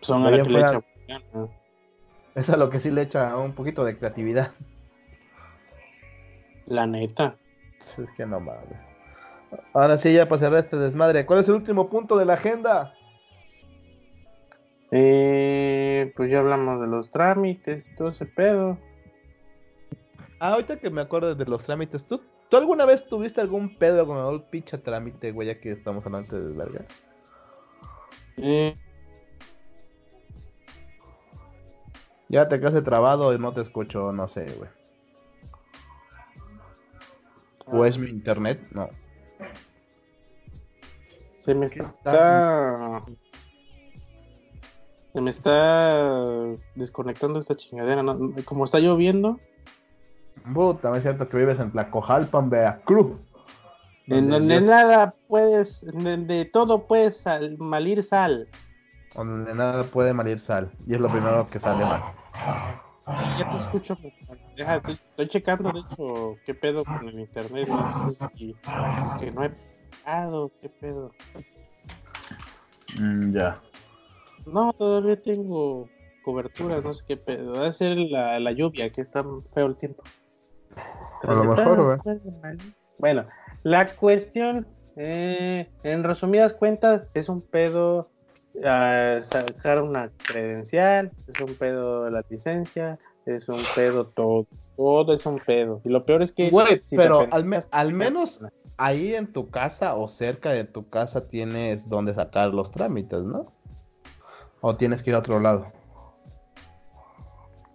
Son 0.00 0.24
a 0.24 0.30
la 0.30 0.42
que 0.42 0.50
le 0.50 0.60
echa... 0.60 0.80
Es 2.34 2.48
a 2.48 2.56
lo 2.56 2.70
que 2.70 2.80
sí 2.80 2.90
le 2.90 3.02
echa 3.02 3.36
un 3.36 3.52
poquito 3.52 3.84
de 3.84 3.98
creatividad. 3.98 4.52
La 6.66 6.86
neta. 6.86 7.36
Es 7.98 8.10
que 8.16 8.24
no 8.24 8.40
mames. 8.40 8.78
Ahora 9.74 9.98
sí, 9.98 10.14
ya 10.14 10.28
pasará 10.28 10.60
este 10.60 10.76
desmadre. 10.76 11.26
¿Cuál 11.26 11.40
es 11.40 11.48
el 11.48 11.56
último 11.56 11.90
punto 11.90 12.16
de 12.16 12.24
la 12.24 12.34
agenda? 12.34 12.94
Eh, 14.92 16.12
pues 16.14 16.30
ya 16.30 16.40
hablamos 16.40 16.80
de 16.80 16.86
los 16.86 17.10
trámites 17.10 17.90
y 17.90 17.94
todo 17.96 18.10
ese 18.10 18.26
pedo. 18.26 18.78
Ah, 20.38 20.52
ahorita 20.52 20.78
que 20.78 20.90
me 20.90 21.00
acuerdo 21.00 21.34
de 21.34 21.44
los 21.46 21.64
trámites, 21.64 22.04
¿tú, 22.04 22.20
¿tú 22.48 22.56
alguna 22.56 22.84
vez 22.84 23.06
tuviste 23.06 23.40
algún 23.40 23.76
pedo 23.76 24.06
con 24.06 24.34
el 24.34 24.42
pinche 24.42 24.78
trámite, 24.78 25.32
güey, 25.32 25.48
ya 25.48 25.60
que 25.60 25.72
estamos 25.72 26.04
hablando 26.06 26.38
de 26.38 26.54
verga? 26.54 26.84
Eh, 28.36 28.76
Ya 32.32 32.48
te 32.48 32.58
quedaste 32.58 32.80
trabado 32.80 33.34
y 33.34 33.38
no 33.38 33.52
te 33.52 33.60
escucho, 33.60 34.10
no 34.10 34.26
sé, 34.26 34.46
güey. 34.56 34.70
¿O 37.66 37.84
es 37.84 37.98
mi 37.98 38.08
internet? 38.08 38.58
No. 38.70 38.88
se 41.38 41.54
me 41.54 41.66
está... 41.66 43.04
Se 45.12 45.20
me 45.20 45.30
está 45.30 46.34
desconectando 46.74 47.38
esta 47.38 47.54
chingadera. 47.56 48.02
¿no? 48.02 48.32
Como 48.44 48.64
está 48.64 48.78
lloviendo, 48.80 49.38
Puta, 50.54 50.90
es 50.96 51.02
cierto 51.02 51.28
que 51.28 51.36
vives 51.36 51.60
en 51.60 51.70
Tlacojalpan, 51.70 52.50
Veracruz. 52.50 53.12
en 54.08 54.28
donde 54.28 54.58
Dios- 54.58 54.68
nada 54.68 55.14
puedes, 55.28 55.82
en 55.84 56.02
donde 56.02 56.46
todo 56.46 56.86
puedes 56.86 57.18
sal- 57.18 57.56
malir 57.58 58.02
sal. 58.02 58.48
Donde 59.14 59.54
nada 59.54 59.84
puede 59.84 60.12
malir 60.14 60.40
sal. 60.40 60.72
Y 60.86 60.94
es 60.94 61.00
lo 61.00 61.08
primero 61.08 61.46
que 61.46 61.60
sale 61.60 61.84
mal. 61.84 62.02
Ya 63.38 63.50
te 63.50 63.56
escucho. 63.56 63.96
Deja, 64.56 64.76
estoy, 64.76 64.94
estoy 64.94 65.28
checando, 65.28 65.70
de 65.70 65.80
hecho, 65.80 66.36
qué 66.46 66.54
pedo 66.54 66.84
con 66.84 67.06
el 67.08 67.20
internet. 67.20 67.68
No 67.68 68.10
sé 68.12 68.26
si- 68.34 68.56
que 69.20 69.30
no 69.30 69.44
he 69.44 69.50
pagado, 70.04 70.50
qué 70.60 70.68
pedo. 70.70 71.12
Mm, 72.98 73.32
ya. 73.34 73.60
No, 74.46 74.72
todavía 74.72 75.20
tengo 75.20 75.88
cobertura, 76.24 76.80
no 76.80 76.94
sé 76.94 77.04
qué 77.06 77.16
pedo. 77.16 77.52
Debe 77.52 77.72
ser 77.72 77.98
la, 77.98 78.38
la 78.40 78.52
lluvia, 78.52 78.90
que 78.90 79.00
está 79.00 79.24
feo 79.54 79.66
el 79.66 79.76
tiempo. 79.76 80.02
A 81.22 81.32
lo 81.34 81.44
mejor, 81.44 81.82
güey. 81.84 81.98
Bueno, 82.98 83.26
la 83.62 83.86
cuestión, 83.86 84.66
eh, 84.96 85.68
en 85.82 86.04
resumidas 86.04 86.52
cuentas, 86.52 87.02
es 87.14 87.28
un 87.28 87.40
pedo 87.40 88.10
ah, 88.64 89.18
sacar 89.20 89.82
una 89.82 90.10
credencial, 90.26 91.12
es 91.28 91.40
un 91.40 91.54
pedo 91.54 92.10
la 92.10 92.24
licencia, 92.28 92.98
es 93.26 93.48
un 93.48 93.60
pedo 93.74 94.06
todo. 94.08 94.46
Todo 94.76 95.14
es 95.14 95.24
un 95.26 95.38
pedo. 95.38 95.80
Y 95.84 95.90
lo 95.90 96.04
peor 96.04 96.22
es 96.22 96.32
que. 96.32 96.50
Güey, 96.50 96.82
si 96.84 96.96
pero 96.96 97.20
al, 97.30 97.44
me- 97.44 97.58
al 97.70 97.92
menos 97.92 98.40
ahí 98.78 99.14
en 99.14 99.32
tu 99.32 99.50
casa 99.50 99.94
o 99.96 100.08
cerca 100.08 100.50
de 100.50 100.64
tu 100.64 100.88
casa 100.88 101.28
tienes 101.28 101.88
donde 101.88 102.14
sacar 102.14 102.52
los 102.54 102.70
trámites, 102.72 103.22
¿no? 103.22 103.52
O 104.62 104.76
tienes 104.76 105.02
que 105.02 105.10
ir 105.10 105.16
a 105.16 105.18
otro 105.18 105.38
lado. 105.40 105.66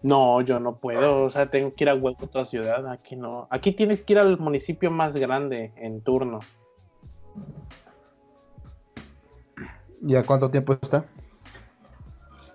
No, 0.02 0.42
yo 0.42 0.60
no 0.60 0.78
puedo, 0.78 1.24
o 1.24 1.30
sea, 1.30 1.50
tengo 1.52 1.74
que 1.76 1.84
ir 1.84 1.90
a 1.90 1.96
huevo 1.96 2.18
a 2.22 2.26
otra 2.26 2.46
ciudad, 2.46 2.88
aquí 2.90 3.16
no. 3.16 3.48
Aquí 3.52 3.74
tienes 3.74 4.02
que 4.02 4.14
ir 4.14 4.20
al 4.20 4.40
municipio 4.40 4.90
más 4.90 5.14
grande 5.14 5.74
en 5.76 6.02
turno. 6.02 6.40
¿Y 10.02 10.16
a 10.16 10.24
cuánto 10.24 10.50
tiempo 10.50 10.74
está? 10.82 11.06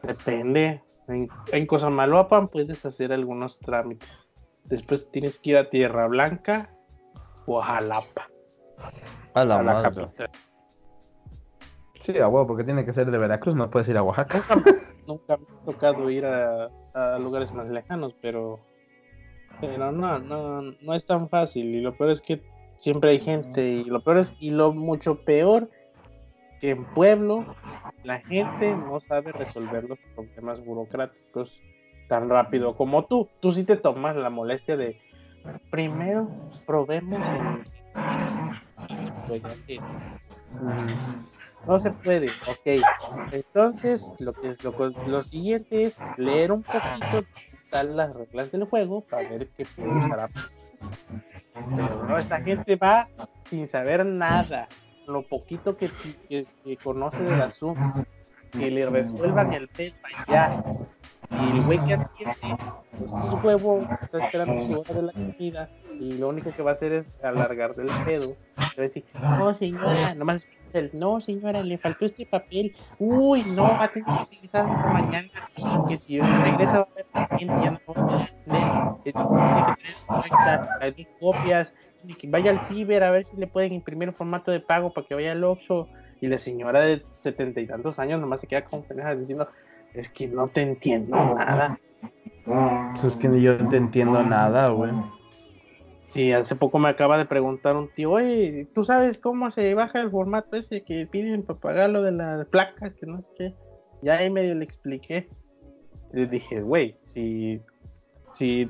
Depende. 0.03 0.83
En, 1.09 1.29
en 1.53 1.67
Cosamaloapan 1.67 2.49
puedes 2.49 2.85
hacer 2.87 3.13
algunos 3.13 3.59
trámites. 3.59 4.09
Después 4.65 5.11
tienes 5.11 5.39
que 5.39 5.51
ir 5.51 5.57
a 5.57 5.69
Tierra 5.69 6.07
Blanca 6.07 6.71
o 7.47 7.61
a 7.61 7.65
Jalapa, 7.67 8.29
A 9.35 9.45
la 9.45 9.59
a 9.59 9.63
la 9.63 9.73
madre. 9.73 10.07
capital. 10.07 10.31
Sí, 12.03 12.19
a 12.19 12.29
huevo, 12.29 12.47
porque 12.49 12.65
tiene 12.65 12.85
que 12.85 12.93
ser 12.93 13.11
de 13.11 13.19
Veracruz, 13.19 13.55
no 13.55 13.71
puedes 13.71 13.89
ir 13.89 13.97
a 13.97 14.03
Oaxaca. 14.03 14.43
Nunca 15.07 15.37
me 15.37 15.45
ha 15.45 15.65
tocado 15.65 16.11
ir 16.11 16.27
a, 16.27 16.69
lugares 17.19 17.53
más 17.53 17.69
lejanos, 17.69 18.15
pero, 18.21 18.59
pero 19.61 19.93
no, 19.93 20.19
no, 20.19 20.63
no 20.63 20.95
es 20.95 21.07
tan 21.07 21.29
fácil. 21.29 21.75
Y 21.75 21.81
lo 21.81 21.97
peor 21.97 22.11
es 22.11 22.21
que 22.21 22.43
siempre 22.77 23.11
hay 23.11 23.21
gente. 23.21 23.63
Y 23.63 23.85
lo 23.85 24.03
peor 24.03 24.19
es, 24.19 24.35
y 24.41 24.51
lo 24.51 24.73
mucho 24.73 25.25
peor, 25.25 25.71
que 26.61 26.71
en 26.71 26.85
pueblo 26.93 27.45
la 28.03 28.21
gente 28.21 28.75
no 28.75 29.01
sabe 29.01 29.33
resolver 29.33 29.85
los 29.85 29.99
problemas 30.15 30.65
burocráticos 30.65 31.61
tan 32.09 32.29
rápido 32.29 32.77
como 32.77 33.05
tú. 33.05 33.29
Tú 33.41 33.53
sí 33.53 33.65
te 33.65 33.77
tomas 33.77 34.17
la 34.17 34.31
molestia 34.31 34.77
de 34.77 35.01
primero 35.71 36.29
probemos 36.67 37.21
en 37.29 37.65
No 41.67 41.79
se 41.79 41.91
puede, 41.91 42.27
ok. 42.49 42.83
Entonces, 43.33 44.13
lo 44.19 44.33
que 44.33 44.51
es 44.51 44.65
lo, 44.65 44.75
lo 45.07 45.23
siguiente 45.23 45.85
es 45.85 45.99
leer 46.17 46.53
un 46.53 46.63
poquito 46.63 47.25
tal 47.71 47.97
las 47.97 48.15
reglas 48.15 48.51
del 48.53 48.65
juego 48.65 49.01
para 49.03 49.29
ver 49.29 49.49
qué 49.57 49.65
puede 49.65 49.89
usar. 49.89 50.31
Pero 51.75 52.05
no, 52.05 52.19
esta 52.19 52.41
gente 52.41 52.77
va 52.77 53.09
sin 53.49 53.67
saber 53.67 54.05
nada. 54.05 54.69
Lo 55.07 55.23
poquito 55.23 55.77
que, 55.77 55.91
que, 56.29 56.47
que 56.65 56.77
conoce 56.77 57.23
del 57.23 57.43
que 58.53 58.71
le 58.71 58.87
resuelvan 58.87 59.53
el 59.55 59.69
pedo 59.69 59.95
allá. 60.27 60.63
Y 61.41 61.51
el 61.51 61.65
güey 61.65 61.83
que 61.85 61.95
atiende, 61.95 62.37
pues 62.99 63.13
es 63.13 63.45
huevo, 63.45 63.87
está 64.03 64.27
esperando 64.27 64.63
su 64.63 64.81
hora 64.81 64.95
de 64.95 65.03
la 65.03 65.13
comida. 65.13 65.71
Y 65.99 66.19
lo 66.19 66.29
único 66.29 66.51
que 66.51 66.63
va 66.63 66.71
a 66.71 66.75
hacer 66.75 66.93
es 66.93 67.13
alargar 67.23 67.75
del 67.75 67.89
pedo. 68.05 68.37
Va 68.59 68.71
a 68.77 68.83
decir, 68.83 69.05
no 69.15 69.55
señora, 69.55 70.15
nomás 70.15 70.47
el, 70.73 70.91
no 70.93 71.21
señora, 71.21 71.63
le 71.63 71.79
faltó 71.79 72.05
este 72.05 72.27
papel. 72.27 72.75
Uy, 72.99 73.43
no, 73.55 73.65
va 73.65 73.85
a 73.85 73.93
tener 73.93 74.07
que 74.07 74.23
utilizarlo 74.23 74.73
mañana. 74.93 75.29
Que 75.89 75.97
si 75.97 76.21
regresa 76.21 76.79
va 76.79 76.89
a 77.17 77.29
paciente, 77.29 77.55
ya 77.63 77.71
no 77.71 77.81
va 77.89 78.23
a 78.23 78.97
tener 79.05 79.15
correctas, 80.07 80.69
las 80.81 80.97
dos 80.97 81.07
copias. 81.21 81.75
Y 82.05 82.15
que 82.15 82.29
vaya 82.29 82.51
al 82.51 82.61
ciber 82.67 83.05
a 83.05 83.11
ver 83.11 83.25
si 83.25 83.37
le 83.37 83.47
pueden 83.47 83.73
imprimir 83.73 84.09
un 84.09 84.15
formato 84.15 84.51
de 84.51 84.61
pago 84.61 84.93
para 84.93 85.07
que 85.07 85.15
vaya 85.15 85.33
al 85.33 85.45
Oxxo. 85.45 85.89
Y 86.21 86.29
la 86.29 86.39
señora 86.39 86.81
de 86.81 87.05
setenta 87.11 87.61
y 87.61 87.67
tantos 87.67 87.99
años 87.99 88.21
nomás 88.21 88.41
se 88.41 88.47
queda 88.47 88.65
con 88.65 88.85
diciendo, 89.19 89.49
es 89.95 90.09
que 90.11 90.29
no 90.29 90.49
te 90.49 90.63
entiendo 90.63 91.17
nada. 91.35 91.79
Pues 92.45 93.05
es 93.05 93.17
que 93.17 93.29
ni 93.29 93.41
yo 93.43 93.57
te 93.69 93.77
entiendo 93.77 94.23
nada, 94.23 94.69
güey. 94.69 94.93
Sí, 96.09 96.31
hace 96.33 96.57
poco 96.57 96.79
me 96.79 96.91
acaba 96.91 97.17
de 97.17 97.25
preguntar 97.25 97.75
un 97.77 97.89
tío, 97.89 98.11
oye, 98.11 98.69
¿tú 98.75 98.85
sabes 98.85 99.17
cómo 99.17 99.51
se 99.51 99.73
baja 99.75 100.01
el 100.01 100.11
formato 100.11 100.57
ese 100.57 100.83
que 100.83 101.07
piden 101.07 101.43
para 101.43 101.59
pagar 101.59 101.91
lo 101.91 102.03
de 102.03 102.13
las 102.13 102.47
placas? 102.49 102.93
Que 102.95 103.07
no 103.07 103.19
sé 103.19 103.25
qué. 103.39 103.55
Ya 104.03 104.15
ahí 104.19 104.29
medio 104.31 104.55
le 104.55 104.65
expliqué. 104.65 105.29
Le 106.13 106.27
dije, 106.27 106.61
güey, 106.61 106.97
si, 107.03 107.63
si, 108.35 108.69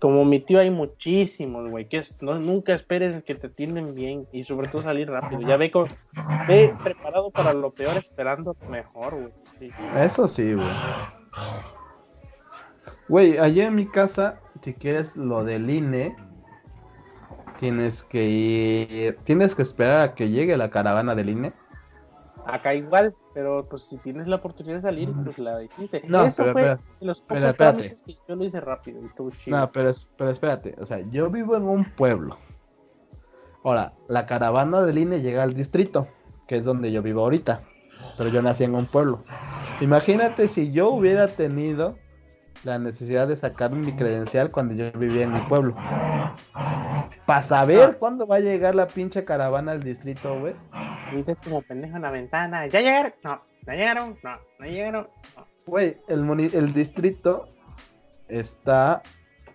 como 0.00 0.24
mi 0.24 0.40
tío 0.40 0.58
hay 0.58 0.70
muchísimos, 0.70 1.68
güey, 1.70 1.86
que 1.88 1.98
es- 1.98 2.16
no, 2.20 2.36
nunca 2.40 2.74
esperes 2.74 3.22
que 3.22 3.36
te 3.36 3.46
atienden 3.46 3.94
bien 3.94 4.26
y 4.32 4.42
sobre 4.42 4.66
todo 4.68 4.82
salir 4.82 5.08
rápido. 5.08 5.40
Ya 5.42 5.56
ve, 5.56 5.70
con, 5.70 5.86
ve 6.48 6.74
preparado 6.82 7.30
para 7.30 7.52
lo 7.52 7.70
peor 7.70 7.96
esperando 7.98 8.56
lo 8.60 8.68
mejor, 8.68 9.14
güey. 9.14 9.32
Sí. 9.58 9.70
Eso 9.96 10.28
sí, 10.28 10.54
güey. 10.54 10.68
Güey, 13.08 13.38
allá 13.38 13.66
en 13.66 13.74
mi 13.74 13.86
casa, 13.86 14.40
si 14.62 14.74
quieres 14.74 15.16
lo 15.16 15.44
del 15.44 15.68
INE, 15.70 16.14
tienes 17.58 18.02
que 18.02 18.24
ir, 18.28 19.18
tienes 19.24 19.54
que 19.54 19.62
esperar 19.62 20.00
a 20.00 20.14
que 20.14 20.28
llegue 20.28 20.56
la 20.56 20.70
caravana 20.70 21.14
del 21.14 21.30
INE. 21.30 21.52
Acá 22.46 22.74
igual, 22.74 23.14
pero 23.34 23.66
pues 23.68 23.82
si 23.82 23.98
tienes 23.98 24.26
la 24.26 24.36
oportunidad 24.36 24.76
de 24.76 24.80
salir, 24.82 25.12
pues 25.24 25.38
la 25.38 25.62
hiciste. 25.62 26.02
No, 26.06 26.24
Eso 26.24 26.42
pero 26.44 26.52
fue 26.52 26.62
espera, 26.62 26.80
de 27.00 27.06
los 27.06 27.18
espera, 27.18 27.40
pocos 27.52 27.52
espérate. 27.84 28.04
que 28.04 28.18
yo 28.28 28.36
lo 28.36 28.44
hice 28.44 28.60
rápido 28.60 29.00
y 29.02 29.30
chido. 29.32 29.58
No, 29.58 29.70
pero, 29.72 29.92
pero 30.16 30.30
espérate, 30.30 30.74
o 30.78 30.86
sea, 30.86 31.00
yo 31.10 31.30
vivo 31.30 31.56
en 31.56 31.64
un 31.64 31.84
pueblo. 31.84 32.38
Ahora, 33.64 33.92
la 34.08 34.24
caravana 34.24 34.80
del 34.82 34.98
INE 34.98 35.20
llega 35.20 35.42
al 35.42 35.52
distrito, 35.54 36.08
que 36.46 36.56
es 36.56 36.64
donde 36.64 36.90
yo 36.90 37.02
vivo 37.02 37.22
ahorita. 37.22 37.62
Pero 38.18 38.28
yo 38.30 38.42
nací 38.42 38.64
en 38.64 38.74
un 38.74 38.86
pueblo. 38.86 39.24
Imagínate 39.80 40.48
si 40.48 40.72
yo 40.72 40.90
hubiera 40.90 41.28
tenido 41.28 41.96
la 42.64 42.78
necesidad 42.78 43.28
de 43.28 43.36
sacar 43.36 43.70
mi 43.70 43.92
credencial 43.92 44.50
cuando 44.50 44.74
yo 44.74 44.90
vivía 44.92 45.22
en 45.24 45.32
mi 45.32 45.40
pueblo. 45.40 45.74
Para 47.26 47.42
saber 47.42 47.98
cuándo 47.98 48.26
va 48.26 48.36
a 48.36 48.40
llegar 48.40 48.74
la 48.74 48.86
pinche 48.88 49.24
caravana 49.24 49.72
al 49.72 49.82
distrito, 49.82 50.38
güey. 50.40 50.54
Gritas 51.12 51.40
como 51.40 51.62
pendejo 51.62 51.96
en 51.96 52.02
la 52.02 52.10
ventana. 52.10 52.66
¿Ya 52.66 52.80
llegaron? 52.80 53.12
No, 53.22 53.40
no 53.66 53.72
llegaron, 53.72 54.18
no, 54.22 54.30
no 54.58 54.66
llegaron. 54.66 55.08
no. 55.36 55.46
Güey, 55.66 55.98
el, 56.08 56.22
muni- 56.24 56.50
el 56.54 56.72
distrito 56.72 57.48
está 58.28 59.02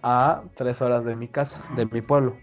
a 0.03 0.43
tres 0.55 0.81
horas 0.81 1.03
de 1.03 1.15
mi 1.15 1.27
casa, 1.27 1.59
de 1.75 1.85
mi 1.87 2.01
pueblo. 2.01 2.37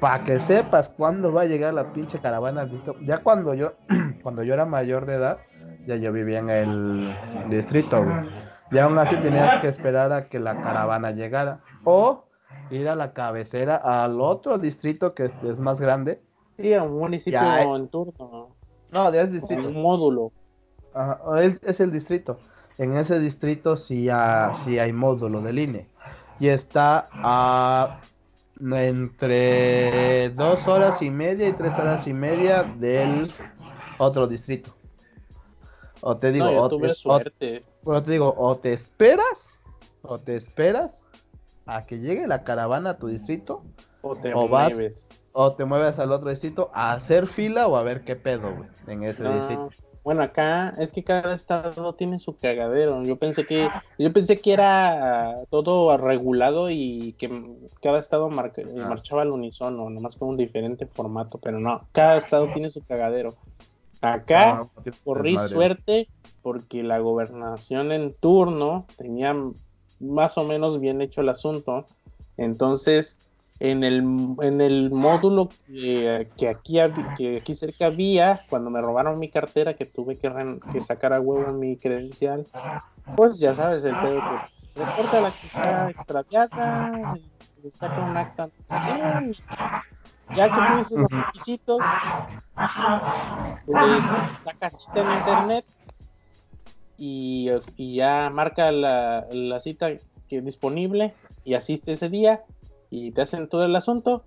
Para 0.00 0.24
que 0.24 0.40
sepas 0.40 0.88
cuándo 0.88 1.32
va 1.32 1.42
a 1.42 1.46
llegar 1.46 1.74
la 1.74 1.92
pinche 1.92 2.18
caravana 2.18 2.62
al 2.62 2.70
distrito. 2.70 2.98
Ya 3.00 3.18
cuando 3.18 3.54
yo, 3.54 3.72
cuando 4.22 4.42
yo 4.42 4.54
era 4.54 4.64
mayor 4.66 5.06
de 5.06 5.14
edad, 5.14 5.38
ya 5.86 5.96
yo 5.96 6.12
vivía 6.12 6.38
en 6.38 6.50
el 6.50 7.16
distrito, 7.50 8.02
güey. 8.04 8.16
Y 8.70 8.78
aún 8.78 8.98
así 8.98 9.16
tenías 9.16 9.60
que 9.60 9.68
esperar 9.68 10.12
a 10.12 10.28
que 10.28 10.38
la 10.38 10.54
caravana 10.60 11.10
llegara. 11.12 11.60
O 11.84 12.24
ir 12.70 12.88
a 12.88 12.94
la 12.94 13.12
cabecera, 13.14 13.76
al 13.76 14.20
otro 14.20 14.58
distrito 14.58 15.14
que 15.14 15.30
es, 15.42 15.58
más 15.60 15.80
grande. 15.80 16.20
Sí, 16.58 16.74
a 16.74 16.82
un 16.82 16.98
municipio 16.98 17.40
Ya, 17.40 17.62
eh. 17.62 17.74
en 17.74 17.88
turno. 17.88 18.48
No, 18.90 19.12
ya 19.12 19.22
es 19.22 19.32
distrito. 19.32 19.68
Un 19.68 19.80
módulo. 19.80 20.32
Ajá, 20.94 21.18
es, 21.40 21.58
es 21.62 21.80
el 21.80 21.92
distrito. 21.92 22.38
En 22.76 22.96
ese 22.96 23.18
distrito 23.20 23.76
sí, 23.76 24.08
ha- 24.10 24.54
sí 24.54 24.78
hay 24.78 24.92
módulo 24.92 25.40
del 25.40 25.58
INE. 25.58 25.86
Y 26.40 26.48
está 26.48 27.08
a 27.12 27.98
entre 28.60 30.30
dos 30.30 30.66
horas 30.68 31.02
y 31.02 31.10
media 31.10 31.48
y 31.48 31.52
tres 31.52 31.78
horas 31.78 32.06
y 32.06 32.12
media 32.12 32.62
del 32.62 33.30
otro 33.98 34.26
distrito. 34.26 34.74
O 36.00 36.16
te 36.16 36.32
digo, 36.32 36.46
no, 36.50 36.62
o, 36.62 36.68
te, 36.68 36.74
o- 37.84 38.02
te 38.02 38.10
digo, 38.10 38.34
o 38.36 38.56
te 38.58 38.72
esperas, 38.72 39.60
o 40.02 40.18
te 40.20 40.36
esperas 40.36 41.04
a 41.66 41.86
que 41.86 41.98
llegue 41.98 42.26
la 42.26 42.44
caravana 42.44 42.90
a 42.90 42.98
tu 42.98 43.08
distrito, 43.08 43.62
O 44.00 44.16
te 44.16 44.32
o 44.34 44.48
vas- 44.48 44.74
mueves. 44.74 45.08
o 45.32 45.54
te 45.54 45.64
mueves 45.64 45.98
al 45.98 46.12
otro 46.12 46.30
distrito 46.30 46.70
a 46.72 46.92
hacer 46.92 47.26
fila 47.26 47.66
o 47.66 47.76
a 47.76 47.82
ver 47.82 48.04
qué 48.04 48.16
pedo, 48.16 48.54
güey, 48.54 48.68
en 48.86 49.02
ese 49.04 49.22
No, 49.24 49.32
distrito. 49.34 49.70
Bueno, 50.08 50.22
acá 50.22 50.74
es 50.78 50.88
que 50.88 51.04
cada 51.04 51.34
estado 51.34 51.94
tiene 51.94 52.18
su 52.18 52.34
cagadero. 52.34 53.02
Yo 53.02 53.16
pensé 53.16 53.44
que 53.44 53.68
yo 53.98 54.10
pensé 54.10 54.38
que 54.40 54.54
era 54.54 55.34
todo 55.50 55.94
regulado 55.98 56.70
y 56.70 57.14
que 57.18 57.28
cada 57.82 57.98
estado 57.98 58.30
marca- 58.30 58.62
Ah. 58.80 58.88
marchaba 58.88 59.20
al 59.20 59.32
unísono, 59.32 59.90
nomás 59.90 60.16
con 60.16 60.30
un 60.30 60.38
diferente 60.38 60.86
formato, 60.86 61.36
pero 61.36 61.60
no, 61.60 61.86
cada 61.92 62.16
estado 62.16 62.48
tiene 62.54 62.70
su 62.70 62.82
cagadero. 62.86 63.34
Acá 64.00 64.54
No, 64.54 64.70
no 64.76 64.82
tienes 64.82 65.00
corrí 65.04 65.30
desmadre. 65.32 65.54
suerte 65.54 66.08
porque 66.40 66.82
la 66.82 67.00
gobernación 67.00 67.92
en 67.92 68.14
turno 68.14 68.86
tenía 68.96 69.36
más 70.00 70.38
o 70.38 70.42
menos 70.44 70.80
bien 70.80 71.02
hecho 71.02 71.20
el 71.20 71.28
asunto. 71.28 71.84
Entonces, 72.38 73.18
en 73.60 73.82
el, 73.82 74.04
en 74.40 74.60
el 74.60 74.90
módulo 74.90 75.48
que, 75.66 76.28
que 76.36 76.48
aquí, 76.48 76.78
que 77.16 77.38
aquí 77.38 77.54
cerca 77.54 77.86
había, 77.86 78.44
cuando 78.48 78.70
me 78.70 78.80
robaron 78.80 79.18
mi 79.18 79.30
cartera, 79.30 79.74
que 79.74 79.84
tuve 79.84 80.16
que, 80.16 80.80
sacar 80.80 81.12
a 81.12 81.20
huevo 81.20 81.52
mi 81.52 81.76
credencial, 81.76 82.46
pues 83.16 83.38
ya 83.38 83.54
sabes, 83.54 83.84
el 83.84 83.96
pedo 83.96 84.20
que 84.20 84.84
reporta 84.84 85.20
la 85.20 85.30
que 85.32 85.46
está 85.46 85.90
extraviada, 85.90 87.16
le 87.62 87.70
saca 87.70 88.00
un 88.00 88.16
acta. 88.16 88.48
Ya 90.36 90.44
que 90.44 90.76
puse 90.76 90.96
los 90.96 91.10
requisitos, 91.10 91.78
pues 93.66 94.04
saca 94.44 94.70
cita 94.70 95.00
en 95.00 95.18
internet 95.18 95.64
y, 96.98 97.50
y 97.76 97.96
ya 97.96 98.30
marca 98.32 98.70
la, 98.70 99.26
la 99.32 99.58
cita 99.58 99.88
que 100.28 100.36
es 100.36 100.44
disponible 100.44 101.14
y 101.44 101.54
asiste 101.54 101.92
ese 101.92 102.10
día 102.10 102.44
y 102.90 103.12
te 103.12 103.22
hacen 103.22 103.48
todo 103.48 103.64
el 103.64 103.76
asunto 103.76 104.24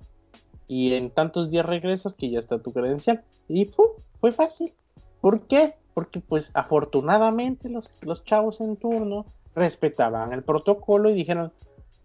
y 0.68 0.94
en 0.94 1.10
tantos 1.10 1.50
días 1.50 1.66
regresas 1.66 2.14
que 2.14 2.30
ya 2.30 2.40
está 2.40 2.60
tu 2.60 2.72
credencial 2.72 3.24
y 3.48 3.66
¡pum! 3.66 3.88
fue 4.20 4.32
fácil. 4.32 4.74
¿Por 5.20 5.42
qué? 5.48 5.76
Porque 5.94 6.22
pues 6.22 6.52
afortunadamente 6.54 7.70
los, 7.70 7.90
los 8.02 8.24
chavos 8.24 8.62
en 8.62 8.78
turno 8.78 9.26
respetaban 9.56 10.32
el 10.32 10.44
protocolo 10.44 11.10
y 11.10 11.14
dijeron, 11.14 11.52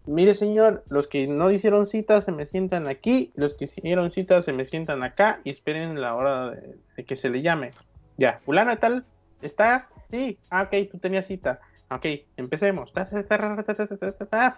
mire 0.07 0.33
señor, 0.33 0.83
los 0.89 1.07
que 1.07 1.27
no 1.27 1.51
hicieron 1.51 1.85
cita 1.85 2.21
se 2.21 2.31
me 2.31 2.45
sientan 2.45 2.87
aquí, 2.87 3.31
los 3.35 3.53
que 3.53 3.65
hicieron 3.65 4.11
cita 4.11 4.41
se 4.41 4.53
me 4.53 4.65
sientan 4.65 5.03
acá 5.03 5.41
y 5.43 5.51
esperen 5.51 6.01
la 6.01 6.15
hora 6.15 6.51
de, 6.51 7.05
que 7.05 7.15
se 7.15 7.29
le 7.29 7.41
llame. 7.41 7.71
Ya, 8.17 8.39
fulana 8.45 8.77
tal, 8.77 9.05
¿está? 9.41 9.89
Sí, 10.09 10.37
ah, 10.49 10.63
ok, 10.63 10.89
tú 10.91 10.97
tenías 10.97 11.27
cita. 11.27 11.59
Ok, 11.89 12.05
empecemos. 12.35 12.93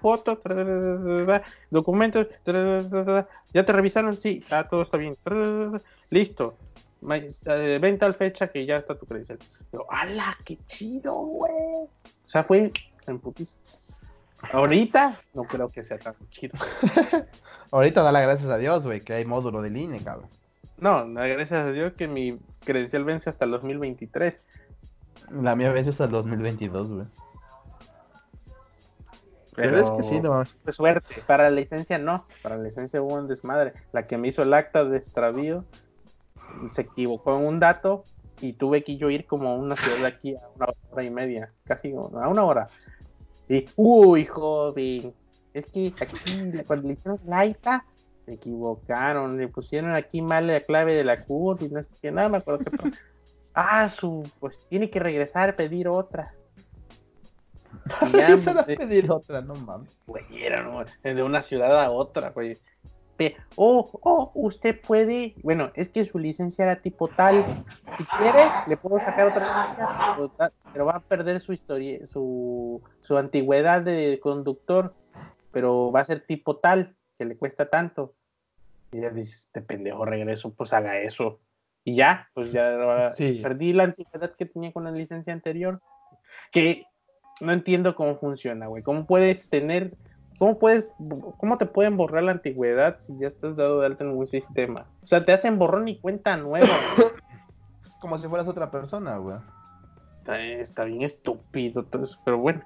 Fotos, 0.01 0.39
documentos. 1.69 2.27
¿Ya 3.53 3.65
te 3.65 3.71
revisaron? 3.71 4.17
Sí, 4.17 4.43
ah, 4.49 4.67
todo 4.67 4.81
está 4.81 4.97
bien. 4.97 5.15
Listo. 6.09 6.55
Ven 7.01 7.97
tal 7.97 8.13
fecha 8.15 8.47
que 8.47 8.65
ya 8.65 8.77
está 8.77 8.95
tu 8.95 9.05
credencial. 9.05 9.37
¡Hala! 9.89 10.37
¡Qué 10.43 10.57
chido, 10.67 11.13
güey! 11.13 11.53
O 11.53 11.89
sea, 12.25 12.43
fue 12.43 12.71
en 13.07 13.19
putis. 13.19 13.59
Ahorita 14.53 15.21
no 15.33 15.43
creo 15.43 15.69
que 15.69 15.83
sea 15.83 15.99
tan 15.99 16.15
chido. 16.29 16.57
Ahorita 17.71 18.01
da 18.01 18.11
dale 18.11 18.25
gracias 18.25 18.49
a 18.49 18.57
Dios, 18.57 18.85
güey, 18.85 19.01
que 19.01 19.13
hay 19.13 19.25
módulo 19.25 19.61
de 19.61 19.69
línea, 19.69 20.01
cabrón. 20.03 20.29
No, 20.77 21.05
gracias 21.13 21.51
a 21.51 21.71
Dios 21.71 21.93
que 21.93 22.07
mi 22.07 22.39
credencial 22.65 23.03
vence 23.03 23.29
hasta 23.29 23.45
el 23.45 23.51
2023. 23.51 24.39
La 25.31 25.55
mía 25.55 25.71
vence 25.71 25.91
hasta 25.91 26.05
el 26.05 26.11
2022, 26.11 26.91
güey. 26.91 27.05
Pero, 29.55 29.71
Pero 29.71 29.81
es 29.81 29.91
que 29.91 30.03
sí, 30.03 30.21
no 30.21 30.43
fue 30.63 30.73
suerte. 30.73 31.21
Para 31.27 31.49
la 31.49 31.51
licencia 31.51 31.97
no. 31.97 32.25
Para 32.41 32.55
la 32.55 32.63
licencia 32.63 33.01
hubo 33.01 33.15
un 33.15 33.27
desmadre. 33.27 33.73
La 33.91 34.07
que 34.07 34.17
me 34.17 34.29
hizo 34.29 34.41
el 34.41 34.53
acta 34.53 34.85
de 34.85 34.97
extravío 34.97 35.65
se 36.69 36.81
equivocó 36.81 37.37
en 37.37 37.45
un 37.45 37.59
dato 37.59 38.03
y 38.41 38.53
tuve 38.53 38.83
que 38.83 38.97
yo 38.97 39.09
ir 39.09 39.25
como 39.25 39.49
a 39.49 39.55
una 39.55 39.75
ciudad 39.75 39.97
de 39.97 40.07
aquí 40.07 40.35
a 40.35 40.47
una 40.55 40.67
hora 40.91 41.03
y 41.03 41.09
media, 41.09 41.51
casi 41.65 41.91
a 41.91 41.99
una 41.99 42.43
hora. 42.43 42.67
Y, 43.49 43.65
uy, 43.75 44.25
joven, 44.25 45.13
es 45.53 45.65
que 45.67 45.93
aquí 45.99 46.63
cuando 46.65 46.87
le 46.87 46.93
hicieron 46.93 47.19
la 47.25 47.39
acta 47.41 47.85
se 48.25 48.33
equivocaron, 48.33 49.37
le 49.37 49.47
pusieron 49.47 49.95
aquí 49.95 50.21
mal 50.21 50.47
la 50.47 50.61
clave 50.61 50.95
de 50.95 51.03
la 51.03 51.25
CURP 51.25 51.63
y 51.63 51.69
no 51.69 51.81
sé 51.81 51.91
qué, 52.01 52.11
nada, 52.11 52.29
me 52.29 52.37
acuerdo 52.37 52.63
que 52.63 52.77
fue. 52.77 52.91
Ah, 53.53 53.89
su, 53.89 54.29
pues 54.39 54.59
tiene 54.69 54.89
que 54.89 54.99
regresar 54.99 55.49
a 55.49 55.55
pedir 55.55 55.87
otra. 55.87 56.33
Va 58.01 58.33
a 58.33 58.65
pues, 58.65 58.77
pedir 58.77 59.11
otra, 59.11 59.41
no 59.41 59.55
mames. 59.55 59.89
güey, 60.05 60.23
era 60.43 60.63
¿no? 60.63 60.83
de 61.03 61.23
una 61.23 61.41
ciudad 61.41 61.79
a 61.79 61.91
otra, 61.91 62.29
güey. 62.29 62.59
Oh, 63.55 63.89
oh, 64.01 64.31
usted 64.33 64.79
puede, 64.79 65.35
bueno, 65.43 65.71
es 65.75 65.89
que 65.89 66.05
su 66.05 66.19
licencia 66.19 66.63
era 66.63 66.81
tipo 66.81 67.07
tal. 67.09 67.65
Si 67.97 68.05
quiere, 68.05 68.49
le 68.67 68.77
puedo 68.77 68.99
sacar 68.99 69.27
otra 69.27 69.45
licencia, 69.45 70.51
pero 70.71 70.85
va 70.85 70.95
a 70.95 70.99
perder 71.01 71.39
su 71.41 71.51
historia, 71.51 72.05
su, 72.05 72.81
su 73.01 73.17
antigüedad 73.17 73.81
de 73.81 74.19
conductor, 74.21 74.93
pero 75.51 75.91
va 75.91 76.01
a 76.01 76.05
ser 76.05 76.25
tipo 76.25 76.57
tal, 76.57 76.95
que 77.17 77.25
le 77.25 77.35
cuesta 77.35 77.69
tanto. 77.69 78.13
Y 78.91 79.01
ya 79.01 79.09
dices, 79.09 79.45
este 79.47 79.61
pendejo 79.61 80.05
regreso, 80.05 80.51
pues 80.51 80.71
haga 80.73 80.97
eso. 80.99 81.39
Y 81.89 81.95
ya, 81.95 82.29
pues 82.35 82.51
ya 82.51 83.13
Sí. 83.15 83.39
perdí 83.41 83.73
la 83.73 83.83
antigüedad 83.85 84.31
que 84.35 84.45
tenía 84.45 84.71
con 84.71 84.83
la 84.83 84.91
licencia 84.91 85.33
anterior. 85.33 85.81
Que 86.51 86.83
no 87.41 87.51
entiendo 87.51 87.95
cómo 87.95 88.17
funciona, 88.17 88.67
güey. 88.67 88.83
¿Cómo 88.83 89.05
puedes 89.07 89.49
tener, 89.49 89.95
cómo 90.37 90.59
puedes, 90.59 90.87
cómo 91.37 91.57
te 91.57 91.65
pueden 91.65 91.97
borrar 91.97 92.23
la 92.23 92.33
antigüedad 92.33 92.97
si 92.99 93.17
ya 93.17 93.27
estás 93.27 93.55
dado 93.55 93.79
de 93.79 93.87
alta 93.87 94.03
en 94.03 94.11
un 94.11 94.27
sistema? 94.27 94.85
O 95.03 95.07
sea, 95.07 95.25
te 95.25 95.31
hacen 95.31 95.57
borrón 95.57 95.87
y 95.87 95.97
cuenta 95.99 96.37
nueva. 96.37 96.67
Es 97.85 97.91
como 98.01 98.17
si 98.19 98.27
fueras 98.27 98.47
otra 98.47 98.69
persona, 98.69 99.17
güey. 99.17 99.37
está, 100.19 100.39
está 100.41 100.83
bien 100.83 101.01
estúpido 101.01 101.85
todo 101.85 102.03
eso, 102.03 102.19
pero 102.23 102.37
bueno, 102.37 102.61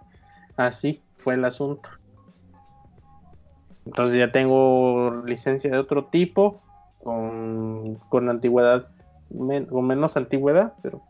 así 0.57 1.01
fue 1.13 1.35
el 1.35 1.45
asunto. 1.45 1.87
Entonces 3.85 4.17
ya 4.17 4.31
tengo 4.31 5.23
licencia 5.25 5.69
de 5.71 5.77
otro 5.77 6.05
tipo, 6.05 6.61
con, 7.03 7.95
con 8.09 8.29
antigüedad, 8.29 8.87
men- 9.33 9.65
con 9.65 9.85
menos 9.87 10.15
antigüedad, 10.17 10.73
pero 10.81 11.01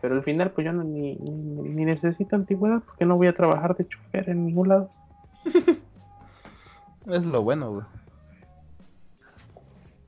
pero 0.00 0.14
al 0.16 0.24
final 0.24 0.50
pues 0.50 0.64
yo 0.64 0.72
no, 0.72 0.82
ni, 0.82 1.14
ni, 1.14 1.30
ni 1.30 1.84
necesito 1.84 2.34
antigüedad 2.34 2.82
porque 2.84 3.04
no 3.04 3.16
voy 3.16 3.28
a 3.28 3.34
trabajar 3.34 3.76
de 3.76 3.86
chofer 3.86 4.28
en 4.30 4.46
ningún 4.46 4.68
lado. 4.68 4.90
Es 7.06 7.24
lo 7.26 7.42
bueno, 7.42 7.70
güey. 7.72 7.84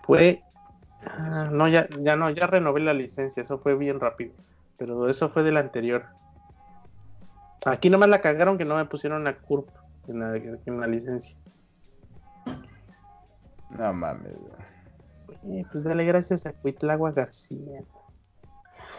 Fue. 0.04 0.42
ah, 1.06 1.48
no, 1.50 1.66
ya, 1.68 1.88
ya 2.00 2.14
no, 2.16 2.30
ya 2.30 2.46
renové 2.46 2.80
la 2.80 2.94
licencia, 2.94 3.40
eso 3.42 3.58
fue 3.58 3.74
bien 3.76 3.98
rápido. 4.00 4.32
Pero 4.78 5.08
eso 5.08 5.28
fue 5.30 5.42
del 5.42 5.56
anterior. 5.56 6.04
Aquí 7.64 7.90
nomás 7.90 8.08
la 8.10 8.20
cagaron 8.20 8.58
que 8.58 8.64
no 8.64 8.76
me 8.76 8.84
pusieron 8.84 9.24
la 9.24 9.34
CURP 9.36 9.68
en 10.08 10.20
la, 10.20 10.36
en 10.36 10.80
la 10.80 10.86
licencia. 10.86 11.36
No 13.70 13.92
mames, 13.92 14.32
güey. 14.38 14.73
Eh, 15.50 15.64
pues 15.70 15.84
dale 15.84 16.04
gracias 16.04 16.46
a 16.46 16.52
Cuitlagua 16.52 17.12
García. 17.12 17.82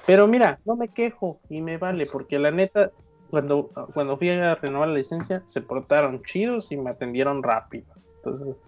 Pero 0.06 0.28
mira, 0.28 0.60
no 0.66 0.76
me 0.76 0.90
quejo 0.90 1.40
y 1.50 1.62
me 1.62 1.78
vale, 1.78 2.06
porque 2.06 2.38
la 2.38 2.52
neta, 2.52 2.92
cuando, 3.32 3.72
cuando 3.94 4.18
fui 4.18 4.30
a 4.30 4.56
renovar 4.56 4.90
la 4.90 4.96
licencia, 4.96 5.42
se 5.48 5.62
portaron 5.62 6.22
chidos 6.24 6.72
y 6.72 6.78
me 6.78 6.92
atendieron 6.92 7.42
rápido. 7.42 7.86
Entonces, 8.18 8.64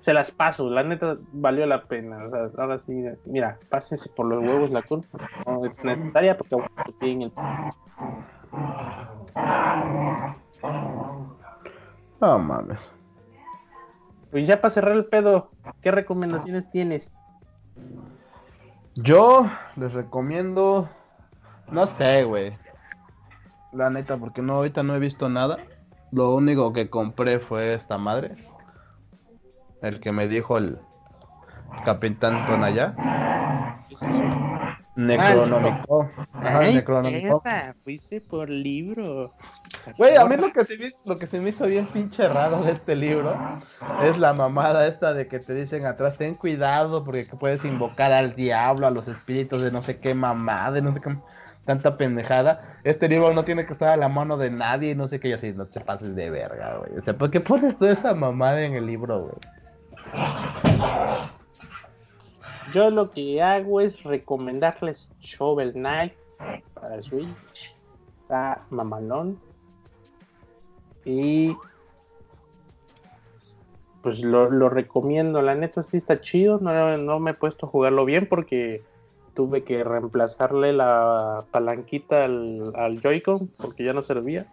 se 0.00 0.12
las 0.12 0.30
paso, 0.30 0.68
la 0.68 0.82
neta 0.82 1.16
valió 1.32 1.66
la 1.66 1.84
pena. 1.84 2.26
O 2.26 2.30
sea, 2.30 2.50
ahora 2.62 2.78
sí, 2.78 3.04
mira, 3.24 3.58
pásense 3.68 4.10
por 4.10 4.26
los 4.26 4.42
huevos 4.42 4.70
la 4.70 4.82
culpa. 4.82 5.18
No 5.46 5.64
es 5.64 5.82
necesaria 5.82 6.36
porque 6.36 6.56
bien 7.00 7.22
el. 7.22 7.32
No 12.20 12.38
mames. 12.38 12.94
Pues 14.34 14.48
ya 14.48 14.60
para 14.60 14.74
cerrar 14.74 14.96
el 14.96 15.04
pedo, 15.04 15.52
¿qué 15.80 15.92
recomendaciones 15.92 16.68
tienes? 16.68 17.16
Yo 18.96 19.48
les 19.76 19.92
recomiendo. 19.92 20.88
No 21.70 21.86
sé, 21.86 22.24
güey. 22.24 22.58
La 23.72 23.90
neta, 23.90 24.16
porque 24.16 24.42
no, 24.42 24.54
ahorita 24.54 24.82
no 24.82 24.96
he 24.96 24.98
visto 24.98 25.28
nada. 25.28 25.58
Lo 26.10 26.34
único 26.34 26.72
que 26.72 26.90
compré 26.90 27.38
fue 27.38 27.74
esta 27.74 27.96
madre. 27.96 28.34
El 29.82 30.00
que 30.00 30.10
me 30.10 30.26
dijo 30.26 30.58
el 30.58 30.80
Capitán 31.84 32.44
Tonaya. 32.44 32.96
Necronómico. 34.96 36.10
Ajá, 36.32 36.58
Ay, 36.60 36.74
Necronómico. 36.74 37.42
fuiste 37.82 38.20
por 38.20 38.48
libro. 38.48 39.32
Güey, 39.98 40.16
a 40.16 40.24
mí 40.24 40.36
lo 40.36 40.52
que, 40.52 40.64
se 40.64 40.78
me, 40.78 40.92
lo 41.04 41.18
que 41.18 41.26
se 41.26 41.40
me 41.40 41.50
hizo 41.50 41.66
bien 41.66 41.86
pinche 41.86 42.28
raro 42.28 42.62
de 42.62 42.72
este 42.72 42.94
libro 42.94 43.36
es 44.02 44.18
la 44.18 44.32
mamada 44.32 44.86
esta 44.86 45.12
de 45.14 45.26
que 45.26 45.40
te 45.40 45.54
dicen 45.54 45.84
atrás, 45.86 46.16
ten 46.16 46.34
cuidado 46.34 47.04
porque 47.04 47.26
puedes 47.38 47.64
invocar 47.64 48.12
al 48.12 48.34
diablo, 48.34 48.86
a 48.86 48.90
los 48.90 49.08
espíritus 49.08 49.62
de 49.62 49.72
no 49.72 49.82
sé 49.82 49.98
qué 49.98 50.14
mamada, 50.14 50.72
de 50.72 50.82
no 50.82 50.94
sé 50.94 51.00
qué 51.00 51.16
tanta 51.64 51.96
pendejada. 51.96 52.78
Este 52.84 53.08
libro 53.08 53.32
no 53.32 53.44
tiene 53.44 53.66
que 53.66 53.72
estar 53.72 53.88
a 53.88 53.96
la 53.96 54.08
mano 54.08 54.36
de 54.36 54.50
nadie, 54.50 54.94
no 54.94 55.08
sé 55.08 55.18
qué, 55.20 55.28
y 55.28 55.32
así, 55.32 55.52
no 55.52 55.66
te 55.66 55.80
pases 55.80 56.14
de 56.14 56.30
verga, 56.30 56.78
güey. 56.78 56.98
O 56.98 57.02
sea, 57.02 57.16
¿por 57.16 57.30
qué 57.30 57.40
pones 57.40 57.78
toda 57.78 57.92
esa 57.92 58.14
mamada 58.14 58.62
en 58.62 58.74
el 58.74 58.86
libro, 58.86 59.20
güey? 59.22 59.34
Yo 62.72 62.90
lo 62.90 63.10
que 63.10 63.42
hago 63.42 63.80
es 63.80 64.02
recomendarles 64.02 65.08
Shovel 65.20 65.72
Knight 65.72 66.12
para 66.74 67.02
Switch. 67.02 67.74
Está 68.22 68.66
mamalón. 68.70 69.38
Y 71.04 71.54
pues 74.02 74.22
lo, 74.22 74.50
lo 74.50 74.68
recomiendo. 74.68 75.42
La 75.42 75.54
neta 75.54 75.82
sí 75.82 75.96
está 75.96 76.20
chido. 76.20 76.58
No, 76.58 76.96
no 76.98 77.20
me 77.20 77.32
he 77.32 77.34
puesto 77.34 77.66
a 77.66 77.68
jugarlo 77.68 78.04
bien 78.04 78.28
porque 78.28 78.82
tuve 79.34 79.64
que 79.64 79.84
reemplazarle 79.84 80.72
la 80.72 81.44
palanquita 81.50 82.24
al, 82.24 82.72
al 82.76 83.00
Joy-Con 83.00 83.48
porque 83.48 83.84
ya 83.84 83.92
no 83.92 84.02
servía. 84.02 84.46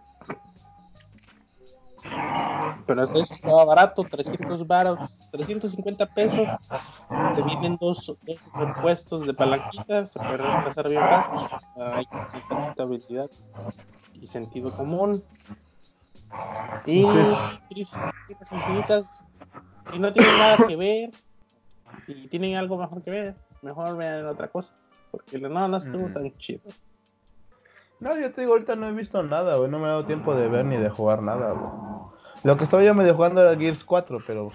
Pero 2.86 3.04
eso 3.04 3.18
estaba 3.20 3.64
barato, 3.64 4.04
300 4.04 4.66
baros, 4.66 4.98
350 5.30 6.06
pesos. 6.06 6.48
Te 7.34 7.42
vienen 7.42 7.76
dos, 7.80 8.14
dos 8.22 8.38
repuestos 8.56 9.26
de 9.26 9.34
palanquita, 9.34 10.06
se 10.06 10.18
puede 10.20 10.38
reemplazar 10.38 10.88
bien 10.88 11.02
fácil. 11.02 11.48
Hay 11.76 12.06
tanta 12.48 12.82
habilidad 12.82 13.30
y 14.14 14.26
sentido 14.26 14.70
común. 14.72 15.22
Y 16.84 17.06
crisis 17.68 18.12
infinitas, 18.50 19.14
y 19.92 19.98
no 19.98 20.12
tienen 20.12 20.38
nada 20.38 20.66
que 20.66 20.76
ver, 20.76 21.10
y 22.06 22.26
tienen 22.26 22.56
algo 22.56 22.76
mejor 22.76 23.02
que 23.02 23.10
ver, 23.10 23.36
mejor 23.62 23.96
vean 23.96 24.26
otra 24.26 24.48
cosa, 24.48 24.74
porque 25.10 25.38
no, 25.38 25.68
no 25.68 25.76
estuvo 25.76 26.08
Mm. 26.08 26.12
tan 26.12 26.36
chido. 26.38 26.60
No, 28.02 28.18
yo 28.18 28.32
te 28.32 28.40
digo, 28.40 28.54
ahorita 28.54 28.74
no 28.74 28.88
he 28.88 28.92
visto 28.92 29.22
nada, 29.22 29.56
güey. 29.56 29.70
No 29.70 29.78
me 29.78 29.84
ha 29.84 29.90
dado 29.90 30.06
tiempo 30.06 30.34
de 30.34 30.48
ver 30.48 30.64
ni 30.64 30.76
de 30.76 30.90
jugar 30.90 31.22
nada, 31.22 31.52
güey. 31.52 31.70
Lo 32.42 32.56
que 32.56 32.64
estaba 32.64 32.82
yo 32.82 32.96
medio 32.96 33.14
jugando 33.14 33.40
era 33.40 33.56
Gears 33.56 33.84
4, 33.84 34.18
pero 34.26 34.50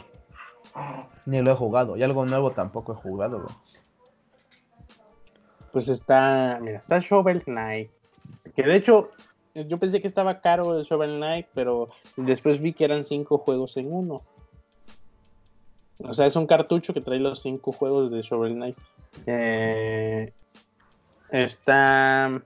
ni 1.26 1.41
lo 1.41 1.52
he 1.52 1.56
jugado. 1.56 1.95
Y 1.95 2.03
algo 2.03 2.26
nuevo 2.26 2.52
tampoco 2.52 2.91
he 2.91 2.95
jugado, 2.95 3.44
güey. 3.44 3.56
Pues 5.72 5.88
está, 5.88 6.60
mira, 6.61 6.80
está 6.80 6.99
Shovel 6.99 7.45
Knight. 7.45 7.90
Que 8.53 8.64
de 8.64 8.76
hecho, 8.76 9.11
yo 9.56 9.80
pensé 9.80 10.02
que 10.02 10.10
estaba 10.10 10.41
caro 10.41 10.78
el 10.78 10.84
Shovel 10.84 11.15
Knight, 11.15 11.48
pero 11.53 11.88
después 12.18 12.60
vi 12.60 12.74
que 12.74 12.84
eran 12.84 13.06
cinco 13.06 13.38
juegos 13.38 13.78
en 13.78 13.94
uno. 13.94 14.24
O 15.99 16.14
sea, 16.14 16.26
es 16.26 16.36
un 16.36 16.48
cartucho 16.48 16.94
que 16.94 16.99
trae 16.99 17.19
los 17.19 17.40
cinco 17.40 17.72
juegos 17.72 18.11
de 18.11 18.22
Shovel 18.24 18.56
Knight. 18.56 18.78
Eh, 19.26 20.34
está 21.30 22.41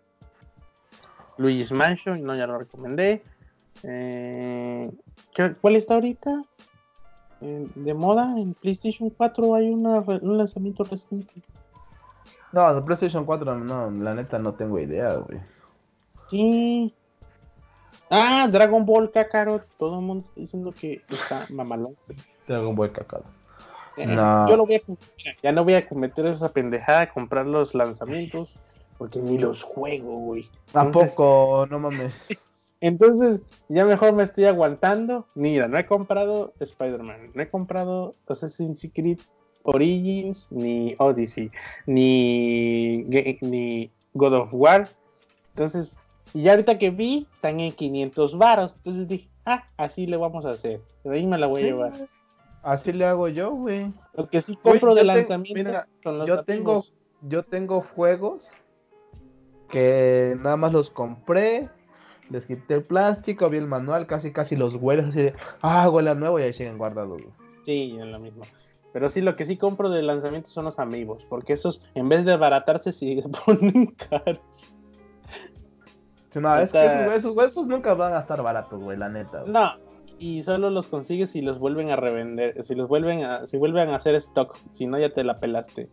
Luigi's 1.37 1.71
Mansion, 1.71 2.23
no, 2.23 2.35
ya 2.35 2.47
lo 2.47 2.57
recomendé. 2.57 3.23
Eh, 3.83 4.89
¿qué- 5.33 5.55
¿Cuál 5.59 5.75
está 5.75 5.95
ahorita? 5.95 6.43
Eh, 7.41 7.67
de 7.73 7.93
moda 7.93 8.37
en 8.37 8.53
PlayStation 8.53 9.09
4 9.09 9.55
hay 9.55 9.69
una 9.69 9.99
un 9.99 10.37
lanzamiento 10.37 10.83
reciente. 10.83 11.33
No, 12.51 12.73
de 12.75 12.81
PlayStation 12.81 13.25
4, 13.25 13.55
no, 13.57 13.89
la 13.91 14.13
neta 14.13 14.37
no 14.37 14.53
tengo 14.53 14.77
idea, 14.79 15.15
güey. 15.15 15.39
Sí. 16.29 16.93
Ah, 18.09 18.47
Dragon 18.51 18.85
Ball 18.85 19.09
Kakarot. 19.09 19.65
Todo 19.77 19.99
el 19.99 20.05
mundo 20.05 20.25
está 20.27 20.39
diciendo 20.41 20.73
que 20.79 21.01
está 21.09 21.45
mamalón. 21.49 21.95
Un 22.47 22.75
buen 22.75 22.91
cacado. 22.91 23.23
Eh, 23.97 24.05
No. 24.05 24.47
Yo 24.47 24.57
lo 24.57 24.65
voy 24.65 24.75
a 24.75 24.81
ya 25.41 25.51
no 25.51 25.63
voy 25.63 25.73
a 25.75 25.87
cometer 25.87 26.25
esa 26.25 26.49
pendejada 26.49 27.01
de 27.01 27.09
comprar 27.09 27.45
los 27.47 27.73
lanzamientos 27.73 28.49
porque 29.01 29.19
ni 29.19 29.39
los 29.39 29.63
juego, 29.63 30.15
güey. 30.19 30.47
¿A 30.75 30.85
Entonces- 30.85 31.15
poco? 31.15 31.65
No 31.71 31.79
mames. 31.79 32.13
Entonces, 32.81 33.41
ya 33.67 33.83
mejor 33.83 34.13
me 34.13 34.21
estoy 34.21 34.45
aguantando. 34.45 35.25
Mira, 35.33 35.67
no 35.67 35.79
he 35.79 35.87
comprado 35.87 36.53
Spider-Man, 36.59 37.31
no 37.33 37.41
he 37.41 37.49
comprado 37.49 38.13
Assassin's 38.27 38.87
Creed 38.93 39.17
Origins, 39.63 40.51
ni 40.51 40.93
Odyssey, 40.99 41.49
ni, 41.87 42.97
ni 43.41 43.91
God 44.13 44.33
of 44.35 44.53
War. 44.53 44.87
Entonces, 45.55 45.97
y 46.35 46.43
ya 46.43 46.51
ahorita 46.51 46.77
que 46.77 46.91
vi, 46.91 47.27
están 47.33 47.59
en 47.59 47.71
500 47.71 48.37
varos. 48.37 48.75
Entonces 48.75 49.07
dije, 49.07 49.29
ah, 49.47 49.63
así 49.77 50.05
le 50.05 50.17
vamos 50.17 50.45
a 50.45 50.51
hacer. 50.51 50.79
De 51.03 51.15
ahí 51.15 51.25
me 51.25 51.39
la 51.39 51.47
voy 51.47 51.63
a 51.63 51.65
llevar. 51.65 51.93
Así 52.61 52.93
le 52.93 53.05
hago 53.05 53.27
yo, 53.29 53.49
güey. 53.49 53.91
Lo 54.13 54.29
que 54.29 54.41
sí 54.41 54.55
compro 54.55 54.93
de 54.93 55.05
lanzamiento 55.05 55.57
mira, 55.57 55.87
son 56.03 56.19
los 56.19 56.27
yo 56.27 56.43
tengo, 56.43 56.85
yo 57.23 57.41
tengo 57.41 57.81
juegos 57.81 58.51
que 59.71 60.37
nada 60.39 60.57
más 60.57 60.73
los 60.73 60.89
compré, 60.91 61.69
les 62.29 62.45
quité 62.45 62.75
el 62.75 62.83
plástico, 62.83 63.49
vi 63.49 63.57
el 63.57 63.67
manual, 63.67 64.05
casi 64.05 64.31
casi 64.31 64.55
los 64.55 64.75
hueles 64.75 65.07
así 65.07 65.23
de, 65.23 65.33
ah, 65.61 65.89
huele 65.89 66.11
a 66.11 66.15
nuevo 66.15 66.39
y 66.39 66.43
ahí 66.43 66.53
siguen 66.53 66.77
guardados. 66.77 67.21
Sí, 67.65 67.97
es 67.99 68.05
lo 68.05 68.19
mismo. 68.19 68.43
Pero 68.93 69.09
sí, 69.09 69.21
lo 69.21 69.35
que 69.35 69.45
sí 69.45 69.57
compro 69.57 69.89
de 69.89 70.03
lanzamiento 70.03 70.49
son 70.49 70.65
los 70.65 70.77
amigos, 70.77 71.25
porque 71.29 71.53
esos, 71.53 71.81
en 71.95 72.09
vez 72.09 72.25
de 72.25 72.33
abaratarse, 72.33 72.91
sí 72.91 73.23
ponen 73.45 73.87
caros. 73.87 74.39
No, 76.35 76.57
es 76.59 76.71
que 76.71 76.85
esos, 76.85 77.13
esos 77.13 77.35
huesos 77.35 77.67
nunca 77.67 77.93
van 77.93 78.13
a 78.13 78.19
estar 78.19 78.41
baratos, 78.41 78.81
güey, 78.81 78.97
la 78.97 79.09
neta. 79.09 79.41
güey. 79.41 79.51
No, 79.51 79.73
y 80.21 80.43
solo 80.43 80.69
los 80.69 80.87
consigues 80.87 81.31
si 81.31 81.41
los 81.41 81.57
vuelven 81.57 81.89
a 81.89 81.95
revender, 81.95 82.63
si 82.63 82.75
los 82.75 82.87
vuelven 82.87 83.23
a, 83.23 83.47
si 83.47 83.57
vuelven 83.57 83.89
a 83.89 83.95
hacer 83.95 84.13
stock, 84.15 84.55
si 84.71 84.85
no 84.85 84.99
ya 84.99 85.09
te 85.09 85.23
la 85.23 85.39
pelaste. 85.39 85.89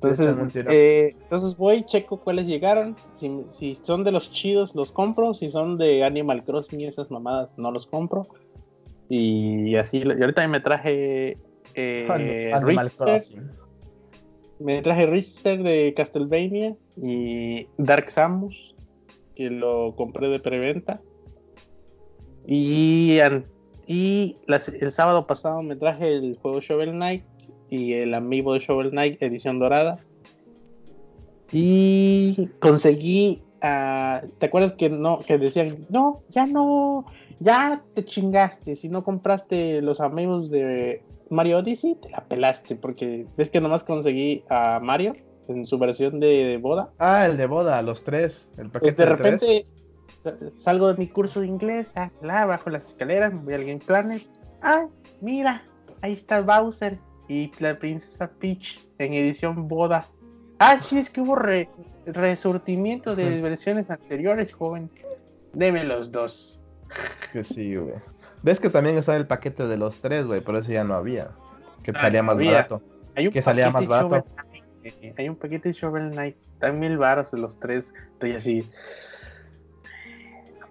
Entonces, 0.00 0.36
eh, 0.70 1.10
entonces 1.22 1.56
voy, 1.56 1.84
checo 1.84 2.18
cuáles 2.20 2.46
llegaron, 2.46 2.94
si, 3.16 3.30
si 3.48 3.74
son 3.82 4.04
de 4.04 4.12
los 4.12 4.30
chidos 4.30 4.74
los 4.76 4.92
compro, 4.92 5.34
si 5.34 5.48
son 5.48 5.76
de 5.76 6.04
Animal 6.04 6.44
Crossing 6.44 6.80
y 6.80 6.86
esas 6.86 7.10
mamadas 7.10 7.50
no 7.56 7.72
los 7.72 7.86
compro. 7.86 8.22
Y 9.08 9.74
así, 9.76 9.98
y 9.98 10.22
ahorita 10.22 10.46
me 10.46 10.60
traje 10.60 11.36
eh, 11.74 12.52
Animal 12.54 12.86
Richter, 12.86 13.06
Crossing. 13.06 13.50
me 14.60 14.82
traje 14.82 15.06
Richter 15.06 15.62
de 15.64 15.92
Castlevania 15.96 16.76
y 16.96 17.66
Dark 17.76 18.10
Samus, 18.10 18.76
que 19.34 19.50
lo 19.50 19.94
compré 19.96 20.28
de 20.28 20.38
preventa. 20.38 21.00
Y, 22.46 23.18
y 23.86 24.36
las- 24.46 24.68
el 24.68 24.92
sábado 24.92 25.26
pasado 25.26 25.62
me 25.62 25.76
traje 25.76 26.14
el 26.14 26.36
juego 26.40 26.60
Shovel 26.60 26.92
Knight 26.92 27.24
y 27.70 27.94
el 27.94 28.14
amiibo 28.14 28.54
de 28.54 28.60
Shovel 28.60 28.90
Knight 28.90 29.22
edición 29.22 29.58
dorada. 29.58 29.98
Y 31.50 32.48
conseguí, 32.60 33.42
ah, 33.62 34.22
¿te 34.38 34.46
acuerdas 34.46 34.72
que 34.72 34.90
no 34.90 35.20
que 35.20 35.38
decían, 35.38 35.78
no, 35.88 36.22
ya 36.30 36.46
no, 36.46 37.06
ya 37.40 37.82
te 37.94 38.04
chingaste, 38.04 38.74
si 38.74 38.88
no 38.88 39.02
compraste 39.02 39.80
los 39.80 40.00
amigos 40.00 40.50
de 40.50 41.02
Mario 41.30 41.58
Odyssey, 41.58 41.94
te 41.96 42.10
la 42.10 42.24
pelaste, 42.24 42.76
porque 42.76 43.26
ves 43.36 43.48
que 43.50 43.60
nomás 43.60 43.84
conseguí 43.84 44.44
a 44.50 44.78
Mario 44.80 45.14
en 45.48 45.66
su 45.66 45.78
versión 45.78 46.20
de 46.20 46.58
boda. 46.60 46.90
Ah, 46.98 47.24
el 47.26 47.38
de 47.38 47.46
boda, 47.46 47.80
los 47.80 48.04
tres, 48.04 48.50
el 48.58 48.70
paquete 48.70 48.94
Pues 48.94 48.96
de 48.96 49.04
de 49.06 49.16
tres. 49.16 49.18
repente 49.18 49.66
salgo 50.56 50.88
de 50.88 50.98
mi 50.98 51.08
curso 51.08 51.40
de 51.40 51.46
inglés, 51.46 51.86
ah, 51.94 52.10
la, 52.20 52.44
bajo 52.44 52.68
las 52.68 52.84
escaleras, 52.84 53.32
me 53.32 53.40
voy 53.40 53.54
al 53.54 53.64
Game 53.64 53.80
Planet. 53.80 54.22
Ah, 54.60 54.86
mira, 55.22 55.62
ahí 56.02 56.12
está 56.12 56.42
Bowser 56.42 56.98
y 57.28 57.52
la 57.58 57.78
princesa 57.78 58.30
Peach 58.38 58.86
en 58.98 59.12
edición 59.14 59.68
boda. 59.68 60.08
Ah, 60.58 60.78
sí, 60.80 60.98
es 60.98 61.08
que 61.10 61.20
hubo 61.20 61.36
re- 61.36 61.68
resurtimiento 62.06 63.14
de 63.14 63.40
versiones 63.40 63.90
anteriores, 63.90 64.52
joven. 64.52 64.90
Deme 65.52 65.84
los 65.84 66.10
dos. 66.10 66.60
Que 67.32 67.44
sí, 67.44 67.74
güey. 67.76 67.94
Ves 68.42 68.60
que 68.60 68.70
también 68.70 68.96
está 68.96 69.14
el 69.16 69.26
paquete 69.26 69.66
de 69.66 69.76
los 69.76 70.00
tres, 70.00 70.26
güey, 70.26 70.40
pero 70.40 70.58
ese 70.58 70.72
ya 70.72 70.84
no 70.84 70.94
había. 70.94 71.30
Que 71.82 71.92
Ah, 71.94 72.00
salía 72.00 72.22
más 72.22 72.34
había. 72.36 72.52
barato. 72.52 72.82
Hay 73.14 73.26
un 73.26 73.32
Que 73.32 73.42
salía 73.42 73.70
más 73.70 73.86
barato. 73.86 74.16
Shovel 74.16 74.24
eh, 75.02 75.14
Hay 75.18 75.28
un 75.28 75.36
paquete 75.36 75.68
de 75.68 75.72
Shovel 75.74 76.10
Knight. 76.12 76.36
Están 76.54 76.78
mil 76.78 76.96
baros 76.98 77.30
de 77.30 77.38
los 77.38 77.58
tres. 77.60 77.92
Estoy 78.14 78.32
así. 78.34 78.68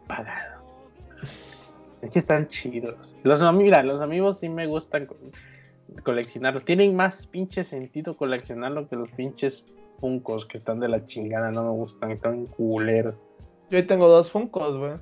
Apagado. 0.03 0.57
Es 2.01 2.11
que 2.11 2.19
están 2.19 2.47
chidos. 2.47 3.15
Los, 3.23 3.41
mira, 3.53 3.83
los 3.83 4.01
amigos 4.01 4.39
sí 4.39 4.49
me 4.49 4.67
gustan 4.67 5.07
coleccionarlos. 6.03 6.65
Tienen 6.65 6.95
más 6.95 7.27
pinche 7.27 7.63
sentido 7.63 8.15
coleccionarlo 8.15 8.87
que 8.87 8.95
los 8.95 9.09
pinches 9.11 9.73
Funkos 9.99 10.45
que 10.45 10.59
están 10.59 10.79
de 10.79 10.87
la 10.87 11.03
chingada. 11.05 11.51
No 11.51 11.63
me 11.63 11.71
gustan, 11.71 12.11
están 12.11 12.45
culeros. 12.45 13.15
Yo 13.69 13.85
tengo 13.87 14.07
dos 14.07 14.31
Funkos, 14.31 14.77
güey. 14.77 14.93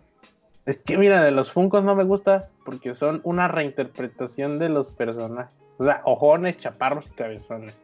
Es 0.66 0.82
que 0.82 0.98
mira, 0.98 1.24
de 1.24 1.32
los 1.32 1.52
Funkos 1.52 1.84
no 1.84 1.95
me 1.95 2.03
gusta 2.03 2.49
porque 2.64 2.94
son 2.95 3.22
una 3.24 3.48
reinterpretación 3.48 4.57
de 4.57 4.70
los 4.70 4.91
personajes. 4.91 5.56
O 5.78 5.84
sea, 5.84 6.02
ojones, 6.06 6.57
chaparros 6.57 7.06
y 7.07 7.12
cabezones. 7.12 7.76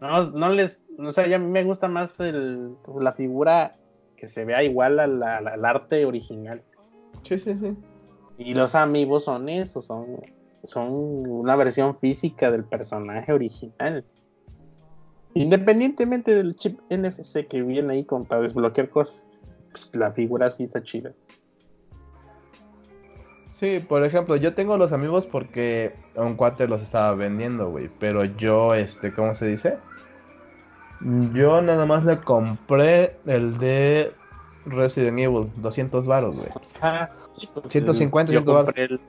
No, 0.00 0.30
no 0.30 0.50
les, 0.50 0.80
o 0.98 1.10
sea, 1.10 1.26
ya 1.26 1.36
a 1.36 1.38
mí 1.38 1.46
me 1.46 1.64
gusta 1.64 1.88
más 1.88 2.20
el, 2.20 2.76
la 3.00 3.12
figura 3.12 3.72
que 4.16 4.28
se 4.28 4.44
vea 4.44 4.62
igual 4.62 4.98
al, 4.98 5.64
arte 5.64 6.04
original. 6.04 6.62
Sí, 7.22 7.38
sí, 7.38 7.54
sí. 7.54 7.74
Y 8.38 8.54
los 8.54 8.74
amigos 8.74 9.24
son 9.24 9.48
eso, 9.48 9.80
son, 9.80 10.20
son 10.66 10.88
una 10.90 11.56
versión 11.56 11.98
física 11.98 12.50
del 12.50 12.64
personaje 12.64 13.32
original. 13.32 14.04
Independientemente 15.34 16.34
del 16.34 16.56
chip 16.56 16.80
NFC 16.90 17.46
que 17.46 17.62
viene 17.62 17.92
ahí 17.92 18.04
con, 18.04 18.24
para 18.24 18.42
desbloquear 18.42 18.88
cosas, 18.88 19.24
pues 19.70 19.94
la 19.94 20.12
figura 20.12 20.50
sí 20.50 20.64
está 20.64 20.82
chida. 20.82 21.12
Sí, 23.50 23.82
por 23.86 24.04
ejemplo, 24.04 24.36
yo 24.36 24.54
tengo 24.54 24.76
los 24.76 24.92
amigos 24.92 25.26
porque 25.26 25.94
un 26.14 26.34
cuate 26.36 26.68
los 26.68 26.82
estaba 26.82 27.14
vendiendo, 27.14 27.70
güey. 27.70 27.88
Pero 27.98 28.24
yo, 28.24 28.74
este, 28.74 29.14
¿cómo 29.14 29.34
se 29.34 29.46
dice? 29.46 29.78
Yo 31.32 31.62
nada 31.62 31.86
más 31.86 32.04
le 32.04 32.18
compré 32.18 33.16
el 33.26 33.56
de 33.58 34.12
Resident 34.66 35.18
Evil, 35.18 35.50
200 35.56 36.06
varos, 36.06 36.36
güey. 36.36 36.48
Ajá, 36.80 37.10
sí, 37.32 37.48
pues, 37.52 37.66
150, 37.68 38.32
yo 38.32 38.40
100 38.40 38.44
dólares. 38.44 38.66
compré 38.66 38.84
el, 38.84 39.00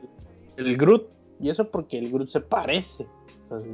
el 0.65 0.77
Groot, 0.77 1.09
y 1.39 1.49
eso 1.49 1.69
porque 1.69 1.97
el 1.99 2.11
Groot 2.11 2.29
se 2.29 2.41
parece. 2.41 3.07
O 3.41 3.45
sea, 3.47 3.59
sí, 3.59 3.71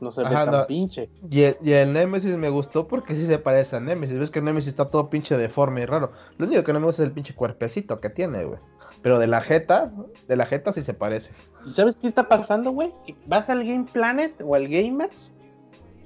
no 0.00 0.12
se 0.12 0.22
ve 0.22 0.30
tan 0.30 0.50
no. 0.52 0.66
pinche. 0.66 1.10
Y 1.30 1.42
el, 1.42 1.56
y 1.62 1.72
el 1.72 1.92
Nemesis 1.92 2.36
me 2.36 2.48
gustó 2.50 2.86
porque 2.86 3.16
sí 3.16 3.26
se 3.26 3.38
parece 3.38 3.76
a 3.76 3.80
Nemesis. 3.80 4.18
Ves 4.18 4.30
que 4.30 4.38
el 4.38 4.44
Nemesis 4.44 4.68
está 4.68 4.86
todo 4.86 5.10
pinche 5.10 5.36
deforme 5.36 5.82
y 5.82 5.86
raro. 5.86 6.12
Lo 6.36 6.46
único 6.46 6.62
que 6.64 6.72
no 6.72 6.80
me 6.80 6.86
gusta 6.86 7.02
es 7.02 7.08
el 7.08 7.14
pinche 7.14 7.34
cuerpecito 7.34 8.00
que 8.00 8.10
tiene, 8.10 8.44
güey. 8.44 8.58
Pero 9.02 9.18
de 9.18 9.26
la 9.26 9.40
jeta, 9.40 9.92
de 10.26 10.36
la 10.36 10.46
jeta 10.46 10.72
sí 10.72 10.82
se 10.82 10.94
parece. 10.94 11.32
¿Y 11.66 11.70
sabes 11.70 11.96
qué 11.96 12.06
está 12.06 12.28
pasando, 12.28 12.70
güey? 12.72 12.92
Vas 13.26 13.48
al 13.50 13.64
Game 13.64 13.86
Planet 13.92 14.40
o 14.44 14.54
al 14.54 14.68
Gamers, 14.68 15.30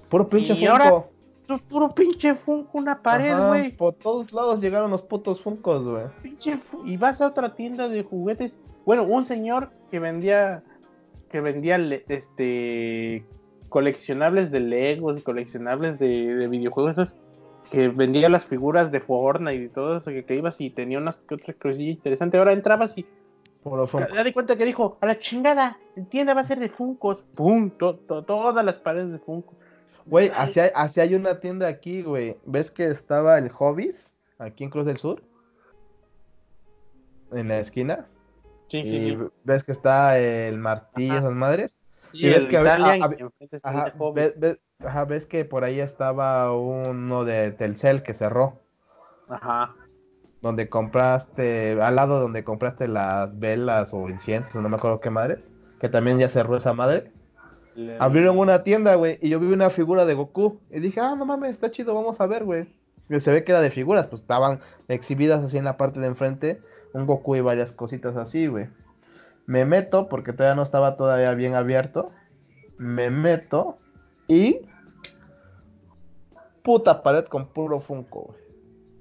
Puro 0.08 0.28
pinche 0.28 0.52
Y 0.52 0.66
Funko. 0.66 0.72
ahora- 0.72 1.04
puro 1.68 1.94
pinche 1.94 2.34
Funko, 2.34 2.78
una 2.78 3.02
pared, 3.02 3.34
güey. 3.48 3.72
Por 3.76 3.94
todos 3.94 4.32
lados 4.32 4.60
llegaron 4.60 4.90
los 4.90 5.02
putos 5.02 5.40
Funkos, 5.40 5.84
güey. 5.88 6.04
Pinche 6.22 6.58
y 6.84 6.96
vas 6.96 7.20
a 7.20 7.26
otra 7.28 7.54
tienda 7.54 7.88
de 7.88 8.02
juguetes. 8.02 8.56
Bueno, 8.84 9.04
un 9.04 9.24
señor 9.24 9.70
que 9.90 9.98
vendía 10.00 10.62
que 11.32 11.40
vendía 11.40 11.76
este 12.08 13.24
coleccionables 13.68 14.50
de 14.50 14.60
Legos 14.60 15.18
y 15.18 15.22
coleccionables 15.22 15.98
de, 15.98 16.34
de 16.34 16.46
videojuegos 16.48 16.98
esos, 16.98 17.14
que 17.70 17.88
vendía 17.88 18.28
las 18.28 18.44
figuras 18.44 18.92
de 18.92 19.00
Fortnite 19.00 19.64
y 19.64 19.68
todo 19.70 19.96
eso 19.96 20.10
que, 20.10 20.24
que 20.24 20.36
ibas 20.36 20.60
y 20.60 20.68
tenía 20.70 20.98
unas 20.98 21.16
que 21.16 21.34
otra 21.36 21.54
cosilla 21.54 21.90
interesante. 21.90 22.36
Ahora 22.36 22.52
entrabas 22.52 22.96
y 22.98 23.06
te 24.08 24.14
das 24.14 24.32
cuenta 24.32 24.56
que 24.56 24.64
dijo, 24.66 24.98
a 25.00 25.06
la 25.06 25.18
chingada, 25.18 25.78
tienda 26.10 26.34
va 26.34 26.42
a 26.42 26.44
ser 26.44 26.58
de 26.60 26.68
Funkos. 26.68 27.22
Pum, 27.34 27.70
to- 27.70 27.96
to- 27.96 28.24
todas 28.24 28.62
las 28.64 28.76
paredes 28.76 29.10
de 29.12 29.18
Funko. 29.18 29.54
Güey, 30.04 30.30
hay, 30.34 30.52
así 30.74 31.00
hay 31.00 31.14
una 31.14 31.38
tienda 31.40 31.68
aquí, 31.68 32.02
güey. 32.02 32.36
¿Ves 32.44 32.70
que 32.72 32.88
estaba 32.88 33.38
el 33.38 33.48
Hobbies? 33.48 34.14
Aquí 34.38 34.64
en 34.64 34.70
Cruz 34.70 34.84
del 34.84 34.96
Sur. 34.96 35.22
En 37.32 37.48
la 37.48 37.58
esquina. 37.58 38.06
Sí, 38.72 38.82
sí, 38.84 38.96
Y 38.96 39.10
sí. 39.10 39.18
ves 39.44 39.64
que 39.64 39.72
está 39.72 40.18
el 40.18 40.56
martillo, 40.56 41.18
esas 41.18 41.32
madres. 41.32 41.78
Sí, 42.12 42.26
y 42.26 42.30
ves 42.30 42.46
que 42.46 42.58
Italian, 42.58 43.02
Ajá, 43.62 43.92
ves, 44.14 44.34
ves- 44.40 44.58
ajá, 44.82 45.04
ves 45.04 45.26
que 45.26 45.44
por 45.44 45.62
ahí 45.64 45.78
estaba 45.78 46.50
uno 46.56 47.24
de 47.26 47.52
Telcel 47.52 48.02
que 48.02 48.14
cerró. 48.14 48.60
Ajá. 49.28 49.74
Donde 50.40 50.70
compraste, 50.70 51.78
al 51.82 51.96
lado 51.96 52.18
donde 52.18 52.44
compraste 52.44 52.88
las 52.88 53.38
velas 53.38 53.92
o 53.92 54.08
inciensos, 54.08 54.54
no 54.62 54.70
me 54.70 54.76
acuerdo 54.76 55.00
qué 55.00 55.10
madres. 55.10 55.50
Que 55.78 55.90
también 55.90 56.18
ya 56.18 56.28
cerró 56.30 56.56
esa 56.56 56.72
madre. 56.72 57.12
Le- 57.74 57.98
Abrieron 58.00 58.38
una 58.38 58.62
tienda, 58.62 58.94
güey, 58.94 59.18
y 59.20 59.28
yo 59.28 59.38
vi 59.38 59.52
una 59.52 59.68
figura 59.68 60.06
de 60.06 60.14
Goku. 60.14 60.60
Y 60.70 60.80
dije, 60.80 60.98
ah, 61.00 61.14
no 61.14 61.26
mames, 61.26 61.52
está 61.52 61.70
chido, 61.70 61.94
vamos 61.94 62.22
a 62.22 62.26
ver, 62.26 62.44
güey. 62.44 62.74
Y 63.10 63.20
se 63.20 63.32
ve 63.32 63.44
que 63.44 63.52
era 63.52 63.60
de 63.60 63.70
figuras, 63.70 64.06
pues 64.06 64.22
estaban 64.22 64.60
exhibidas 64.88 65.42
así 65.44 65.58
en 65.58 65.64
la 65.66 65.76
parte 65.76 66.00
de 66.00 66.06
enfrente. 66.06 66.60
Un 66.94 67.06
Goku 67.06 67.36
y 67.36 67.40
varias 67.40 67.72
cositas 67.72 68.16
así, 68.16 68.46
güey. 68.46 68.68
Me 69.46 69.64
meto, 69.64 70.08
porque 70.08 70.32
todavía 70.32 70.54
no 70.54 70.62
estaba 70.62 70.96
todavía 70.96 71.34
bien 71.34 71.54
abierto. 71.54 72.10
Me 72.78 73.10
meto 73.10 73.78
y. 74.28 74.60
Puta 76.62 77.02
pared 77.02 77.24
con 77.24 77.48
puro 77.48 77.80
Funko, 77.80 78.22
güey. 78.22 78.42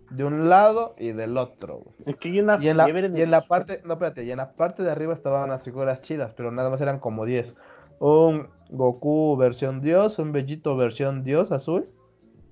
De 0.09 0.25
un 0.25 0.49
lado 0.49 0.95
y 0.97 1.11
del 1.11 1.37
otro, 1.37 1.77
güey. 1.77 1.95
Es 2.05 2.15
que 2.17 2.29
hay 2.29 2.39
una 2.39 2.57
Y 2.61 2.67
en 2.67 2.77
la, 2.77 2.85
fiebre 2.85 3.09
de 3.09 3.19
y 3.19 3.21
en 3.21 3.31
la 3.31 3.41
parte, 3.47 3.81
no, 3.85 3.93
espérate, 3.93 4.25
y 4.25 4.31
en 4.31 4.37
la 4.37 4.53
parte 4.53 4.83
de 4.83 4.91
arriba 4.91 5.13
estaban 5.13 5.49
las 5.49 5.63
figuras 5.63 6.01
chidas, 6.01 6.33
pero 6.33 6.51
nada 6.51 6.69
más 6.69 6.81
eran 6.81 6.99
como 6.99 7.25
10. 7.25 7.55
Un 7.99 8.49
Goku 8.71 9.37
versión 9.37 9.79
Dios, 9.79 10.19
un 10.19 10.31
Bellito 10.31 10.75
versión 10.75 11.23
Dios 11.23 11.51
azul, 11.51 11.85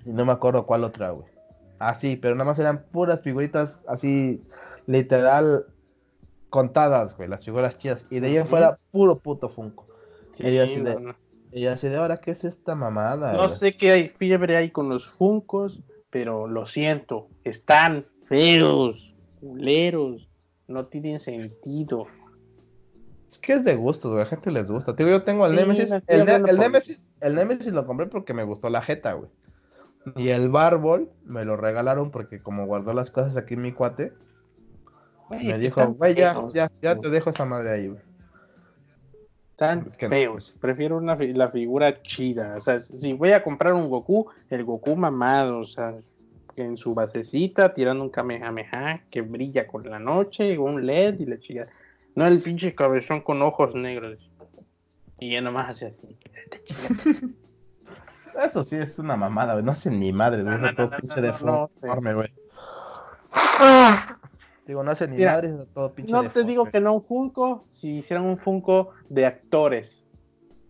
y 0.06 0.12
no 0.12 0.26
me 0.26 0.32
acuerdo 0.32 0.66
cuál 0.66 0.84
otra, 0.84 1.10
güey. 1.10 1.28
Así, 1.80 2.18
pero 2.18 2.36
nada 2.36 2.46
más 2.46 2.60
eran 2.60 2.84
puras 2.92 3.22
figuritas 3.22 3.82
así, 3.88 4.42
literal, 4.90 5.68
contadas, 6.50 7.16
güey, 7.16 7.30
las 7.30 7.46
figuras 7.46 7.78
chidas. 7.78 8.06
Y 8.10 8.20
de 8.20 8.28
ahí 8.28 8.36
en 8.38 8.42
Ujú. 8.42 8.50
fuera, 8.50 8.80
puro 8.92 9.20
puto 9.20 9.50
Funko. 9.50 9.86
Sí, 10.32 10.46
ella 10.48 10.64
así 10.64 10.82
de- 10.82 11.00
no. 11.00 11.16
Y 11.52 11.66
así 11.68 11.88
de 11.88 11.98
ahora, 11.98 12.18
¿qué 12.18 12.32
es 12.32 12.44
esta 12.44 12.76
mamada? 12.76 13.34
No 13.34 13.46
güey? 13.46 13.50
sé 13.50 13.78
qué 13.78 13.92
hay 13.92 14.10
fiebre 14.10 14.56
hay 14.58 14.70
con 14.72 14.90
los 14.90 15.08
Funcos, 15.10 15.82
pero 16.10 16.48
lo 16.48 16.66
siento, 16.66 17.28
están 17.44 18.06
feos, 18.28 19.16
culeros, 19.40 20.28
no 20.68 20.86
tienen 20.88 21.20
sentido. 21.20 22.08
Es 23.28 23.38
que 23.38 23.54
es 23.54 23.64
de 23.64 23.76
gusto, 23.76 24.10
güey. 24.12 24.24
A 24.24 24.26
gente 24.26 24.50
les 24.52 24.72
gusta. 24.72 24.94
Digo, 24.94 25.10
yo 25.12 25.24
tengo 25.24 25.46
el 25.46 25.54
Sí, 25.56 25.62
Nemesis. 25.62 25.92
El, 26.08 26.26
Ne- 26.26 26.40
Nemesis. 26.54 27.02
El 27.22 27.36
Nemesis 27.36 27.72
lo 27.74 27.86
compré 27.86 28.08
porque 28.08 28.34
me 28.34 28.44
gustó 28.44 28.70
la 28.72 28.82
jeta, 28.82 29.14
güey. 29.14 29.30
Y 30.16 30.30
el 30.30 30.50
Barbol 30.50 31.12
me 31.26 31.46
lo 31.46 31.56
regalaron 31.58 32.10
porque 32.10 32.42
como 32.42 32.66
guardó 32.66 32.94
las 32.94 33.12
cosas 33.12 33.38
aquí 33.38 33.56
mi 33.56 33.72
cuate, 33.72 34.14
Me 35.30 35.60
dijo, 35.60 35.94
güey, 35.94 36.16
ya, 36.16 36.34
feos, 36.34 36.54
ya, 36.54 36.72
ya 36.82 36.96
te 36.98 37.10
dejo 37.10 37.30
esa 37.30 37.46
madre 37.46 37.72
ahí, 37.72 37.88
güey. 37.88 38.02
Están 39.52 39.90
no. 40.02 40.10
feos. 40.10 40.56
Prefiero 40.60 40.98
una 40.98 41.16
la 41.16 41.50
figura 41.50 42.02
chida. 42.02 42.56
O 42.58 42.62
sea, 42.62 42.80
si 42.80 43.14
voy 43.14 43.34
a 43.34 43.44
comprar 43.44 43.74
un 43.74 43.90
Goku, 43.90 44.30
el 44.50 44.64
Goku 44.64 44.96
mamado, 44.96 45.60
o 45.60 45.66
sea, 45.66 45.96
en 46.56 46.78
su 46.78 46.94
basecita, 46.94 47.74
tirando 47.74 48.04
un 48.04 48.10
Kamehameha 48.10 49.04
que 49.10 49.22
brilla 49.22 49.68
con 49.68 49.90
la 49.90 50.00
noche, 50.00 50.58
un 50.58 50.86
LED 50.86 51.20
y 51.20 51.26
la 51.26 51.40
chica. 51.40 51.68
No 52.16 52.26
el 52.26 52.42
pinche 52.42 52.74
cabezón 52.74 53.22
con 53.22 53.42
ojos 53.42 53.76
negros. 53.76 54.18
Y 55.20 55.32
ya 55.32 55.42
nomás 55.42 55.70
hace 55.70 55.88
así. 55.88 56.18
Eso 58.42 58.64
sí 58.64 58.78
es 58.78 58.98
una 59.00 59.18
mamada, 59.18 59.54
güey. 59.54 59.66
No 59.66 59.74
hace 59.74 59.92
ni 59.92 60.14
madre, 60.14 60.44
güey. 60.44 60.58
no, 60.58 60.90
pinche 60.90 61.22
de 61.22 61.28
deforme, 61.32 62.14
güey. 62.14 62.34
Digo, 64.70 64.84
no 64.84 64.92
hace 64.92 65.08
ni 65.08 65.18
Mira, 65.18 65.34
madre, 65.34 65.50
está 65.50 65.66
todo 65.66 65.92
pinche 65.96 66.12
No 66.14 66.30
te 66.30 66.44
digo 66.44 66.66
que 66.66 66.80
no 66.80 66.94
un 66.94 67.02
Funko, 67.02 67.66
si 67.72 67.98
hicieran 67.98 68.24
un 68.28 68.38
Funko 68.38 68.92
de 69.10 69.26
actores. 69.26 70.06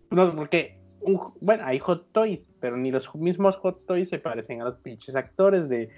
No, 0.10 0.34
porque, 0.34 0.80
un- 1.02 1.20
bueno, 1.42 1.64
hay 1.66 1.80
Hot 1.80 2.14
Toys, 2.14 2.40
pero 2.62 2.78
ni 2.78 2.92
los 2.92 3.14
mismos 3.14 3.58
Hot 3.58 3.86
Toys 3.86 4.08
se 4.08 4.18
parecen 4.18 4.62
a 4.62 4.64
los 4.64 4.78
pinches 4.78 5.18
actores 5.18 5.68
de, 5.68 5.90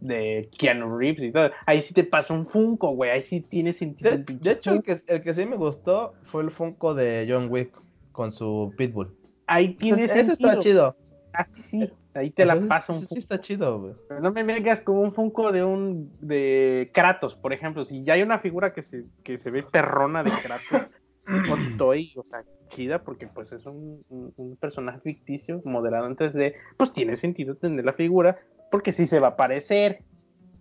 de 0.00 0.50
Keanu 0.58 0.98
Reeves 0.98 1.22
y 1.22 1.30
todo. 1.30 1.52
Ahí 1.66 1.82
sí 1.82 1.94
te 1.94 2.02
pasa 2.02 2.34
un 2.34 2.46
Funko, 2.46 2.90
güey, 2.96 3.12
ahí 3.12 3.22
sí 3.22 3.42
tiene 3.42 3.72
sentido 3.72 4.10
De, 4.10 4.16
el 4.16 4.24
pinche 4.24 4.48
de 4.50 4.54
hecho, 4.56 4.72
el 4.72 4.82
que, 4.82 4.96
el 5.06 5.22
que 5.22 5.32
sí 5.32 5.46
me 5.46 5.56
gustó 5.56 6.14
fue 6.24 6.42
el 6.42 6.50
Funko 6.50 6.94
de 6.94 7.28
John 7.30 7.46
Wick 7.48 7.70
con 8.10 8.32
su 8.32 8.74
Pitbull. 8.76 9.16
Ahí 9.46 9.74
tiene 9.74 10.02
Ese, 10.06 10.18
ese 10.20 10.24
sentido. 10.34 10.48
está 10.50 10.60
chido. 10.60 10.96
Así 11.32 11.62
sí, 11.62 11.92
ahí 12.16 12.30
te 12.30 12.44
la 12.46 12.54
paso 12.68 12.92
un 12.94 13.06
sí 13.06 13.18
está 13.18 13.40
chido, 13.40 13.80
güey. 13.80 13.94
Pero 14.08 14.20
no 14.20 14.32
me 14.32 14.42
vengas 14.42 14.80
con 14.80 14.96
un 14.98 15.12
Funko 15.12 15.52
de 15.52 15.62
un 15.64 16.10
de 16.20 16.90
Kratos, 16.94 17.36
por 17.36 17.52
ejemplo. 17.52 17.84
Si 17.84 18.02
ya 18.04 18.14
hay 18.14 18.22
una 18.22 18.38
figura 18.38 18.72
que 18.72 18.82
se, 18.82 19.04
que 19.22 19.36
se 19.38 19.50
ve 19.50 19.62
perrona 19.62 20.22
de 20.22 20.30
Kratos, 20.30 20.88
con 21.48 21.76
Toy, 21.76 22.12
o 22.16 22.22
sea, 22.22 22.44
chida, 22.68 23.02
porque 23.02 23.26
pues 23.26 23.52
es 23.52 23.66
un, 23.66 24.02
un- 24.08 24.32
un 24.36 24.56
personaje 24.56 25.00
ficticio 25.00 25.60
modelado 25.64 26.06
antes 26.06 26.32
de, 26.32 26.54
pues 26.76 26.92
tiene 26.92 27.16
sentido 27.16 27.56
tener 27.56 27.84
la 27.84 27.92
figura, 27.92 28.38
porque 28.70 28.92
sí 28.92 29.06
se 29.06 29.20
va 29.20 29.28
a 29.28 29.36
parecer, 29.36 30.02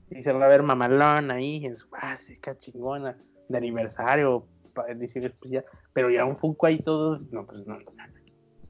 y 0.09 0.21
se 0.21 0.31
va 0.33 0.45
a 0.45 0.49
ver 0.49 0.61
mamalón 0.63 1.31
ahí 1.31 1.65
en 1.65 1.77
su 1.77 1.89
base, 1.89 2.39
chingona, 2.57 3.17
de 3.49 3.57
aniversario, 3.57 4.47
para 4.73 4.93
decir 4.93 5.23
especial, 5.25 5.65
pero 5.93 6.09
ya 6.09 6.25
un 6.25 6.35
Funko 6.35 6.65
ahí 6.67 6.79
todo, 6.79 7.19
no, 7.31 7.45
pues 7.45 7.65
no, 7.65 7.77
no. 7.79 7.85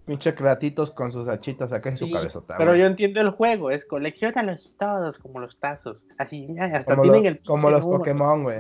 Pinche 0.06 0.36
cratitos 0.36 0.91
con 0.91 1.11
sus 1.11 1.27
hachitas 1.27 1.72
acá 1.73 1.90
y 1.91 1.98
su 1.98 2.06
Sí, 2.06 2.14
cabezota. 2.14 2.56
pero 2.57 2.72
güey. 2.72 2.82
yo 2.82 2.86
entiendo 2.88 3.22
el 3.22 3.32
juego, 3.32 3.72
es 3.72 3.86
coleccionalos 3.86 4.76
todos 4.80 5.18
como 5.18 5.40
los 5.40 5.60
tazos, 5.60 6.06
así, 6.19 6.56
hasta 6.60 6.95
como, 6.95 7.02
tienen 7.02 7.23
lo- 7.23 7.30
el 7.30 7.41
como 7.44 7.72
los. 7.72 7.86
Pokémon, 7.86 8.44
güey. 8.44 8.60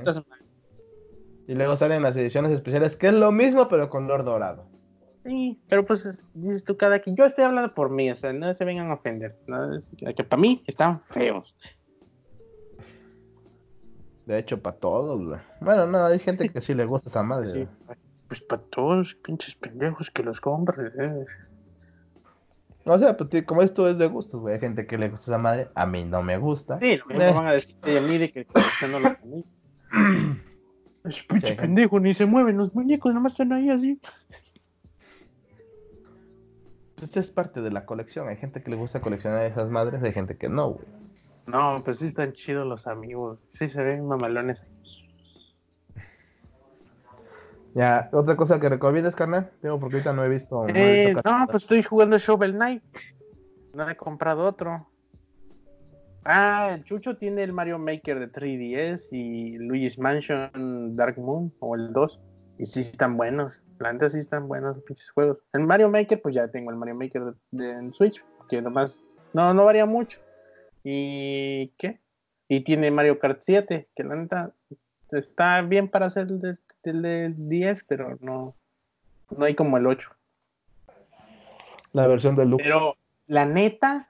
Y 1.47 1.53
luego 1.53 1.77
salen 1.77 2.01
las 2.01 2.17
ediciones 2.17 2.51
especiales, 2.51 2.95
que 2.95 3.07
es 3.07 3.13
lo 3.13 3.31
mismo, 3.31 3.67
pero 3.67 3.89
con 3.91 4.05
color 4.05 4.23
dorado. 4.23 4.65
Sí, 5.23 5.59
pero 5.69 5.85
pues 5.85 6.05
es- 6.07 6.25
dices 6.33 6.63
tú 6.63 6.77
cada 6.77 6.97
quien. 6.99 7.15
Yo 7.15 7.25
estoy 7.25 7.43
hablando 7.45 7.73
por 7.75 7.91
mí, 7.91 8.09
o 8.09 8.15
sea, 8.15 8.33
no 8.33 8.51
se 8.55 8.65
vengan 8.65 8.89
a 8.89 8.95
ofender. 8.95 9.37
¿no? 9.45 9.75
Es 9.75 9.89
que, 10.15 10.23
para 10.23 10.41
mí 10.41 10.63
están 10.65 11.01
feos. 11.01 11.55
De 14.25 14.39
hecho, 14.39 14.59
para 14.61 14.77
todos, 14.77 15.23
güey. 15.23 15.39
Bueno, 15.61 15.85
no, 15.85 16.05
hay 16.05 16.17
gente 16.17 16.49
que 16.49 16.61
sí 16.61 16.73
le 16.73 16.85
gusta 16.85 17.09
esa 17.09 17.21
madre. 17.21 17.47
Sí, 17.51 17.67
güey. 17.85 17.97
Pues 18.27 18.41
para 18.41 18.61
todos, 18.63 19.15
pinches 19.23 19.55
pendejos 19.55 20.09
que 20.11 20.23
los 20.23 20.39
compren. 20.41 20.91
eh. 20.99 21.25
O 22.87 22.99
sea, 22.99 23.17
pues, 23.17 23.43
como 23.45 23.61
esto 23.63 23.89
es 23.89 23.97
de 23.97 24.07
gustos, 24.07 24.41
güey. 24.41 24.53
Hay 24.55 24.59
gente 24.59 24.85
que 24.85 24.97
le 24.97 25.09
gusta 25.09 25.31
esa 25.31 25.37
madre. 25.39 25.69
A 25.73 25.85
mí 25.87 26.03
no 26.05 26.21
me 26.21 26.37
gusta. 26.37 26.79
Sí, 26.79 26.97
lo 26.97 27.05
mismo 27.07 27.21
Eh. 27.23 27.33
van 27.33 27.47
a 27.47 27.51
decir 27.53 27.75
de 27.77 27.99
mire 28.01 28.31
que 28.31 28.45
colecciono 28.45 28.99
los 28.99 29.13
muñecos. 29.23 29.51
Ese 31.03 31.21
pinche 31.27 31.47
Sí. 31.49 31.53
pendejo 31.55 31.99
ni 31.99 32.13
se 32.13 32.25
mueven 32.25 32.57
los 32.57 32.73
muñecos, 32.75 33.13
nomás 33.13 33.33
están 33.33 33.53
ahí 33.53 33.69
así. 33.69 33.99
Pues 36.95 37.15
es 37.17 37.29
parte 37.29 37.61
de 37.61 37.71
la 37.71 37.85
colección. 37.85 38.27
Hay 38.29 38.37
gente 38.37 38.61
que 38.63 38.69
le 38.71 38.77
gusta 38.77 39.01
coleccionar 39.01 39.45
esas 39.45 39.69
madres, 39.69 40.01
hay 40.03 40.13
gente 40.13 40.37
que 40.37 40.47
no, 40.49 40.71
güey. 40.71 40.85
No, 41.45 41.81
pues 41.83 41.99
sí 41.99 42.07
están 42.07 42.33
chidos 42.33 42.65
los 42.65 42.87
amigos. 42.87 43.39
Sí 43.49 43.67
se 43.69 43.83
ven 43.83 44.07
mamalones. 44.07 44.65
Ya, 47.75 48.09
otra 48.13 48.35
cosa 48.35 48.59
que 48.59 48.69
recomiendas, 48.69 49.15
carnal. 49.15 49.51
Tengo 49.61 49.79
porque 49.79 49.97
ahorita 49.97 50.13
no 50.13 50.23
he 50.23 50.29
visto. 50.29 50.63
no 50.63 50.69
he 50.69 51.03
Eh, 51.09 51.13
visto 51.13 51.29
no, 51.29 51.45
pues 51.47 51.63
estoy 51.63 51.83
jugando 51.83 52.17
Shovel 52.17 52.53
Knight. 52.53 52.81
No 53.73 53.87
he 53.89 53.95
comprado 53.97 54.45
otro. 54.45 54.87
Ah, 56.23 56.71
el 56.73 56.83
Chucho 56.83 57.17
tiene 57.17 57.43
el 57.43 57.53
Mario 57.53 57.77
Maker 57.77 58.19
de 58.19 58.27
3DS 58.31 59.09
y 59.11 59.57
Luigi's 59.59 59.99
Mansion 59.99 60.95
Dark 60.95 61.19
Moon 61.19 61.53
o 61.59 61.75
el 61.75 61.93
2. 61.93 62.19
Y 62.57 62.65
sí 62.65 62.79
están 62.79 63.17
buenos. 63.17 63.63
La 63.79 63.91
neta 63.91 64.07
sí 64.09 64.19
están 64.19 64.47
buenos 64.47 64.77
los 64.77 64.85
pinches 64.85 65.11
juegos. 65.11 65.39
El 65.53 65.67
Mario 65.67 65.89
Maker, 65.89 66.21
pues 66.21 66.33
ya 66.33 66.47
tengo 66.47 66.71
el 66.71 66.77
Mario 66.77 66.95
Maker 66.95 67.21
de, 67.25 67.33
de- 67.65 67.71
en 67.71 67.93
Switch. 67.93 68.23
Que 68.49 68.61
nomás. 68.61 69.03
No, 69.33 69.53
no 69.53 69.65
varía 69.65 69.85
mucho. 69.85 70.19
¿Y 70.83 71.73
qué? 71.77 71.99
Y 72.47 72.61
tiene 72.61 72.89
Mario 72.91 73.19
Kart 73.19 73.41
7, 73.41 73.89
que 73.95 74.03
la 74.03 74.15
neta 74.15 74.53
está 75.11 75.61
bien 75.63 75.89
para 75.89 76.05
hacer 76.05 76.27
el 76.27 76.39
de, 76.39 76.55
el 76.89 77.01
de 77.01 77.33
10, 77.35 77.85
pero 77.87 78.17
no, 78.21 78.55
no 79.35 79.45
hay 79.45 79.55
como 79.55 79.77
el 79.77 79.87
8. 79.87 80.09
La 81.93 82.07
versión 82.07 82.35
de 82.35 82.45
Lux. 82.45 82.63
Pero 82.63 82.97
la 83.27 83.45
neta, 83.45 84.09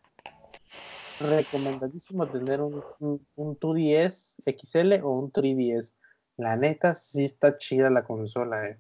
recomendadísimo 1.19 2.27
tener 2.27 2.61
un, 2.61 2.83
un, 2.99 3.25
un 3.35 3.59
2DS 3.59 4.41
XL 4.45 5.03
o 5.03 5.11
un 5.11 5.31
3DS. 5.31 5.93
La 6.37 6.55
neta, 6.55 6.95
sí 6.95 7.23
está 7.23 7.57
chida 7.57 7.89
la 7.89 8.03
consola, 8.03 8.67
eh. 8.67 8.77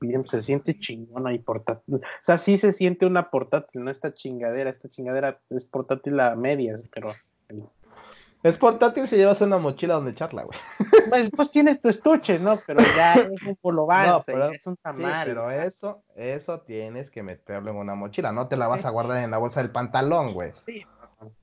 Bien, 0.00 0.26
se 0.26 0.40
siente 0.42 0.78
chingona 0.78 1.32
y 1.32 1.38
portátil. 1.38 1.96
O 1.96 2.00
sea, 2.22 2.38
sí 2.38 2.56
se 2.56 2.72
siente 2.72 3.06
una 3.06 3.30
portátil, 3.30 3.84
no 3.84 3.90
esta 3.90 4.12
chingadera. 4.12 4.70
Esta 4.70 4.88
chingadera 4.88 5.40
es 5.50 5.64
portátil 5.64 6.18
a 6.18 6.34
medias, 6.34 6.84
pero. 6.92 7.14
Es 8.42 8.58
portátil 8.58 9.06
si 9.06 9.16
llevas 9.16 9.40
una 9.40 9.58
mochila 9.58 9.94
donde 9.94 10.10
echarla, 10.12 10.42
güey. 10.42 10.58
Pues, 11.08 11.30
pues 11.30 11.50
tienes 11.50 11.80
tu 11.80 11.88
estuche, 11.88 12.38
¿no? 12.38 12.60
Pero 12.66 12.80
ya 12.96 13.14
es 13.14 13.42
un 13.42 13.56
polobán, 13.56 14.06
No, 14.08 14.22
pero- 14.24 14.50
es 14.50 14.66
un 14.66 14.74
Sí, 14.76 14.80
tamal. 14.82 15.26
pero 15.26 15.50
eso, 15.50 16.02
eso 16.16 16.60
tienes 16.60 17.10
que 17.10 17.22
meterlo 17.22 17.70
en 17.70 17.76
una 17.76 17.94
mochila. 17.94 18.32
No 18.32 18.48
te 18.48 18.56
la 18.56 18.66
vas 18.68 18.84
a 18.84 18.90
guardar 18.90 19.22
en 19.22 19.30
la 19.30 19.38
bolsa 19.38 19.60
del 19.62 19.70
pantalón, 19.70 20.34
güey. 20.34 20.52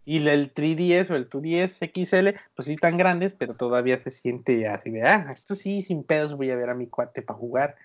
Y 0.04 0.28
el 0.28 0.54
3DS 0.54 1.10
o 1.12 1.16
el 1.16 1.30
2DS 1.30 1.78
XL, 1.94 2.38
pues 2.56 2.66
sí 2.66 2.76
tan 2.76 2.98
grandes, 2.98 3.34
pero 3.34 3.54
todavía 3.54 3.98
se 3.98 4.12
siente 4.12 4.68
así 4.68 4.90
de, 4.90 5.04
ah, 5.04 5.28
esto 5.32 5.56
sí, 5.56 5.82
sin 5.84 6.04
pedos 6.04 6.36
voy 6.36 6.52
a 6.52 6.56
ver 6.58 6.70
a 6.70 6.76
mi 6.76 6.88
cuate 6.88 7.22
para 7.22 7.40
jugar. 7.40 7.76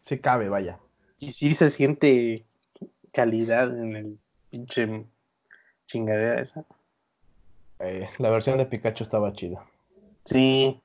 Sí 0.00 0.18
cabe, 0.18 0.48
vaya. 0.48 0.78
Y 1.18 1.32
sí 1.34 1.54
se 1.54 1.70
siente 1.70 2.44
calidad 3.12 3.68
en 3.78 3.94
el 3.94 4.18
pinche 4.50 5.04
chingadera 5.86 6.40
esa. 6.40 6.64
Eh, 7.80 8.08
la 8.18 8.30
versión 8.30 8.58
de 8.58 8.66
Pikachu 8.66 9.04
estaba 9.04 9.32
chida. 9.32 9.64
Sí, 10.24 10.80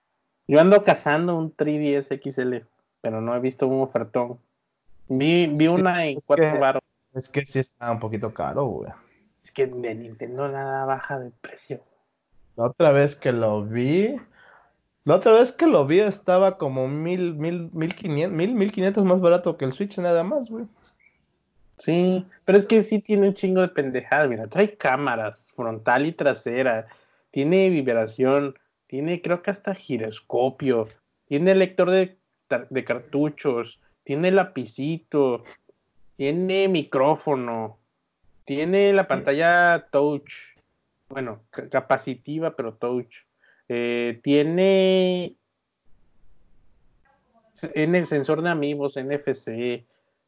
yo 0.48 0.60
ando 0.60 0.84
cazando 0.84 1.38
un 1.38 1.54
3DS 1.56 2.20
XL, 2.22 2.66
pero 3.02 3.22
no 3.22 3.36
he 3.36 3.40
visto 3.40 3.68
un 3.68 3.82
ofertón. 3.82 4.40
Vi, 5.08 5.48
vi 5.48 5.66
Sí, 5.66 5.72
una 5.72 6.06
en 6.06 6.18
es 6.18 6.24
cuatro 6.26 6.52
que- 6.52 6.58
baros. 6.60 6.82
Es 7.14 7.30
que 7.30 7.46
sí 7.46 7.60
está 7.60 7.92
un 7.92 8.00
poquito 8.00 8.34
caro, 8.34 8.66
güey. 8.66 8.92
Es 9.44 9.52
que 9.52 9.68
de 9.68 9.96
Nintendo 9.96 10.48
nada 10.50 10.86
baja 10.86 11.20
de 11.20 11.32
precio. 11.32 11.82
La 12.56 12.66
otra 12.66 12.92
vez 12.92 13.16
que 13.16 13.32
lo 13.32 13.64
vi, 13.64 14.16
la 15.04 15.16
otra 15.16 15.34
vez 15.34 15.52
que 15.52 15.68
lo 15.68 15.86
vi 15.86 16.00
estaba 16.00 16.58
como 16.58 16.88
mil, 16.88 17.36
mil, 17.36 17.70
mil 17.74 17.96
quinientos, 17.96 18.36
mil, 18.36 18.54
mil 18.56 18.72
quinientos 18.72 19.06
más 19.06 19.22
barato 19.22 19.56
que 19.58 19.66
el 19.66 19.72
Switch 19.74 19.98
nada 20.00 20.24
más, 20.24 20.50
güey. 20.50 20.66
Sí, 21.78 22.26
pero 22.46 22.58
es 22.58 22.66
que 22.66 22.84
sí 22.84 23.00
tiene 23.00 23.28
un 23.28 23.34
chingo 23.34 23.62
de 23.62 23.68
pendejadas. 23.68 24.30
Mira, 24.30 24.48
trae 24.48 24.78
cámaras 24.78 25.46
frontal 25.56 26.06
y 26.06 26.14
trasera, 26.14 26.88
tiene 27.32 27.70
vibración, 27.70 28.58
tiene 28.88 29.22
creo 29.22 29.42
que 29.42 29.52
hasta 29.52 29.76
giroscopio, 29.76 30.88
tiene 31.28 31.54
lector 31.56 31.92
de, 31.92 32.18
de 32.70 32.84
cartuchos, 32.86 33.80
tiene 34.04 34.32
lapicito, 34.32 35.44
tiene 36.16 36.68
micrófono, 36.70 37.78
tiene 38.46 38.94
la 38.94 39.08
pantalla 39.08 39.88
touch, 39.92 40.32
bueno, 41.10 41.42
ca- 41.50 41.70
capacitiva 41.70 42.56
pero 42.56 42.74
touch, 42.76 43.18
Eh, 43.68 44.20
tiene 44.22 45.36
en 47.74 47.96
el 47.96 48.06
sensor 48.06 48.44
de 48.44 48.50
amigos 48.50 48.96
NFC, 48.96 49.84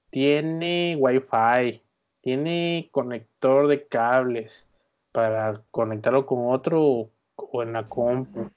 tiene 0.09 0.95
Wi-Fi, 0.99 1.81
tiene 2.21 2.89
conector 2.91 3.67
de 3.67 3.85
cables 3.87 4.65
para 5.11 5.61
conectarlo 5.71 6.25
con 6.25 6.51
otro 6.53 7.09
o 7.35 7.63
en 7.63 7.73
la 7.73 7.87
compu. 7.87 8.49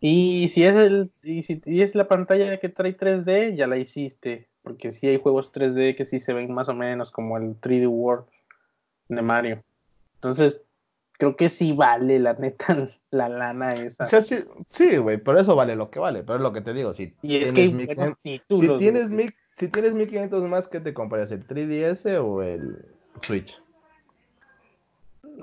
Y 0.00 0.48
si 0.48 0.64
es 0.64 0.74
el 0.74 1.10
y 1.22 1.42
si 1.44 1.62
y 1.64 1.82
es 1.82 1.94
la 1.94 2.08
pantalla 2.08 2.58
que 2.58 2.68
trae 2.68 2.96
3D, 2.96 3.54
ya 3.56 3.66
la 3.66 3.76
hiciste, 3.76 4.48
porque 4.62 4.90
sí 4.90 5.06
hay 5.06 5.18
juegos 5.18 5.52
3D 5.52 5.94
que 5.96 6.04
sí 6.04 6.18
se 6.18 6.32
ven 6.32 6.52
más 6.52 6.68
o 6.68 6.74
menos 6.74 7.10
como 7.12 7.36
el 7.36 7.60
3D 7.60 7.86
World 7.88 8.26
de 9.08 9.22
Mario. 9.22 9.62
Entonces, 10.16 10.60
creo 11.12 11.36
que 11.36 11.48
sí 11.50 11.72
vale 11.72 12.18
la 12.18 12.32
neta 12.34 12.88
la 13.10 13.28
lana 13.28 13.74
esa. 13.76 14.04
O 14.04 14.08
sea, 14.08 14.22
sí, 14.22 14.42
sí, 14.68 14.96
güey, 14.96 15.18
por 15.18 15.38
eso 15.38 15.54
vale 15.54 15.76
lo 15.76 15.90
que 15.90 16.00
vale, 16.00 16.22
pero 16.24 16.36
es 16.36 16.42
lo 16.42 16.52
que 16.52 16.62
te 16.62 16.72
digo, 16.74 16.92
si 16.94 17.14
y 17.22 17.36
es 17.36 17.52
tienes 17.52 17.52
que 17.52 17.60
hay 17.60 17.72
mil 17.72 17.86
buenos 17.86 18.14
quinientos- 18.16 18.22
títulos. 18.22 18.60
si 18.60 18.78
tienes 18.78 19.10
mil, 19.12 19.34
si 19.66 19.68
tienes 19.68 19.94
1500 19.94 20.42
más, 20.48 20.68
¿qué 20.68 20.80
te 20.80 20.92
comprarías? 20.92 21.30
¿El 21.30 21.46
3DS 21.46 22.18
o 22.20 22.42
el 22.42 22.84
Switch? 23.22 23.62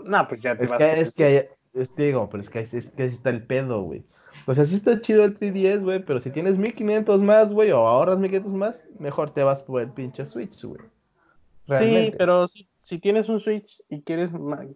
No, 0.04 0.28
pues 0.28 0.42
ya 0.42 0.58
te 0.58 0.66
Es 0.66 0.70
vas 0.70 0.78
que, 0.78 0.84
a- 0.84 0.94
es 0.98 1.16
que, 1.16 1.50
es, 1.74 1.96
digo, 1.96 2.30
pero 2.30 2.42
es 2.42 2.50
que, 2.50 2.60
es, 2.60 2.74
es 2.74 2.88
que 2.88 3.04
ahí 3.04 3.10
está 3.10 3.30
el 3.30 3.44
pedo, 3.44 3.82
güey. 3.84 4.04
O 4.46 4.54
sea, 4.54 4.66
sí 4.66 4.76
está 4.76 5.00
chido 5.02 5.24
el 5.24 5.38
3DS, 5.38 5.84
güey, 5.84 6.00
pero 6.04 6.20
si 6.20 6.32
tienes 6.32 6.58
1500 6.58 7.22
más, 7.22 7.54
güey, 7.54 7.72
o 7.72 7.78
ahorras 7.88 8.20
1500 8.20 8.54
más, 8.56 8.84
mejor 9.00 9.32
te 9.34 9.44
vas 9.44 9.62
por 9.64 9.82
el 9.82 9.90
pinche 9.90 10.26
Switch, 10.26 10.64
güey. 10.66 10.82
Sí, 11.78 12.12
pero 12.18 12.48
si, 12.48 12.68
si 12.82 12.98
tienes 12.98 13.30
un 13.30 13.40
Switch 13.40 13.82
y 13.90 14.02
quieres 14.02 14.32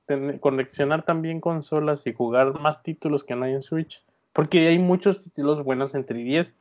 tener- 0.05 0.39
conexionar 0.39 1.03
también 1.03 1.41
consolas 1.41 2.05
y 2.05 2.13
jugar 2.13 2.59
más 2.59 2.83
títulos 2.83 3.23
que 3.23 3.35
no 3.35 3.45
hay 3.45 3.53
en 3.53 3.61
Switch, 3.63 4.03
porque 4.31 4.67
hay 4.67 4.77
muchos 4.79 5.19
títulos 5.23 5.63
buenos 5.63 5.95
en 5.95 6.05
3DS. 6.05 6.51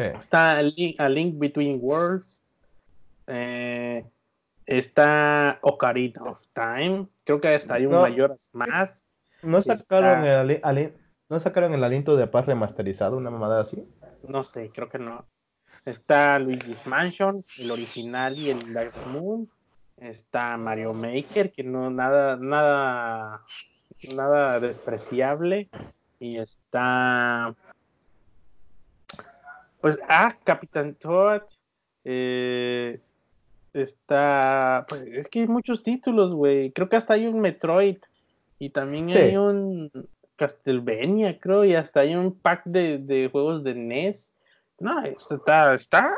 Sí. 0.00 0.06
Está 0.18 0.52
A 0.52 0.62
Link, 0.62 0.98
A 0.98 1.08
Link 1.10 1.38
Between 1.38 1.78
Worlds, 1.82 2.42
eh, 3.26 4.04
está 4.64 5.58
Ocarina 5.60 6.22
of 6.24 6.46
Time, 6.54 7.06
creo 7.24 7.40
que 7.40 7.48
hasta 7.54 7.74
hay 7.74 7.84
un 7.84 7.92
No. 7.92 8.00
Mayoras 8.00 8.48
más. 8.54 9.04
¿No 9.42 9.60
sacaron, 9.60 10.20
Está- 10.24 10.40
el, 10.42 10.50
ali- 10.50 10.60
ali- 10.62 10.92
¿No 11.28 11.38
sacaron 11.38 11.74
el 11.74 11.84
aliento 11.84 12.16
de 12.16 12.26
paz 12.26 12.46
remasterizado, 12.46 13.16
una 13.18 13.30
mamada 13.30 13.60
así? 13.60 13.86
No 14.26 14.42
sé, 14.42 14.70
creo 14.74 14.88
que 14.88 14.98
no. 14.98 15.24
Está 15.84 16.38
Luigi's 16.38 16.84
Mansion, 16.86 17.44
el 17.58 17.70
original 17.70 18.38
y 18.38 18.50
el 18.50 18.72
Dark 18.72 18.94
Moon. 19.06 19.48
Está 19.98 20.56
Mario 20.56 20.92
Maker, 20.94 21.52
que 21.52 21.62
no 21.62 21.90
nada, 21.90 22.36
nada, 22.36 23.42
nada 24.14 24.60
despreciable. 24.60 25.68
Y 26.18 26.38
está, 26.38 27.54
pues, 29.80 29.98
ah, 30.08 30.36
Capitán 30.44 30.94
Toad. 30.94 31.42
eh, 32.04 33.00
está, 33.72 34.86
pues, 34.88 35.02
es 35.06 35.28
que 35.28 35.40
hay 35.40 35.46
muchos 35.48 35.82
títulos, 35.82 36.32
güey. 36.34 36.72
Creo 36.72 36.88
que 36.88 36.96
hasta 36.96 37.14
hay 37.14 37.26
un 37.26 37.40
Metroid 37.40 37.98
y 38.58 38.70
también 38.70 39.08
Sí. 39.10 39.18
hay 39.18 39.36
un 39.36 39.90
Castlevania, 40.36 41.38
creo, 41.38 41.64
y 41.64 41.74
hasta 41.74 42.00
hay 42.00 42.14
un 42.14 42.32
pack 42.34 42.64
de, 42.64 42.98
de 42.98 43.28
juegos 43.30 43.62
de 43.62 43.74
NES. 43.74 44.32
No, 44.78 45.02
está, 45.04 45.74
está, 45.74 46.14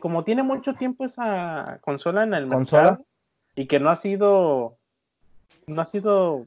como 0.00 0.24
tiene 0.24 0.42
mucho 0.42 0.72
tiempo 0.74 1.04
esa 1.04 1.78
consola 1.82 2.22
en 2.24 2.32
el 2.32 2.48
¿Consola? 2.48 2.82
mercado 2.82 3.04
y 3.54 3.66
que 3.66 3.78
no 3.80 3.90
ha 3.90 3.96
sido, 3.96 4.78
no 5.66 5.82
ha 5.82 5.84
sido 5.84 6.46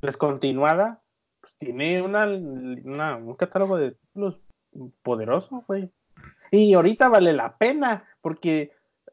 descontinuada, 0.00 1.00
pues 1.40 1.54
tiene 1.56 2.02
una, 2.02 2.26
una- 2.26 3.16
un 3.16 3.34
catálogo 3.36 3.76
de 3.76 3.92
títulos 3.92 4.40
poderoso, 5.02 5.64
güey. 5.66 5.90
Y 6.50 6.74
ahorita 6.74 7.08
vale 7.08 7.32
la 7.32 7.56
pena, 7.56 8.04
porque 8.20 8.72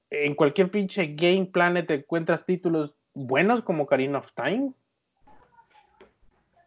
en 0.09 0.35
cualquier 0.35 0.71
pinche 0.71 1.15
Game 1.15 1.45
Planet 1.45 1.89
encuentras 1.91 2.45
títulos 2.45 2.95
buenos 3.13 3.63
como 3.63 3.87
Karina 3.87 4.19
of 4.19 4.31
Time. 4.33 4.73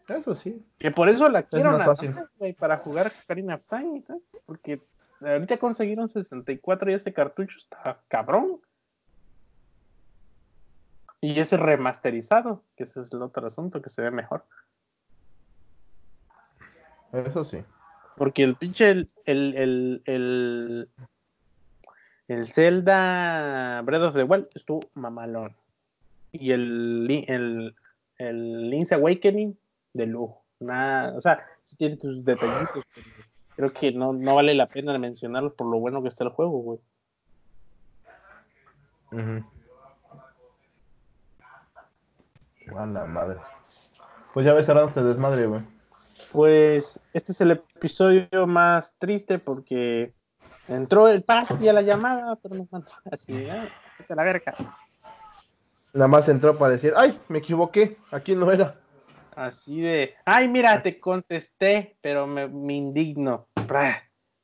Eso 0.08 0.34
sí. 0.34 0.64
Que 0.78 0.90
por 0.90 1.08
eso 1.08 1.28
la 1.28 1.42
quiero 1.44 1.78
fácil. 1.78 2.14
güey, 2.38 2.52
para 2.52 2.78
jugar 2.78 3.12
Karina 3.26 3.56
of 3.56 3.62
Time 3.68 3.98
y 3.98 4.00
tal. 4.02 4.22
Porque 4.46 4.80
ahorita 5.20 5.58
conseguieron 5.58 6.08
64 6.08 6.90
y 6.90 6.94
ese 6.94 7.12
cartucho 7.12 7.56
está 7.58 8.00
cabrón. 8.08 8.60
Y 11.20 11.38
ese 11.38 11.56
remasterizado, 11.56 12.64
que 12.76 12.82
ese 12.82 13.00
es 13.00 13.12
el 13.12 13.22
otro 13.22 13.46
asunto 13.46 13.80
que 13.80 13.90
se 13.90 14.02
ve 14.02 14.10
mejor. 14.10 14.44
Eso 17.12 17.44
sí. 17.44 17.62
Porque 18.16 18.42
el 18.42 18.56
pinche, 18.56 18.90
el, 18.90 19.08
el, 19.24 19.56
el, 19.56 20.02
el, 20.06 20.88
el 22.28 22.52
Zelda 22.52 23.82
Breath 23.82 24.02
of 24.02 24.14
the 24.14 24.24
Wild 24.24 24.48
estuvo 24.54 24.80
mamalón. 24.94 25.56
Y 26.30 26.52
el, 26.52 27.24
el, 27.28 27.74
el 28.18 28.70
Link's 28.70 28.92
Awakening 28.92 29.58
de 29.92 30.06
lujo. 30.06 30.42
Nada, 30.60 31.16
o 31.16 31.20
sea, 31.20 31.44
sí 31.62 31.76
tiene 31.76 31.96
tus 31.96 32.24
detallitos, 32.24 32.84
pero 32.94 33.68
creo 33.68 33.72
que 33.72 33.92
no, 33.92 34.12
no 34.12 34.36
vale 34.36 34.54
la 34.54 34.66
pena 34.66 34.96
mencionarlos 34.96 35.54
por 35.54 35.66
lo 35.66 35.78
bueno 35.78 36.02
que 36.02 36.08
está 36.08 36.24
el 36.24 36.30
juego, 36.30 36.58
güey. 36.58 36.78
Ujú. 39.10 39.44
A 42.78 42.86
la 42.86 43.04
madre. 43.04 43.40
Pues 44.32 44.46
ya 44.46 44.54
ves, 44.54 44.68
ahora 44.68 44.86
no 44.86 44.92
te 44.92 45.02
desmadre, 45.02 45.46
güey. 45.46 45.62
Pues 46.30 47.00
este 47.12 47.32
es 47.32 47.40
el 47.40 47.52
episodio 47.52 48.46
más 48.46 48.94
triste 48.98 49.38
porque 49.38 50.12
entró 50.68 51.08
el 51.08 51.22
pasti 51.22 51.68
a 51.68 51.72
la 51.72 51.82
llamada, 51.82 52.36
pero 52.36 52.54
no 52.54 52.68
entró. 52.72 52.94
Así, 53.10 53.32
vete 53.32 54.12
a 54.12 54.16
la 54.16 54.24
verga. 54.24 54.54
Nada 55.92 56.08
más 56.08 56.28
entró 56.28 56.56
para 56.56 56.72
decir, 56.72 56.92
ay, 56.96 57.18
me 57.28 57.38
equivoqué, 57.38 57.98
aquí 58.10 58.34
no 58.34 58.50
era. 58.50 58.76
Así 59.34 59.80
de, 59.80 60.14
ay, 60.24 60.48
mira, 60.48 60.82
te 60.82 61.00
contesté, 61.00 61.96
pero 62.00 62.26
me, 62.26 62.48
me 62.48 62.74
indigno. 62.74 63.46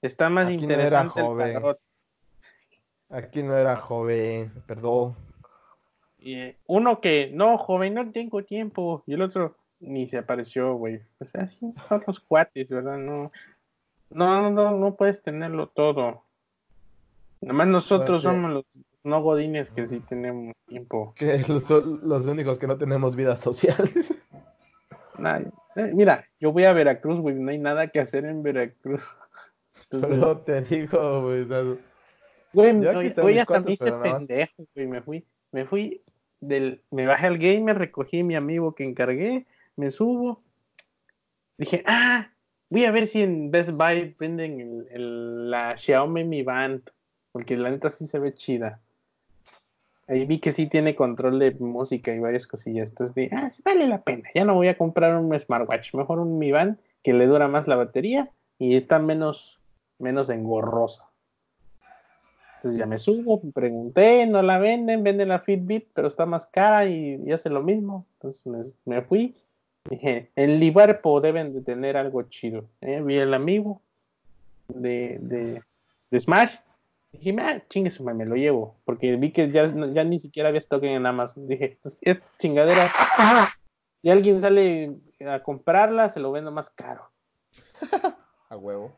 Está 0.01 0.29
más 0.29 0.47
Aquí 0.47 0.57
no 0.57 0.63
interesante 0.63 1.21
era 1.21 1.29
el 1.29 1.29
joven. 1.29 1.77
Aquí 3.11 3.43
no 3.43 3.57
era 3.57 3.77
joven, 3.77 4.53
perdón. 4.67 5.17
Y, 6.19 6.35
eh, 6.35 6.57
uno 6.67 7.01
que, 7.01 7.31
no, 7.33 7.59
joven, 7.59 7.95
no 7.95 8.11
tengo 8.11 8.45
tiempo. 8.45 9.03
Y 9.07 9.15
el 9.15 9.23
otro 9.23 9.57
ni 9.81 10.09
se 10.09 10.19
apareció, 10.19 10.75
güey. 10.75 11.01
Sea, 11.25 11.43
así 11.43 11.73
son 11.87 12.03
los 12.07 12.21
cuates, 12.21 12.71
¿verdad? 12.71 12.99
No, 12.99 13.31
no, 14.11 14.43
no, 14.43 14.51
no, 14.51 14.77
no 14.77 14.95
puedes 14.95 15.23
tenerlo 15.23 15.69
todo. 15.69 16.23
Nada 17.41 17.55
más 17.55 17.69
nosotros 17.69 18.23
Porque- 18.23 18.37
somos 18.37 18.51
los 18.53 18.65
no 19.05 19.23
godines 19.23 19.71
que 19.71 19.89
sí 19.89 20.01
tenemos 20.01 20.55
tiempo. 20.67 21.15
Que 21.17 21.43
son 21.45 22.01
los 22.03 22.27
únicos 22.27 22.59
que 22.59 22.67
no 22.67 22.77
tenemos 22.77 23.17
vidas 23.17 23.41
sociales. 23.41 24.15
Nah, 25.19 25.41
eh, 25.75 25.91
mira, 25.95 26.25
yo 26.39 26.53
voy 26.53 26.65
a 26.65 26.73
Veracruz, 26.73 27.19
güey, 27.19 27.35
no 27.35 27.51
hay 27.51 27.59
nada 27.59 27.89
que 27.89 27.99
hacer 27.99 28.25
en 28.25 28.41
Veracruz. 28.45 29.03
Entonces, 29.91 30.11
Pero 30.11 30.39
te 30.39 30.61
digo, 30.63 31.23
güey. 31.23 31.45
Güey, 32.53 32.73
mis 32.75 33.39
hasta 33.41 33.61
me 33.61 33.73
hice 33.73 33.91
pendejo, 33.91 34.65
güey. 34.77 34.87
Me 34.87 35.03
fui, 35.03 35.27
me 35.51 35.65
fui 35.65 36.03
del, 36.41 36.83
me 36.93 37.05
bajé 37.07 37.27
al 37.27 37.39
gamer, 37.39 37.79
recogí 37.79 38.23
mi 38.23 38.37
amigo 38.37 38.77
que 38.77 38.85
encargué, 38.85 39.47
me 39.79 39.91
subo. 39.91 40.43
Dije, 41.57 41.83
ah, 41.87 42.31
voy 42.69 42.85
a 42.85 42.91
ver 42.91 43.07
si 43.07 43.23
en 43.23 43.51
Best 43.51 43.71
Buy 43.71 44.15
venden 44.19 44.87
el, 44.91 45.51
la 45.51 45.77
Xiaomi 45.77 46.25
Mi 46.25 46.43
Band, 46.43 46.83
porque 47.33 47.57
la 47.57 47.71
neta 47.71 47.89
sí 47.91 48.07
se 48.07 48.19
ve 48.19 48.35
chida. 48.35 48.81
Ahí 50.09 50.25
vi 50.25 50.41
que 50.41 50.53
sí 50.53 50.67
tiene 50.67 50.95
control 50.95 51.39
de 51.39 51.53
música 51.53 52.13
y 52.15 52.19
varias 52.19 52.47
cosillas. 52.47 52.89
Entonces 52.91 53.15
dije, 53.15 53.35
ah, 53.35 53.53
vale 53.65 53.87
la 53.87 54.03
pena. 54.03 54.29
Ya 54.35 54.45
no 54.45 54.55
voy 54.55 54.69
a 54.69 54.79
comprar 54.79 55.17
un 55.17 55.39
smartwatch, 55.39 55.95
mejor 55.95 56.19
un 56.19 56.39
Mi 56.39 56.51
Band 56.51 56.79
que 57.03 57.13
le 57.13 57.27
dura 57.27 57.47
más 57.47 57.69
la 57.69 57.77
batería 57.77 58.31
y 58.59 58.75
está 58.75 58.99
menos, 58.99 59.61
menos 59.99 60.31
engorrosa. 60.31 61.05
Entonces 62.57 62.81
ya 62.81 62.87
me 62.87 62.99
subo, 62.99 63.41
pregunté, 63.53 64.27
no 64.27 64.43
la 64.43 64.59
venden, 64.59 65.05
venden 65.05 65.29
la 65.29 65.39
Fitbit, 65.39 65.91
pero 65.95 66.09
está 66.09 66.27
más 66.27 66.47
cara 66.47 66.87
y, 66.87 67.31
hace 67.31 67.51
lo 67.51 67.63
mismo. 67.63 68.07
Entonces 68.15 68.75
me 68.85 69.03
fui. 69.03 69.37
Dije, 69.89 70.31
en 70.37 70.59
Liverpool 70.61 71.23
deben 71.23 71.53
de 71.55 71.63
tener 71.63 71.97
algo 71.97 72.23
chido. 72.25 72.69
¿eh? 72.81 73.01
Vi 73.03 73.17
el 73.17 73.35
amigo 73.35 73.81
de, 74.69 75.19
de, 75.21 75.63
de 76.11 76.21
Smash. 76.21 76.55
Dije, 77.13 77.35
ah, 77.41 77.63
chingue 77.71 77.91
su 77.91 78.05
me 78.05 78.27
lo 78.27 78.37
llevo. 78.37 78.77
Porque 78.85 79.17
vi 79.17 79.31
que 79.33 79.51
ya, 79.51 79.73
ya 79.93 80.05
ni 80.05 80.19
siquiera 80.19 80.51
había 80.51 80.59
stock 80.59 80.83
en 80.85 81.07
Amazon. 81.07 81.49
Dije, 81.49 81.79
"Pues, 81.83 81.99
es 82.03 82.19
chingadera. 82.39 82.91
Si 84.03 84.11
alguien 84.11 84.41
sale 84.41 84.95
a 85.27 85.43
comprarla, 85.43 86.09
se 86.11 86.21
lo 86.21 86.31
vendo 86.31 86.51
más 86.53 86.71
caro. 86.71 87.11
a 88.51 88.57
huevo. 88.57 88.93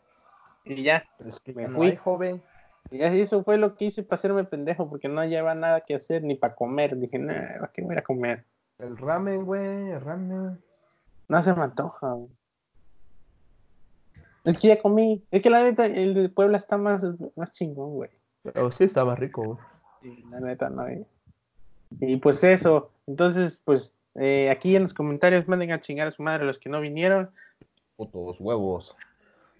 Y 0.64 0.82
ya, 0.82 1.04
Es 1.24 1.40
que 1.40 1.52
Me 1.54 1.68
no 1.68 1.76
fui. 1.78 1.88
hay 1.88 1.96
joven. 1.96 2.42
Y 2.90 3.02
eso 3.02 3.44
fue 3.44 3.56
lo 3.56 3.76
que 3.76 3.86
hice 3.86 4.02
para 4.02 4.16
hacerme 4.16 4.44
pendejo, 4.44 4.88
porque 4.90 5.08
no 5.08 5.24
lleva 5.24 5.54
nada 5.54 5.80
que 5.82 5.94
hacer 5.94 6.22
ni 6.24 6.34
para 6.34 6.54
comer. 6.54 6.96
Dije, 6.96 7.18
¿para 7.18 7.70
qué 7.72 7.82
voy 7.82 7.96
a 7.96 8.02
comer? 8.02 8.44
El 8.78 8.96
ramen, 8.96 9.44
güey, 9.44 9.90
el 9.90 10.00
ramen. 10.00 10.60
No 11.30 11.40
se 11.42 11.54
me 11.54 11.62
antoja. 11.62 12.12
güey. 12.12 12.28
Es 14.42 14.58
que 14.58 14.66
ya 14.68 14.82
comí. 14.82 15.22
Es 15.30 15.42
que 15.42 15.48
la 15.48 15.62
neta, 15.62 15.86
el 15.86 16.12
de 16.12 16.28
Puebla 16.28 16.56
está 16.56 16.76
más, 16.76 17.06
más 17.36 17.52
chingón, 17.52 17.92
güey. 17.94 18.10
Pero 18.42 18.72
sí 18.72 18.82
estaba 18.82 19.14
rico, 19.14 19.44
güey. 19.44 19.58
Sí, 20.02 20.24
la 20.28 20.40
neta, 20.40 20.68
no. 20.70 20.88
eh. 20.88 21.06
Y 22.00 22.16
pues 22.16 22.42
eso. 22.42 22.90
Entonces, 23.06 23.62
pues 23.64 23.94
eh, 24.16 24.50
aquí 24.50 24.74
en 24.74 24.82
los 24.82 24.92
comentarios 24.92 25.46
manden 25.46 25.70
a 25.70 25.80
chingar 25.80 26.08
a 26.08 26.10
su 26.10 26.20
madre 26.24 26.44
los 26.44 26.58
que 26.58 26.68
no 26.68 26.80
vinieron. 26.80 27.30
Putos 27.96 28.40
huevos. 28.40 28.96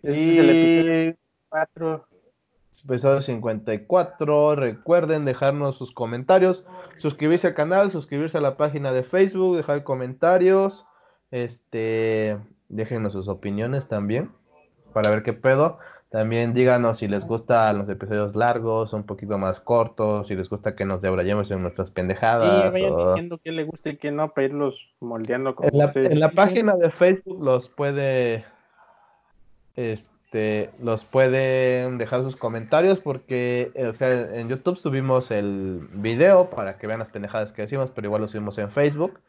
Este 0.02 0.32
es 0.32 0.38
el 0.38 0.50
episodio 0.50 1.16
4. 1.50 2.06
Episodio 2.84 3.20
54. 3.20 4.56
Recuerden 4.56 5.24
dejarnos 5.24 5.76
sus 5.76 5.92
comentarios, 5.92 6.64
suscribirse 6.98 7.46
al 7.46 7.54
canal, 7.54 7.92
suscribirse 7.92 8.38
a 8.38 8.40
la 8.40 8.56
página 8.56 8.90
de 8.90 9.04
Facebook, 9.04 9.56
dejar 9.56 9.84
comentarios. 9.84 10.84
Este, 11.30 12.38
déjenos 12.68 13.12
sus 13.12 13.28
opiniones 13.28 13.88
también 13.88 14.30
para 14.92 15.10
ver 15.10 15.22
qué 15.22 15.32
pedo. 15.32 15.78
También 16.10 16.54
díganos 16.54 16.98
si 16.98 17.06
les 17.06 17.24
gustan 17.24 17.78
los 17.78 17.88
episodios 17.88 18.34
largos, 18.34 18.92
un 18.92 19.04
poquito 19.04 19.38
más 19.38 19.60
cortos, 19.60 20.26
si 20.26 20.34
les 20.34 20.48
gusta 20.48 20.74
que 20.74 20.84
nos 20.84 21.00
debrayemos 21.00 21.48
en 21.52 21.62
nuestras 21.62 21.88
Y 21.90 21.92
pendejadas. 21.92 22.72
vayan 22.72 22.92
o- 22.92 23.06
diciendo 23.10 23.38
qué 23.44 23.52
le 23.52 23.62
gusta 23.62 23.90
y 23.90 23.96
qué 23.96 24.10
no, 24.10 24.32
para 24.34 24.46
irlos 24.48 24.92
moldeando 24.98 25.54
como 25.54 25.68
En 25.68 25.78
la, 25.78 25.86
ustedes 25.86 26.10
en 26.10 26.18
la 26.18 26.32
página 26.32 26.74
de 26.76 26.90
Facebook 26.90 27.40
los 27.44 27.68
puede 27.68 28.44
este 29.76 30.70
los 30.82 31.04
pueden 31.04 31.98
dejar 31.98 32.22
sus 32.22 32.36
comentarios 32.36 32.98
porque 32.98 33.72
o 33.88 33.92
sea, 33.92 34.36
en 34.36 34.48
YouTube 34.48 34.78
subimos 34.78 35.30
el 35.30 35.88
video 35.92 36.50
para 36.50 36.76
que 36.78 36.86
vean 36.86 36.98
las 36.98 37.10
pendejadas 37.10 37.52
que 37.52 37.62
decimos, 37.62 37.90
pero 37.92 38.06
igual 38.08 38.22
lo 38.22 38.28
subimos 38.28 38.58
en 38.58 38.70
Facebook. 38.70 39.20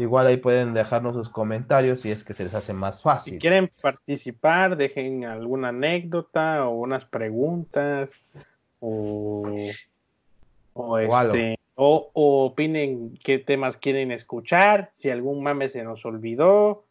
Igual 0.00 0.26
ahí 0.28 0.38
pueden 0.38 0.72
dejarnos 0.72 1.14
sus 1.14 1.28
comentarios 1.28 2.00
si 2.00 2.10
es 2.10 2.24
que 2.24 2.32
se 2.32 2.44
les 2.44 2.54
hace 2.54 2.72
más 2.72 2.96
Si 2.98 3.02
fácil. 3.02 3.38
quieren 3.38 3.68
participar, 3.82 4.78
dejen 4.78 5.26
alguna 5.26 5.68
anécdota 5.68 6.66
o 6.66 6.70
unas 6.70 7.04
preguntas 7.04 8.08
o, 8.80 9.44
este, 10.98 11.58
o, 11.74 12.10
o 12.14 12.46
opinen 12.46 13.18
qué 13.22 13.38
temas 13.38 13.76
quieren 13.76 14.10
escuchar, 14.10 14.90
si 14.94 15.10
algún 15.10 15.42
mame 15.42 15.68
se 15.68 15.82
nos 15.82 16.02
olvidó, 16.06 16.86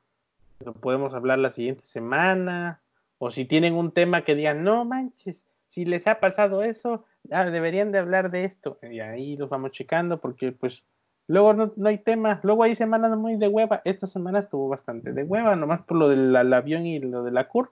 lo 0.63 0.73
podemos 0.73 1.15
hablar 1.15 1.39
la 1.39 1.49
siguiente 1.49 1.85
semana, 1.85 2.79
o 3.17 3.31
si 3.31 3.45
tienen 3.45 3.73
un 3.73 3.91
tema 3.91 4.23
que 4.23 4.35
digan, 4.35 4.63
no 4.63 4.85
manches, 4.85 5.43
si 5.69 5.83
les 5.83 6.05
ha 6.05 6.19
pasado 6.19 6.61
eso, 6.61 7.05
ah, 7.31 7.45
deberían 7.45 7.91
de 7.91 7.97
hablar 7.97 8.29
de 8.29 8.45
esto, 8.45 8.77
y 8.83 8.99
ahí 8.99 9.35
los 9.35 9.49
vamos 9.49 9.71
checando 9.71 10.19
porque 10.19 10.51
pues 10.51 10.83
Luego 11.29 11.53
no, 11.53 11.71
no 11.75 11.89
hay 11.89 11.99
tema. 11.99 12.39
Luego 12.41 12.63
hay 12.63 12.75
semanas 12.75 13.15
muy 13.15 13.37
de 13.37 13.47
hueva. 13.47 13.83
Esta 13.85 14.07
semana 14.07 14.39
estuvo 14.39 14.67
bastante 14.67 15.13
de 15.13 15.23
hueva, 15.23 15.55
nomás 15.55 15.83
por 15.83 15.97
lo 15.97 16.09
del 16.09 16.35
avión 16.35 16.87
y 16.87 16.97
lo 16.97 17.23
de 17.23 17.29
la 17.29 17.47
CUR. 17.47 17.71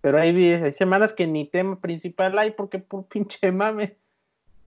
Pero 0.00 0.20
hay, 0.20 0.52
hay 0.52 0.70
semanas 0.70 1.12
que 1.12 1.26
ni 1.26 1.44
tema 1.44 1.80
principal 1.80 2.38
hay 2.38 2.52
porque 2.52 2.78
por 2.78 3.06
pinche 3.08 3.50
mame. 3.50 3.96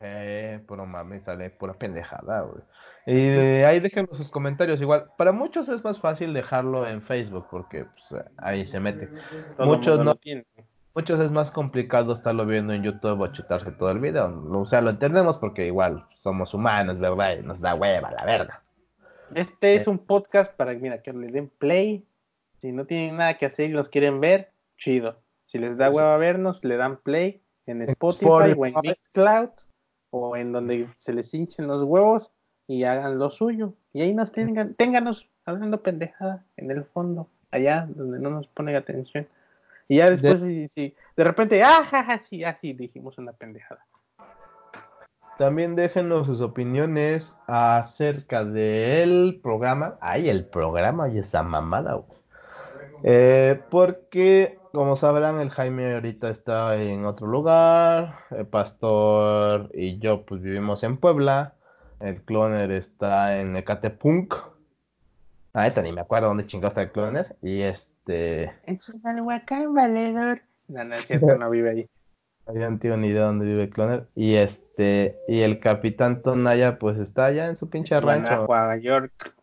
Eh, 0.01 0.59
puro 0.67 0.85
mami, 0.85 1.21
sale 1.21 1.49
pura 1.49 1.75
pendejada, 1.75 2.41
güey. 2.41 2.61
Y 3.05 3.19
eh, 3.19 3.65
ahí 3.65 3.79
déjenos 3.79 4.17
sus 4.17 4.29
comentarios. 4.29 4.81
Igual, 4.81 5.05
para 5.17 5.31
muchos 5.31 5.69
es 5.69 5.81
más 5.81 6.01
fácil 6.01 6.33
dejarlo 6.33 6.85
en 6.85 7.01
Facebook 7.01 7.47
porque 7.49 7.85
pues, 7.85 8.21
ahí 8.35 8.65
se 8.65 8.81
mete. 8.81 9.07
Todo 9.55 9.67
Muchos 9.67 9.99
no. 9.99 10.03
lo 10.03 10.19
Muchos 10.95 11.19
es 11.19 11.29
más 11.29 11.51
complicado 11.51 12.13
estarlo 12.13 12.45
viendo 12.45 12.71
en 12.71 12.81
YouTube 12.81 13.19
o 13.19 13.27
chutarse 13.27 13.69
todo 13.73 13.91
el 13.91 13.99
video. 13.99 14.27
O 14.49 14.65
sea, 14.65 14.79
lo 14.79 14.91
entendemos 14.91 15.37
porque 15.37 15.65
igual 15.65 16.05
somos 16.15 16.53
humanos, 16.53 16.99
¿verdad? 16.99 17.37
Y 17.37 17.43
nos 17.43 17.59
da 17.59 17.75
hueva 17.75 18.11
la 18.11 18.23
verga. 18.23 18.63
Este 19.33 19.75
es 19.75 19.87
un 19.87 19.97
podcast 19.97 20.53
para 20.53 20.73
mira, 20.73 21.01
que 21.01 21.11
le 21.11 21.27
den 21.27 21.49
play. 21.49 22.05
Si 22.61 22.71
no 22.71 22.85
tienen 22.85 23.17
nada 23.17 23.37
que 23.37 23.45
hacer 23.45 23.71
y 23.71 23.73
nos 23.73 23.89
quieren 23.89 24.21
ver, 24.21 24.51
chido. 24.77 25.17
Si 25.47 25.57
les 25.57 25.77
da 25.77 25.89
hueva 25.89 26.15
vernos, 26.15 26.63
le 26.63 26.77
dan 26.77 26.95
play 26.95 27.41
en 27.65 27.81
Spotify, 27.81 28.53
o 28.57 28.65
en. 28.65 28.75
Mixcloud 28.81 29.49
o 30.11 30.37
en 30.37 30.53
donde 30.53 30.87
se 30.97 31.11
les 31.11 31.33
hinchen 31.33 31.67
los 31.67 31.83
huevos 31.83 32.31
y 32.67 32.85
hagan 32.85 33.19
lo 33.19 33.29
suyo. 33.29 33.73
Y 33.91 34.01
ahí 34.01 34.13
nos 34.13 34.31
tengan, 34.31 34.75
ténganos, 34.75 35.27
hablando 35.43 35.81
pendejada 35.81 36.45
en 36.55 36.71
el 36.71 36.85
fondo, 36.85 37.27
allá 37.51 37.85
donde 37.89 38.19
no 38.19 38.29
nos 38.29 38.47
pone 38.47 38.73
atención. 38.77 39.27
Y 39.87 39.97
ya 39.97 40.09
después, 40.09 40.41
de... 40.41 40.47
sí, 40.47 40.67
sí, 40.67 40.95
de 41.15 41.23
repente, 41.23 41.63
ah, 41.63 41.83
ja, 41.83 42.19
sí, 42.27 42.43
así 42.43 42.73
dijimos 42.73 43.17
una 43.17 43.33
pendejada. 43.33 43.85
También 45.37 45.75
déjenos 45.75 46.27
sus 46.27 46.39
opiniones 46.39 47.37
acerca 47.45 48.45
del 48.45 49.41
programa. 49.43 49.97
Ay, 49.99 50.29
el 50.29 50.45
programa 50.45 51.09
y 51.09 51.19
esa 51.19 51.43
mamada. 51.43 52.01
Eh, 53.03 53.61
porque, 53.69 54.57
como 54.71 54.95
sabrán, 54.95 55.41
el 55.41 55.49
Jaime 55.49 55.95
ahorita 55.95 56.29
está 56.29 56.77
en 56.77 57.05
otro 57.05 57.27
lugar. 57.27 58.19
El 58.31 58.47
pastor 58.47 59.69
y 59.73 59.99
yo, 59.99 60.25
pues 60.25 60.41
vivimos 60.41 60.83
en 60.83 60.97
Puebla. 60.97 61.55
El 61.99 62.21
cloner 62.23 62.71
está 62.71 63.37
en 63.37 63.57
Ecatepunk. 63.57 64.35
Ah, 65.53 65.69
ni 65.83 65.91
me 65.91 66.01
acuerdo 66.01 66.29
dónde 66.29 66.47
chingado 66.47 66.69
está 66.69 66.81
el 66.81 66.91
cloner. 66.91 67.35
Y 67.41 67.61
este. 67.61 67.94
En 68.07 68.77
Chimalhuacán, 68.77 69.73
valedor. 69.73 70.41
No, 70.67 70.83
no 70.83 70.95
es 70.95 71.01
cierto, 71.07 71.37
no 71.37 71.49
vive 71.49 71.69
ahí. 71.69 71.89
Habían 72.47 72.77
tenido 72.77 72.97
ni 72.97 73.07
idea 73.07 73.23
dónde 73.23 73.45
vive 73.45 73.69
Cloner. 73.69 74.07
Y 74.15 74.35
este, 74.35 75.17
y 75.27 75.41
el 75.41 75.59
capitán 75.59 76.21
Tonaya, 76.21 76.77
pues 76.77 76.97
está 76.99 77.25
allá 77.25 77.47
en 77.47 77.55
su 77.55 77.69
pinche 77.69 77.99
rancho. 77.99 78.45
Nueva 78.47 78.77
York. 78.77 79.33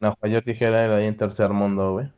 Nueva 0.00 0.28
York 0.28 0.44
dijera 0.44 0.94
ahí 0.94 1.06
en 1.06 1.16
tercer 1.16 1.50
mundo, 1.50 1.92
güey. 1.92 2.08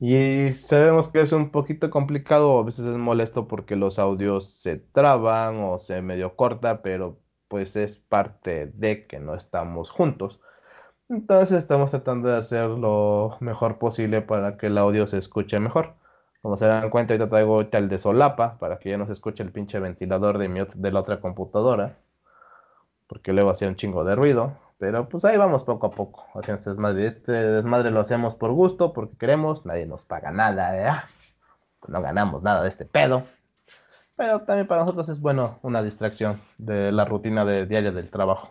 Y 0.00 0.52
sabemos 0.54 1.08
que 1.08 1.20
es 1.20 1.32
un 1.32 1.50
poquito 1.50 1.88
complicado, 1.90 2.58
a 2.58 2.64
veces 2.64 2.86
es 2.86 2.96
molesto 2.96 3.46
porque 3.46 3.76
los 3.76 3.98
audios 3.98 4.50
se 4.50 4.76
traban 4.76 5.56
o 5.62 5.78
se 5.78 6.02
medio 6.02 6.36
corta, 6.36 6.82
pero 6.82 7.18
pues 7.48 7.76
es 7.76 7.96
parte 7.96 8.66
de 8.66 9.06
que 9.06 9.18
no 9.20 9.34
estamos 9.34 9.90
juntos. 9.90 10.40
Entonces 11.08 11.58
estamos 11.58 11.90
tratando 11.90 12.28
de 12.28 12.38
hacer 12.38 12.68
lo 12.68 13.36
mejor 13.40 13.78
posible 13.78 14.22
para 14.22 14.56
que 14.56 14.66
el 14.68 14.78
audio 14.78 15.06
se 15.06 15.18
escuche 15.18 15.60
mejor. 15.60 15.94
Como 16.42 16.56
se 16.56 16.66
dan 16.66 16.90
cuenta, 16.90 17.14
ahorita 17.14 17.28
traigo 17.28 17.60
el 17.60 17.88
de 17.88 17.98
solapa 17.98 18.58
para 18.58 18.78
que 18.78 18.90
ya 18.90 18.98
no 18.98 19.06
se 19.06 19.12
escuche 19.12 19.42
el 19.42 19.52
pinche 19.52 19.78
ventilador 19.80 20.38
de, 20.38 20.48
mi, 20.48 20.60
de 20.74 20.92
la 20.92 21.00
otra 21.00 21.20
computadora. 21.20 21.96
Porque 23.06 23.32
luego 23.32 23.50
hacía 23.50 23.68
un 23.68 23.76
chingo 23.76 24.04
de 24.04 24.14
ruido. 24.14 24.58
Pero 24.78 25.08
pues 25.08 25.24
ahí 25.24 25.36
vamos 25.36 25.64
poco 25.64 25.86
a 25.86 25.90
poco. 25.90 26.26
este 26.40 26.70
desmadre. 26.70 27.06
Este 27.06 27.32
desmadre 27.32 27.90
lo 27.90 28.00
hacemos 28.00 28.34
por 28.34 28.52
gusto, 28.52 28.92
porque 28.92 29.16
queremos. 29.16 29.66
Nadie 29.66 29.86
nos 29.86 30.04
paga 30.04 30.30
nada, 30.32 30.72
¿verdad? 30.72 31.04
No 31.88 32.02
ganamos 32.02 32.42
nada 32.42 32.62
de 32.62 32.68
este 32.68 32.86
pedo. 32.86 33.24
Pero 34.16 34.42
también 34.42 34.66
para 34.66 34.82
nosotros 34.82 35.08
es 35.08 35.20
bueno 35.20 35.58
una 35.62 35.82
distracción 35.82 36.40
de 36.58 36.92
la 36.92 37.04
rutina 37.04 37.44
de 37.44 37.66
diaria 37.66 37.92
del 37.92 38.10
trabajo. 38.10 38.48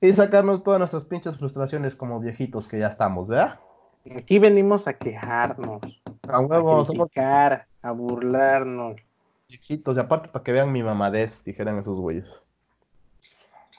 Y 0.00 0.12
sacarnos 0.12 0.62
todas 0.62 0.78
nuestras 0.78 1.04
pinches 1.04 1.36
frustraciones 1.36 1.94
como 1.94 2.20
viejitos 2.20 2.68
que 2.68 2.78
ya 2.78 2.88
estamos, 2.88 3.26
¿verdad? 3.26 3.58
Aquí 4.16 4.38
venimos 4.38 4.86
a 4.86 4.94
quejarnos. 4.94 5.82
A 6.28 6.40
huevo, 6.40 6.80
a 6.80 6.86
criticar, 6.86 7.66
a 7.82 7.90
burlarnos. 7.90 8.96
Chiquitos, 9.48 9.96
y 9.96 10.00
aparte 10.00 10.28
para 10.28 10.44
que 10.44 10.52
vean 10.52 10.70
mi 10.70 10.82
mamadez, 10.82 11.42
dijeran 11.42 11.78
esos 11.78 11.98
güeyes. 11.98 12.40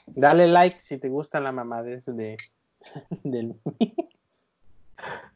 Dale 0.06 0.48
like 0.48 0.78
si 0.78 0.98
te 0.98 1.08
gusta 1.08 1.40
la 1.40 1.52
mamadez 1.52 2.06
de 2.06 2.36
del 3.24 3.56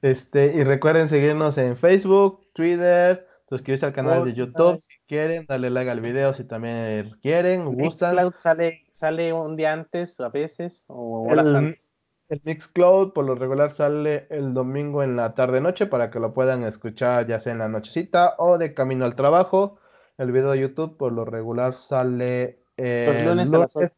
Este, 0.02 0.52
y 0.54 0.64
recuerden 0.64 1.08
seguirnos 1.08 1.56
en 1.56 1.76
Facebook, 1.76 2.46
Twitter, 2.52 3.26
suscribirse 3.48 3.86
al 3.86 3.92
canal 3.92 4.24
de 4.24 4.32
YouTube 4.32 4.80
si 4.80 4.94
quieren, 5.06 5.46
dale 5.46 5.70
like 5.70 5.90
al 5.90 6.00
video 6.00 6.32
si 6.32 6.44
también 6.44 7.16
quieren, 7.22 7.64
gustan. 7.66 8.32
sale, 8.36 8.84
sale 8.90 9.32
un 9.32 9.56
día 9.56 9.72
antes 9.72 10.18
a 10.20 10.28
veces 10.28 10.84
o 10.88 11.28
horas 11.28 11.46
antes. 11.48 11.90
El 12.30 12.40
Mixcloud 12.42 13.12
por 13.12 13.26
lo 13.26 13.34
regular 13.34 13.70
sale 13.70 14.26
el 14.30 14.54
domingo 14.54 15.02
en 15.02 15.14
la 15.14 15.34
tarde 15.34 15.60
noche 15.60 15.86
para 15.86 16.10
que 16.10 16.20
lo 16.20 16.32
puedan 16.32 16.64
escuchar 16.64 17.26
ya 17.26 17.38
sea 17.38 17.52
en 17.52 17.58
la 17.58 17.68
nochecita 17.68 18.34
o 18.38 18.56
de 18.56 18.72
camino 18.72 19.04
al 19.04 19.14
trabajo. 19.14 19.78
El 20.16 20.32
video 20.32 20.52
de 20.52 20.60
YouTube 20.60 20.96
por 20.96 21.12
lo 21.12 21.26
regular 21.26 21.74
sale 21.74 22.60
el 22.78 23.26
lunes, 23.26 23.52
a 23.52 23.58
las 23.58 23.76
8. 23.76 23.92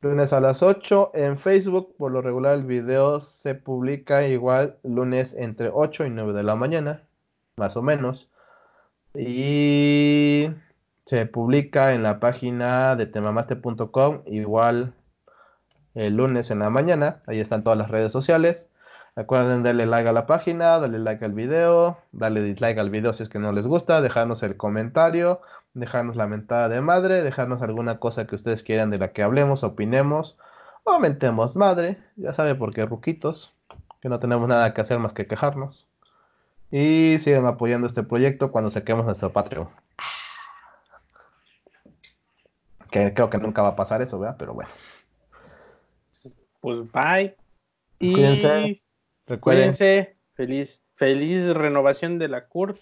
lunes 0.00 0.32
a 0.32 0.40
las 0.40 0.62
8. 0.62 1.10
En 1.12 1.36
Facebook 1.36 1.94
por 1.98 2.12
lo 2.12 2.22
regular 2.22 2.54
el 2.54 2.64
video 2.64 3.20
se 3.20 3.54
publica 3.54 4.26
igual 4.26 4.78
lunes 4.82 5.34
entre 5.34 5.70
8 5.70 6.06
y 6.06 6.10
9 6.10 6.32
de 6.32 6.42
la 6.42 6.54
mañana, 6.54 7.00
más 7.56 7.76
o 7.76 7.82
menos. 7.82 8.29
Y 9.14 10.48
se 11.04 11.26
publica 11.26 11.94
en 11.94 12.02
la 12.02 12.20
página 12.20 12.94
de 12.96 13.06
temamaste.com 13.06 14.22
igual 14.26 14.94
el 15.94 16.16
lunes 16.16 16.50
en 16.50 16.60
la 16.60 16.70
mañana. 16.70 17.22
Ahí 17.26 17.40
están 17.40 17.64
todas 17.64 17.78
las 17.78 17.90
redes 17.90 18.12
sociales. 18.12 18.68
Recuerden 19.16 19.64
darle 19.64 19.86
like 19.86 20.08
a 20.08 20.12
la 20.12 20.26
página, 20.26 20.78
darle 20.78 21.00
like 21.00 21.24
al 21.24 21.32
video, 21.32 21.98
darle 22.12 22.42
dislike 22.42 22.78
al 22.78 22.90
video 22.90 23.12
si 23.12 23.24
es 23.24 23.28
que 23.28 23.40
no 23.40 23.52
les 23.52 23.66
gusta, 23.66 24.00
dejarnos 24.00 24.42
el 24.44 24.56
comentario, 24.56 25.40
dejarnos 25.74 26.16
la 26.16 26.28
mentada 26.28 26.68
de 26.68 26.80
madre, 26.80 27.22
dejarnos 27.22 27.60
alguna 27.62 27.98
cosa 27.98 28.26
que 28.26 28.36
ustedes 28.36 28.62
quieran 28.62 28.90
de 28.90 28.98
la 28.98 29.12
que 29.12 29.22
hablemos, 29.24 29.64
opinemos 29.64 30.38
o 30.84 31.00
mentemos 31.00 31.56
madre. 31.56 31.98
Ya 32.16 32.34
sabe 32.34 32.54
por 32.54 32.72
qué 32.72 32.86
ruquitos, 32.86 33.52
que 34.00 34.08
no 34.08 34.20
tenemos 34.20 34.48
nada 34.48 34.72
que 34.74 34.80
hacer 34.80 35.00
más 35.00 35.12
que 35.12 35.26
quejarnos. 35.26 35.89
Y 36.70 37.18
sigan 37.18 37.46
apoyando 37.46 37.86
este 37.86 38.02
proyecto 38.02 38.52
cuando 38.52 38.70
saquemos 38.70 39.04
nuestro 39.04 39.32
Patreon. 39.32 39.68
Que 42.90 43.14
creo 43.14 43.30
que 43.30 43.38
nunca 43.38 43.62
va 43.62 43.68
a 43.68 43.76
pasar 43.76 44.02
eso, 44.02 44.18
¿verdad? 44.18 44.36
Pero 44.38 44.54
bueno 44.54 44.70
pues 46.60 46.90
bye. 46.92 47.36
Y 47.98 48.12
cuídense. 48.12 48.82
Cuídense. 49.40 50.16
Feliz, 50.34 50.82
feliz 50.94 51.46
renovación 51.54 52.18
de 52.18 52.28
la 52.28 52.46
CURP 52.46 52.78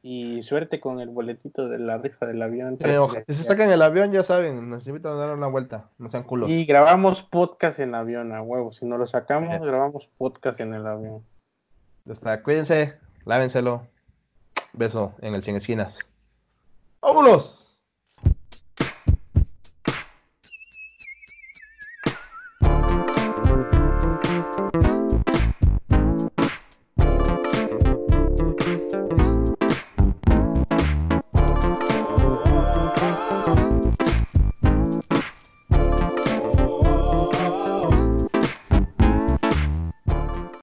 y 0.00 0.42
suerte 0.42 0.80
con 0.80 1.00
el 1.00 1.10
boletito 1.10 1.68
de 1.68 1.78
la 1.78 1.98
rifa 1.98 2.26
del 2.26 2.40
avión. 2.40 2.78
si 3.26 3.34
se 3.34 3.44
sacan 3.44 3.70
el 3.70 3.82
avión, 3.82 4.12
ya 4.12 4.22
saben, 4.22 4.70
nos 4.70 4.86
invitan 4.86 5.12
a 5.12 5.16
dar 5.16 5.34
una 5.34 5.46
vuelta, 5.46 5.90
no 5.98 6.08
sean 6.08 6.24
culos. 6.24 6.48
Y 6.48 6.64
grabamos 6.64 7.22
podcast 7.22 7.78
en 7.78 7.94
avión, 7.94 8.32
a 8.32 8.42
huevo. 8.42 8.72
Si 8.72 8.86
no 8.86 8.96
lo 8.96 9.06
sacamos, 9.06 9.60
grabamos 9.60 10.08
podcast 10.16 10.60
en 10.60 10.74
el 10.74 10.86
avión. 10.86 11.22
Ya 12.06 12.12
está, 12.12 12.42
cuídense, 12.42 12.94
lávenselo. 13.24 13.86
Beso 14.72 15.14
en 15.20 15.34
el 15.34 15.42
100 15.42 15.56
esquinas. 15.56 15.98
¡Vámonos! 17.00 17.63